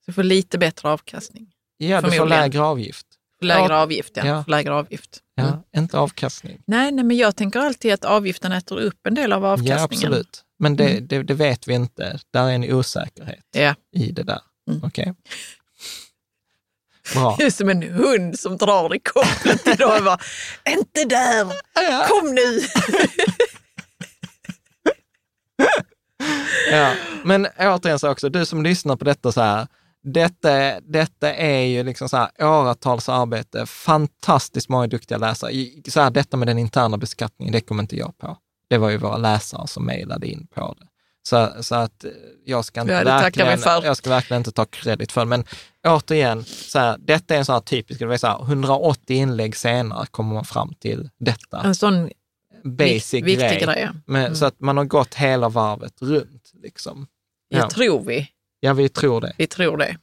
Så 0.05 0.09
jag 0.09 0.15
får 0.15 0.23
lite 0.23 0.57
bättre 0.57 0.89
avkastning. 0.89 1.47
Ja, 1.77 2.01
du 2.01 2.11
får 2.11 2.25
lägre 2.25 2.61
avgift. 2.61 3.07
Lägre 3.41 3.77
avgift, 3.77 4.11
ja. 4.15 4.25
Ja. 4.25 4.43
Lägre 4.47 4.73
avgift. 4.73 5.19
Ja, 5.35 5.43
Mm. 5.43 5.59
inte 5.77 5.97
avkastning. 5.97 6.61
Nej, 6.67 6.91
nej, 6.91 7.05
men 7.05 7.17
jag 7.17 7.35
tänker 7.35 7.59
alltid 7.59 7.93
att 7.93 8.05
avgiften 8.05 8.51
äter 8.51 8.79
upp 8.79 9.07
en 9.07 9.15
del 9.15 9.33
av 9.33 9.45
avkastningen. 9.45 9.77
Ja, 9.77 9.83
absolut. 9.83 10.43
Men 10.63 10.75
det, 10.75 10.89
Mm. 10.91 11.07
det, 11.07 11.23
det 11.23 11.33
vet 11.33 11.67
vi 11.67 11.73
inte. 11.73 12.19
Där 12.31 12.43
är 12.43 12.51
en 12.51 12.73
osäkerhet 12.73 13.45
Ja. 13.51 13.75
i 13.95 14.11
det 14.11 14.23
där. 14.23 14.41
Mm. 14.69 14.83
Okej? 14.83 15.13
Bra. 17.13 17.35
Det 17.39 17.43
är 17.45 17.51
som 17.51 17.69
en 17.69 17.83
hund 17.83 18.39
som 18.39 18.57
drar 18.57 18.95
i 18.95 18.99
kopplet 18.99 19.67
idag 19.67 19.97
och 19.97 20.03
bara, 20.05 20.19
inte 20.69 21.03
där, 21.05 21.45
kom 22.07 22.35
nu. 22.35 22.61
Ja, 26.71 26.93
men 27.25 27.47
återigen 27.59 27.99
så 27.99 28.09
också, 28.09 28.29
du 28.29 28.45
som 28.45 28.63
lyssnar 28.63 28.95
på 28.95 29.05
detta 29.05 29.31
så 29.31 29.41
här, 29.41 29.67
detta, 30.03 30.79
detta 30.81 31.33
är 31.33 31.61
ju 31.65 31.83
liksom 31.83 32.09
så 32.09 32.17
här 32.17 32.29
åratals 32.39 33.09
arbete, 33.09 33.65
fantastiskt 33.65 34.69
många 34.69 34.87
duktiga 34.87 35.17
läsare. 35.17 35.51
Så 35.87 36.01
här, 36.01 36.11
detta 36.11 36.37
med 36.37 36.47
den 36.47 36.57
interna 36.57 36.97
beskattningen, 36.97 37.51
det 37.51 37.61
kommer 37.61 37.83
inte 37.83 37.95
jag 37.95 38.17
på. 38.17 38.37
Det 38.73 38.77
var 38.79 38.89
ju 38.89 38.97
våra 38.97 39.17
läsare 39.17 39.67
som 39.67 39.85
mejlade 39.85 40.27
in 40.27 40.47
på 40.55 40.75
det. 40.79 40.85
Så, 41.23 41.63
så 41.63 41.75
att 41.75 42.03
eh, 42.03 42.11
jag 42.45 42.65
ska, 42.65 42.81
inte 42.81 42.93
Ja, 42.93 43.03
verkligen, 43.03 43.59
jag 43.83 43.97
ska 43.97 44.09
verkligen 44.09 44.39
inte 44.39 44.51
ta 44.51 44.65
kredit 44.65 45.11
för 45.11 45.21
det. 45.21 45.25
Men 45.25 45.43
återigen, 45.87 46.43
så 46.43 46.79
här, 46.79 46.97
detta 46.99 47.33
är 47.33 47.37
en 47.37 47.45
sån 47.45 47.53
här 47.53 47.59
typisk, 47.61 47.99
det 47.99 48.05
vill 48.05 48.19
säga 48.19 48.37
180 48.41 49.15
inlägg 49.17 49.55
senare 49.55 50.05
kommer 50.11 50.33
man 50.33 50.45
fram 50.45 50.73
till 50.73 51.09
detta. 51.19 51.61
En 51.61 51.75
sån 51.75 52.09
Basic 52.63 53.13
vik- 53.13 53.39
grej. 53.39 53.59
grej. 53.59 53.89
Men, 54.05 54.21
Mm. 54.23 54.35
Så 54.35 54.45
att 54.45 54.59
man 54.59 54.77
har 54.77 54.85
gått 54.85 55.15
hela 55.15 55.49
varvet 55.49 56.01
runt. 56.01 56.51
Liksom. 56.63 57.07
Jag 57.49 57.61
Ja. 57.63 57.69
tror 57.69 58.03
vi. 58.03 58.27
Ja, 58.59 58.73
vi 58.73 58.89
tror 58.89 59.21
det. 59.21 59.33
Vi 59.37 59.47
tror 59.47 59.77
det. 59.77 59.97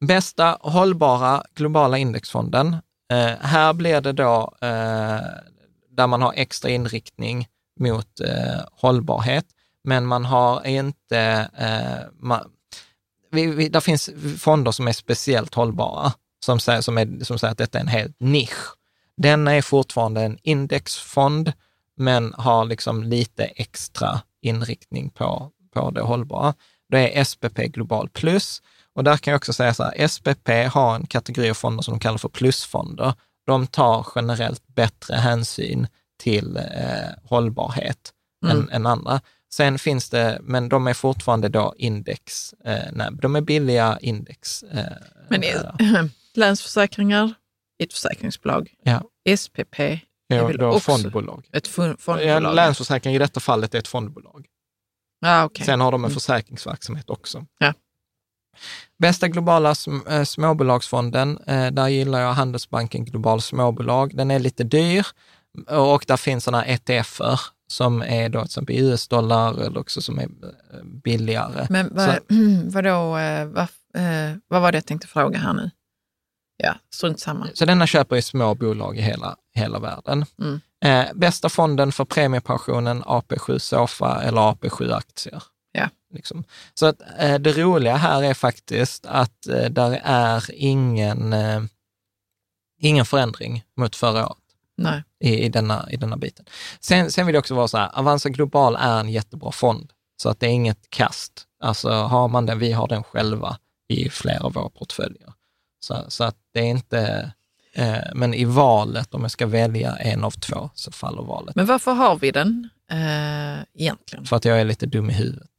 Bästa 0.00 0.58
hållbara 0.60 1.42
globala 1.54 1.98
indexfonden. 1.98 2.76
Eh, 3.12 3.30
här 3.40 3.72
blir 3.72 4.00
det 4.00 4.12
då 4.12 4.54
eh, 4.60 5.20
där 5.90 6.06
man 6.06 6.22
har 6.22 6.32
extra 6.36 6.70
inriktning 6.70 7.46
mot 7.78 8.20
eh, 8.20 8.60
hållbarhet, 8.72 9.46
men 9.84 10.06
man 10.06 10.24
har 10.24 10.66
inte... 10.66 11.50
Eh, 11.58 12.12
man, 12.20 12.50
vi, 13.30 13.46
vi, 13.46 13.68
där 13.68 13.80
finns 13.80 14.10
fonder 14.38 14.72
som 14.72 14.88
är 14.88 14.92
speciellt 14.92 15.54
hållbara, 15.54 16.12
som 16.44 16.60
säger, 16.60 16.80
som, 16.80 16.98
är, 16.98 17.24
som 17.24 17.38
säger 17.38 17.52
att 17.52 17.58
detta 17.58 17.78
är 17.78 17.82
en 17.82 17.88
helt 17.88 18.20
nisch. 18.20 18.74
Denna 19.16 19.54
är 19.54 19.62
fortfarande 19.62 20.22
en 20.22 20.38
indexfond, 20.42 21.52
men 21.96 22.34
har 22.38 22.64
liksom 22.64 23.02
lite 23.02 23.44
extra 23.44 24.20
inriktning 24.42 25.10
på, 25.10 25.50
på 25.74 25.90
det 25.90 26.00
hållbara. 26.00 26.54
Det 26.88 27.18
är 27.18 27.24
SPP 27.24 27.58
Global 27.58 28.08
Plus. 28.08 28.62
Och 28.94 29.04
där 29.04 29.16
kan 29.16 29.32
jag 29.32 29.38
också 29.38 29.52
säga 29.52 29.74
så 29.74 29.82
här, 29.84 30.08
SPP 30.08 30.48
har 30.72 30.94
en 30.94 31.06
kategori 31.06 31.50
av 31.50 31.54
fonder 31.54 31.82
som 31.82 31.94
de 31.94 32.00
kallar 32.00 32.18
för 32.18 32.28
plusfonder. 32.28 33.14
De 33.46 33.66
tar 33.66 34.06
generellt 34.14 34.66
bättre 34.66 35.16
hänsyn 35.16 35.86
till 36.18 36.56
eh, 36.56 36.62
hållbarhet 37.24 38.12
Mm. 38.44 38.56
än, 38.58 38.70
än 38.70 38.86
andra. 38.86 39.20
Sen 39.52 39.78
finns 39.78 40.10
det, 40.10 40.38
men 40.42 40.68
de 40.68 40.86
är 40.86 40.94
fortfarande 40.94 41.48
då 41.48 41.74
index, 41.76 42.52
eh, 42.64 42.78
nej, 42.92 43.08
de 43.22 43.36
är 43.36 43.40
billiga 43.40 43.98
index. 44.02 44.62
Eh, 44.62 44.84
Men 45.28 45.40
där. 45.40 45.74
Länsförsäkringar, 46.34 47.34
ett 47.82 47.92
försäkringsbolag. 47.92 48.74
Ja. 48.82 49.02
SPP, 49.36 49.78
Ja, 50.26 50.52
då 50.52 50.66
också 50.66 50.80
fondbolag. 50.80 51.48
ett 51.52 51.68
fo- 51.68 51.86
Ja, 51.88 51.96
fondbolag. 51.98 52.54
Länsförsäkring 52.54 53.14
i 53.14 53.18
detta 53.18 53.40
fallet 53.40 53.74
är 53.74 53.78
ett 53.78 53.88
fondbolag. 53.88 54.46
Ja, 55.20 55.44
okej. 55.44 55.66
Sen 55.66 55.80
har 55.80 55.92
de 55.92 56.00
en 56.00 56.10
Mm. 56.10 56.14
försäkringsverksamhet 56.14 57.10
också. 57.10 57.46
Ja. 57.58 57.74
Bästa 58.98 59.28
globala 59.28 59.72
sm- 59.72 60.10
eh, 60.18 60.24
småbolagsfonden, 60.24 61.38
eh, 61.46 61.70
där 61.70 61.88
gillar 61.88 62.20
jag 62.20 62.32
Handelsbanken 62.32 63.04
Global 63.04 63.40
Småbolag. 63.42 64.16
Den 64.16 64.30
är 64.30 64.38
lite 64.38 64.64
dyr 64.64 65.06
och 65.68 66.04
där 66.08 66.16
finns 66.16 66.44
sådana 66.44 66.64
ETFer 66.66 67.40
som 67.70 68.02
är 68.02 68.28
då 68.28 68.38
till 68.40 68.46
exempel 68.46 68.76
US-dollar 68.78 69.60
eller 69.60 69.78
också 69.78 70.02
som 70.02 70.18
är 70.18 70.22
eh, 70.24 70.84
billigare. 71.04 71.66
Men 71.70 71.88
vad, 71.94 72.14
Så- 72.14 72.20
vadå, 72.64 73.16
eh, 73.18 73.46
vad, 73.46 73.68
eh, 73.94 74.36
vad 74.48 74.62
var 74.62 74.72
det 74.72 74.76
jag 74.78 74.86
tänkte 74.86 75.06
fråga 75.08 75.38
här 75.38 75.52
nu? 75.52 75.70
Ja, 76.56 76.74
strunt 76.94 77.20
samma. 77.20 77.48
Så 77.54 77.64
denna 77.64 77.86
köper 77.86 78.16
ju 78.16 78.22
små 78.22 78.54
bolag 78.54 78.98
i 78.98 79.00
hela, 79.02 79.36
hela 79.54 79.78
världen. 79.78 80.24
Mm. 80.40 80.60
Eh, 80.84 81.14
bästa 81.14 81.48
fonden 81.48 81.92
för 81.92 82.04
premiepensionen, 82.04 83.02
AP7 83.04 83.58
Sofa 83.58 84.22
eller 84.22 84.40
AP7 84.40 84.94
Aktier. 84.94 85.42
Ja. 85.72 85.88
Liksom. 86.14 86.44
Så 86.74 86.86
att, 86.86 87.00
eh, 87.18 87.34
det 87.38 87.52
roliga 87.52 87.96
här 87.96 88.22
är 88.22 88.34
faktiskt 88.34 89.06
att 89.06 89.46
eh, 89.46 89.64
där 89.70 90.00
är 90.04 90.44
ingen, 90.54 91.34
ingen 92.80 93.04
förändring 93.04 93.64
mot 93.76 93.96
förra 93.96 94.26
året 94.26 94.38
Nej. 94.78 95.02
i, 95.20 95.44
i, 95.44 95.48
denna, 95.48 95.88
i 95.90 95.96
denna 95.96 96.16
biten. 96.16 96.44
Sen, 96.80 97.12
sen 97.12 97.26
vill 97.26 97.34
jag 97.34 97.40
också 97.40 97.54
vara 97.54 97.68
så 97.68 97.78
här, 97.78 97.98
Avanza 97.98 98.28
Global 98.28 98.76
är 98.76 99.00
en 99.00 99.08
jättebra 99.08 99.52
fond, 99.52 99.92
så 100.22 100.28
att 100.28 100.40
det 100.40 100.46
är 100.46 100.50
inget 100.50 100.90
kast. 100.90 101.44
Alltså 101.60 101.90
har 101.90 102.28
man 102.28 102.46
den, 102.46 102.58
vi 102.58 102.72
har 102.72 102.88
den 102.88 103.02
själva 103.02 103.58
i 103.88 104.10
flera 104.10 104.40
av 104.40 104.52
våra 104.52 104.68
portföljer. 104.68 105.32
Så, 105.80 106.04
så 106.08 106.24
att 106.24 106.36
det 106.54 106.60
är 106.60 106.64
inte, 106.64 107.32
eh, 107.72 107.98
men 108.14 108.34
i 108.34 108.44
valet, 108.44 109.14
om 109.14 109.22
jag 109.22 109.30
ska 109.30 109.46
välja 109.46 109.96
en 109.96 110.24
av 110.24 110.30
två, 110.30 110.70
så 110.74 110.92
faller 110.92 111.22
valet. 111.22 111.56
Men 111.56 111.66
varför 111.66 111.92
har 111.92 112.16
vi 112.16 112.30
den 112.30 112.68
eh, 112.90 113.58
egentligen? 113.74 114.24
För 114.24 114.36
att 114.36 114.44
jag 114.44 114.60
är 114.60 114.64
lite 114.64 114.86
dum 114.86 115.10
i 115.10 115.12
huvudet 115.12 115.50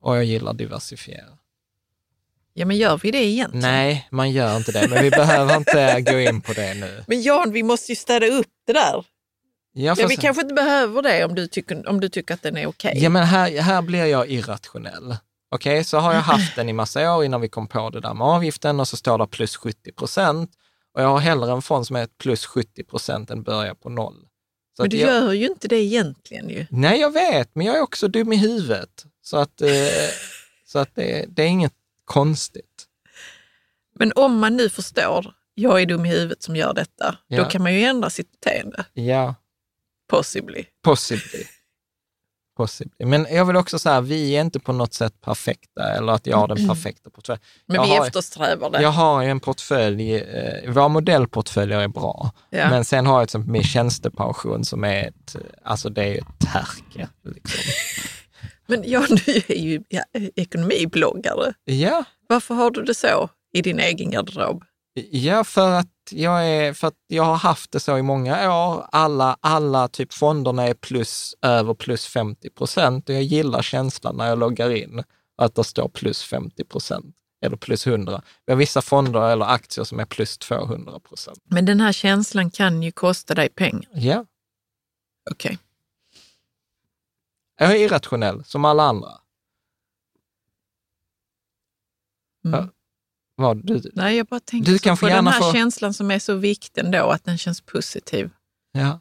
och 0.00 0.16
jag 0.16 0.24
gillar 0.24 0.54
diversifiera. 0.54 1.37
Ja, 2.58 2.66
men 2.66 2.76
gör 2.76 2.98
vi 2.98 3.10
det 3.10 3.24
egentligen? 3.24 3.62
Nej, 3.62 4.08
man 4.10 4.30
gör 4.30 4.56
inte 4.56 4.72
det, 4.72 4.88
men 4.88 5.02
vi 5.02 5.10
behöver 5.10 5.56
inte 5.56 6.00
gå 6.00 6.20
in 6.20 6.40
på 6.40 6.52
det 6.52 6.74
nu. 6.74 7.04
Men 7.06 7.22
Jan, 7.22 7.52
vi 7.52 7.62
måste 7.62 7.92
ju 7.92 7.96
städa 7.96 8.26
upp 8.26 8.46
det 8.66 8.72
där. 8.72 9.04
Ja, 9.72 9.94
vi 9.94 10.08
se. 10.08 10.16
kanske 10.16 10.42
inte 10.42 10.54
behöver 10.54 11.02
det 11.02 11.24
om 11.24 11.34
du 11.34 11.46
tycker, 11.46 11.88
om 11.88 12.00
du 12.00 12.08
tycker 12.08 12.34
att 12.34 12.42
den 12.42 12.56
är 12.56 12.66
okej. 12.66 12.92
Ja, 12.96 13.08
men 13.10 13.24
här, 13.24 13.60
här 13.60 13.82
blir 13.82 14.04
jag 14.04 14.30
irrationell. 14.30 15.16
Okej, 15.50 15.84
så 15.84 15.98
har 15.98 16.14
jag 16.14 16.20
haft 16.20 16.56
den 16.56 16.68
i 16.68 16.72
massa 16.72 17.16
år 17.16 17.24
innan 17.24 17.40
vi 17.40 17.48
kom 17.48 17.68
på 17.68 17.90
det 17.90 18.00
där 18.00 18.14
med 18.14 18.26
avgiften 18.26 18.80
och 18.80 18.88
så 18.88 18.96
står 18.96 19.18
det 19.18 19.26
plus 19.26 19.56
70 19.56 19.92
procent. 19.92 20.50
Och 20.94 21.02
jag 21.02 21.08
har 21.08 21.18
hellre 21.18 21.52
en 21.52 21.62
fond 21.62 21.86
som 21.86 21.96
är 21.96 22.08
plus 22.22 22.46
70 22.46 22.84
procent 22.84 23.30
än 23.30 23.42
börjar 23.42 23.74
på 23.74 23.88
noll. 23.88 24.16
Så 24.76 24.82
Men 24.82 24.90
du 24.90 24.96
jag, 24.96 25.10
gör 25.10 25.32
ju 25.32 25.46
inte 25.46 25.68
det 25.68 25.76
egentligen 25.76 26.48
ju. 26.48 26.66
Nej, 26.70 27.00
jag 27.00 27.12
vet, 27.12 27.54
men 27.54 27.66
jag 27.66 27.76
är 27.76 27.82
också 27.82 28.08
dum 28.08 28.32
i 28.32 28.36
huvudet. 28.36 29.04
Så 29.22 29.36
att, 29.36 29.60
eh, 29.60 29.68
så 30.66 30.78
att 30.78 30.94
det, 30.94 31.24
det 31.28 31.42
är 31.42 31.46
inget 31.46 31.72
konstigt. 32.08 32.84
Men 33.94 34.12
om 34.16 34.38
man 34.38 34.56
nu 34.56 34.68
förstår, 34.68 35.34
jag 35.54 35.82
är 35.82 35.86
dum 35.86 36.06
i 36.06 36.08
huvudet 36.08 36.42
som 36.42 36.56
gör 36.56 36.74
detta, 36.74 37.16
Ja. 37.28 37.42
då 37.42 37.44
kan 37.50 37.62
man 37.62 37.74
ju 37.74 37.82
ändra 37.82 38.10
sitt 38.10 38.30
beteende. 38.40 38.84
Ja, 38.92 39.34
Possibly. 40.10 40.64
possibly. 40.82 41.44
possibly. 42.56 43.06
Men 43.06 43.26
jag 43.30 43.44
vill 43.44 43.56
också 43.56 43.78
säga, 43.78 44.00
vi 44.00 44.36
är 44.36 44.40
inte 44.40 44.60
på 44.60 44.72
något 44.72 44.94
sätt 44.94 45.20
perfekta 45.20 45.92
eller 45.96 46.12
att 46.12 46.26
jag 46.26 46.36
har 46.36 46.48
den 46.48 46.68
perfekta 46.68 47.10
portföljen. 47.10 47.40
Men 47.66 47.74
Jag 47.76 47.84
vi 47.86 47.96
har- 47.96 48.06
eftersträvar 48.06 48.70
det. 48.70 48.82
Jag 48.82 48.90
har 48.90 49.22
ju 49.22 49.30
en 49.30 49.40
portfölj, 49.40 50.14
eh, 50.16 50.70
våra 50.72 50.88
modellportföljer 50.88 51.80
är 51.80 51.88
bra, 51.88 52.30
Ja. 52.50 52.70
men 52.70 52.84
sen 52.84 53.06
har 53.06 53.18
jag 53.20 53.28
till 53.28 53.36
exempel 53.38 53.52
min 53.52 53.62
tjänstepension 53.62 54.64
som 54.64 54.84
är 54.84 55.08
ett, 55.08 55.36
alltså 55.64 55.88
det 55.90 56.02
är 56.02 56.08
ju 56.08 56.18
ett 56.18 56.44
härke. 56.48 57.08
Liksom. 57.24 57.60
Men 58.68 58.82
ja, 58.90 59.06
du 59.08 59.32
är 59.48 59.58
ju 59.58 59.82
ja, 59.88 60.02
ekonomibloggare. 60.36 61.54
Ja, 61.64 62.04
Varför 62.28 62.54
har 62.54 62.70
du 62.70 62.82
det 62.82 62.94
så 62.94 63.30
i 63.52 63.62
din 63.62 63.80
egen 63.80 64.10
garderob? 64.10 64.64
Ja, 65.10 65.44
för 65.44 65.70
att 65.70 65.88
jag, 66.10 66.48
är, 66.48 66.72
för 66.72 66.88
att 66.88 66.94
jag 67.06 67.22
har 67.22 67.36
haft 67.36 67.72
det 67.72 67.80
så 67.80 67.98
i 67.98 68.02
många 68.02 68.52
år. 68.52 68.86
Alla, 68.92 69.36
alla 69.40 69.88
typ 69.88 70.12
fonderna 70.12 70.62
är 70.66 70.74
plus, 70.74 71.34
över 71.42 71.74
plus 71.74 72.06
50 72.06 72.50
procent 72.50 73.08
och 73.08 73.14
jag 73.14 73.22
gillar 73.22 73.62
känslan 73.62 74.16
när 74.16 74.26
jag 74.26 74.38
loggar 74.38 74.70
in 74.70 75.02
att 75.38 75.54
det 75.54 75.64
står 75.64 75.88
plus 75.88 76.22
50 76.22 76.64
procent 76.64 77.14
eller 77.44 77.56
plus 77.56 77.86
100. 77.86 78.22
Vi 78.46 78.52
har 78.52 78.58
vissa 78.58 78.82
fonder 78.82 79.30
eller 79.30 79.44
aktier 79.44 79.84
som 79.84 80.00
är 80.00 80.04
plus 80.04 80.38
200 80.38 81.00
procent. 81.00 81.38
Men 81.50 81.64
den 81.64 81.80
här 81.80 81.92
känslan 81.92 82.50
kan 82.50 82.82
ju 82.82 82.92
kosta 82.92 83.34
dig 83.34 83.48
pengar. 83.48 83.88
Ja, 83.92 84.24
Okej. 85.30 85.58
Jag 87.58 87.70
är 87.72 87.76
irrationell 87.76 88.44
som 88.44 88.64
alla 88.64 88.82
andra. 88.82 89.08
Mm. 92.44 92.60
Ja. 92.60 92.68
Vad, 93.36 93.66
du, 93.66 93.82
Nej, 93.94 94.16
jag 94.16 94.26
bara 94.26 94.40
tänker 94.40 94.72
Du 94.72 94.78
så 94.78 94.84
kan 94.84 94.96
på 94.96 95.06
den 95.08 95.26
här 95.26 95.40
få- 95.40 95.52
känslan 95.52 95.94
som 95.94 96.10
är 96.10 96.18
så 96.18 96.34
viktig 96.34 96.84
ändå, 96.84 97.10
att 97.10 97.24
den 97.24 97.38
känns 97.38 97.60
positiv. 97.60 98.30
ja. 98.72 99.00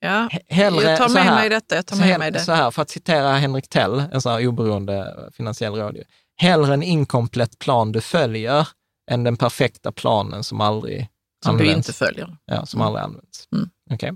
Ja, 0.00 0.28
Hellre 0.48 0.82
jag 0.82 0.98
tar 0.98 1.08
så 1.08 1.14
med 1.14 1.22
här. 1.22 1.34
mig 1.34 1.48
detta. 1.48 1.74
Jag 1.76 1.86
tar 1.86 1.96
med 1.96 2.06
hell- 2.06 2.18
mig 2.18 2.30
det. 2.30 2.40
Så 2.40 2.52
här, 2.52 2.70
för 2.70 2.82
att 2.82 2.90
citera 2.90 3.32
Henrik 3.32 3.68
Tell, 3.68 3.98
en 4.12 4.20
sån 4.22 4.32
här 4.32 4.46
oberoende 4.46 5.28
finansiell 5.32 5.74
rådgivare. 5.74 6.08
Hellre 6.36 6.74
en 6.74 6.82
inkomplett 6.82 7.58
plan 7.58 7.92
du 7.92 8.00
följer 8.00 8.68
än 9.10 9.24
den 9.24 9.36
perfekta 9.36 9.92
planen 9.92 10.44
som 10.44 10.60
aldrig 10.60 11.08
Som 11.44 11.56
du 11.56 11.64
används. 11.64 11.88
inte 11.88 11.98
följer. 11.98 12.36
Ja, 12.44 12.66
som 12.66 12.80
aldrig 12.80 13.04
används. 13.04 13.48
Mm. 13.52 13.70
Okej. 13.90 14.12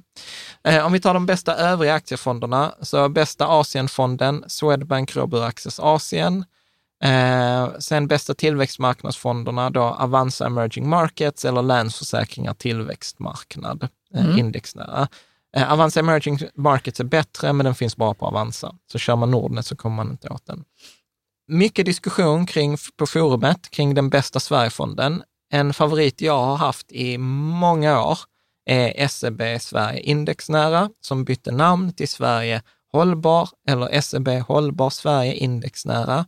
Eh, 0.64 0.86
om 0.86 0.92
vi 0.92 1.00
tar 1.00 1.14
de 1.14 1.26
bästa 1.26 1.54
övriga 1.56 1.94
aktiefonderna, 1.94 2.74
så 2.80 3.08
bästa 3.08 3.46
Asienfonden, 3.48 4.44
Swedbank 4.46 5.16
Robur 5.16 5.42
Access 5.44 5.80
Asien. 5.80 6.44
Eh, 7.04 7.68
sen 7.78 8.08
bästa 8.08 8.34
tillväxtmarknadsfonderna, 8.34 9.70
då 9.70 9.82
Avanza 9.82 10.46
Emerging 10.46 10.88
Markets 10.88 11.44
eller 11.44 11.62
Länsförsäkringar 11.62 12.54
Tillväxtmarknad, 12.54 13.88
eh, 14.14 14.24
Mm. 14.24 14.38
indexnära. 14.38 15.08
Eh, 15.56 15.72
Avanza 15.72 16.00
Emerging 16.00 16.38
Markets 16.54 17.00
är 17.00 17.04
bättre, 17.04 17.52
men 17.52 17.64
den 17.64 17.74
finns 17.74 17.96
bara 17.96 18.14
på 18.14 18.26
Avanza. 18.26 18.74
Så 18.92 18.98
kör 18.98 19.16
man 19.16 19.30
Nordnet 19.30 19.66
så 19.66 19.76
kommer 19.76 19.96
man 19.96 20.10
inte 20.10 20.28
åt 20.28 20.46
den. 20.46 20.64
Mycket 21.48 21.86
diskussion 21.86 22.46
kring, 22.46 22.76
på 22.96 23.06
forumet 23.06 23.70
kring 23.70 23.94
den 23.94 24.10
bästa 24.10 24.40
Sverigefonden. 24.40 25.22
En 25.54 25.74
favorit 25.74 26.20
jag 26.20 26.44
har 26.44 26.56
haft 26.56 26.92
i 26.92 27.18
många 27.18 28.02
år 28.02 28.18
är 28.64 29.08
SEB 29.08 29.42
Sverige 29.60 30.00
Indexnära, 30.00 30.90
som 31.00 31.24
bytte 31.24 31.52
namn 31.52 31.92
till 31.92 32.08
Sverige 32.08 32.62
Hållbar 32.92 33.48
eller 33.68 34.00
SEB 34.00 34.28
Hållbar 34.28 34.90
Sverige 34.90 35.34
Indexnära. 35.34 36.26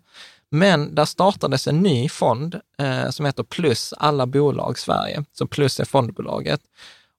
Men 0.50 0.94
där 0.94 1.04
startades 1.04 1.66
en 1.66 1.80
ny 1.80 2.08
fond 2.08 2.60
eh, 2.78 3.10
som 3.10 3.26
heter 3.26 3.42
Plus 3.42 3.94
alla 3.96 4.26
bolag 4.26 4.78
Sverige, 4.78 5.24
så 5.32 5.46
Plus 5.46 5.80
är 5.80 5.84
fondbolaget. 5.84 6.60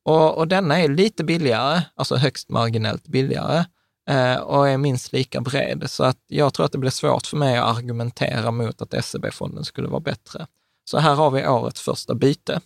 Och, 0.03 0.37
och 0.37 0.47
denna 0.47 0.79
är 0.79 0.87
lite 0.87 1.23
billigare, 1.23 1.81
alltså 1.95 2.15
högst 2.15 2.49
marginellt 2.49 3.07
billigare 3.07 3.65
eh, 4.09 4.35
och 4.35 4.69
är 4.69 4.77
minst 4.77 5.13
lika 5.13 5.41
bred. 5.41 5.83
Så 5.87 6.03
att 6.03 6.19
jag 6.27 6.53
tror 6.53 6.65
att 6.65 6.71
det 6.71 6.77
blir 6.77 6.91
svårt 6.91 7.27
för 7.27 7.37
mig 7.37 7.57
att 7.57 7.77
argumentera 7.77 8.51
mot 8.51 8.81
att 8.81 9.05
SEB-fonden 9.05 9.63
skulle 9.63 9.87
vara 9.87 9.99
bättre. 9.99 10.47
Så 10.85 10.97
här 10.97 11.15
har 11.15 11.31
vi 11.31 11.47
årets 11.47 11.81
första 11.81 12.15
byte. 12.15 12.61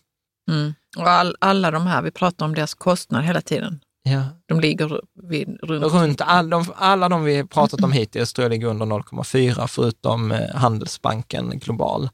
Mm. 0.51 0.73
Och 0.97 1.07
all, 1.09 1.35
alla 1.39 1.71
de 1.71 1.87
här, 1.87 2.01
vi 2.01 2.11
pratar 2.11 2.45
om 2.45 2.55
deras 2.55 2.73
kostnad 2.73 3.23
hela 3.23 3.41
tiden. 3.41 3.79
Ja. 4.03 4.23
De 4.45 4.59
ligger 4.59 5.01
vid, 5.29 5.59
runt... 5.63 5.93
Runt 5.93 6.21
all 6.21 6.49
de, 6.49 6.65
alla 6.75 7.09
de 7.09 7.23
vi 7.23 7.43
pratat 7.43 7.83
om 7.83 7.91
hittills 7.91 8.33
tror 8.33 8.43
jag 8.43 8.49
ligger 8.49 8.67
under 8.67 8.85
0,4 8.85 9.67
förutom 9.67 10.31
eh, 10.31 10.55
Handelsbanken 10.55 11.59
Global 11.59 12.09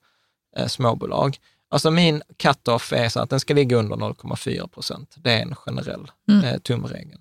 eh, 0.57 0.67
småbolag. 0.67 1.37
Alltså 1.69 1.91
min 1.91 2.21
cut-off 2.37 2.93
är 2.93 3.09
så 3.09 3.19
att 3.19 3.29
den 3.29 3.39
ska 3.39 3.53
ligga 3.53 3.77
under 3.77 3.95
0,4 3.95 4.67
procent. 4.67 5.15
Det 5.17 5.31
är 5.31 5.41
en 5.41 5.55
generell 5.55 6.11
Mm. 6.29 6.45
eh, 6.45 6.57
tumregel. 6.57 7.19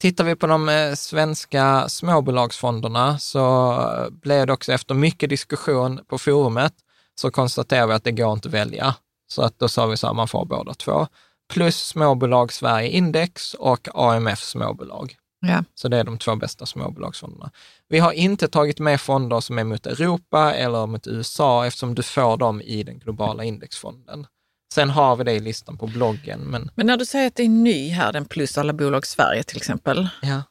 Tittar 0.00 0.24
vi 0.24 0.36
på 0.36 0.46
de 0.46 0.68
eh, 0.68 0.94
svenska 0.94 1.88
småbolagsfonderna 1.88 3.18
så 3.18 3.72
eh, 3.72 4.10
blev 4.10 4.46
det 4.46 4.52
också 4.52 4.72
efter 4.72 4.94
mycket 4.94 5.30
diskussion 5.30 6.00
på 6.08 6.18
forumet 6.18 6.72
så 7.18 7.30
konstaterar 7.30 7.86
vi 7.86 7.94
att 7.94 8.04
det 8.04 8.12
går 8.12 8.32
inte 8.32 8.48
att 8.48 8.54
välja. 8.54 8.94
Så 9.30 9.42
att 9.42 9.58
då 9.58 9.68
sa 9.68 9.86
vi 9.86 9.96
så 9.96 10.06
här, 10.06 10.14
man 10.14 10.28
får 10.28 10.44
båda 10.44 10.74
två. 10.74 11.06
Plus 11.52 11.76
småbolag 11.86 12.52
Sverige 12.52 12.88
Index 12.88 13.54
och 13.54 13.88
AMF 13.94 14.42
småbolag. 14.42 15.16
Ja. 15.40 15.64
Så 15.74 15.88
det 15.88 15.96
är 15.96 16.04
de 16.04 16.18
två 16.18 16.36
bästa 16.36 16.66
småbolagsfonderna. 16.66 17.50
Vi 17.88 17.98
har 17.98 18.12
inte 18.12 18.48
tagit 18.48 18.78
med 18.78 19.00
fonder 19.00 19.40
som 19.40 19.58
är 19.58 19.64
mot 19.64 19.86
Europa 19.86 20.54
eller 20.54 20.86
mot 20.86 21.06
USA 21.06 21.66
eftersom 21.66 21.94
du 21.94 22.02
får 22.02 22.36
dem 22.36 22.60
i 22.60 22.82
den 22.82 22.98
globala 22.98 23.44
indexfonden. 23.44 24.26
Sen 24.74 24.90
har 24.90 25.16
vi 25.16 25.24
det 25.24 25.32
i 25.32 25.40
listan 25.40 25.78
på 25.78 25.86
bloggen, 25.86 26.40
men 26.40 26.70
Men 26.74 26.86
när 26.86 26.96
du 26.96 27.06
säger 27.06 27.26
att 27.26 27.34
det 27.34 27.42
är 27.42 27.48
ny 27.48 27.88
här, 27.88 28.12
den 28.12 28.24
plus 28.24 28.58
alla 28.58 28.72
bolag 28.72 29.06
Sverige 29.06 29.42
till 29.42 29.56
exempel. 29.56 30.08
ja. 30.22 30.42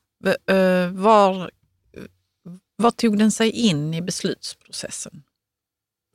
eh, 0.54 0.90
Var, 0.92 1.52
var 2.76 2.92
tog 2.92 3.18
den 3.18 3.32
sig 3.32 3.50
in 3.52 3.94
i 3.94 4.02
beslutsprocessen? 4.02 5.24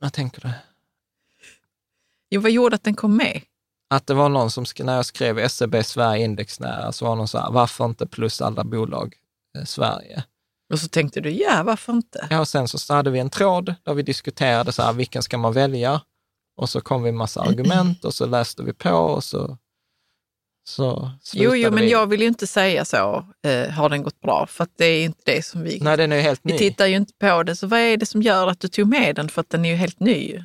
Vad 0.03 0.13
tänker 0.13 0.41
du? 0.41 0.49
Jo, 2.29 2.41
vad 2.41 2.51
gjorde 2.51 2.75
att 2.75 2.83
den 2.83 2.95
kom 2.95 3.17
med? 3.17 3.41
Att 3.89 4.07
det 4.07 4.13
var 4.13 4.29
någon 4.29 4.51
som, 4.51 4.65
när 4.79 4.95
jag 4.95 5.05
skrev 5.05 5.47
SEB 5.47 5.85
Sverige 5.85 6.25
indexnära, 6.25 6.91
så 6.91 7.05
var 7.05 7.15
någon 7.15 7.27
så 7.27 7.37
här, 7.37 7.51
varför 7.51 7.85
inte 7.85 8.07
plus 8.07 8.41
alla 8.41 8.63
bolag 8.63 9.15
eh, 9.57 9.63
Sverige? 9.63 10.23
Och 10.73 10.79
så 10.79 10.87
tänkte 10.87 11.21
du, 11.21 11.31
ja 11.31 11.63
varför 11.63 11.93
inte? 11.93 12.27
Ja, 12.29 12.39
och 12.39 12.47
sen 12.47 12.67
så 12.67 12.93
hade 12.93 13.09
vi 13.09 13.19
en 13.19 13.29
tråd 13.29 13.75
där 13.83 13.93
vi 13.93 14.03
diskuterade 14.03 14.71
så 14.71 14.81
här, 14.81 14.93
vilken 14.93 15.23
ska 15.23 15.37
man 15.37 15.53
välja? 15.53 16.01
Och 16.57 16.69
så 16.69 16.81
kom 16.81 17.03
vi 17.03 17.09
en 17.09 17.17
massa 17.17 17.41
argument 17.49 18.05
och 18.05 18.13
så 18.13 18.25
läste 18.25 18.63
vi 18.63 18.73
på 18.73 18.91
och 18.91 19.23
så, 19.23 19.57
så 20.63 21.11
Jo, 21.33 21.55
jo, 21.55 21.71
men 21.71 21.83
vi. 21.83 21.91
jag 21.91 22.07
vill 22.07 22.21
ju 22.21 22.27
inte 22.27 22.47
säga 22.47 22.85
så, 22.85 23.25
eh, 23.45 23.69
har 23.69 23.89
den 23.89 24.03
gått 24.03 24.21
bra? 24.21 24.45
För 24.49 24.63
att 24.63 24.77
det 24.77 24.85
är 24.85 25.03
inte 25.05 25.21
det 25.25 25.45
som 25.45 25.63
vi... 25.63 25.79
Nej, 25.81 25.97
den 25.97 26.11
är 26.11 26.15
ju 26.15 26.21
helt 26.21 26.39
vi 26.43 26.51
ny. 26.51 26.57
tittar 26.57 26.85
ju 26.85 26.95
inte 26.95 27.13
på 27.19 27.43
det, 27.43 27.55
så 27.55 27.67
vad 27.67 27.79
är 27.79 27.97
det 27.97 28.05
som 28.05 28.21
gör 28.21 28.47
att 28.47 28.59
du 28.59 28.67
tog 28.67 28.87
med 28.87 29.15
den? 29.15 29.29
För 29.29 29.41
att 29.41 29.49
den 29.49 29.65
är 29.65 29.69
ju 29.69 29.75
helt 29.75 29.99
ny. 29.99 30.43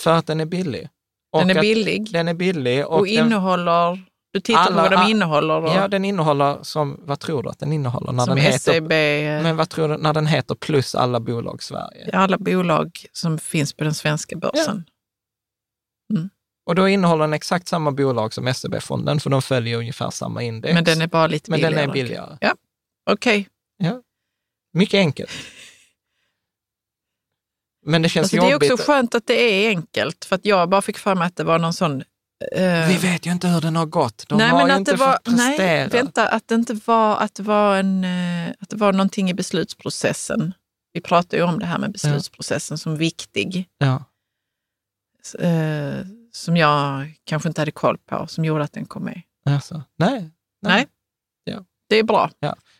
För 0.00 0.10
att 0.12 0.26
den 0.26 0.40
är 0.40 0.44
billig. 0.46 0.88
Och 1.32 1.46
Den 1.46 1.56
är 1.56 1.60
billig 1.60 2.12
Den 2.12 2.28
är 2.28 2.34
billig. 2.34 2.86
Och, 2.86 2.98
och, 2.98 3.06
den, 3.06 3.14
innehåller... 3.26 4.04
Du 4.32 4.40
tittar 4.40 4.60
Alla- 4.60 4.82
på 4.82 4.90
vad 4.96 5.04
de 5.04 5.10
innehåller. 5.10 5.54
Och, 5.64 5.68
Ja, 5.68 5.88
den 5.88 6.04
innehåller 6.04 6.58
som, 6.62 7.00
vad 7.04 7.20
tror 7.20 7.42
du 7.42 7.48
att 7.48 7.58
den 7.58 7.72
innehåller? 7.72 8.12
När 8.12 8.24
som 8.24 8.34
den 8.34 8.44
heter, 8.44 8.58
SEB, 8.58 8.92
eh, 8.92 9.42
men 9.42 9.56
vad 9.56 9.68
tror 9.68 9.88
du, 9.88 9.96
när 9.96 10.12
den 10.12 10.26
heter 10.26 10.54
plus 10.54 10.94
alla 10.94 11.20
bolag 11.20 11.62
Sverige? 11.62 12.10
alla 12.12 12.38
bolag 12.38 12.90
som 13.12 13.38
finns 13.38 13.72
på 13.72 13.84
den 13.84 13.94
svenska 13.94 14.36
börsen. 14.36 14.84
Och 16.66 16.74
då 16.74 16.88
innehåller 16.88 17.24
den 17.24 17.32
exakt 17.32 17.68
samma 17.68 17.92
bolag 17.92 18.32
som 18.34 18.54
SEB-fonden, 18.54 19.20
för 19.20 19.30
de 19.30 19.42
följer 19.42 19.78
ungefär 19.78 20.10
samma 20.10 20.42
index. 20.42 20.74
Men 20.74 20.84
den 20.84 21.00
är 21.02 21.06
bara 21.06 21.26
lite 21.26 21.50
Men 21.50 21.58
billigare. 21.58 21.74
den 21.80 21.90
är 21.90 21.92
billigare. 21.92 22.36
Okej. 23.10 23.48
Mycket 24.72 24.98
enkelt. 24.98 25.30
Men 27.86 28.02
det 28.02 28.08
känns 28.08 28.24
Alltså, 28.24 28.36
det 28.36 28.46
är 28.46 28.52
jobbigt. 28.52 28.72
också 28.72 28.84
skönt 28.86 29.14
att 29.14 29.26
det 29.26 29.34
är 29.42 29.68
enkelt, 29.68 30.24
för 30.24 30.36
att 30.36 30.44
jag 30.44 30.68
bara 30.68 30.82
fick 30.82 30.98
för 30.98 31.14
mig 31.14 31.26
att 31.26 31.36
det 31.36 31.44
var 31.44 31.58
någon 31.58 31.72
sån... 31.72 32.00
eh, 32.52 32.88
Vi 32.88 32.96
vet 33.02 33.26
ju 33.26 33.32
inte 33.32 33.48
hur 33.48 33.60
den 33.60 33.76
har 33.76 33.86
gått. 33.86 34.24
De 34.28 34.38
nej, 34.38 34.48
har 34.48 34.58
men 34.58 34.66
ju 34.66 34.72
att 34.72 34.78
inte 34.78 34.92
det 34.92 34.96
var, 34.96 35.12
fått 35.12 35.24
prestera. 35.24 35.48
nej, 35.66 35.88
vänta, 35.88 36.28
att 36.28 36.48
det 36.48 36.54
inte 36.54 36.74
var, 36.84 37.16
att 37.16 37.34
det 37.34 37.42
var, 37.42 37.76
en, 37.76 38.04
eh, 38.04 38.50
att 38.60 38.68
det 38.70 38.76
var 38.76 38.92
någonting 38.92 39.30
i 39.30 39.34
beslutsprocessen. 39.34 40.54
Vi 40.92 41.00
pratar 41.00 41.36
ju 41.36 41.42
om 41.42 41.58
det 41.58 41.66
här 41.66 41.78
med 41.78 41.92
beslutsprocessen 41.92 42.78
som 42.78 42.96
viktig, 42.96 43.68
Ja. 43.78 44.04
eh, 45.38 45.98
som 46.34 46.56
jag 46.56 47.14
kanske 47.24 47.48
inte 47.48 47.60
hade 47.60 47.70
koll 47.70 47.98
på, 47.98 48.26
som 48.26 48.44
gjorde 48.44 48.64
att 48.64 48.72
den 48.72 48.84
kom 48.86 49.04
med. 49.04 49.22
Alltså, 49.46 49.82
nej. 49.98 50.30
Nej, 50.62 50.86
Ja. 51.44 51.64
det 51.88 51.96
är 51.98 52.02
bra. 52.02 52.30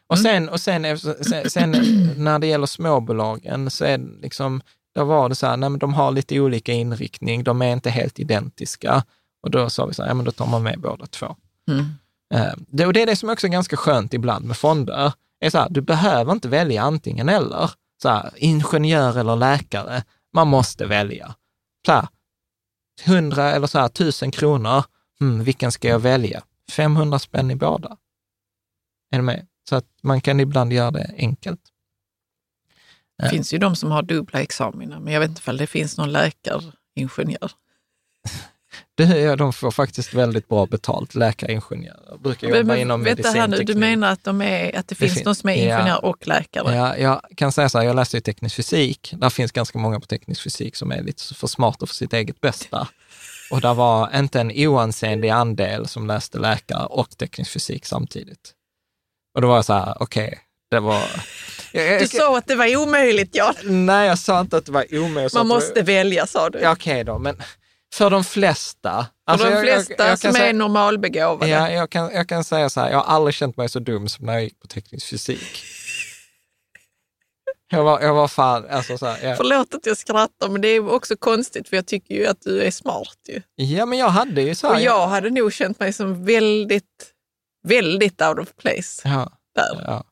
Och 0.07 0.17
Mm. 0.19 0.23
sen, 0.25 0.49
och 0.49 0.61
sen, 0.61 0.99
sen, 0.99 1.51
sen 1.51 1.71
när 2.17 2.39
det 2.39 2.47
gäller 2.47 2.67
småbolagen 2.67 3.71
så 3.71 3.85
är 3.85 3.99
det 3.99 4.21
liksom, 4.23 4.61
då 4.95 5.05
var 5.05 5.29
det 5.29 5.35
så 5.35 5.47
här, 5.47 5.57
nej 5.57 5.71
men 5.71 5.79
de 5.79 5.95
har 5.95 6.11
lite 6.11 6.41
olika 6.41 6.73
inriktning, 6.73 7.45
de 7.45 7.63
är 7.63 7.73
inte 7.73 7.91
helt 7.91 8.19
identiska. 8.19 9.05
Och 9.43 9.51
då 9.51 9.71
sa 9.71 9.87
vi 9.87 9.95
så 9.95 10.03
här, 10.03 10.11
ja 10.11 10.15
men 10.15 10.25
då 10.25 10.31
tar 10.31 10.47
man 10.47 10.63
med 10.63 10.81
båda 10.81 11.07
två. 11.07 11.37
Mm. 11.71 11.85
Eh, 12.35 12.53
det, 12.69 12.87
och 12.87 12.93
det 12.93 13.03
är 13.03 13.07
det 13.07 13.17
som 13.17 13.29
också 13.31 13.47
är 13.47 13.51
ganska 13.51 13.77
skönt 13.77 14.15
ibland 14.15 14.45
med 14.45 14.57
fonder. 14.57 15.13
Är 15.41 15.51
så 15.51 15.59
här, 15.59 15.69
du 15.71 15.81
behöver 15.81 16.33
inte 16.33 16.49
välja 16.49 16.83
antingen 16.83 17.29
eller. 17.29 17.71
Så 18.03 18.09
här, 18.09 18.31
ingenjör 18.37 19.19
eller 19.19 19.37
läkare. 19.37 20.03
Man 20.33 20.49
måste 20.49 20.87
välja. 20.87 21.35
Så 21.87 21.93
här, 21.93 22.09
100 23.03 23.51
eller 23.51 23.67
så 23.67 23.79
här, 23.79 23.87
1000 23.87 24.31
kronor. 24.31 24.85
mm, 25.21 25.45
vilken 25.45 25.73
ska 25.73 25.89
jag 25.89 25.99
välja? 25.99 26.43
500 26.71 27.19
spänn 27.19 27.51
i 27.51 27.57
båda. 27.57 27.97
Är 29.11 29.17
du 29.17 29.23
med? 29.23 29.47
Så 29.69 29.77
att 29.77 29.87
man 30.03 30.21
kan 30.21 30.41
ibland 30.41 30.73
göra 30.73 30.91
det 30.91 31.15
enkelt. 31.17 31.61
Det 33.19 33.29
finns 33.29 33.55
ju 33.55 33.59
de 33.59 33.77
som 33.77 33.91
har 33.91 34.03
dubbla 34.03 34.43
examina, 34.43 35.01
men 35.01 35.13
jag 35.13 35.21
vet 35.21 35.29
inte 35.31 35.51
om 35.51 35.57
det 35.57 35.67
finns 35.67 35.99
någon 35.99 36.13
läkaringenjör. 36.13 37.51
Det, 38.95 39.05
ja, 39.05 39.37
de 39.37 39.53
får 39.53 39.71
faktiskt 39.71 40.15
väldigt 40.15 40.49
bra 40.49 40.67
betalt, 40.67 41.15
läkaringenjörer. 41.15 42.19
Brukar 42.19 42.49
jobba 42.49 42.63
Men, 42.63 42.79
inom 42.79 43.05
vänta 43.05 43.29
här 43.29 43.49
nu, 43.49 43.57
du 43.57 43.75
menar 43.75 44.13
att, 44.13 44.25
de 44.25 44.43
är, 44.43 44.79
att 44.79 44.89
det 44.89 44.95
finns 44.95 45.15
fin- 45.15 45.23
någon 45.25 45.35
som 45.35 45.49
är 45.49 45.55
ja. 45.55 45.61
ingenjör 45.63 46.05
och 46.05 46.27
läkare? 46.27 46.75
Ja, 46.77 46.97
jag 46.97 47.21
kan 47.37 47.53
säga 47.53 47.69
så 47.69 47.79
här, 47.79 47.85
jag 47.85 47.97
läste 47.97 48.17
ju 48.17 48.21
teknisk 48.21 48.57
fysik. 48.57 49.15
Där 49.17 49.31
finns 49.31 49.53
ganska 49.53 49.79
många 49.79 50.01
på 50.01 50.07
teknisk 50.07 50.43
fysik 50.43 50.77
som 50.77 50.93
är 50.93 51.03
lite 51.03 51.35
för 51.35 51.47
smarta 51.47 51.87
för 51.87 51.95
sitt 51.95 52.13
eget 52.13 52.41
bästa. 52.41 52.89
Och 53.51 53.61
där 53.61 53.75
var 53.75 54.19
inte 54.19 54.41
en 54.41 54.51
oansenlig 54.57 55.29
andel 55.29 55.89
som 55.89 56.07
läste 56.07 56.39
läkare 56.39 56.87
och 56.87 57.11
teknisk 57.19 57.51
fysik 57.51 57.87
samtidigt. 57.87 58.53
Och 59.35 59.41
då 59.43 59.49
var 59.49 59.55
jag 59.57 59.65
så 59.65 59.73
här, 59.73 59.97
okej, 60.01 60.39
det 60.71 60.81
var... 60.81 61.03
Du 61.73 62.09
sa 62.09 62.39
att 62.39 62.47
det 62.47 62.55
var 62.55 62.77
omöjligt, 62.77 63.31
ja. 63.33 63.55
nej, 63.65 64.09
jag 64.09 64.19
sa 64.19 64.41
inte 64.41 64.57
att 64.57 64.67
det 64.67 64.73
var 64.73 64.87
omöjligt. 64.99 65.35
Man 65.35 65.49
det- 65.49 65.55
måste 65.55 65.83
välja, 65.83 66.27
sa 66.27 66.51
du. 66.51 66.59
Ja, 66.59 66.73
okej 66.73 67.05
då, 67.05 67.19
men 67.19 67.43
för 67.95 68.11
de 68.11 68.25
flesta. 68.25 69.07
För 69.27 69.33
alltså, 69.33 69.47
de 69.47 69.53
jag- 69.55 69.67
jag- 69.67 69.75
flesta 69.87 69.93
jag 70.09 70.21
kan 70.21 70.33
som 70.33 70.33
säga- 70.33 70.49
är 70.49 70.53
normalbegåvade. 70.53 71.51
Ja, 71.51 71.71
jag 71.71 71.91
kan, 71.91 72.11
jag 72.15 72.29
kan 72.29 72.45
säga 72.45 72.71
så 72.71 72.81
här, 72.81 72.91
jag 72.91 72.99
har 72.99 73.15
aldrig 73.15 73.35
känt 73.35 73.57
mig 73.57 73.69
så 73.69 73.79
dum 73.79 74.09
som 74.09 74.27
när 74.27 74.33
jag 74.33 74.43
gick 74.43 74.61
på 74.61 74.67
teknisk 74.67 75.07
fysik. 75.09 75.65
Jag 77.71 77.85
var, 77.85 78.01
jag 78.01 78.15
var 78.15 78.29
fan, 78.29 78.67
alltså 78.71 78.99
så 78.99 79.07
här, 79.07 79.29
jag, 79.29 79.37
Förlåt 79.37 79.75
att 79.75 79.87
jag 79.87 79.97
skrattar, 79.97 80.49
men 80.49 80.61
det 80.61 80.69
är 80.69 80.89
också 80.93 81.17
konstigt 81.17 81.69
för 81.69 81.77
jag 81.77 81.87
tycker 81.87 82.15
ju 82.15 82.27
att 82.27 82.41
du 82.41 82.63
är 82.63 82.71
smart. 82.71 83.19
Ju. 83.29 83.43
ja 83.55 83.87
men 83.87 83.99
jag 83.99 84.09
hade 84.09 84.43
ju 84.43 84.55
så 84.55 84.67
här, 84.67 84.75
Och 84.75 84.81
jag 84.81 85.07
hade 85.07 85.31
nog 85.31 85.53
känt 85.53 85.81
mig 85.81 85.93
som 85.93 86.25
väldigt, 86.25 87.13
väldigt 87.69 88.23
out 88.23 88.39
of 88.39 88.57
place 88.57 89.09
ja, 89.09 89.33
där. 89.55 89.83
ja. 89.87 90.05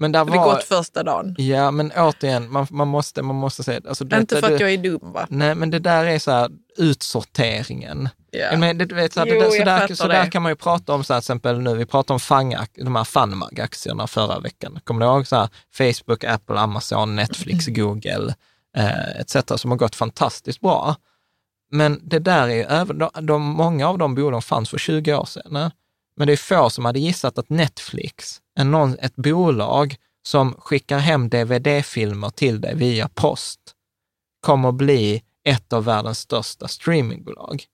Men 0.00 0.12
där 0.12 0.24
det 0.24 0.30
var, 0.30 0.44
gått 0.44 0.64
första 0.64 1.02
dagen. 1.02 1.34
ja 1.38 1.70
men 1.70 1.92
återigen, 1.96 2.52
man, 2.52 2.66
man 2.70 2.88
måste, 2.88 3.22
man 3.22 3.36
måste 3.36 3.62
säga, 3.62 3.80
alltså, 3.88 4.04
du 4.04 4.16
vet, 4.16 4.20
Inte 4.20 4.36
för 4.36 4.54
att 4.54 4.60
jag 4.60 4.72
är 4.72 4.78
dum 4.78 5.12
va? 5.12 5.26
Nej, 5.30 5.54
men 5.54 5.70
det 5.70 5.78
där 5.78 6.04
är 6.04 6.18
så 6.18 6.30
här 6.30 6.50
utsorteringen. 6.76 8.08
Men 8.58 8.78
det, 8.78 8.92
vet, 8.92 9.12
så, 9.12 9.20
här, 9.20 9.26
Jo, 9.26 9.34
det, 9.34 9.40
där- 9.40 9.50
så, 9.50 9.56
jag 9.56 9.66
där, 9.66 9.80
fattar 9.80 9.94
så 9.94 10.06
där 10.08 10.24
det. 10.24 10.30
kan 10.30 10.42
man 10.42 10.52
ju 10.52 10.56
prata 10.56 10.94
om, 10.94 11.04
så 11.04 11.12
här, 11.14 11.20
till 11.20 11.24
exempel 11.24 11.60
nu, 11.60 11.74
vi 11.76 11.86
pratade 11.86 12.14
om 12.14 12.20
FANG, 12.20 12.56
de 12.76 12.96
här 12.96 13.04
Funmag-aktierna 13.04 14.06
förra 14.06 14.40
veckan. 14.40 14.80
Kommer 14.84 15.06
du 15.06 15.12
ihåg 15.12 15.26
så 15.26 15.36
här, 15.36 15.48
Facebook, 15.72 16.24
Apple, 16.24 16.58
Amazon, 16.60 17.16
Netflix, 17.16 17.66
Google 17.68 18.34
eh, 18.76 19.20
etc. 19.20 19.36
som 19.56 19.70
har 19.70 19.78
gått 19.78 19.96
fantastiskt 19.96 20.60
bra. 20.60 20.96
Men 21.70 22.00
det 22.02 22.18
där 22.18 22.48
är 22.48 22.84
ju, 22.84 22.84
de, 22.94 23.10
de, 23.26 23.42
många 23.42 23.88
av 23.88 23.98
de 23.98 24.14
bolagen 24.14 24.42
fanns 24.42 24.70
för 24.70 24.78
20 24.78 25.14
år 25.14 25.24
sedan. 25.24 25.70
Men 26.16 26.26
det 26.26 26.32
är 26.32 26.36
få 26.36 26.70
som 26.70 26.84
hade 26.84 27.00
gissat 27.00 27.38
att 27.38 27.50
Netflix, 27.50 28.40
en, 28.58 28.70
någon, 28.70 28.98
ett 28.98 29.16
bolag 29.16 29.96
som 30.22 30.54
skickar 30.58 30.98
hem 30.98 31.28
DVD-filmer 31.28 32.30
till 32.30 32.60
dig 32.60 32.74
via 32.74 33.08
post, 33.08 33.60
kommer 34.40 34.72
bli 34.72 35.22
ett 35.44 35.72
av 35.72 35.84
världens 35.84 36.18
största 36.18 36.68
streamingbolag. 36.68 37.64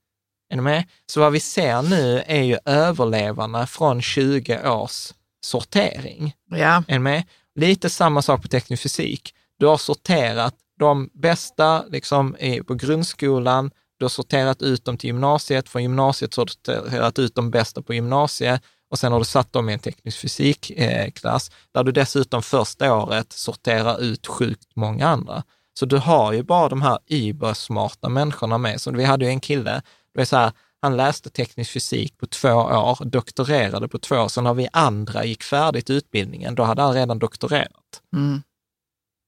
Är 0.48 0.56
ni 0.56 0.62
med? 0.62 0.84
Så 1.06 1.20
vad 1.20 1.32
vi 1.32 1.40
ser 1.40 1.82
nu 1.82 2.22
är 2.26 2.42
ju 2.42 2.58
överlevarna 2.64 3.66
från 3.66 4.02
20 4.02 4.70
års 4.70 5.12
sortering. 5.44 6.34
Ja. 6.50 6.82
Är 6.88 6.92
ni 6.92 6.98
med? 6.98 7.24
Lite 7.54 7.90
samma 7.90 8.22
sak 8.22 8.42
på 8.42 8.48
teknisk 8.48 8.82
fysik. 8.82 9.34
Du 9.58 9.66
har 9.66 9.76
sorterat 9.76 10.54
de 10.78 11.10
bästa 11.14 11.84
liksom, 11.88 12.36
på 12.66 12.74
grundskolan, 12.74 13.70
du 13.98 14.05
har 14.05 14.10
sorterat 14.10 14.62
ut 14.62 14.85
dem 14.85 14.98
till 14.98 15.09
gymnasiet, 15.09 15.68
från 15.68 15.82
gymnasiet 15.82 16.36
har 16.36 16.44
du 16.44 16.52
sorterat 16.52 17.18
ut 17.18 17.35
de 17.35 17.51
bästa 17.51 17.82
på 17.82 17.94
gymnasiet 17.94 18.62
och 18.90 18.98
sen 18.98 19.12
har 19.12 19.18
du 19.18 19.24
satt 19.24 19.52
dem 19.52 19.68
i 19.68 19.73
en 19.73 19.78
teknisk 19.78 20.18
fysikklass, 20.18 21.51
där 21.73 21.85
du 21.85 21.93
dessutom 21.93 22.43
första 22.43 22.94
året 22.94 23.32
sorterar 23.32 24.01
ut 24.01 24.27
sjukt 24.27 24.77
många 24.77 25.09
andra. 25.09 25.43
Så 25.78 25.86
du 25.86 25.97
har 25.97 26.32
ju 26.32 26.43
bara 26.43 26.68
de 26.68 26.82
här 26.82 26.98
übersmarta 27.06 28.09
människorna 28.09 28.59
med. 28.59 28.81
Så 28.81 28.90
vi 28.90 29.05
hade 29.05 29.24
ju 29.24 29.31
en 29.31 29.40
kille, 29.40 29.82
det 30.14 30.20
är 30.20 30.24
så 30.24 30.36
här, 30.36 30.52
han 30.81 30.97
läste 30.97 31.31
teknisk 31.31 31.70
fysik 31.70 32.18
på 32.18 32.27
två 32.27 32.52
år, 32.52 33.05
doktorerade 33.05 33.89
på 33.89 33.98
två 33.98 34.16
år, 34.16 34.28
så 34.28 34.40
när 34.40 34.55
vi 34.55 34.68
andra 34.73 35.24
gick 35.24 35.43
färdigt 35.43 35.90
utbildningen, 35.90 36.55
då 36.55 36.62
hade 36.62 36.82
han 36.82 36.94
redan 36.94 37.18
doktorerat. 37.18 38.02
Mm. 38.16 38.43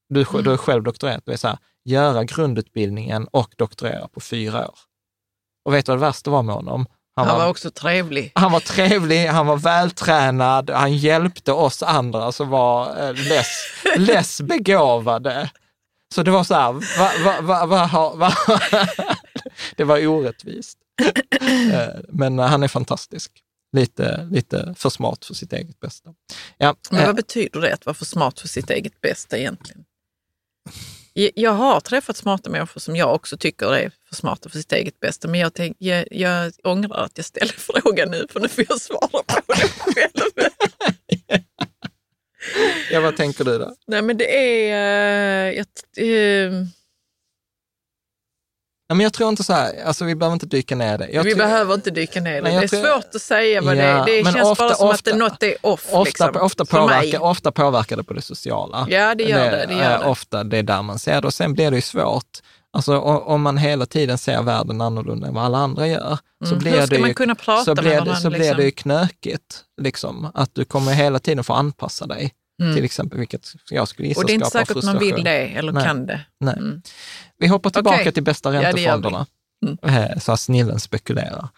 Du, 0.09 0.25
du 0.43 0.51
har 0.51 0.57
själv 0.57 0.83
doktorerat, 0.83 1.23
det 1.27 1.33
är 1.33 1.37
så 1.37 1.49
här, 1.49 1.59
göra 1.85 2.25
grundutbildningen 2.25 3.29
och 3.31 3.55
doktorera 3.57 4.09
på 4.09 4.21
fyra 4.21 4.69
år. 4.69 4.79
Och 5.65 5.75
vet 5.75 5.87
du 5.87 5.93
vad 5.93 5.99
det 5.99 6.07
värsta 6.07 6.31
var 6.31 6.43
med 6.43 6.55
honom? 6.55 6.87
Han 7.17 7.39
var 7.39 7.49
också 7.49 7.71
trevlig. 7.71 8.33
han 8.35 8.53
var 8.53 8.61
trevlig, 8.61 9.27
han 9.27 9.47
var 9.47 9.57
vältränad, 9.57 10.71
han 10.71 10.97
hjälpte 10.97 11.53
oss 11.53 11.83
andra 11.83 12.33
som 12.33 12.49
var 12.49 13.09
eh, 13.09 13.15
less, 13.15 13.47
less 13.97 14.41
begåvade. 14.41 15.51
Så 16.15 16.23
det 16.23 16.31
var 16.31 16.45
så 16.45 16.55
här, 16.55 16.73
va, 17.43 17.67
va, 17.67 18.15
va, 18.15 18.33
det 19.77 19.85
var 19.85 20.07
orättvist. 20.07 20.79
Eh, 21.73 21.89
Men 22.09 22.39
han 22.39 22.63
är 22.63 22.69
fantastisk. 22.69 23.33
Lite, 23.77 24.29
lite 24.31 24.75
för 24.79 24.91
smart 24.91 25.25
för 25.25 25.35
sitt 25.35 25.53
eget 25.53 25.81
bästa. 25.81 26.11
Ja, 26.59 26.75
Men 26.91 27.01
eh, 27.01 27.07
vad 27.07 27.17
betyder 27.17 27.61
det 27.61 27.75
att 27.75 27.87
vara 27.87 27.95
för 27.95 28.05
smart 28.05 28.41
för 28.41 28.49
sitt 28.49 28.71
eget 28.71 29.01
bästa 29.01 29.39
egentligen? 29.39 29.85
Jag- 31.35 31.53
har 31.53 31.81
träffat 31.81 32.17
smarta 32.17 32.51
människor 32.51 32.81
som 32.81 32.97
jag 32.97 33.15
också 33.15 33.37
tycker 33.37 33.75
är 33.75 33.91
för 34.09 34.15
smarta 34.15 34.49
för 34.49 34.59
sitt 34.59 34.73
eget 34.73 35.01
bästa, 35.01 35.29
men 35.29 35.41
jag, 35.41 35.55
tänk, 35.55 35.77
jag, 35.81 36.05
jag 36.11 36.53
ångrar 36.65 37.05
att 37.05 37.13
jag 37.15 37.25
ställer 37.27 37.53
frågan 37.59 38.11
nu, 38.11 38.27
för 38.31 38.41
nu 38.41 38.49
får 38.49 38.65
jag 38.69 38.81
svara 38.81 39.09
på 39.09 39.25
den 39.47 39.69
själv. 39.69 40.51
ja, 42.93 43.01
vad 43.01 43.17
tänker 43.17 43.45
du 43.45 43.59
då? 43.59 43.75
Nej, 43.87 44.03
men 44.03 44.17
det 44.17 44.37
är... 44.71 45.49
eh, 45.53 45.55
Jag, 45.57 45.67
eh, 46.47 46.53
Ja, 48.91 48.95
men 48.95 49.05
jag 49.05 49.13
tror 49.13 49.29
inte 49.29 49.45
så 49.45 49.53
här, 49.53 49.85
alltså 49.87 50.05
vi 50.05 50.15
behöver 50.15 50.33
inte 50.35 50.47
dyka 50.47 50.77
ner 50.77 50.99
det. 50.99 51.09
Jag 51.13 51.25
vi 51.25 51.35
behöver 51.35 51.75
inte 51.75 51.91
dyka 51.91 52.21
ner 52.21 52.35
det. 52.35 52.41
Nej, 52.41 52.53
Det 52.59 52.65
är 52.65 52.69
tror- 52.69 52.81
svårt 52.83 53.15
att 53.15 53.23
säga 53.23 53.61
vad 53.63 53.77
det 53.77 53.83
Ja, 53.85 53.89
är. 53.89 54.07
Det 54.07 54.25
känns 54.33 54.49
ofta- 54.49 54.65
bara 54.65 54.75
som 54.75 54.89
att 54.89 54.95
ofta- 54.95 55.11
det, 55.11 55.17
något 55.17 55.43
är 55.43 55.55
off. 55.61 55.87
Ofta, 55.93 56.05
liksom, 56.27 56.37
ofta, 56.43 56.65
påverkar, 56.65 57.23
ofta 57.23 57.53
påverkar 57.53 57.97
det 57.97 58.05
på 58.05 58.15
det 58.15 58.23
sociala. 58.23 58.87
Ja, 58.91 59.15
det 59.15 59.25
gör 59.25 59.51
det. 59.51 59.67
det, 59.69 59.75
gör 59.75 59.83
är 59.91 59.99
det. 59.99 60.05
Ofta 60.05 60.45
det 60.45 60.57
är 60.59 60.63
där 60.63 60.83
man 60.83 60.99
ser 60.99 61.21
det 61.21 61.27
och 61.27 61.35
sen 61.35 61.53
blir 61.55 61.71
det 61.71 61.77
ju 61.77 61.83
svårt. 61.83 62.39
Alltså 62.73 62.99
om 63.01 63.43
man 63.43 63.57
hela 63.59 63.87
tiden 63.87 64.19
ser 64.19 64.43
världen 64.43 64.81
annorlunda 64.81 65.29
än 65.29 65.35
vad 65.35 65.45
alla 65.45 65.59
andra 65.59 65.87
gör, 65.87 66.19
så 66.45 66.49
Mm. 66.51 66.59
blir 66.59 66.71
det 66.73 66.77
ju, 66.79 66.83
så 66.83 66.89
blir 66.89 67.85
det, 67.85 67.91
varandra? 67.91 68.17
så 68.17 68.31
blir 68.31 68.39
liksom? 68.41 68.57
det 68.57 68.65
ju 68.65 68.71
knökigt. 68.71 69.61
Liksom, 69.81 70.31
att 70.35 70.51
du 70.55 70.65
kommer 70.65 70.93
hela 70.93 71.19
tiden 71.19 71.45
få 71.45 71.53
anpassa 71.53 72.07
dig, 72.07 72.33
Mm. 72.63 72.75
till 72.75 72.85
exempel, 72.85 73.19
vilket 73.19 73.53
jag 73.71 73.89
skulle 73.89 74.09
gissa 74.09 74.21
Och 74.21 74.27
det 74.27 74.33
är 74.33 74.35
inte 74.35 74.51
säkert 74.51 74.85
man 74.85 74.99
vill 74.99 75.25
det 75.25 75.39
eller 75.49 75.73
Nej. 75.73 75.85
kan 75.85 76.07
det. 76.07 76.21
Nej. 76.41 76.55
Mm. 76.59 76.83
Vi 77.39 77.47
hoppar 77.47 77.71
tillbaka 77.71 78.01
Okej. 78.01 78.13
till 78.13 78.23
bästa 78.23 78.55
Ja, 78.55 78.63
räntefonderna, 78.63 79.27
Mm. 79.67 79.79
Eh, 79.83 80.19
så 80.19 80.33
att 80.33 80.41
snillen 80.41 80.81
spekulerar. 80.81 81.49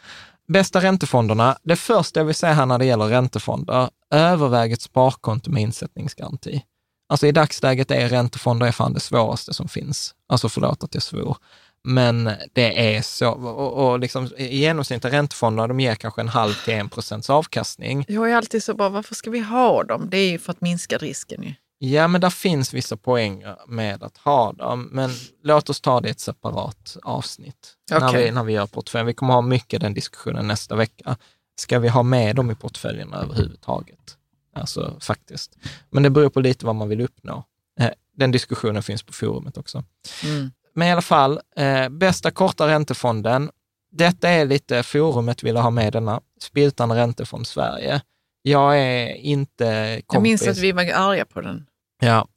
Bästa 0.48 0.80
räntefonderna, 0.80 1.58
det 1.62 1.76
första 1.76 2.20
jag 2.20 2.24
vill 2.24 2.34
säga 2.34 2.52
här 2.52 2.66
när 2.66 2.78
det 2.78 2.84
gäller 2.84 3.04
räntefonder, 3.06 3.90
överväg 4.10 4.72
ett 4.72 4.80
sparkonto 4.82 5.50
med 5.50 5.62
insättningsgaranti. 5.62 6.62
Alltså 7.08 7.26
i 7.26 7.32
dagsläget 7.32 7.90
är 7.90 8.08
räntefonder 8.08 8.66
är 8.66 8.72
fan 8.72 8.92
det 8.92 9.00
svåraste 9.00 9.54
som 9.54 9.68
finns. 9.68 10.14
Alltså 10.28 10.48
förlåt 10.48 10.84
att 10.84 10.94
jag 10.94 11.02
svor. 11.02 11.36
Men 11.84 12.30
det 12.52 12.96
är 12.96 13.02
så, 13.02 13.30
och, 13.30 13.90
och 13.90 14.00
liksom, 14.00 14.28
i 14.36 14.58
genomsnitt 14.58 15.04
är 15.04 15.10
räntefonder, 15.10 15.68
de 15.68 15.80
ger 15.80 15.94
kanske 15.94 16.20
en 16.20 16.28
halv 16.28 16.52
till 16.64 16.74
en 16.74 16.88
procents 16.88 17.30
avkastning. 17.30 18.04
Jag 18.08 18.30
är 18.30 18.36
alltid 18.36 18.62
så 18.62 18.74
bara, 18.74 18.88
varför 18.88 19.14
ska 19.14 19.30
vi 19.30 19.40
ha 19.40 19.84
dem? 19.84 20.08
Det 20.10 20.16
är 20.16 20.30
ju 20.30 20.38
för 20.38 20.52
att 20.52 20.60
minska 20.60 20.98
risken. 20.98 21.42
Ju. 21.42 21.54
Ja, 21.78 22.08
men 22.08 22.20
där 22.20 22.30
finns 22.30 22.74
vissa 22.74 22.96
poänger 22.96 23.56
med 23.66 24.02
att 24.02 24.16
ha 24.16 24.52
dem, 24.52 24.88
men 24.92 25.10
låt 25.42 25.70
oss 25.70 25.80
ta 25.80 26.00
det 26.00 26.08
i 26.08 26.10
ett 26.10 26.20
separat 26.20 26.96
avsnitt. 27.02 27.74
När, 27.90 28.08
Okej. 28.08 28.24
vi, 28.24 28.30
när 28.30 28.44
vi 28.44 28.52
gör 28.52 28.66
portföljen. 28.66 29.06
Vi 29.06 29.14
kommer 29.14 29.34
ha 29.34 29.40
mycket 29.40 29.80
den 29.80 29.94
diskussionen 29.94 30.46
nästa 30.46 30.76
vecka. 30.76 31.16
Ska 31.60 31.78
vi 31.78 31.88
ha 31.88 32.02
med 32.02 32.36
dem 32.36 32.50
i 32.50 32.54
portföljen 32.54 33.12
överhuvudtaget? 33.14 34.16
Alltså 34.54 34.96
faktiskt. 35.00 35.56
Men 35.90 36.02
det 36.02 36.10
beror 36.10 36.28
på 36.28 36.40
lite 36.40 36.66
vad 36.66 36.74
man 36.74 36.88
vill 36.88 37.00
uppnå. 37.00 37.44
Eh, 37.80 37.90
Den 38.16 38.30
diskussionen 38.30 38.82
finns 38.82 39.02
på 39.02 39.12
forumet 39.12 39.58
också. 39.58 39.84
Mm. 40.24 40.50
Men 40.74 40.88
i 40.88 40.92
alla 40.92 41.02
fall, 41.02 41.40
eh, 41.56 41.88
bästa 41.88 42.30
korta 42.30 42.68
räntefonden. 42.68 43.50
Detta 43.92 44.28
är 44.28 44.44
lite, 44.44 44.82
forumet 44.82 45.42
ville 45.42 45.60
ha 45.60 45.70
med 45.70 45.92
denna, 45.92 46.20
Spiltan 46.40 46.92
Räntefond 46.92 47.46
Sverige. 47.46 48.00
Jag 48.42 48.78
är 48.78 49.14
inte 49.14 50.02
kompis. 50.06 50.14
Jag 50.14 50.22
minns 50.22 50.48
att 50.48 50.58
vi 50.58 50.72
var 50.72 50.82
arga 50.82 51.24
på 51.24 51.40
den. 51.40 51.66
Ja, 52.00 52.28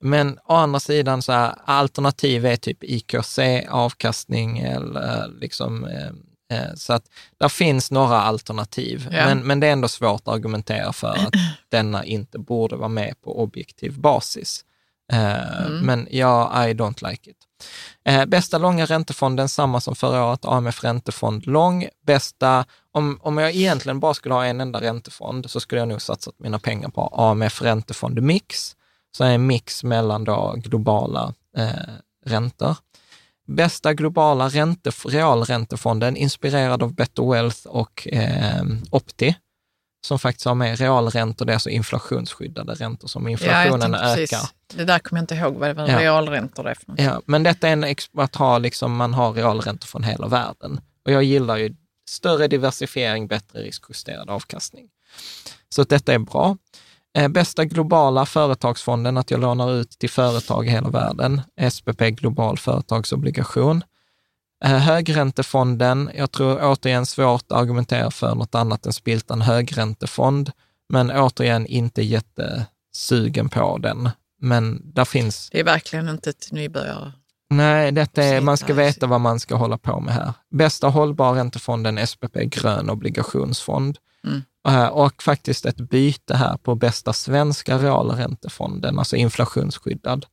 men 0.00 0.38
å 0.44 0.54
andra 0.54 0.80
sidan 0.80 1.22
så 1.22 1.32
här, 1.32 1.54
alternativ 1.64 2.46
är 2.46 2.56
typ 2.56 2.84
IKC, 2.84 3.38
avkastning 3.70 4.58
eller 4.58 5.28
liksom 5.40 5.84
eh, 5.84 6.10
Eh, 6.52 6.74
Så 6.74 6.92
att 6.92 7.04
där 7.38 7.48
finns 7.48 7.90
några 7.90 8.20
alternativ, 8.20 9.08
Ja. 9.12 9.24
men, 9.26 9.38
men 9.38 9.60
det 9.60 9.66
är 9.66 9.72
ändå 9.72 9.88
svårt 9.88 10.20
att 10.28 10.34
argumentera 10.34 10.92
för 10.92 11.08
att 11.08 11.32
denna 11.68 12.04
inte 12.04 12.38
borde 12.38 12.76
vara 12.76 12.88
med 12.88 13.14
på 13.24 13.42
objektiv 13.42 14.00
basis. 14.00 14.64
Eh, 15.12 15.60
Mm. 15.66 15.86
Men 15.86 16.08
ja, 16.10 16.66
I 16.68 16.74
don't 16.74 17.10
like 17.10 17.30
it. 17.30 17.36
Eh, 18.04 18.26
bästa 18.26 18.58
långa 18.58 18.84
räntefonden, 18.84 19.48
samma 19.48 19.80
som 19.80 19.94
förra 19.94 20.24
året, 20.24 20.44
AMF 20.44 20.84
Räntefond 20.84 21.46
Lång. 21.46 21.88
Bästa, 22.06 22.64
om, 22.92 23.18
om 23.22 23.38
jag 23.38 23.54
egentligen 23.54 24.00
bara 24.00 24.14
skulle 24.14 24.34
ha 24.34 24.44
en 24.44 24.60
enda 24.60 24.80
räntefond 24.80 25.50
så 25.50 25.60
skulle 25.60 25.80
jag 25.80 25.88
nog 25.88 26.02
satsat 26.02 26.34
mina 26.38 26.58
pengar 26.58 26.88
på 26.88 27.12
AMF 27.12 27.62
Räntefond 27.62 28.22
Mix, 28.22 28.76
så 29.16 29.24
är 29.24 29.30
en 29.30 29.46
mix 29.46 29.84
mellan 29.84 30.24
då 30.24 30.54
globala 30.56 31.34
eh, 31.56 31.70
räntor. 32.26 32.76
Bästa 33.46 33.94
globala 33.94 34.48
ränte, 34.48 34.90
realräntefonden, 34.90 36.16
inspirerad 36.16 36.82
av 36.82 36.94
Better 36.94 37.30
Wealth 37.32 37.66
och 37.66 38.08
eh, 38.12 38.62
Opti, 38.90 39.36
som 40.06 40.18
faktiskt 40.18 40.44
har 40.46 40.54
med 40.54 40.78
realräntor, 40.78 41.46
det 41.46 41.52
är 41.52 41.54
alltså 41.54 41.70
inflationsskyddade 41.70 42.74
räntor 42.74 43.08
som 43.08 43.24
Ja, 43.24 43.30
inflationen 43.30 43.80
tänkte 43.80 43.98
ökar. 44.06 44.16
precis. 44.16 44.54
Det 44.74 44.84
där 44.84 44.98
kommer 44.98 45.18
jag 45.20 45.22
inte 45.22 45.34
ihåg 45.34 45.54
vad 45.54 45.68
det 45.68 45.74
var 45.74 45.88
Ja. 45.88 46.00
realräntor 46.00 46.68
är 46.68 46.74
för 46.74 46.84
något. 46.90 47.00
Ja, 47.00 47.22
men 47.26 47.42
detta 47.42 47.68
är 47.68 47.72
en 47.72 47.94
att 48.16 48.36
ha 48.36 48.58
liksom, 48.58 48.96
man 48.96 49.14
har 49.14 49.32
realräntor 49.32 49.86
från 49.86 50.02
hela 50.04 50.26
världen. 50.28 50.80
Och 51.04 51.12
jag 51.12 51.22
gillar 51.24 51.56
ju 51.56 51.74
större 52.08 52.48
diversifiering, 52.48 53.26
bättre 53.28 53.60
riskjusterad 53.62 54.30
avkastning. 54.30 54.88
Så 55.68 55.82
detta 55.84 56.12
är 56.14 56.18
bra. 56.18 56.56
Eh, 57.18 57.28
bästa 57.28 57.64
globala 57.64 58.26
företagsfonden, 58.26 59.16
att 59.16 59.30
jag 59.30 59.40
lånar 59.40 59.72
ut 59.72 59.90
till 59.90 60.10
företag 60.10 60.66
i 60.66 60.70
hela 60.70 60.88
världen. 60.88 61.42
SPP 61.70 62.10
Global 62.10 62.58
Företagsobligation. 62.58 63.84
Eh, 64.64 64.70
högräntefonden, 64.78 66.10
jag 66.14 66.30
tror 66.30 66.58
återigen 66.62 67.06
svårt 67.06 67.42
att 67.42 67.58
argumentera 67.58 68.10
för 68.10 68.34
något 68.34 68.54
annat 68.54 68.86
än 68.86 68.92
Spiltan 68.92 69.40
högräntefond, 69.40 70.50
men 70.88 71.10
återigen 71.10 71.66
inte 71.66 72.02
jättesugen 72.02 73.48
på 73.48 73.78
den. 73.78 74.10
Men 74.40 74.92
där 74.94 75.04
finns 75.04 75.48
Det 75.52 75.60
är 75.60 75.64
verkligen 75.64 76.08
inte 76.08 76.30
ett 76.30 76.48
nybörjare. 76.52 77.12
Nej, 77.50 77.92
detta 77.92 78.22
är, 78.22 78.40
man 78.40 78.56
ska 78.56 78.74
veta 78.74 79.06
vad 79.06 79.20
man 79.20 79.40
ska 79.40 79.54
hålla 79.54 79.78
på 79.78 80.00
med 80.00 80.14
här. 80.14 80.32
Bästa 80.50 80.88
hållbar 80.88 81.32
räntefonden 81.32 82.06
SPP 82.06 82.36
Grön 82.44 82.90
obligationsfond. 82.90 83.98
Mm. 84.24 84.42
Eh, 84.68 84.86
Och 84.86 85.22
faktiskt 85.22 85.66
ett 85.66 85.76
byte 85.76 86.36
här 86.36 86.56
på 86.56 86.74
bästa 86.74 87.12
svenska 87.12 87.78
realräntefonden, 87.78 88.98
alltså 88.98 89.16
inflationsskyddad. 89.16 90.26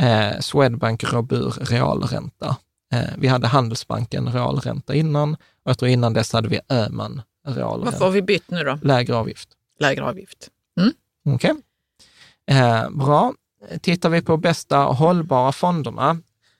Eh, 0.00 0.40
Swedbank 0.40 1.04
Robur 1.04 1.50
realränta. 1.60 2.56
Eh, 2.92 3.04
vi 3.18 3.28
hade 3.28 3.46
Handelsbanken 3.46 4.32
realränta 4.32 4.94
innan 4.94 5.34
och 5.34 5.70
jag 5.70 5.78
tror 5.78 5.88
innan 5.88 6.12
dess 6.12 6.32
hade 6.32 6.48
vi 6.48 6.60
Öhman 6.68 7.22
Varför 7.44 7.60
har 7.60 7.68
realränta. 7.78 8.10
vi 8.10 8.22
bytt 8.22 8.50
nu 8.50 8.64
då? 8.64 8.78
Lägre 8.82 9.16
avgift. 9.16 9.48
Lägre 9.80 10.04
avgift. 10.04 10.48
Okej. 11.28 11.54
Eh, 12.46 12.90
bra. 12.90 13.34
Tittar 13.80 14.08
vi 14.08 14.22
på 14.22 14.36
bästa 14.36 14.76
hållbara 14.78 15.52
fonderna, 15.52 16.16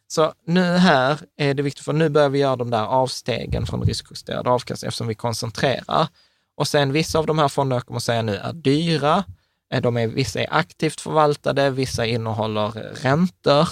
så 0.09 0.33
nu 0.47 0.63
här 0.63 1.19
är 1.37 1.55
det 1.55 1.63
viktigt, 1.63 1.85
för 1.85 1.93
nu 1.93 2.09
börjar 2.09 2.29
vi 2.29 2.39
göra 2.39 2.57
de 2.57 2.71
där 2.71 2.85
avstegen 2.85 3.67
från 3.67 3.83
riskjusterad 3.83 4.49
avkastning 4.49 4.89
eftersom 4.89 5.07
vi 5.07 5.15
koncentrerar. 5.15 6.09
Och 6.57 6.69
sen 6.69 6.93
vissa 6.93 7.19
av 7.19 7.27
de 7.27 7.39
här 7.39 7.49
fonderna 7.49 7.77
jag 7.77 7.87
kommer 7.87 7.97
att 7.97 8.03
säga 8.05 8.23
nu 8.23 8.37
är 8.37 8.53
dyra. 8.53 9.25
Eh, 9.73 9.81
De 9.83 9.97
är, 9.97 10.07
vissa 10.07 10.41
är 10.41 10.47
aktivt 10.51 11.01
förvaltade, 11.01 11.71
vissa 11.71 12.07
innehåller 12.07 12.69
räntor 13.03 13.69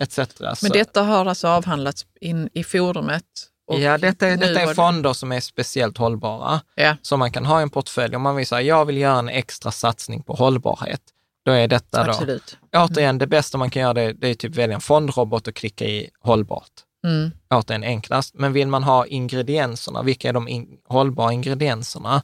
etc. 0.00 0.18
Men 0.62 0.72
detta 0.72 1.02
har 1.02 1.26
alltså 1.26 1.48
avhandlats 1.48 2.06
in 2.20 2.48
i 2.52 2.64
forumet. 2.64 3.24
och 3.66 3.80
ja, 3.80 3.98
detta 3.98 4.28
är, 4.28 4.36
detta 4.36 4.60
är 4.60 4.74
fonder 4.74 5.12
som 5.12 5.32
är 5.32 5.40
speciellt 5.40 5.98
hållbara, 5.98 6.60
Ja. 6.74 6.96
som 7.02 7.18
man 7.18 7.32
kan 7.32 7.46
ha 7.46 7.60
i 7.60 7.62
en 7.62 7.70
portfölj. 7.70 8.16
Om 8.16 8.22
man 8.22 8.36
vill 8.36 8.46
säga, 8.46 8.62
jag 8.62 8.84
vill 8.84 8.96
göra 8.98 9.18
en 9.18 9.28
extra 9.28 9.70
satsning 9.70 10.22
på 10.22 10.34
hållbarhet, 10.34 11.00
då 11.44 11.52
är 11.52 11.68
detta 11.68 12.04
då 12.04 12.10
Absolut. 12.10 12.58
Återigen, 12.76 13.18
det 13.18 13.26
bästa 13.26 13.58
man 13.58 13.70
kan 13.70 13.82
göra 13.82 13.94
det, 13.94 14.12
det 14.12 14.28
är 14.28 14.34
typ 14.34 14.54
välja 14.54 14.74
en 14.74 14.80
fondrobot 14.80 15.48
och 15.48 15.54
klicka 15.54 15.84
i 15.84 16.10
hållbart. 16.20 16.70
Mm. 17.06 17.30
Återigen 17.54 17.84
enklast. 17.84 18.34
Men 18.34 18.52
vill 18.52 18.68
man 18.68 18.82
ha 18.84 19.06
ingredienserna, 19.06 20.02
vilka 20.02 20.28
är 20.28 20.32
de 20.32 20.48
in, 20.48 20.68
hållbara 20.88 21.32
ingredienserna? 21.32 22.22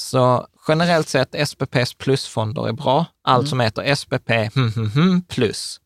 Så 0.00 0.46
generellt 0.68 1.08
sett, 1.08 1.48
SPPs 1.48 1.94
plusfonder 1.94 2.68
är 2.68 2.72
bra. 2.72 3.06
Allt 3.24 3.48
som 3.48 3.60
heter 3.60 3.94
SPP 3.94 4.30
hm, 4.30 4.72
hm, 4.72 4.90
hm, 4.90 5.22
plus 5.22 5.80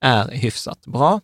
är 0.00 0.28
hyfsat 0.30 0.86
bra. 0.86 1.20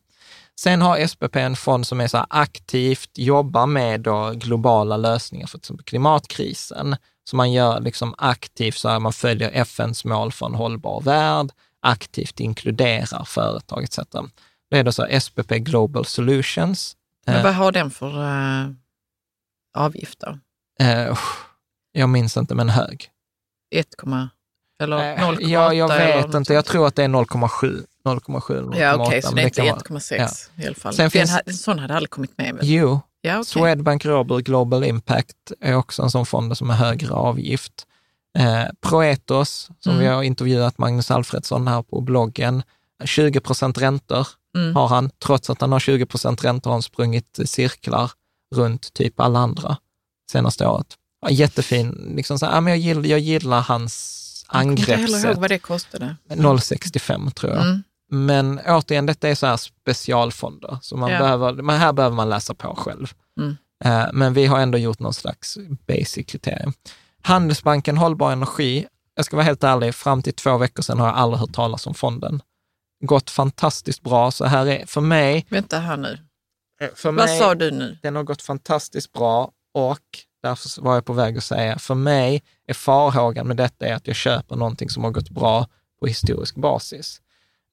Sen 0.61 0.83
har 0.83 1.07
SPP 1.07 1.37
en 1.37 1.57
fond 1.57 1.87
som 1.87 2.01
är 2.01 2.07
så 2.09 2.27
aktivt, 2.31 3.11
jobbar 3.15 3.67
med 3.67 4.01
då 4.01 4.31
globala 4.35 4.97
lösningar 4.97 5.47
för 5.47 5.59
till 5.59 5.65
exempel 5.65 5.85
klimatkrisen. 5.85 6.97
Så 7.31 7.37
man 7.37 7.53
gör 7.53 7.81
liksom 7.81 8.15
aktivt, 8.19 8.75
så 8.77 8.89
här, 8.89 8.99
man 8.99 9.13
följer 9.13 9.51
FNs 9.53 10.05
mål 10.05 10.33
för 10.33 10.47
en 10.47 10.55
hållbar 10.55 11.01
värld, 11.01 11.51
aktivt 11.81 12.41
inkluderar 12.41 13.25
företag 13.25 13.85
etc. 13.85 13.99
Det 14.71 14.79
är 14.79 14.85
då 14.85 14.93
så 14.93 15.21
SPP 15.21 15.49
Global 15.59 16.05
Solutions. 16.05 16.97
Men 17.27 17.37
Eh, 17.37 17.43
vad 17.43 17.55
har 17.55 17.73
den 17.73 17.91
för 17.91 18.19
uh, 18.19 18.71
avgift 19.77 20.21
då? 20.21 20.39
eh, 20.85 21.13
usch, 21.13 21.47
jag 21.93 22.09
minns 22.09 22.37
inte, 22.37 22.55
men 22.55 22.69
hög. 22.69 23.11
1, 23.75 23.87
eller 24.83 24.97
Eh, 25.15 25.19
0,8? 25.31 25.37
ja, 25.41 25.75
jag 25.75 25.89
vet 25.89 26.35
inte, 26.35 26.55
jag 26.55 26.65
tror 26.65 26.87
att 26.87 26.97
det 26.97 27.05
är 27.05 27.09
0,7. 27.09 27.85
0,7 28.05 28.51
eller 28.59 28.62
0,8. 28.68 28.78
Ja, 28.81 29.06
okej, 29.06 29.22
så 29.22 29.28
men 29.28 29.35
det 29.36 29.43
är 29.43 29.44
inte 29.44 29.56
kan 29.60 29.66
vara- 29.66 29.76
1,6 29.81 30.51
i 30.56 30.66
alla 30.66 30.74
fall. 30.74 30.94
Sen 30.94 31.10
finns- 31.10 31.31
ha- 31.31 31.40
En 31.47 31.55
sån 31.55 31.78
hade 31.78 31.94
aldrig 31.94 32.10
kommit 32.10 32.39
med. 32.39 32.55
väl? 32.55 32.66
Jo, 32.68 33.01
Ja, 33.20 33.32
okej. 33.35 33.44
Swedbank 33.44 34.05
Robur 34.05 34.40
Global 34.40 34.85
Impact 34.85 35.52
är 35.60 35.74
också 35.74 36.02
en 36.02 36.10
sån 36.10 36.26
fond 36.26 36.56
som 36.59 36.70
är 36.70 36.74
högre 36.74 37.12
avgift. 37.12 37.72
Eh, 38.39 38.64
Proetos, 38.81 39.70
som 39.81 39.93
Mm. 39.93 40.02
vi 40.05 40.10
har 40.10 40.22
intervjuat 40.22 40.78
Magnus 40.78 41.10
Alfredsson 41.10 41.68
här 41.68 41.82
på 41.82 42.01
bloggen, 42.01 42.62
20 43.05 43.40
procent 43.40 43.78
räntor 43.78 44.26
Mm. 44.56 44.76
har 44.76 44.89
han. 44.89 45.10
Trots 45.24 45.51
att 45.51 45.60
han 45.60 45.72
har 45.72 45.81
20 45.81 46.06
procent 46.06 46.44
räntor 46.44 46.70
har 46.70 46.74
han 46.74 46.82
sprungit 46.82 47.39
cirklar 47.44 48.10
runt 48.55 48.93
typ 48.94 49.20
alla 49.20 49.39
andra 49.39 49.76
senaste 50.32 50.66
året. 50.66 50.86
Ja, 51.20 51.31
jättefin, 51.31 52.12
liksom 52.16 52.39
så 52.39 52.47
här, 52.47 52.52
ja, 52.55 52.60
men 52.60 52.70
jag, 52.72 52.78
gillar, 52.81 53.05
jag 53.05 53.18
gillar 53.18 53.60
hans 53.60 54.20
Jag 54.52 54.60
kommer 54.62 54.70
inte 54.78 54.82
heller 54.82 55.02
ihåg 55.09 55.14
angreppssätt. 55.14 55.39
vad 55.39 55.51
det 55.51 55.59
kostade. 55.59 56.16
0,65 56.28 57.31
tror 57.31 57.52
jag. 57.52 57.62
Mm. 57.62 57.82
Men 58.16 58.61
återigen, 58.66 59.07
detta 59.07 59.28
är 59.28 59.35
så 59.35 59.47
här 59.47 59.57
specialfonder, 59.57 60.78
så 60.82 60.97
man 60.97 61.11
Ja. 61.11 61.19
behöver, 61.19 61.53
men 61.53 61.78
här 61.78 61.93
behöver 61.93 62.16
man 62.16 62.28
läsa 62.31 62.55
på 62.55 62.74
själv. 62.77 63.12
Mm. 63.41 63.57
Eh, 63.85 64.12
Men 64.12 64.35
vi 64.35 64.47
har 64.47 64.61
ändå 64.61 64.78
gjort 64.78 64.99
någon 64.99 65.15
slags 65.15 65.59
basic 65.86 66.27
kriterium. 66.27 66.73
Handelsbanken 67.23 67.97
Hållbar 67.97 68.32
Energi, 68.32 68.86
jag 69.15 69.24
ska 69.24 69.36
vara 69.36 69.45
helt 69.45 69.65
ärlig, 69.65 69.95
fram 69.95 70.23
till 70.23 70.35
två 70.35 70.59
veckor 70.59 70.82
sedan 70.82 70.99
har 70.99 71.07
jag 71.07 71.16
aldrig 71.16 71.41
hört 71.41 71.53
talas 71.53 71.86
om 71.86 71.95
fonden. 71.95 72.43
Gått 73.05 73.31
fantastiskt 73.31 74.03
bra, 74.03 74.31
så 74.31 74.45
här 74.45 74.66
är 74.66 74.86
för 74.86 75.01
mig, 75.01 75.47
Vänta 75.49 75.78
här 75.78 75.97
nu. 75.97 76.19
för 76.95 77.12
Vad 77.12 77.15
mig 77.15 77.39
sa 77.39 77.55
du 77.55 77.70
nu? 77.70 77.99
den 78.03 78.16
har 78.16 78.23
gått 78.23 78.43
fantastiskt 78.43 79.12
bra 79.12 79.51
och 79.74 79.99
därför 80.43 80.82
var 80.82 80.95
jag 80.95 81.05
på 81.05 81.12
väg 81.12 81.39
att 81.39 81.45
säga, 81.45 81.78
för 81.78 81.95
mig 81.95 82.43
är 82.66 82.74
farhågan 82.74 83.47
med 83.49 83.57
detta 83.57 83.86
är 83.86 83.95
att 83.95 84.07
jag 84.07 84.16
köper 84.16 84.57
någonting 84.57 84.91
som 84.91 85.05
har 85.05 85.11
gått 85.11 85.31
bra 85.31 85.66
på 86.01 86.07
historisk 86.07 86.57
basis. 86.57 87.20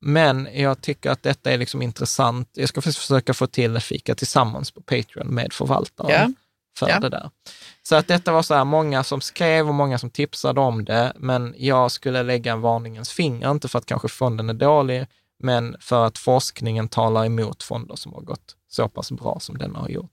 Men 0.02 0.48
jag 0.54 0.82
tycker 0.82 1.10
att 1.10 1.24
detta 1.24 1.52
är 1.52 1.58
liksom 1.58 1.82
intressant. 1.82 2.50
Jag 2.54 2.70
ska 2.70 2.82
försöka 2.82 3.34
få 3.34 3.48
till 3.48 3.76
ett 3.76 3.84
fika 3.84 4.16
tillsammans 4.16 4.72
på 4.72 4.82
Patreon 4.82 5.28
med 5.28 5.54
förvaltaren 5.54 6.12
Ja. 6.12 6.34
för 6.80 6.90
Ja. 6.90 7.00
det 7.00 7.10
där. 7.10 7.30
Så 7.84 7.96
att 7.96 8.08
detta 8.08 8.32
var 8.32 8.42
så 8.44 8.54
här, 8.54 8.66
många 8.66 9.04
som 9.04 9.22
skrev 9.22 9.68
och 9.68 9.74
många 9.74 9.98
som 10.00 10.10
tipsade 10.10 10.62
om 10.62 10.86
det, 10.86 11.14
men 11.16 11.54
jag 11.58 11.92
skulle 11.92 12.24
lägga 12.24 12.52
en 12.52 12.62
varningens 12.62 13.10
finger, 13.12 13.52
inte 13.52 13.68
för 13.68 13.80
att 13.80 13.86
kanske 13.86 14.08
fonden 14.08 14.50
är 14.50 14.54
dålig, 14.54 15.08
men 15.40 15.76
för 15.80 16.06
att 16.06 16.18
forskningen 16.18 16.90
talar 16.90 17.26
emot 17.26 17.64
fonder 17.64 17.96
som 17.96 18.14
har 18.14 18.22
gått 18.22 18.56
så 18.70 18.90
pass 18.90 19.12
bra 19.12 19.38
som 19.40 19.58
den 19.58 19.76
har 19.76 19.90
gjort. 19.90 20.12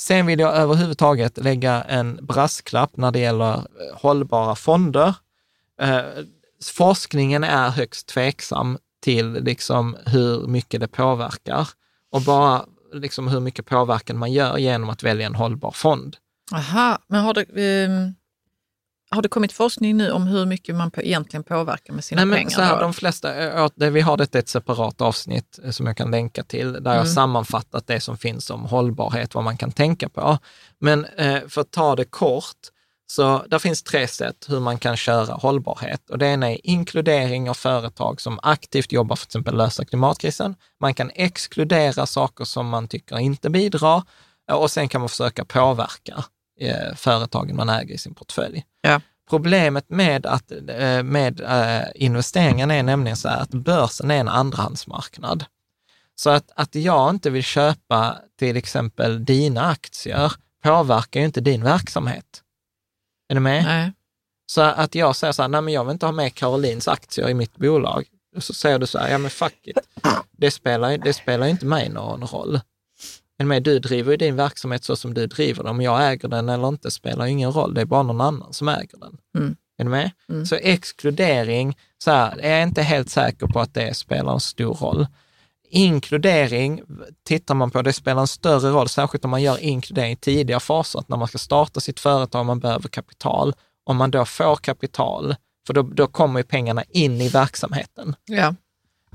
Sen 0.00 0.26
vill 0.26 0.40
jag 0.40 0.54
överhuvudtaget 0.54 1.36
lägga 1.38 1.82
en 1.82 2.18
brasklapp 2.22 2.96
när 2.96 3.10
det 3.10 3.18
gäller 3.18 3.54
eh, 3.54 3.62
hållbara 3.94 4.54
fonder. 4.54 5.14
Eh, 5.80 6.00
forskningen 6.74 7.44
är 7.44 7.68
högst 7.70 8.06
tveksam 8.08 8.78
till 9.00 9.32
liksom 9.32 9.96
hur 10.06 10.46
mycket 10.46 10.80
det 10.80 10.88
påverkar 10.88 11.68
och 12.12 12.22
bara 12.22 12.64
liksom 12.92 13.28
hur 13.28 13.40
mycket 13.40 13.66
påverkan 13.66 14.18
man 14.18 14.32
gör 14.32 14.58
genom 14.58 14.90
att 14.90 15.02
välja 15.02 15.26
en 15.26 15.34
hållbar 15.34 15.70
fond. 15.70 16.16
Aha, 16.54 16.98
men 17.06 17.24
har 17.24 17.34
det, 17.34 17.44
ehm, 17.84 18.14
har 19.10 19.22
det 19.22 19.28
kommit 19.28 19.52
forskning 19.52 19.96
nu 19.96 20.10
om 20.10 20.26
hur 20.26 20.46
mycket 20.46 20.74
man 20.74 20.90
på, 20.90 21.02
egentligen 21.02 21.44
påverkar 21.44 21.94
med 21.94 22.04
sina 22.04 22.20
Nej, 22.20 22.26
men 22.26 22.36
pengar? 22.38 22.50
så 22.50 22.60
här, 22.60 22.74
då? 22.76 22.80
de 22.82 22.92
flesta, 22.94 23.34
eh, 23.34 23.90
vi 23.90 24.00
har 24.00 24.16
detta 24.16 24.38
i 24.38 24.40
ett 24.40 24.48
separat 24.48 25.00
avsnitt 25.00 25.58
eh, 25.64 25.70
som 25.70 25.86
jag 25.86 25.96
kan 25.96 26.10
länka 26.10 26.42
till, 26.42 26.72
där 26.72 26.90
jag 26.90 26.94
Mm. 26.94 27.06
sammanfattat 27.06 27.86
det 27.86 28.00
som 28.00 28.18
finns 28.18 28.50
om 28.50 28.64
hållbarhet, 28.64 29.34
vad 29.34 29.44
man 29.44 29.56
kan 29.56 29.72
tänka 29.72 30.08
på. 30.08 30.38
Men 30.78 31.04
eh, 31.04 31.40
för 31.48 31.60
att 31.60 31.70
ta 31.70 31.96
det 31.96 32.04
kort, 32.04 32.56
så 33.10 33.44
där 33.48 33.58
finns 33.58 33.82
tre 33.82 34.08
sätt 34.08 34.46
hur 34.48 34.60
man 34.60 34.78
kan 34.78 34.96
köra 34.96 35.34
hållbarhet. 35.34 36.10
Och 36.10 36.18
det 36.18 36.26
ena 36.26 36.50
är 36.50 36.66
inkludering 36.66 37.50
av 37.50 37.54
företag 37.54 38.20
som 38.20 38.38
aktivt 38.42 38.92
jobbar 38.92 39.16
för 39.16 39.22
att 39.22 39.30
till 39.30 39.38
exempel 39.38 39.56
lösa 39.56 39.84
klimatkrisen. 39.84 40.54
Man 40.80 40.94
kan 40.94 41.10
exkludera 41.14 42.06
saker 42.06 42.44
som 42.44 42.68
man 42.68 42.88
tycker 42.88 43.18
inte 43.18 43.50
bidrar. 43.50 44.02
Och 44.52 44.70
sen 44.70 44.88
kan 44.88 45.00
man 45.00 45.08
försöka 45.08 45.44
påverka 45.44 46.24
eh, 46.60 46.94
företagen 46.96 47.56
man 47.56 47.68
äger 47.68 47.94
i 47.94 47.98
sin 47.98 48.14
portfölj. 48.14 48.64
Ja. 48.80 49.00
Problemet 49.30 49.90
med, 49.90 50.26
att, 50.26 50.52
eh, 50.52 51.02
med 51.02 51.40
eh, 51.40 51.88
investeringen 51.94 52.70
är 52.70 52.82
nämligen 52.82 53.16
så 53.16 53.28
här 53.28 53.40
att 53.40 53.50
börsen 53.50 54.10
är 54.10 54.20
en 54.20 54.28
andrahandsmarknad. 54.28 55.44
Så 56.14 56.30
att, 56.30 56.50
att 56.54 56.74
jag 56.74 57.10
inte 57.10 57.30
vill 57.30 57.44
köpa 57.44 58.18
till 58.38 58.56
exempel 58.56 59.24
dina 59.24 59.66
aktier 59.66 60.32
påverkar 60.62 61.20
ju 61.20 61.26
inte 61.26 61.40
din 61.40 61.64
verksamhet. 61.64 62.42
Är 63.30 63.34
du 63.34 63.40
med? 63.40 63.64
Nej. 63.64 63.92
Så 64.46 64.60
att 64.60 64.94
jag 64.94 65.16
säger 65.16 65.32
så 65.32 65.42
här, 65.42 65.48
nej 65.48 65.60
men 65.60 65.74
jag 65.74 65.84
vill 65.84 65.92
inte 65.92 66.06
ha 66.06 66.12
med 66.12 66.34
Karolins 66.34 66.88
aktier 66.88 67.28
i 67.28 67.34
mitt 67.34 67.56
bolag. 67.56 68.06
Och 68.36 68.42
så 68.42 68.54
säger 68.54 68.78
du 68.78 68.86
så 68.86 68.98
här, 68.98 69.10
ja 69.10 69.18
men 69.18 69.30
fuck 69.30 69.66
it. 69.66 69.78
Det 70.32 70.50
spelar, 70.50 70.98
det 70.98 71.12
spelar 71.12 71.46
inte 71.46 71.66
mig 71.66 71.88
någon 71.88 72.22
roll. 72.22 72.60
Men 73.38 73.48
med, 73.48 73.62
du 73.62 73.78
driver 73.78 74.10
ju 74.10 74.16
din 74.16 74.36
verksamhet 74.36 74.84
så 74.84 74.96
som 74.96 75.14
du 75.14 75.26
driver 75.26 75.62
den. 75.62 75.70
Om 75.70 75.82
jag 75.82 76.12
äger 76.12 76.28
den 76.28 76.48
eller 76.48 76.68
inte 76.68 76.90
spelar 76.90 77.26
ingen 77.26 77.52
roll. 77.52 77.74
Det 77.74 77.80
är 77.80 77.84
bara 77.84 78.02
någon 78.02 78.20
annan 78.20 78.52
som 78.52 78.68
äger 78.68 78.98
den. 78.98 79.18
Mm. 79.38 79.56
Är 79.78 79.84
du 79.84 79.90
med? 79.90 80.10
Mm. 80.28 80.46
Så 80.46 80.54
exkludering, 80.54 81.78
så 81.98 82.10
här, 82.10 82.38
är 82.40 82.50
jag 82.50 82.62
inte 82.62 82.82
helt 82.82 83.10
säker 83.10 83.46
på 83.46 83.60
att 83.60 83.74
det 83.74 83.96
spelar 83.96 84.32
en 84.32 84.40
stor 84.40 84.74
roll. 84.74 85.06
Inkludering, 85.72 86.82
tittar 87.24 87.54
man 87.54 87.70
på, 87.70 87.82
det 87.82 87.92
spelar 87.92 88.20
en 88.20 88.26
större 88.26 88.70
roll, 88.70 88.88
särskilt 88.88 89.24
om 89.24 89.30
man 89.30 89.42
gör 89.42 89.58
inkludering 89.58 90.12
i 90.12 90.16
tidiga 90.16 90.60
faser, 90.60 90.98
att 90.98 91.08
när 91.08 91.16
man 91.16 91.28
ska 91.28 91.38
starta 91.38 91.80
sitt 91.80 92.00
företag, 92.00 92.46
man 92.46 92.60
behöver 92.60 92.88
kapital. 92.88 93.54
Om 93.84 93.96
man 93.96 94.10
då 94.10 94.24
får 94.24 94.56
kapital, 94.56 95.34
för 95.66 95.74
då, 95.74 95.82
då 95.82 96.06
kommer 96.06 96.40
ju 96.40 96.44
pengarna 96.44 96.84
in 96.88 97.20
i 97.20 97.28
verksamheten. 97.28 98.14
Ja. 98.24 98.54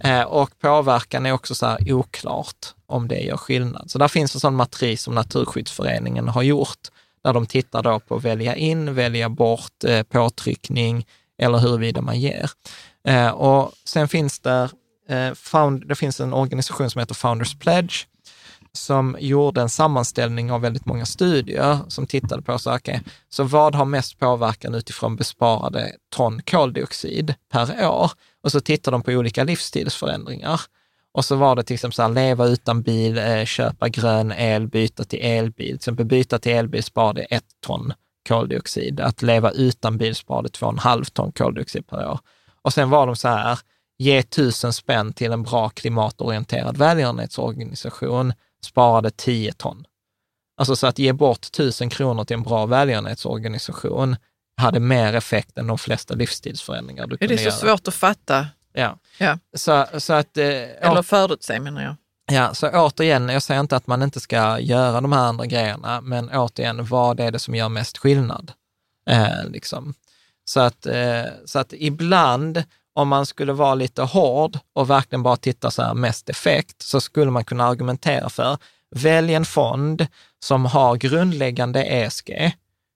Eh, 0.02 0.22
och 0.22 0.60
påverkan 0.60 1.26
är 1.26 1.32
också 1.32 1.56
så 1.56 1.66
här 1.66 1.94
oklart 1.94 2.68
om 2.86 3.08
det 3.08 3.20
gör 3.20 3.38
skillnad. 3.38 3.92
Så 3.92 3.98
där 3.98 4.08
finns 4.08 4.36
en 4.36 4.42
sån 4.42 4.56
matris 4.56 5.02
som 5.02 5.16
Naturskyddsföreningen 5.16 6.28
har 6.28 6.44
gjort, 6.44 6.88
där 7.24 7.34
de 7.34 7.46
tittar 7.46 7.84
då 7.84 8.00
på 8.00 8.18
välja 8.18 8.56
in, 8.56 8.96
välja 8.96 9.30
bort, 9.30 9.84
eh, 9.84 10.04
påtryckning 10.04 11.08
eller 11.38 11.58
huruvida 11.58 12.02
man 12.02 12.20
ger. 12.20 12.50
Eh, 13.08 13.30
och 13.30 13.72
sen 13.86 14.08
finns 14.08 14.40
det, 14.40 14.70
eh, 15.10 15.34
found, 15.34 15.88
det 15.88 15.96
finns 15.96 16.20
en 16.20 16.34
organisation 16.34 16.90
som 16.90 17.00
heter 17.00 17.16
Founders 17.16 17.60
Pledge, 17.60 18.08
som 18.74 19.18
gjorde 19.20 19.62
en 19.62 19.70
sammanställning 19.70 20.52
av 20.52 20.62
väldigt 20.62 20.86
många 20.86 21.06
studier 21.06 21.80
som 21.88 22.08
tittade 22.08 22.42
på 22.42 22.60
så, 22.60 22.76
okay, 22.76 23.00
så 23.30 23.44
vad 23.44 23.76
har 23.76 23.86
mest 23.86 24.20
påverkan 24.20 24.76
utifrån 24.76 25.16
besparade 25.16 25.92
ton 26.16 26.42
koldioxid 26.42 27.34
per 27.52 27.88
år? 27.88 28.12
Och 28.44 28.52
så 28.52 28.60
tittade 28.60 28.96
de 28.96 29.02
på 29.02 29.12
olika 29.12 29.44
livsstilsförändringar. 29.44 30.62
Och 31.12 31.26
så 31.26 31.36
var 31.36 31.56
det 31.56 31.64
till 31.64 31.74
exempel 31.74 31.96
så 31.96 32.02
här, 32.02 32.10
leva 32.10 32.46
utan 32.46 32.82
bil, 32.82 33.18
eh, 33.18 33.46
köpa 33.46 33.90
grön 33.90 34.32
el, 34.32 34.68
byta 34.68 35.04
till 35.04 35.20
elbil. 35.22 35.68
Till 35.68 35.76
exempel 35.76 36.06
byta 36.06 36.40
till 36.40 36.52
elbil 36.52 36.84
sparade 36.84 37.22
ett 37.22 37.46
ton 37.66 37.94
koldioxid. 38.28 39.00
Att 39.00 39.22
leva 39.22 39.52
utan 39.52 39.98
bil 39.98 40.16
sparade 40.16 40.50
två 40.50 40.66
och 40.66 40.74
en 40.74 40.80
halv 40.80 41.04
ton 41.04 41.32
koldioxid 41.32 41.88
per 41.88 42.10
år. 42.10 42.20
Och 42.62 42.74
sen 42.74 42.90
var 42.90 43.08
de 43.08 43.16
så 43.16 43.28
här, 43.28 43.60
ge 43.98 44.24
tusen 44.24 44.74
spänn 44.74 45.14
till 45.14 45.32
en 45.32 45.44
bra 45.44 45.70
klimatorienterad 45.70 46.78
välgörenhetsorganisation, 46.78 48.34
sparade 48.66 49.12
10 49.12 49.54
ton. 49.54 49.86
Alltså 50.58 50.76
så 50.76 50.88
att 50.88 51.00
ge 51.00 51.14
bort 51.14 51.52
tusen 51.52 51.90
kronor 51.90 52.24
till 52.24 52.34
en 52.34 52.44
bra 52.44 52.66
välgörenhetsorganisation 52.66 54.16
hade 54.58 54.80
mer 54.80 55.14
effekt 55.14 55.58
än 55.58 55.68
de 55.68 55.78
flesta 55.78 56.14
livsstilsförändringar 56.14 57.08
du 57.08 57.14
Är 57.14 57.18
kunde 57.18 57.34
det 57.34 57.38
så 57.38 57.44
göra. 57.44 57.56
svårt 57.56 57.88
att 57.88 57.94
fatta? 57.94 58.48
Ja. 58.74 58.98
Ja. 59.18 59.38
Så, 59.58 59.86
så 59.98 60.14
att, 60.14 60.38
eh, 60.38 60.46
Eller 60.46 61.02
förutse 61.02 61.60
menar 61.60 61.84
jag. 61.84 61.96
Ja, 62.32 62.54
så 62.54 62.70
återigen, 62.70 63.30
jag 63.30 63.44
säger 63.44 63.60
inte 63.62 63.76
att 63.76 63.88
man 63.88 64.04
inte 64.04 64.20
ska 64.20 64.60
göra 64.60 65.02
de 65.02 65.12
här 65.12 65.20
andra 65.22 65.46
grejerna, 65.46 66.02
men 66.02 66.30
återigen, 66.30 66.86
vad 66.86 67.20
är 67.20 67.32
det 67.32 67.40
som 67.40 67.56
gör 67.56 67.70
mest 67.70 67.98
skillnad? 67.98 68.52
Eh, 69.10 69.46
liksom. 69.50 69.94
så, 70.46 70.60
att, 70.60 70.86
eh, 70.86 71.24
så 71.46 71.60
att 71.60 71.74
ibland, 71.74 72.64
om 72.96 73.08
man 73.08 73.26
skulle 73.26 73.54
vara 73.54 73.76
lite 73.76 74.02
hård 74.02 74.60
och 74.74 74.90
verkligen 74.90 75.24
bara 75.24 75.38
titta 75.38 75.72
så 75.72 75.82
här 75.82 75.94
mest 75.94 76.30
effekt, 76.30 76.82
så 76.82 77.02
skulle 77.02 77.32
man 77.32 77.46
kunna 77.46 77.66
argumentera 77.66 78.30
för, 78.30 78.58
välj 78.96 79.34
en 79.34 79.46
fond 79.46 80.08
som 80.40 80.66
har 80.66 80.96
grundläggande 80.96 81.84
ESG, 81.84 82.56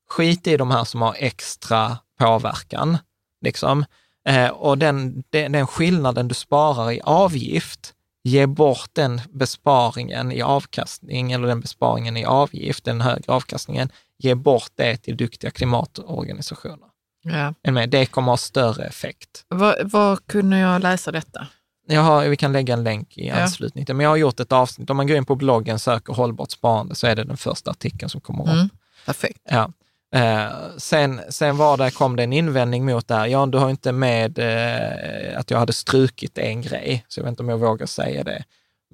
skit 0.10 0.48
i 0.48 0.58
de 0.58 0.72
här 0.72 0.84
som 0.84 1.02
har 1.02 1.16
extra 1.18 1.98
påverkan, 2.20 2.98
liksom. 3.42 3.86
Eh, 4.28 4.50
och 4.50 4.78
den, 4.78 5.24
den, 5.30 5.52
den 5.52 5.68
skillnaden 5.68 6.28
du 6.28 6.36
sparar 6.36 6.92
i 6.92 7.02
avgift, 7.04 7.94
ge 8.24 8.46
bort 8.46 8.90
den 8.94 9.22
besparingen 9.30 10.32
i 10.32 10.42
avkastning 10.42 11.32
eller 11.32 11.48
den 11.48 11.62
besparingen 11.62 12.18
i 12.18 12.26
avgift, 12.26 12.84
den 12.84 13.02
högre 13.02 13.34
avkastningen, 13.34 13.90
ge 14.18 14.36
bort 14.36 14.72
det 14.76 14.98
till 14.98 15.18
duktiga 15.18 15.52
klimatorganisationer. 15.52 16.89
Ja. 17.22 17.54
Ni 17.64 17.72
med? 17.72 17.90
Det 17.90 18.06
kommer 18.06 18.32
ha 18.32 18.38
större 18.38 18.86
effekt. 18.86 19.46
Var, 19.48 19.78
var 19.84 20.16
kunde 20.16 20.58
jag 20.60 20.82
läsa 20.82 21.12
detta? 21.12 21.48
Jag 21.88 22.02
har, 22.02 22.26
vi 22.28 22.38
kan 22.38 22.52
lägga 22.52 22.74
en 22.74 22.84
länk 22.84 23.18
i 23.18 23.30
anslutning 23.30 23.86
till, 23.86 23.96
men 23.96 24.04
jag 24.04 24.10
har 24.10 24.18
gjort 24.18 24.40
ett 24.40 24.52
avsnitt. 24.52 24.90
Om 24.90 24.98
man 24.98 25.08
går 25.08 25.18
in 25.18 25.26
på 25.26 25.36
bloggen, 25.36 25.80
söker 25.80 26.14
hållbart 26.14 26.52
sparande, 26.52 26.96
så 26.96 27.08
är 27.08 27.16
det 27.16 27.24
den 27.24 27.38
första 27.38 27.72
artikeln 27.72 28.10
som 28.10 28.22
kommer 28.22 28.44
upp. 28.44 28.50
Mm. 28.50 28.70
Perfekt. 29.06 29.40
Ja. 29.50 29.72
Eh, 30.16 30.50
sen, 30.78 31.22
sen 31.30 31.58
var 31.58 31.78
det, 31.78 31.92
kom 31.92 32.16
det 32.16 32.24
en 32.24 32.34
invändning 32.34 32.86
mot 32.86 33.08
det 33.08 33.16
här. 33.16 33.28
Ja, 33.28 33.46
du 33.46 33.58
har 33.58 33.70
inte 33.70 33.92
med 33.92 34.40
eh, 34.40 35.40
att 35.40 35.52
jag 35.52 35.60
hade 35.60 35.74
strukit 35.74 36.38
en 36.38 36.62
grej, 36.62 37.06
så 37.08 37.20
jag 37.20 37.24
vet 37.24 37.30
inte 37.30 37.44
om 37.44 37.50
jag 37.50 37.58
vågar 37.58 37.86
säga 37.86 38.24
det. 38.24 38.44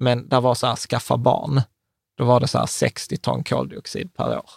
Men 0.00 0.28
där 0.28 0.40
var 0.40 0.54
så 0.54 0.66
här, 0.66 0.76
skaffa 0.76 1.16
barn. 1.16 1.62
Då 2.18 2.24
var 2.24 2.40
det 2.40 2.48
så 2.48 2.58
här 2.58 2.66
60 2.66 3.16
ton 3.16 3.44
koldioxid 3.44 4.14
per 4.14 4.38
år, 4.38 4.50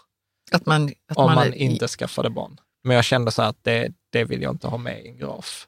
Att 0.51 0.65
man, 0.65 0.91
att 1.11 1.17
om 1.17 1.35
man, 1.35 1.47
är- 1.47 1.53
inte 1.55 1.87
skaffade 1.87 2.29
barn. 2.29 2.57
Men 2.83 2.95
jag 2.95 3.05
kände 3.05 3.31
så 3.31 3.41
att 3.41 3.57
det, 3.61 3.89
det 4.11 4.23
vill 4.23 4.41
jag 4.41 4.53
inte 4.53 4.67
ha 4.67 4.77
med 4.77 5.05
i 5.05 5.07
en 5.07 5.17
graf. 5.17 5.67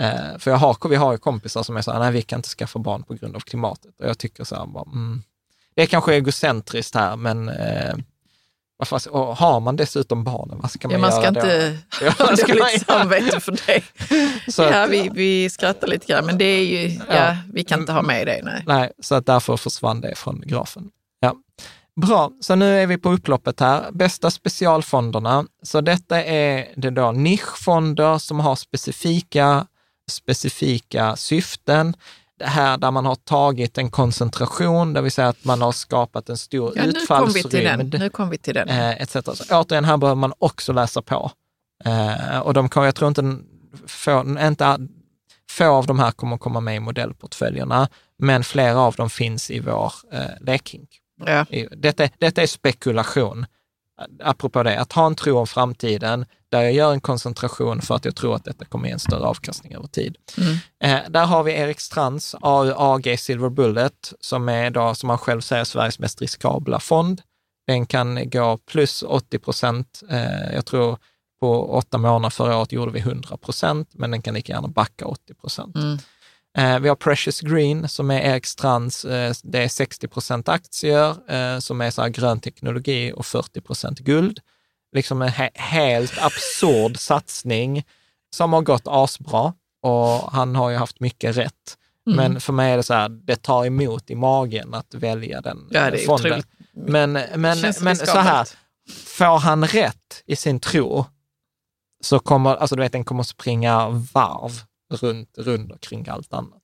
Eh, 0.00 0.38
för 0.38 0.50
jag 0.50 0.58
har, 0.58 0.88
vi 0.88 0.96
har 0.96 1.12
ju 1.12 1.18
kompisar 1.18 1.62
som 1.62 1.76
är 1.76 1.82
så 1.82 1.92
här, 1.92 1.98
nej 2.00 2.12
vi 2.12 2.22
kan 2.22 2.38
inte 2.38 2.48
skaffa 2.48 2.78
barn 2.78 3.02
på 3.02 3.14
grund 3.14 3.36
av 3.36 3.40
klimatet. 3.40 4.00
Och 4.00 4.06
jag 4.08 4.18
tycker 4.18 4.44
så 4.44 4.56
här, 4.56 4.66
bara, 4.66 4.84
mm, 4.92 5.22
det 5.74 5.82
är 5.82 5.86
kanske 5.86 6.14
egocentriskt 6.16 6.94
här, 6.94 7.16
men 7.16 7.48
eh, 7.48 7.94
och 9.10 9.36
har 9.36 9.60
man 9.60 9.76
dessutom 9.76 10.24
barnen, 10.24 10.58
vad 10.60 10.70
ska 10.70 10.88
man 10.88 10.92
Ja, 10.92 10.98
man 11.00 11.12
ska 11.12 11.20
göra 11.22 11.30
då? 11.32 11.40
inte 11.40 11.78
Ja, 12.04 12.10
ha 12.10 12.26
vad 12.26 12.38
ska 12.38 12.48
man 12.48 12.56
dåligt 12.58 12.88
göra? 12.88 12.98
samvete 13.00 13.40
för 13.40 13.52
det. 13.66 13.82
Så 14.52 14.62
ja, 14.62 14.84
att- 14.84 14.90
vi, 14.90 15.10
vi 15.14 15.50
skrattar 15.50 15.86
lite 15.86 16.06
grann, 16.06 16.26
men 16.26 16.38
det 16.38 16.44
är 16.44 16.64
ju, 16.64 16.88
ja, 16.88 17.04
Ja. 17.08 17.36
vi 17.52 17.64
kan 17.64 17.80
inte 17.80 17.92
ha 17.92 18.02
med 18.02 18.26
det. 18.26 18.40
Nej. 18.44 18.62
Nej, 18.66 18.92
så 18.98 19.14
att 19.14 19.26
därför 19.26 19.56
försvann 19.56 20.00
det 20.00 20.14
från 20.14 20.40
grafen. 20.46 20.90
Ja. 21.20 21.34
Bra, 22.00 22.30
så 22.40 22.54
nu 22.54 22.78
är 22.82 22.86
vi 22.86 22.98
på 22.98 23.10
upploppet 23.12 23.60
här. 23.60 23.90
Bästa 23.92 24.30
specialfonderna. 24.30 25.44
Så 25.62 25.80
detta 25.80 26.22
är 26.24 26.68
det 26.76 26.90
då 26.90 27.12
nischfonder 27.12 28.18
som 28.18 28.40
har 28.40 28.56
specifika, 28.56 29.66
specifika 30.10 31.16
syften. 31.16 31.96
Det 32.38 32.44
här 32.46 32.78
där 32.78 32.90
man 32.90 33.06
har 33.06 33.14
tagit 33.14 33.78
en 33.78 33.90
koncentration, 33.90 34.92
det 34.92 35.00
vill 35.02 35.12
säga 35.12 35.28
att 35.28 35.44
man 35.44 35.62
har 35.62 35.72
skapat 35.72 36.28
en 36.28 36.36
stor 36.36 36.72
Ja, 36.76 36.84
utfallsrymd. 36.84 37.96
Nu 37.98 38.10
kom 38.10 38.30
vi 38.30 38.38
till 38.38 38.54
den. 38.54 38.68
eh, 38.68 38.90
etc. 39.02 39.12
Så 39.12 39.60
återigen, 39.60 39.84
här 39.84 39.96
behöver 39.96 40.20
man 40.20 40.32
också 40.38 40.72
läsa 40.72 41.02
på. 41.02 41.30
Eh, 41.84 42.38
och 42.38 42.54
de 42.54 42.68
kan, 42.68 42.84
jag 42.84 42.94
tror 42.94 43.08
inte, 43.08 43.36
få, 43.86 44.36
inte 44.40 44.78
få 45.50 45.64
av 45.64 45.86
de 45.86 45.98
här 45.98 46.10
kommer 46.10 46.38
komma 46.38 46.60
med 46.60 46.76
i 46.76 46.80
modellportföljerna, 46.80 47.88
men 48.18 48.44
flera 48.44 48.78
av 48.78 48.94
dem 48.94 49.10
finns 49.10 49.50
i 49.50 49.60
vår 49.60 49.92
eh, 50.12 50.20
lekhink. 50.40 50.88
Ja. 51.26 51.46
Detta, 51.70 52.08
detta 52.18 52.42
är 52.42 52.46
spekulation. 52.46 53.46
Apropå 54.22 54.62
det, 54.62 54.80
att 54.80 54.92
ha 54.92 55.06
en 55.06 55.14
tro 55.14 55.38
om 55.38 55.46
framtiden, 55.46 56.26
där 56.48 56.62
jag 56.62 56.72
gör 56.72 56.92
en 56.92 57.00
koncentration 57.00 57.82
för 57.82 57.94
att 57.94 58.04
jag 58.04 58.16
tror 58.16 58.34
att 58.36 58.44
detta 58.44 58.64
kommer 58.64 58.86
ge 58.86 58.92
en 58.92 58.98
större 58.98 59.24
avkastning 59.24 59.74
över 59.74 59.86
tid. 59.86 60.16
Mm. 60.38 60.56
Eh, 60.84 61.10
där 61.10 61.26
har 61.26 61.42
vi 61.42 61.52
Erik 61.52 61.80
Strands 61.80 62.34
AUAG 62.40 63.18
Silver 63.18 63.48
Bullet, 63.48 64.12
som 64.20 64.48
är 64.48 64.70
då, 64.70 64.94
som 64.94 65.08
han 65.08 65.18
själv 65.18 65.40
säger, 65.40 65.64
Sveriges 65.64 65.98
mest 65.98 66.20
riskabla 66.20 66.80
fond. 66.80 67.22
Den 67.66 67.86
kan 67.86 68.30
gå 68.30 68.58
plus 68.58 69.02
80 69.02 69.38
procent. 69.38 70.02
Eh, 70.10 70.54
jag 70.54 70.66
tror 70.66 70.98
på 71.40 71.76
åtta 71.76 71.98
månader 71.98 72.30
förra 72.30 72.56
året 72.56 72.72
gjorde 72.72 72.92
vi 72.92 73.00
100 73.00 73.36
procent, 73.36 73.88
men 73.92 74.10
den 74.10 74.22
kan 74.22 74.34
lika 74.34 74.52
gärna 74.52 74.68
backa 74.68 75.06
80 75.06 75.34
procent. 75.34 75.76
Mm. 75.76 75.98
Eh, 76.58 76.78
vi 76.78 76.88
har 76.88 76.96
Precious 76.96 77.40
Green 77.40 77.88
som 77.88 78.10
är 78.10 78.20
Erik 78.20 78.46
Strands, 78.46 79.04
eh, 79.04 79.34
det 79.42 79.58
är 79.64 79.68
60 79.68 80.08
procent 80.08 80.48
aktier 80.48 81.30
eh, 81.32 81.58
som 81.58 81.80
är 81.80 81.90
så 81.90 82.02
här 82.02 82.08
grön 82.08 82.40
teknologi 82.40 83.12
och 83.16 83.26
40 83.26 83.60
procent 83.60 83.98
guld. 83.98 84.40
Liksom 84.92 85.22
en 85.22 85.28
he- 85.28 85.50
helt 85.58 86.18
absurd 86.18 86.98
satsning 86.98 87.84
som 88.36 88.52
har 88.52 88.62
gått 88.62 88.82
asbra 88.86 89.52
och 89.82 90.32
han 90.32 90.56
har 90.56 90.70
ju 90.70 90.76
haft 90.76 91.00
mycket 91.00 91.36
rätt. 91.36 91.76
Mm. 92.06 92.16
Men 92.16 92.40
för 92.40 92.52
mig 92.52 92.72
är 92.72 92.76
det 92.76 92.82
så 92.82 92.94
här, 92.94 93.08
det 93.08 93.36
tar 93.42 93.66
emot 93.66 94.10
i 94.10 94.14
magen 94.14 94.74
att 94.74 94.94
välja 94.94 95.40
den 95.40 95.68
Ja, 95.70 95.90
det 95.90 96.02
är 96.02 96.06
fonden. 96.06 96.26
otroligt. 96.32 96.46
Men, 96.72 97.12
men, 97.12 97.58
men 97.80 97.96
så 97.96 98.18
här, 98.18 98.48
får 99.06 99.38
han 99.38 99.66
rätt 99.66 100.22
i 100.26 100.36
sin 100.36 100.60
tro 100.60 101.04
så 102.04 102.18
kommer, 102.18 102.56
alltså 102.56 102.76
du 102.76 102.82
vet, 102.82 102.92
den 102.92 103.04
kommer 103.04 103.22
springa 103.22 103.88
varv 103.88 104.60
runt, 104.90 105.28
runt 105.38 105.80
kring 105.80 106.08
allt 106.08 106.32
annat. 106.32 106.60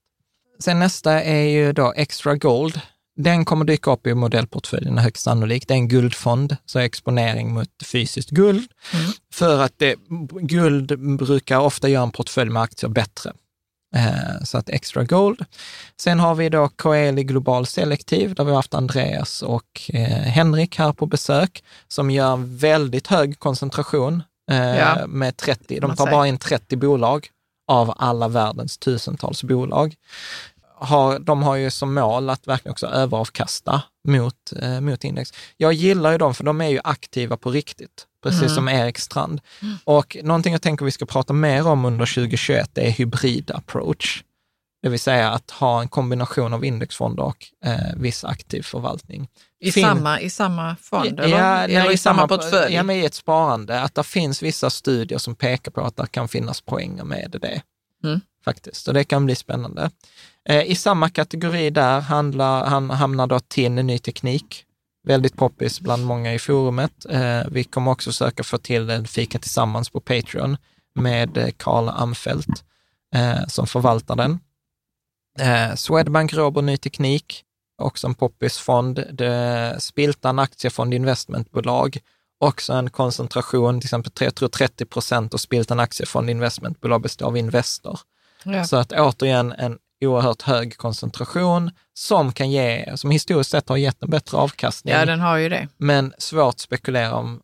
Sen 0.59 0.79
nästa 0.79 1.23
är 1.23 1.43
ju 1.49 1.73
då 1.73 1.93
Extra 1.97 2.37
Gold. 2.37 2.81
den 3.17 3.45
kommer 3.45 3.65
dyka 3.65 3.91
upp 3.93 4.07
i 4.07 4.15
modellportföljen 4.15 4.99
högst 4.99 5.23
sannolikt. 5.25 5.69
Det 5.69 5.75
är 5.75 5.77
en 5.79 5.89
guldfond, 5.89 6.57
så 6.67 6.79
exponering 6.79 7.53
mot 7.55 7.69
fysiskt 7.85 8.31
guld. 8.31 8.71
För 9.33 9.63
att 9.63 9.73
det, 9.79 9.95
guld 10.41 11.17
brukar 11.19 11.59
ofta 11.59 11.89
göra 11.89 12.03
en 12.03 12.11
portfölj 12.11 12.51
med 12.51 12.63
aktier 12.63 12.91
bättre. 12.91 13.33
Eh, 13.97 14.43
så 14.45 14.59
att 14.59 14.69
extra 14.69 15.05
gold. 15.05 15.45
Sen 16.01 16.21
har 16.21 16.35
vi 16.35 16.49
då 16.49 16.69
Coeli 16.69 17.25
Global 17.25 17.67
Selektiv, 17.67 18.35
där 18.35 18.45
vi 18.45 18.51
har 18.51 18.57
haft 18.57 18.75
Andreas 18.75 19.43
och 19.43 19.91
eh, 19.93 20.01
Henrik 20.09 20.79
här 20.79 20.93
på 20.93 21.07
besök, 21.07 21.65
som 21.89 22.11
gör 22.11 22.37
väldigt 22.47 23.07
hög 23.07 23.39
koncentration 23.39 24.23
eh, 24.51 24.77
Ja. 24.79 25.07
med 25.07 25.37
30. 25.37 25.81
De 25.81 25.97
tar 25.97 26.11
bara 26.11 26.27
in 26.27 26.39
30 26.39 26.77
bolag 26.77 27.29
av 27.71 27.95
alla 27.97 28.29
världens 28.29 28.79
tusentals 28.79 29.43
bolag. 29.45 29.95
Har, 30.75 31.19
de 31.19 31.43
har 31.43 31.57
ju 31.57 31.71
som 31.71 31.95
mål 31.95 32.31
att 32.31 32.47
verkligen 32.47 32.73
också 32.73 32.87
överavkasta 32.87 33.83
mot, 34.09 34.53
eh, 34.63 34.81
mot 34.81 35.05
index. 35.05 35.33
Jag 35.57 35.73
gillar 35.73 36.13
ju 36.13 36.19
dem, 36.19 36.35
för 36.35 36.45
de 36.45 36.61
är 36.61 36.69
ju 36.69 36.81
aktiva 36.85 37.37
på 37.37 37.51
riktigt, 37.51 38.07
precis 38.23 38.41
Mm. 38.43 38.55
som 38.55 38.69
Erik 38.69 38.99
Strand. 38.99 39.41
Och 39.85 40.17
någonting 40.23 40.53
jag 40.53 40.63
tänker 40.63 40.85
vi 40.85 40.91
ska 40.91 41.07
prata 41.07 41.33
mer 41.33 41.67
om 41.67 41.85
under 41.85 42.07
2021 42.07 42.79
är 42.79 42.91
hybrid 42.91 43.51
approach. 43.51 44.23
Det 44.83 44.89
vill 44.89 45.01
säga 45.01 45.31
att 45.31 45.51
ha 45.51 45.81
en 45.81 45.89
kombination 45.89 46.55
av 46.55 46.65
indexfonder 46.65 47.23
och 47.23 47.47
eh, 47.65 47.95
viss 47.97 48.25
aktiv 48.25 48.63
förvaltning. 48.63 49.29
I, 49.61 49.73
Fin- 49.73 49.85
samma, 49.85 50.21
I 50.21 50.31
samma 50.31 50.77
fond? 50.77 51.15
Ja, 51.19 51.25
eller? 51.25 51.39
nej, 51.41 51.77
eller 51.77 51.91
i 51.91 51.99
samma 51.99 52.29
portfölj? 52.29 52.75
Ja, 52.75 52.83
men 52.83 52.97
i 52.97 53.05
ett 53.05 53.15
sparande. 53.15 53.81
Att 53.81 53.95
det 53.95 54.03
finns 54.03 54.43
vissa 54.43 54.71
studier 54.71 55.19
som 55.19 55.35
pekar 55.35 55.71
på 55.73 55.81
att 55.81 55.97
det 55.97 56.07
kan 56.07 56.29
finnas 56.29 56.61
poänger 56.61 57.05
med 57.05 57.37
det. 57.41 57.63
Mm. 58.05 58.21
Faktiskt, 58.45 58.89
och 58.89 58.95
det 58.95 59.05
kan 59.05 59.25
bli 59.27 59.35
spännande. 59.35 59.91
Eh, 60.49 60.63
I 60.63 60.75
samma 60.75 61.11
kategori 61.11 61.71
där 61.71 62.01
handlar, 62.01 62.67
han, 62.67 62.91
hamnar 62.91 63.27
då 63.27 63.41
TIN, 63.41 63.75
ny 63.75 63.99
teknik. 63.99 64.65
Väldigt 65.07 65.37
poppis 65.37 65.81
bland 65.81 66.07
många 66.07 66.35
i 66.35 66.39
forumet. 66.39 67.07
Eh, 67.11 67.43
vi 67.51 67.65
kommer 67.65 67.91
också 67.91 68.11
försöka 68.11 68.43
få 68.43 68.59
till 68.59 68.91
en 68.91 69.07
fika 69.07 69.39
tillsammans 69.39 69.91
på 69.91 70.01
Patreon 70.01 70.57
med 70.95 71.37
eh, 71.37 71.49
Karl 71.57 71.89
Amfelt 71.89 72.65
eh, 73.15 73.47
som 73.47 73.67
förvaltar 73.67 74.17
den. 74.17 74.41
Eh, 75.39 75.75
Swedbank 75.75 76.35
Robur 76.35 76.63
Ny 76.63 76.77
Teknik, 76.77 77.45
också 77.81 78.07
en 78.07 78.15
poppis-fond. 78.15 79.05
Det- 79.13 79.77
Spiltan 79.81 80.39
Aktiefond 80.39 80.95
Investmentbolag, 80.95 81.99
också 82.41 82.73
en 82.73 82.91
koncentration, 82.91 83.81
till 83.81 83.87
exempel 83.87 84.13
tre- 84.13 84.27
jag 84.27 84.35
tror 84.35 84.49
30 84.49 84.85
procent 84.87 85.35
av 85.35 85.39
Spiltan 85.39 85.81
Aktiefond 85.81 86.31
Investmentbolag 86.31 87.03
består 87.03 87.27
av 87.27 87.37
Investor. 87.37 87.99
Ja. 88.45 88.65
Så 88.65 88.77
att 88.77 88.93
återigen 88.93 89.53
en 89.53 89.79
oerhört 90.05 90.43
hög 90.43 90.77
koncentration 90.77 91.71
som 91.95 92.33
kan 92.33 92.51
ge, 92.51 92.97
som 92.97 93.11
historiskt 93.11 93.51
sett 93.51 93.69
har 93.69 93.77
gett 93.77 94.03
en 94.03 94.11
bättre 94.11 94.37
avkastning, 94.39 94.95
ja, 94.95 95.05
den 95.07 95.21
har 95.21 95.37
ju 95.37 95.49
det. 95.49 95.69
men 95.77 96.13
svårt 96.19 96.49
att 96.55 96.61
spekulera 96.61 97.15
om 97.15 97.41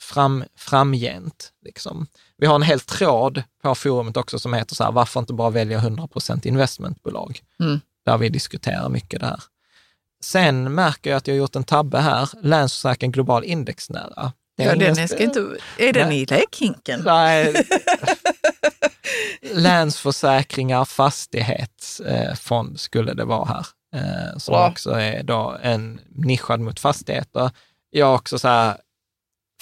fram, 0.00 0.44
framgent. 0.58 1.52
Liksom. 1.64 2.06
Vi 2.36 2.46
har 2.46 2.54
en 2.54 2.62
hel 2.62 2.80
tråd 2.80 3.42
på 3.62 3.74
forumet 3.74 4.16
också 4.16 4.38
som 4.38 4.54
heter 4.54 4.74
så 4.74 4.84
här, 4.84 4.92
varför 4.92 5.20
inte 5.20 5.32
bara 5.32 5.50
välja 5.50 5.78
100% 5.78 6.46
investmentbolag? 6.46 7.40
Mm. 7.60 7.80
Där 8.06 8.18
vi 8.18 8.28
diskuterar 8.28 8.88
mycket 8.88 9.20
där. 9.20 9.40
Sen 10.24 10.74
märker 10.74 11.10
jag 11.10 11.16
att 11.16 11.26
jag 11.26 11.34
har 11.34 11.38
gjort 11.38 11.56
en 11.56 11.64
tabbe 11.64 11.98
här, 11.98 12.28
Länsförsäkring 12.42 13.12
Global 13.12 13.44
Indexnära. 13.44 14.32
Det 14.56 14.62
är 14.64 14.68
Ja, 14.68 14.76
den 14.76 14.94
spe- 14.94 15.06
ska 15.06 15.18
inte, 15.22 15.40
är 15.78 15.92
den 15.92 16.08
Nej. 16.08 16.22
i 16.22 16.26
lekhinken? 16.26 17.02
Nej. 17.04 17.54
Länsförsäkringar 19.52 20.84
fastighetsfond 20.84 22.80
skulle 22.80 23.14
det 23.14 23.24
vara 23.24 23.44
här. 23.44 23.66
Eh, 23.96 24.38
som 24.38 24.52
Bra. 24.52 24.68
också 24.70 24.90
är 24.90 25.22
då 25.22 25.56
en 25.62 26.00
nischad 26.08 26.60
mot 26.60 26.80
fastigheter. 26.80 27.50
Jag 27.90 28.14
också 28.14 28.38
så 28.38 28.48
här, 28.48 28.76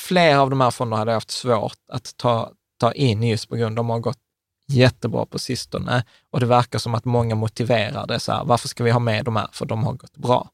flera 0.00 0.40
av 0.40 0.50
de 0.50 0.60
här 0.60 0.70
fonderna 0.70 0.96
hade 0.98 1.10
jag 1.10 1.16
haft 1.16 1.30
svårt 1.30 1.78
att 1.92 2.16
ta, 2.16 2.52
ta 2.80 2.92
in 2.92 3.22
just 3.22 3.48
på 3.48 3.56
grund 3.56 3.78
av 3.78 3.84
att 3.84 3.88
de 3.88 3.90
har 3.90 3.98
gått 4.00 4.18
jättebra 4.72 5.26
på 5.26 5.38
sistone. 5.38 6.04
Och 6.30 6.40
det 6.40 6.46
verkar 6.46 6.78
som 6.78 6.94
att 6.94 7.04
många 7.04 7.34
motiverar 7.34 8.06
det 8.06 8.20
så 8.20 8.32
här, 8.32 8.44
varför 8.44 8.68
ska 8.68 8.84
vi 8.84 8.90
ha 8.90 8.98
med 9.00 9.24
de 9.24 9.36
här? 9.36 9.48
För 9.52 9.66
de 9.66 9.84
har 9.84 9.92
gått 9.92 10.16
bra. 10.16 10.50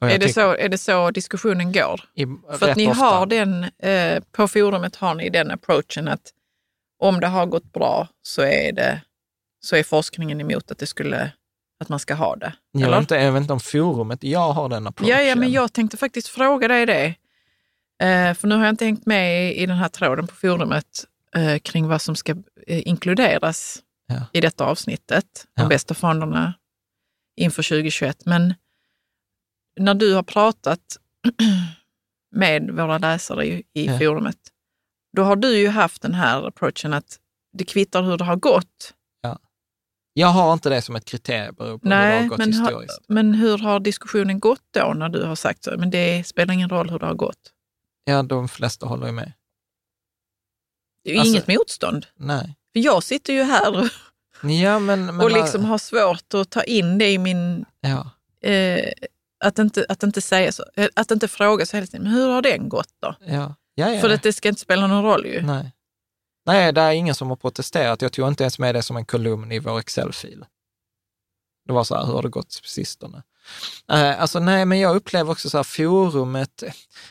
Är 0.00 0.06
det, 0.08 0.18
tycker 0.18 0.32
så, 0.32 0.56
är 0.56 0.68
det 0.68 0.78
så 0.78 1.10
diskussionen 1.10 1.72
går? 1.72 2.00
i- 2.14 2.26
För 2.58 2.68
att 2.70 2.76
ni 2.76 2.88
ofta- 2.90 3.04
har 3.04 3.26
den, 3.26 3.64
eh, 3.64 4.22
på 4.32 4.48
forumet 4.48 4.96
har 4.96 5.14
ni 5.14 5.30
den 5.30 5.50
approachen 5.50 6.08
att 6.08 6.32
om 6.98 7.20
det 7.20 7.26
har 7.26 7.46
gått 7.46 7.72
bra 7.72 8.08
så 8.22 8.42
är, 8.42 8.72
det, 8.72 9.00
så 9.60 9.76
är 9.76 9.82
forskningen 9.82 10.40
emot 10.40 10.70
att, 10.70 10.78
det 10.78 10.86
skulle, 10.86 11.32
att 11.80 11.88
man 11.88 11.98
ska 11.98 12.14
ha 12.14 12.36
det. 12.36 12.52
jag, 12.72 12.82
eller? 12.82 12.98
inte, 12.98 13.16
jag 13.16 13.32
vet 13.32 13.40
inte 13.40 13.52
om 13.52 13.60
forumet, 13.60 14.24
jag 14.24 14.52
har 14.52 14.68
den 14.68 14.86
approachen. 14.86 15.16
Ja, 15.16 15.22
ja, 15.22 15.36
men 15.36 15.52
jag 15.52 15.72
tänkte 15.72 15.96
faktiskt 15.96 16.28
fråga 16.28 16.68
dig 16.68 16.86
det. 16.86 17.04
Eh, 18.06 18.34
för 18.34 18.48
nu 18.48 18.54
har 18.54 18.64
jag 18.64 18.72
inte 18.72 18.84
hängt 18.84 19.06
med 19.06 19.48
i, 19.52 19.62
i 19.62 19.66
den 19.66 19.76
här 19.76 19.88
tråden 19.88 20.26
på 20.26 20.34
forumet 20.34 21.04
eh, 21.38 21.58
kring 21.58 21.88
vad 21.88 22.02
som 22.02 22.16
ska 22.16 22.32
eh, 22.66 22.88
inkluderas 22.88 23.82
Ja. 24.06 24.26
i 24.32 24.40
detta 24.40 24.64
avsnittet, 24.64 25.46
de 25.56 25.62
Ja. 25.62 25.68
bästa 25.68 25.94
fonderna 25.94 26.54
inför 27.36 27.62
2021. 27.62 28.22
Men 28.26 28.54
när 29.80 29.94
du 29.94 30.14
har 30.14 30.22
pratat 30.22 30.80
med 32.36 32.70
våra 32.70 32.98
läsare 32.98 33.46
i, 33.46 33.62
i 33.74 33.86
Ja. 33.86 33.98
forumet, 33.98 34.38
då 35.16 35.22
har 35.22 35.36
du 35.36 35.58
ju 35.58 35.68
haft 35.68 36.02
den 36.02 36.14
här 36.14 36.46
approachen 36.48 36.92
att 36.92 37.18
det 37.52 37.64
kvittar 37.64 38.02
hur 38.02 38.16
det 38.18 38.24
har 38.24 38.36
gått. 38.36 38.94
Jag 40.12 40.28
har 40.28 40.52
inte 40.52 40.68
det 40.70 40.82
som 40.82 40.96
ett 40.96 41.04
kriterium 41.04 41.54
på 41.56 41.64
hur 41.64 41.70
det 41.82 41.94
har 41.94 42.02
Nej, 42.06 42.28
gått 42.28 42.38
men, 42.38 42.52
ha, 42.54 42.60
historiskt. 42.68 43.00
men 43.08 43.34
hur 43.34 43.58
har 43.58 43.80
diskussionen 43.80 44.40
gått 44.40 44.62
då 44.70 44.92
när 44.96 45.08
du 45.08 45.22
har 45.24 45.34
sagt 45.34 45.64
så? 45.64 45.74
Men 45.78 45.90
det 45.90 46.26
spelar 46.26 46.54
ingen 46.54 46.68
roll 46.68 46.90
hur 46.90 46.98
det 46.98 47.06
har 47.06 47.14
gått. 47.14 47.52
Ja, 48.04 48.22
de 48.22 48.48
flesta 48.48 48.86
håller 48.86 49.06
ju 49.06 49.12
med. 49.12 49.32
Det 51.04 51.10
är 51.10 51.14
ju 51.14 51.20
Alltså- 51.20 51.32
inget 51.32 51.48
motstånd. 51.48 52.06
Nej. 52.16 52.56
För 52.72 52.80
jag 52.80 53.02
sitter 53.02 53.32
ju 53.32 53.42
här 53.42 53.90
Ja, 54.42 54.78
men... 54.78 55.06
men 55.06 55.20
och 55.20 55.30
liksom 55.30 55.64
har 55.64 55.78
svårt 55.78 56.34
att 56.34 56.50
ta 56.50 56.62
in 56.62 56.98
det 56.98 57.10
i 57.12 57.18
min... 57.18 57.64
Ja. 57.80 58.10
Eh, 58.50 58.92
att, 59.44 59.58
inte, 59.58 59.86
att 59.88 60.02
inte 60.02 60.20
säga 60.20 60.52
så. 60.52 60.64
eh, 60.76 60.88
Att 60.96 61.10
inte 61.10 61.28
fråga 61.28 61.66
så 61.66 61.76
hela 61.76 61.86
tiden, 61.86 62.02
men 62.02 62.12
hur 62.12 62.28
har 62.28 62.42
den 62.42 62.68
gått 62.68 62.92
då? 63.02 63.14
Ja. 63.20 63.54
Ja, 63.74 63.90
ja. 63.90 64.00
För 64.00 64.10
att 64.10 64.22
det 64.22 64.32
ska 64.32 64.48
inte 64.48 64.60
spela 64.60 64.86
någon 64.86 65.04
roll 65.04 65.26
ju. 65.26 65.42
Nej. 65.42 65.72
Nej, 66.46 66.72
det 66.72 66.80
är 66.80 66.92
ingen 66.92 67.14
som 67.14 67.28
har 67.28 67.36
protesterat. 67.36 68.02
Jag 68.02 68.12
tog 68.12 68.28
inte 68.28 68.42
ens 68.42 68.58
med 68.58 68.74
det 68.74 68.82
som 68.82 68.96
en 68.96 69.04
kolumn 69.04 69.52
i 69.52 69.58
vår 69.58 69.78
Excel-fil. 69.78 70.44
Det 71.66 71.72
var 71.72 71.84
så 71.84 71.94
här, 71.94 72.06
hur 72.06 72.12
har 72.12 72.22
det 72.22 72.28
gått 72.28 72.60
på 72.62 72.68
sistone? 72.68 73.22
Eh, 73.92 74.20
alltså 74.20 74.38
nej, 74.40 74.64
men 74.64 74.80
jag 74.80 74.96
upplever 74.96 75.32
också 75.32 75.50
så 75.50 75.56
här 75.58 75.64
forumet, 75.64 76.62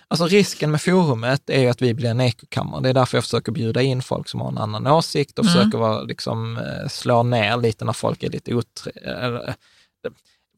alltså 0.07 0.27
risken 0.27 0.72
med 0.72 0.81
forumet 0.81 1.49
är 1.49 1.59
ju 1.61 1.69
att 1.69 1.81
vi 1.81 1.93
blir 1.93 2.09
en 2.09 2.22
ekokammare. 2.22 2.81
Det 2.81 2.89
är 2.89 2.93
därför 2.93 3.18
jag 3.18 3.23
försöker 3.23 3.51
bjuda 3.51 3.81
in 3.81 4.01
folk 4.01 4.30
som 4.30 4.41
har 4.41 4.47
en 4.47 4.57
annan 4.57 4.88
åsikt 4.88 5.39
och 5.39 5.45
Mm. 5.45 5.55
försöker 5.57 5.77
vara, 5.77 6.01
liksom, 6.01 6.57
eh, 6.57 6.88
slå 6.89 7.23
ner 7.23 7.57
lite 7.57 7.85
när 7.85 7.93
folk 7.93 8.23
är 8.23 8.30
lite 8.30 8.53
otre... 8.53 8.91
Eller, 8.91 9.55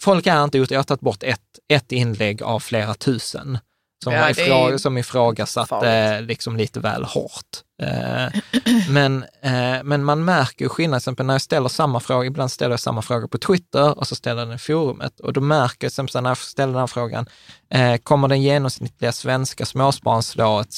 folk 0.02 0.28
är 0.28 0.44
inte 0.44 0.60
otre... 0.62 0.76
Jag 0.76 0.80
har 0.80 0.84
tagit 0.84 1.02
bort 1.02 1.24
ett, 1.24 1.42
ett 1.68 1.92
inlägg 1.92 2.44
av 2.44 2.60
flera 2.60 2.94
tusen 2.94 3.58
som, 4.04 4.14
Ja, 4.14 4.20
var 4.22 4.34
det 4.34 4.42
är 4.42 4.46
ifrå, 4.46 4.72
ju 4.72 4.80
som 4.80 4.98
ifrågasatte 4.98 5.68
farligt. 5.70 6.28
liksom 6.28 6.58
lite 6.58 6.80
väl 6.80 7.04
hårt. 7.04 7.64
Eh, 7.80 8.42
men, 8.90 9.24
eh, 9.42 9.84
men 9.84 10.04
man 10.04 10.26
märker 10.26 10.66
ju 10.66 10.70
skillnad, 10.70 10.98
till 10.98 11.02
exempel 11.02 11.26
när 11.26 11.34
jag 11.34 11.42
ställer 11.42 11.70
samma 11.70 12.00
fråga, 12.00 12.28
ibland 12.28 12.52
ställer 12.52 12.72
jag 12.72 12.80
samma 12.80 13.02
fråga 13.02 13.28
på 13.28 13.38
Twitter 13.38 13.98
och 13.98 14.08
så 14.08 14.16
ställer 14.16 14.42
jag 14.42 14.48
den 14.48 14.56
i 14.56 14.60
forumet 14.60 15.20
och 15.20 15.34
då 15.34 15.42
märker 15.42 15.66
jag, 15.66 15.78
till 15.80 15.86
exempel 15.88 16.24
när 16.24 16.30
jag 16.30 16.38
ställer 16.38 16.74
den 16.74 16.80
här 16.80 16.88
frågan, 16.88 17.26
eh, 17.74 17.98
kommer 17.98 18.28
den 18.28 18.42
genomsnittliga 18.42 19.12
svenska 19.12 19.66
småspararen 19.66 20.24
slå 20.24 20.60
ett, 20.60 20.76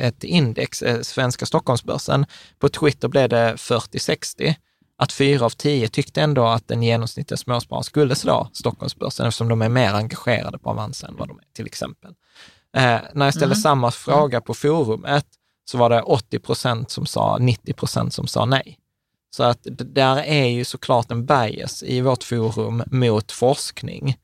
ett, 0.00 0.24
index, 0.24 0.82
svenska 1.02 1.46
Stockholmsbörsen? 1.46 2.26
På 2.58 2.68
Twitter 2.68 3.08
blev 3.08 3.28
det 3.28 3.54
40-60 3.54 4.54
att 5.02 5.12
fyra 5.12 5.44
av 5.44 5.50
tio 5.50 5.88
tyckte 5.88 6.20
ändå 6.20 6.46
att 6.46 6.68
den 6.68 6.82
genomsnittliga 6.82 7.36
småspararen 7.36 7.84
skulle 7.84 8.14
slå 8.14 8.48
Stockholmsbörsen 8.52 9.26
eftersom 9.26 9.48
de 9.48 9.62
är 9.62 9.68
mer 9.68 9.94
engagerade 9.94 10.58
på 10.58 10.70
Avanza 10.70 11.06
än 11.06 11.16
vad 11.16 11.28
de 11.28 11.38
är 11.38 11.44
till 11.54 11.66
exempel. 11.66 12.14
Eh, 12.76 13.00
när 13.14 13.24
jag 13.24 13.34
ställde 13.34 13.56
samma 13.56 13.90
fråga 13.90 14.40
på 14.40 14.54
forumet 14.54 15.26
så 15.64 15.78
var 15.78 15.90
det 15.90 16.02
80 16.02 16.38
procent 16.38 16.90
som 16.90 17.06
sa, 17.06 17.38
90 17.40 17.72
procent 17.72 18.14
som 18.14 18.26
sa 18.26 18.44
nej. 18.44 18.78
Så 19.36 19.42
att 19.42 19.58
det 19.62 19.84
där 19.84 20.16
är 20.16 20.46
ju 20.46 20.64
såklart 20.64 21.10
en 21.10 21.26
bias 21.26 21.82
i 21.82 22.00
vårt 22.00 22.24
forum 22.24 22.82
mot 22.86 23.32
forskning 23.32 24.16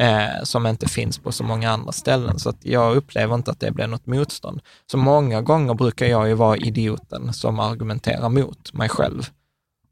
eh, 0.00 0.42
som 0.42 0.66
inte 0.66 0.88
finns 0.88 1.18
på 1.18 1.32
så 1.32 1.44
många 1.44 1.70
andra 1.70 1.92
ställen. 1.92 2.38
Så 2.38 2.48
att 2.48 2.64
jag 2.64 2.96
upplever 2.96 3.34
inte 3.34 3.50
att 3.50 3.60
det 3.60 3.70
blir 3.70 3.86
något 3.86 4.06
motstånd. 4.06 4.60
Så 4.90 4.96
många 4.96 5.42
gånger 5.42 5.74
brukar 5.74 6.06
jag 6.06 6.28
ju 6.28 6.34
vara 6.34 6.56
idioten 6.56 7.32
som 7.32 7.60
argumenterar 7.60 8.28
mot 8.28 8.72
mig 8.72 8.88
själv. 8.88 9.30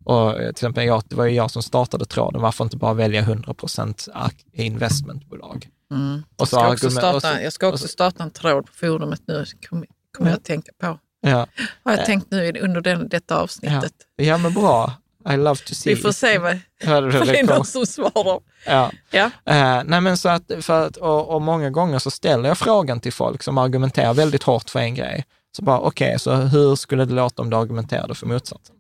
Och 0.05 0.31
eh, 0.31 0.39
till 0.39 0.51
exempel, 0.51 0.87
jag, 0.87 1.03
det 1.07 1.17
var 1.17 1.25
ju 1.25 1.35
jag 1.35 1.51
som 1.51 1.63
startade 1.63 2.05
tråden, 2.05 2.43
varför 2.43 2.65
inte 2.65 2.77
bara 2.77 2.95
välja 2.95 3.21
100 3.21 3.55
procent 3.55 4.09
investmentbolag? 4.53 5.69
Mm. 5.91 6.23
Och 6.37 6.41
Jag, 6.41 6.49
så 6.49 6.57
ska 6.57 6.73
också 6.73 6.91
starta, 6.91 7.21
så- 7.21 7.43
jag 7.43 7.53
ska 7.53 7.69
också 7.69 7.79
så- 7.83 7.89
starta 7.89 8.23
en 8.23 8.31
tråd 8.31 8.67
på 8.67 8.73
forumet 8.73 9.21
nu, 9.27 9.45
kommer 9.69 9.87
kommer 10.17 10.31
jag 10.31 10.37
att 10.37 10.45
tänka 10.45 10.73
på. 10.81 10.99
Ja, 11.21 11.47
Har 11.85 11.93
jag 11.97 12.07
tänkt 12.07 12.31
nu 12.31 12.53
under 12.61 12.81
den, 12.81 13.09
detta 13.09 13.37
avsnittet. 13.41 13.93
ja 14.17 14.39
men 14.39 14.55
bra. 14.55 14.93
I 15.31 15.37
love 15.37 15.57
to 15.57 15.75
see. 15.75 15.95
Vi 15.95 16.01
får 16.01 16.13
se 16.13 16.39
vad, 16.39 16.53
Ja, 16.85 17.01
det, 17.01 17.39
är 17.41 17.45
någon 17.47 17.65
som 17.65 17.87
svarar. 17.87 18.41
Ja. 18.67 18.91
Ja. 19.11 19.31
Eh, 19.45 19.83
nej 19.85 20.01
men 20.01 20.17
så 20.17 20.29
att, 20.29 20.51
för 20.61 20.87
att 20.87 20.97
och, 20.97 21.29
och 21.35 21.43
många 21.43 21.71
gånger 21.71 21.99
så 21.99 22.11
ställer 22.11 22.49
jag 22.49 22.59
frågan 22.59 23.01
till 23.01 23.13
folk 23.13 23.43
som 23.43 23.59
argumenterar 23.59 24.15
väldigt 24.15 24.43
hårt 24.43 24.71
för 24.71 24.79
en 24.81 24.95
grej. 24.95 25.25
Så 25.57 25.63
bara, 25.63 25.79
okej, 25.79 26.19
så 26.19 26.35
hur 26.35 26.77
skulle 26.77 27.05
det 27.05 27.15
låta 27.15 27.43
om 27.43 27.51
du 27.51 27.57
argumenterade 27.57 28.15
för 28.15 28.27
motsatsen? 28.27 28.77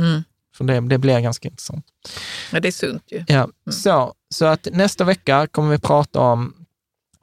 Mm. 0.00 0.24
För 0.58 0.64
det, 0.64 0.80
det 0.80 0.98
blir 0.98 1.20
ganska 1.20 1.48
intressant. 1.48 1.86
Ja, 2.52 2.60
det 2.60 2.68
är 2.68 2.72
sunt 2.72 3.02
ju. 3.12 3.24
Ja, 3.28 3.48
så, 3.70 4.14
så 4.34 4.46
att 4.46 4.68
nästa 4.72 5.04
vecka 5.04 5.46
kommer 5.46 5.70
vi 5.70 5.78
prata 5.78 6.20
om 6.20 6.54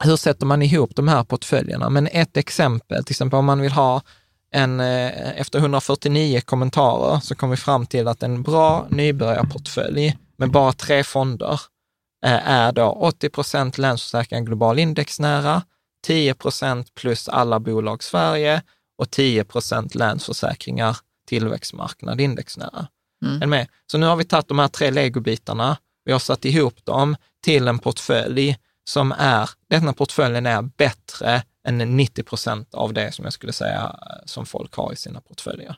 hur 0.04 0.16
sätter 0.16 0.46
man 0.46 0.62
ihop 0.62 0.96
de 0.96 1.08
här 1.08 1.24
portföljerna. 1.24 1.90
Men 1.90 2.06
ett 2.06 2.36
exempel, 2.36 3.04
till 3.04 3.12
exempel 3.12 3.38
om 3.38 3.44
man 3.44 3.60
vill 3.60 3.72
ha 3.72 4.02
en, 4.50 4.80
eh, 4.80 5.40
efter 5.40 5.58
149 5.58 6.40
kommentarer 6.40 7.20
så 7.20 7.34
kom 7.34 7.50
vi 7.50 7.56
fram 7.56 7.86
till 7.86 8.08
att 8.08 8.22
en 8.22 8.42
bra 8.42 8.86
nybörjarportfölj 8.90 10.18
med 10.36 10.50
bara 10.50 10.72
tre 10.72 11.04
fonder 11.04 11.60
eh, 12.26 12.48
är 12.48 12.72
då 12.72 12.90
80 12.90 13.28
procent 13.28 13.78
Länsförsäkringar 13.78 14.44
Global 14.44 14.78
Indexnära, 14.78 15.62
10 16.02 16.34
procent 16.34 16.94
plus 16.94 17.28
alla 17.28 17.60
bolag 17.60 18.02
Sverige 18.02 18.62
och 18.98 19.10
10 19.10 19.44
procent 19.44 19.94
Länsförsäkringar 19.94 20.96
Tillväxtmarknad 21.26 22.20
Indexnära. 22.20 22.86
Mm. 23.28 23.42
Är 23.42 23.46
med? 23.46 23.68
Så 23.86 23.98
nu 23.98 24.06
har 24.06 24.16
vi 24.16 24.24
tagit 24.24 24.48
de 24.48 24.58
här 24.58 24.68
tre 24.68 24.90
legobitarna, 24.90 25.76
vi 26.04 26.12
har 26.12 26.18
satt 26.18 26.44
ihop 26.44 26.84
dem 26.84 27.16
till 27.42 27.68
en 27.68 27.78
portfölj 27.78 28.56
som 28.84 29.12
är, 29.18 29.50
denna 29.70 29.92
portföljen 29.92 30.46
är 30.46 30.62
bättre 30.62 31.42
än 31.68 31.78
90 31.96 32.22
procent 32.22 32.74
av 32.74 32.92
det 32.92 33.12
som 33.14 33.24
jag 33.24 33.32
skulle 33.32 33.52
säga 33.52 33.96
eh, 34.02 34.16
som 34.24 34.46
folk 34.46 34.74
har 34.74 34.92
i 34.92 34.96
sina 34.96 35.20
portföljer. 35.20 35.76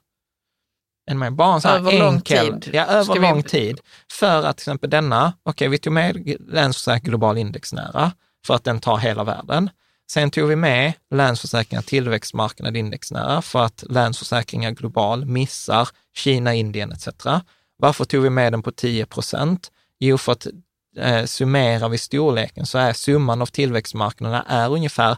Ni 1.10 1.14
med? 1.14 1.32
Bara 1.32 1.54
en 1.54 1.60
sån 1.60 1.70
här 1.70 1.78
Över 1.78 1.98
lång 1.98 2.14
enkel, 2.14 2.60
tid. 2.60 2.74
Ja, 2.74 2.84
över 2.84 3.04
Ska 3.04 3.12
vi- 3.12 3.20
lång 3.20 3.42
tid. 3.42 3.80
För 4.12 4.42
att 4.46 4.56
till 4.56 4.62
exempel 4.62 4.90
denna, 4.90 5.32
okej, 5.42 5.68
vi 5.68 5.78
tog 5.78 5.92
med 5.92 6.36
Länsförsäkring 6.48 7.10
Global 7.10 7.38
Indexnära 7.38 8.12
för 8.46 8.54
att 8.54 8.64
den 8.64 8.80
tar 8.80 8.96
hela 8.98 9.24
världen. 9.24 9.70
Sen 10.10 10.30
tog 10.30 10.48
vi 10.48 10.56
med 10.56 10.92
Länsförsäkringar 11.10 11.82
Tillväxtmarknad 11.82 12.76
Indexnära 12.76 13.42
för 13.42 13.64
att 13.64 13.84
Länsförsäkringar 13.88 14.70
Global 14.70 15.24
missar 15.24 15.88
Kina, 16.14 16.54
Indien 16.54 16.92
etc. 16.92 17.08
Varför 17.76 18.04
tog 18.04 18.22
vi 18.22 18.30
med 18.30 18.52
den 18.52 18.62
på 18.62 18.72
10 18.72 19.06
procent? 19.06 19.70
Jo, 20.00 20.18
för 20.18 20.32
att 20.32 20.46
eh, 20.98 21.24
summerar 21.24 21.88
vi 21.88 21.98
storleken 21.98 22.66
så 22.66 22.78
är 22.78 22.92
summan 22.92 23.42
av 23.42 23.46
tillväxtmarknaderna 23.46 24.42
är 24.42 24.72
ungefär 24.72 25.16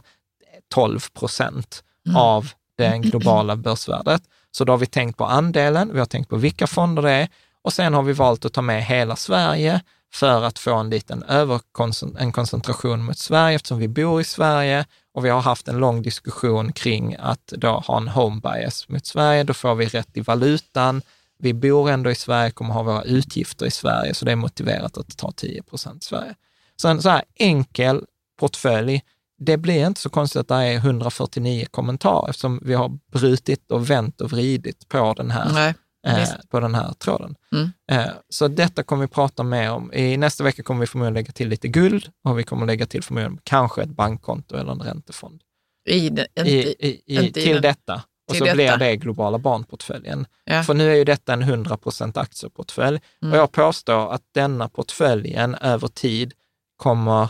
12 0.73 0.99
procent 1.13 1.83
av 2.15 2.49
det 2.77 2.97
globala 3.03 3.55
börsvärdet. 3.55 4.23
Så 4.51 4.63
då 4.63 4.73
har 4.73 4.77
vi 4.77 4.85
tänkt 4.85 5.17
på 5.17 5.25
andelen, 5.25 5.93
vi 5.93 5.99
har 5.99 6.05
tänkt 6.05 6.29
på 6.29 6.35
vilka 6.35 6.67
fonder 6.67 7.01
det 7.01 7.11
är 7.11 7.29
och 7.61 7.73
sen 7.73 7.93
har 7.93 8.03
vi 8.03 8.13
valt 8.13 8.45
att 8.45 8.53
ta 8.53 8.61
med 8.61 8.85
hela 8.85 9.15
Sverige 9.15 9.81
för 10.13 10.43
att 10.43 10.59
få 10.59 10.75
en 10.75 10.89
liten 10.89 11.23
överkoncentration 11.23 12.21
en 12.21 12.31
koncentration 12.31 13.03
mot 13.03 13.17
Sverige 13.17 13.55
eftersom 13.55 13.79
vi 13.79 13.87
bor 13.87 14.21
i 14.21 14.23
Sverige 14.23 14.85
och 15.13 15.25
vi 15.25 15.29
har 15.29 15.41
haft 15.41 15.67
en 15.67 15.77
lång 15.77 16.01
diskussion 16.01 16.73
kring 16.73 17.15
att 17.19 17.47
då 17.47 17.69
ha 17.69 17.97
en 17.97 18.07
home 18.07 18.41
bias 18.41 18.89
mot 18.89 19.05
Sverige. 19.05 19.43
Då 19.43 19.53
får 19.53 19.75
vi 19.75 19.85
rätt 19.85 20.17
i 20.17 20.21
valutan. 20.21 21.01
Vi 21.39 21.53
bor 21.53 21.89
ändå 21.89 22.11
i 22.11 22.15
Sverige, 22.15 22.51
kommer 22.51 22.73
ha 22.73 22.83
våra 22.83 23.03
utgifter 23.03 23.65
i 23.65 23.71
Sverige, 23.71 24.13
så 24.13 24.25
det 24.25 24.31
är 24.31 24.35
motiverat 24.35 24.97
att 24.97 25.17
ta 25.17 25.31
10 25.31 25.63
procent 25.63 26.03
Sverige. 26.03 26.35
Så 26.75 26.87
en 26.87 27.01
så 27.01 27.09
här 27.09 27.23
enkel 27.35 28.05
portfölj, 28.39 29.01
det 29.37 29.57
blir 29.57 29.87
inte 29.87 30.01
så 30.01 30.09
konstigt 30.09 30.39
att 30.39 30.47
det 30.47 30.55
är 30.55 30.75
149 30.75 31.65
kommentarer 31.71 32.29
eftersom 32.29 32.59
vi 32.61 32.73
har 32.73 32.97
brutit 33.11 33.71
och 33.71 33.89
vänt 33.89 34.21
och 34.21 34.31
vridit 34.31 34.89
på 34.89 35.13
den 35.13 35.31
här 35.31 35.51
Nej, 35.53 35.73
eh, 36.07 36.29
på 36.49 36.59
den 36.59 36.75
här 36.75 36.93
tråden. 36.93 37.35
Mm. 37.51 37.69
Eh, 37.91 38.13
så 38.29 38.47
detta 38.47 38.83
kommer 38.83 39.01
vi 39.01 39.07
prata 39.07 39.43
mer 39.43 39.71
om. 39.71 39.93
I 39.93 40.17
nästa 40.17 40.43
vecka 40.43 40.63
kommer 40.63 40.79
vi 40.81 40.87
förmodligen 40.87 41.13
lägga 41.13 41.31
till 41.31 41.49
lite 41.49 41.67
guld 41.67 42.11
och 42.23 42.39
vi 42.39 42.43
kommer 42.43 42.65
lägga 42.65 42.85
till 42.85 43.03
förmodligen 43.03 43.39
kanske 43.43 43.83
ett 43.83 43.89
bankkonto 43.89 44.55
eller 44.57 44.71
en 44.71 44.81
räntefond 44.81 45.41
I, 45.89 46.09
den- 46.09 46.27
inte, 46.35 46.49
i, 46.49 47.01
i, 47.05 47.15
inte 47.25 47.41
till 47.41 47.61
detta. 47.61 48.03
Och 48.29 48.35
så 48.37 48.43
detta. 48.43 48.55
blir 48.55 48.77
det 48.77 48.95
globala 48.95 49.37
barnportföljen. 49.37 50.25
Ja. 50.45 50.63
För 50.63 50.73
nu 50.73 50.91
är 50.91 50.95
ju 50.95 51.03
detta 51.03 51.33
en 51.33 51.41
100 51.41 51.77
aktieportfölj 52.15 52.99
Mm. 53.21 53.31
och 53.33 53.37
jag 53.39 53.51
påstår 53.51 54.13
att 54.13 54.23
denna 54.33 54.69
portföljen 54.69 55.55
över 55.55 55.87
tid 55.87 56.33
kommer 56.77 57.29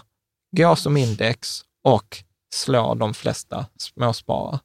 gå 0.58 0.76
som 0.76 0.98
index 0.98 1.62
och 1.84 2.24
slå 2.56 2.96
de 2.96 3.14
flesta 3.14 3.66
småsparare. 3.78 4.60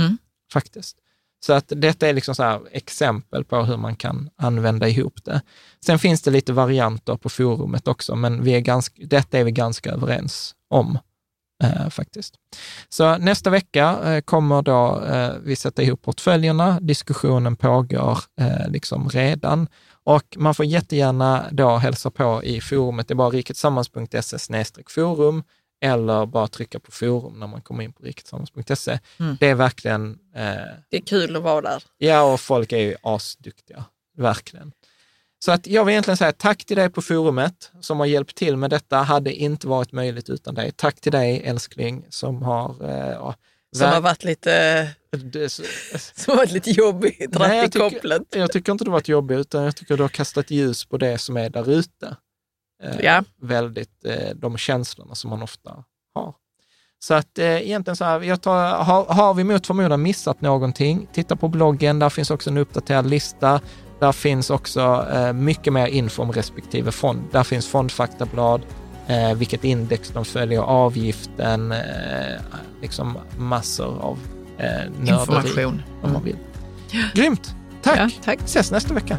Mm. 0.00 0.18
Faktiskt. 0.52 0.96
Så 1.40 1.52
att 1.52 1.72
detta 1.76 2.08
är 2.08 2.12
liksom 2.12 2.34
så 2.34 2.42
här 2.42 2.60
exempel 2.72 3.44
på 3.44 3.62
hur 3.62 3.76
man 3.76 3.96
kan 3.96 4.30
använda 4.36 4.88
ihop 4.88 5.24
det. 5.24 5.42
Sen 5.84 5.98
finns 5.98 6.22
det 6.22 6.30
lite 6.30 6.52
varianter 6.52 7.16
på 7.16 7.28
forumet 7.28 7.88
också, 7.88 8.16
men 8.16 8.44
vi 8.44 8.52
är 8.54 8.60
ganska, 8.60 9.02
detta 9.06 9.38
är 9.38 9.44
vi 9.44 9.50
ganska 9.50 9.90
överens 9.90 10.54
om 10.70 10.98
eh, 11.64 11.88
faktiskt. 11.88 12.34
Så 12.88 13.18
nästa 13.18 13.50
vecka 13.50 13.98
eh, 14.04 14.20
kommer 14.20 14.62
då 14.62 15.04
eh, 15.04 15.30
vi 15.42 15.56
sätta 15.56 15.82
ihop 15.82 16.02
portföljerna. 16.02 16.80
Diskussionen 16.80 17.56
pågår 17.56 18.18
eh, 18.40 18.68
liksom 18.68 19.08
redan 19.08 19.68
och 20.04 20.36
man 20.36 20.54
får 20.54 20.66
jättegärna 20.66 21.44
då 21.52 21.76
hälsa 21.76 22.10
på 22.10 22.44
i 22.44 22.60
forumet. 22.60 23.08
Det 23.08 23.14
är 23.14 23.16
bara 23.16 23.30
riketsammans.se 23.30 24.64
forum 24.88 25.42
eller 25.80 26.26
bara 26.26 26.48
trycka 26.48 26.80
på 26.80 26.90
forum 26.92 27.40
när 27.40 27.46
man 27.46 27.60
kommer 27.62 27.82
in 27.84 27.92
på 27.92 28.02
riketsammans.se. 28.02 28.98
Mm. 29.20 29.36
Det 29.40 29.46
är 29.46 29.54
verkligen 29.54 30.18
eh, 30.34 30.42
Det 30.90 30.96
är 30.96 31.00
kul 31.06 31.36
att 31.36 31.42
vara 31.42 31.60
där. 31.60 31.82
Ja, 31.98 32.22
och 32.32 32.40
folk 32.40 32.72
är 32.72 32.78
ju 32.78 32.94
asduktiga. 33.02 33.84
Verkligen. 34.16 34.72
Så 35.44 35.52
att 35.52 35.66
jag 35.66 35.84
vill 35.84 35.92
egentligen 35.92 36.16
säga 36.16 36.32
tack 36.32 36.64
till 36.64 36.76
dig 36.76 36.90
på 36.90 37.02
forumet 37.02 37.70
som 37.80 37.98
har 37.98 38.06
hjälpt 38.06 38.36
till 38.36 38.56
med 38.56 38.70
detta. 38.70 38.96
Hade 38.96 39.32
inte 39.34 39.66
varit 39.66 39.92
möjligt 39.92 40.30
utan 40.30 40.54
dig. 40.54 40.72
Tack 40.76 41.00
till 41.00 41.12
dig 41.12 41.42
älskling 41.44 42.06
som 42.10 42.42
har... 42.42 42.90
Eh, 42.90 43.34
Som 43.76 43.88
har 43.88 44.00
varit 44.00 44.24
lite, 44.24 44.50
det- 45.32 45.48
som 45.50 45.62
har 46.26 46.36
varit 46.36 46.50
lite 46.52 46.70
jobbigt, 46.70 47.16
Nej, 47.18 47.28
dratt 47.28 47.52
i 47.52 47.56
jag 47.56 47.72
tycker- 47.72 47.90
kopplet. 47.90 48.22
Jag 48.30 48.52
tycker 48.52 48.72
inte 48.72 48.84
du 48.84 48.90
har 48.90 48.92
varit 48.92 49.08
jobbig, 49.08 49.34
utan 49.34 49.64
jag 49.64 49.76
tycker 49.76 49.96
du 49.96 50.02
har 50.02 50.08
kastat 50.08 50.50
ljus 50.50 50.84
på 50.84 50.96
det 50.98 51.18
som 51.18 51.36
är 51.36 51.50
där 51.50 51.70
ute. 51.70 52.16
Eh, 52.82 53.00
Ja. 53.02 53.24
Väldigt, 53.42 54.04
eh, 54.04 54.34
de 54.34 54.56
känslorna 54.58 55.14
som 55.14 55.30
man 55.30 55.42
ofta 55.42 55.70
har. 56.14 56.34
Så 57.00 57.14
att 57.14 57.38
eh, 57.38 57.46
egentligen 57.46 57.96
så 57.96 58.04
här, 58.04 58.20
jag 58.20 58.42
tar, 58.42 58.68
har, 58.84 59.04
har 59.04 59.34
vi 59.34 59.44
mot 59.44 59.66
förmodan 59.66 60.02
missat 60.02 60.40
någonting, 60.40 61.08
titta 61.12 61.36
på 61.36 61.48
bloggen, 61.48 61.98
där 61.98 62.08
finns 62.08 62.30
också 62.30 62.50
en 62.50 62.56
uppdaterad 62.58 63.06
lista. 63.10 63.60
Där 64.00 64.12
finns 64.12 64.50
också 64.50 65.06
eh, 65.12 65.32
mycket 65.32 65.72
mer 65.72 65.86
info 65.86 66.22
om 66.22 66.32
respektive 66.32 66.92
fond. 66.92 67.22
Där 67.32 67.42
finns 67.42 67.66
fondfaktablad, 67.66 68.62
eh, 69.06 69.34
vilket 69.34 69.64
index 69.64 70.08
de 70.10 70.24
följer, 70.24 70.60
avgiften, 70.60 71.72
eh, 71.72 72.40
liksom 72.82 73.18
massor 73.38 73.98
av 74.00 74.18
eh, 74.58 74.66
nörderi 75.00 75.10
Information. 75.10 75.82
om 76.02 76.12
man 76.12 76.24
vill. 76.24 76.36
Grymt! 77.14 77.54
Tack! 77.82 77.98
Ja, 77.98 78.10
tack. 78.24 78.38
Ses 78.44 78.70
nästa 78.70 78.94
vecka. 78.94 79.18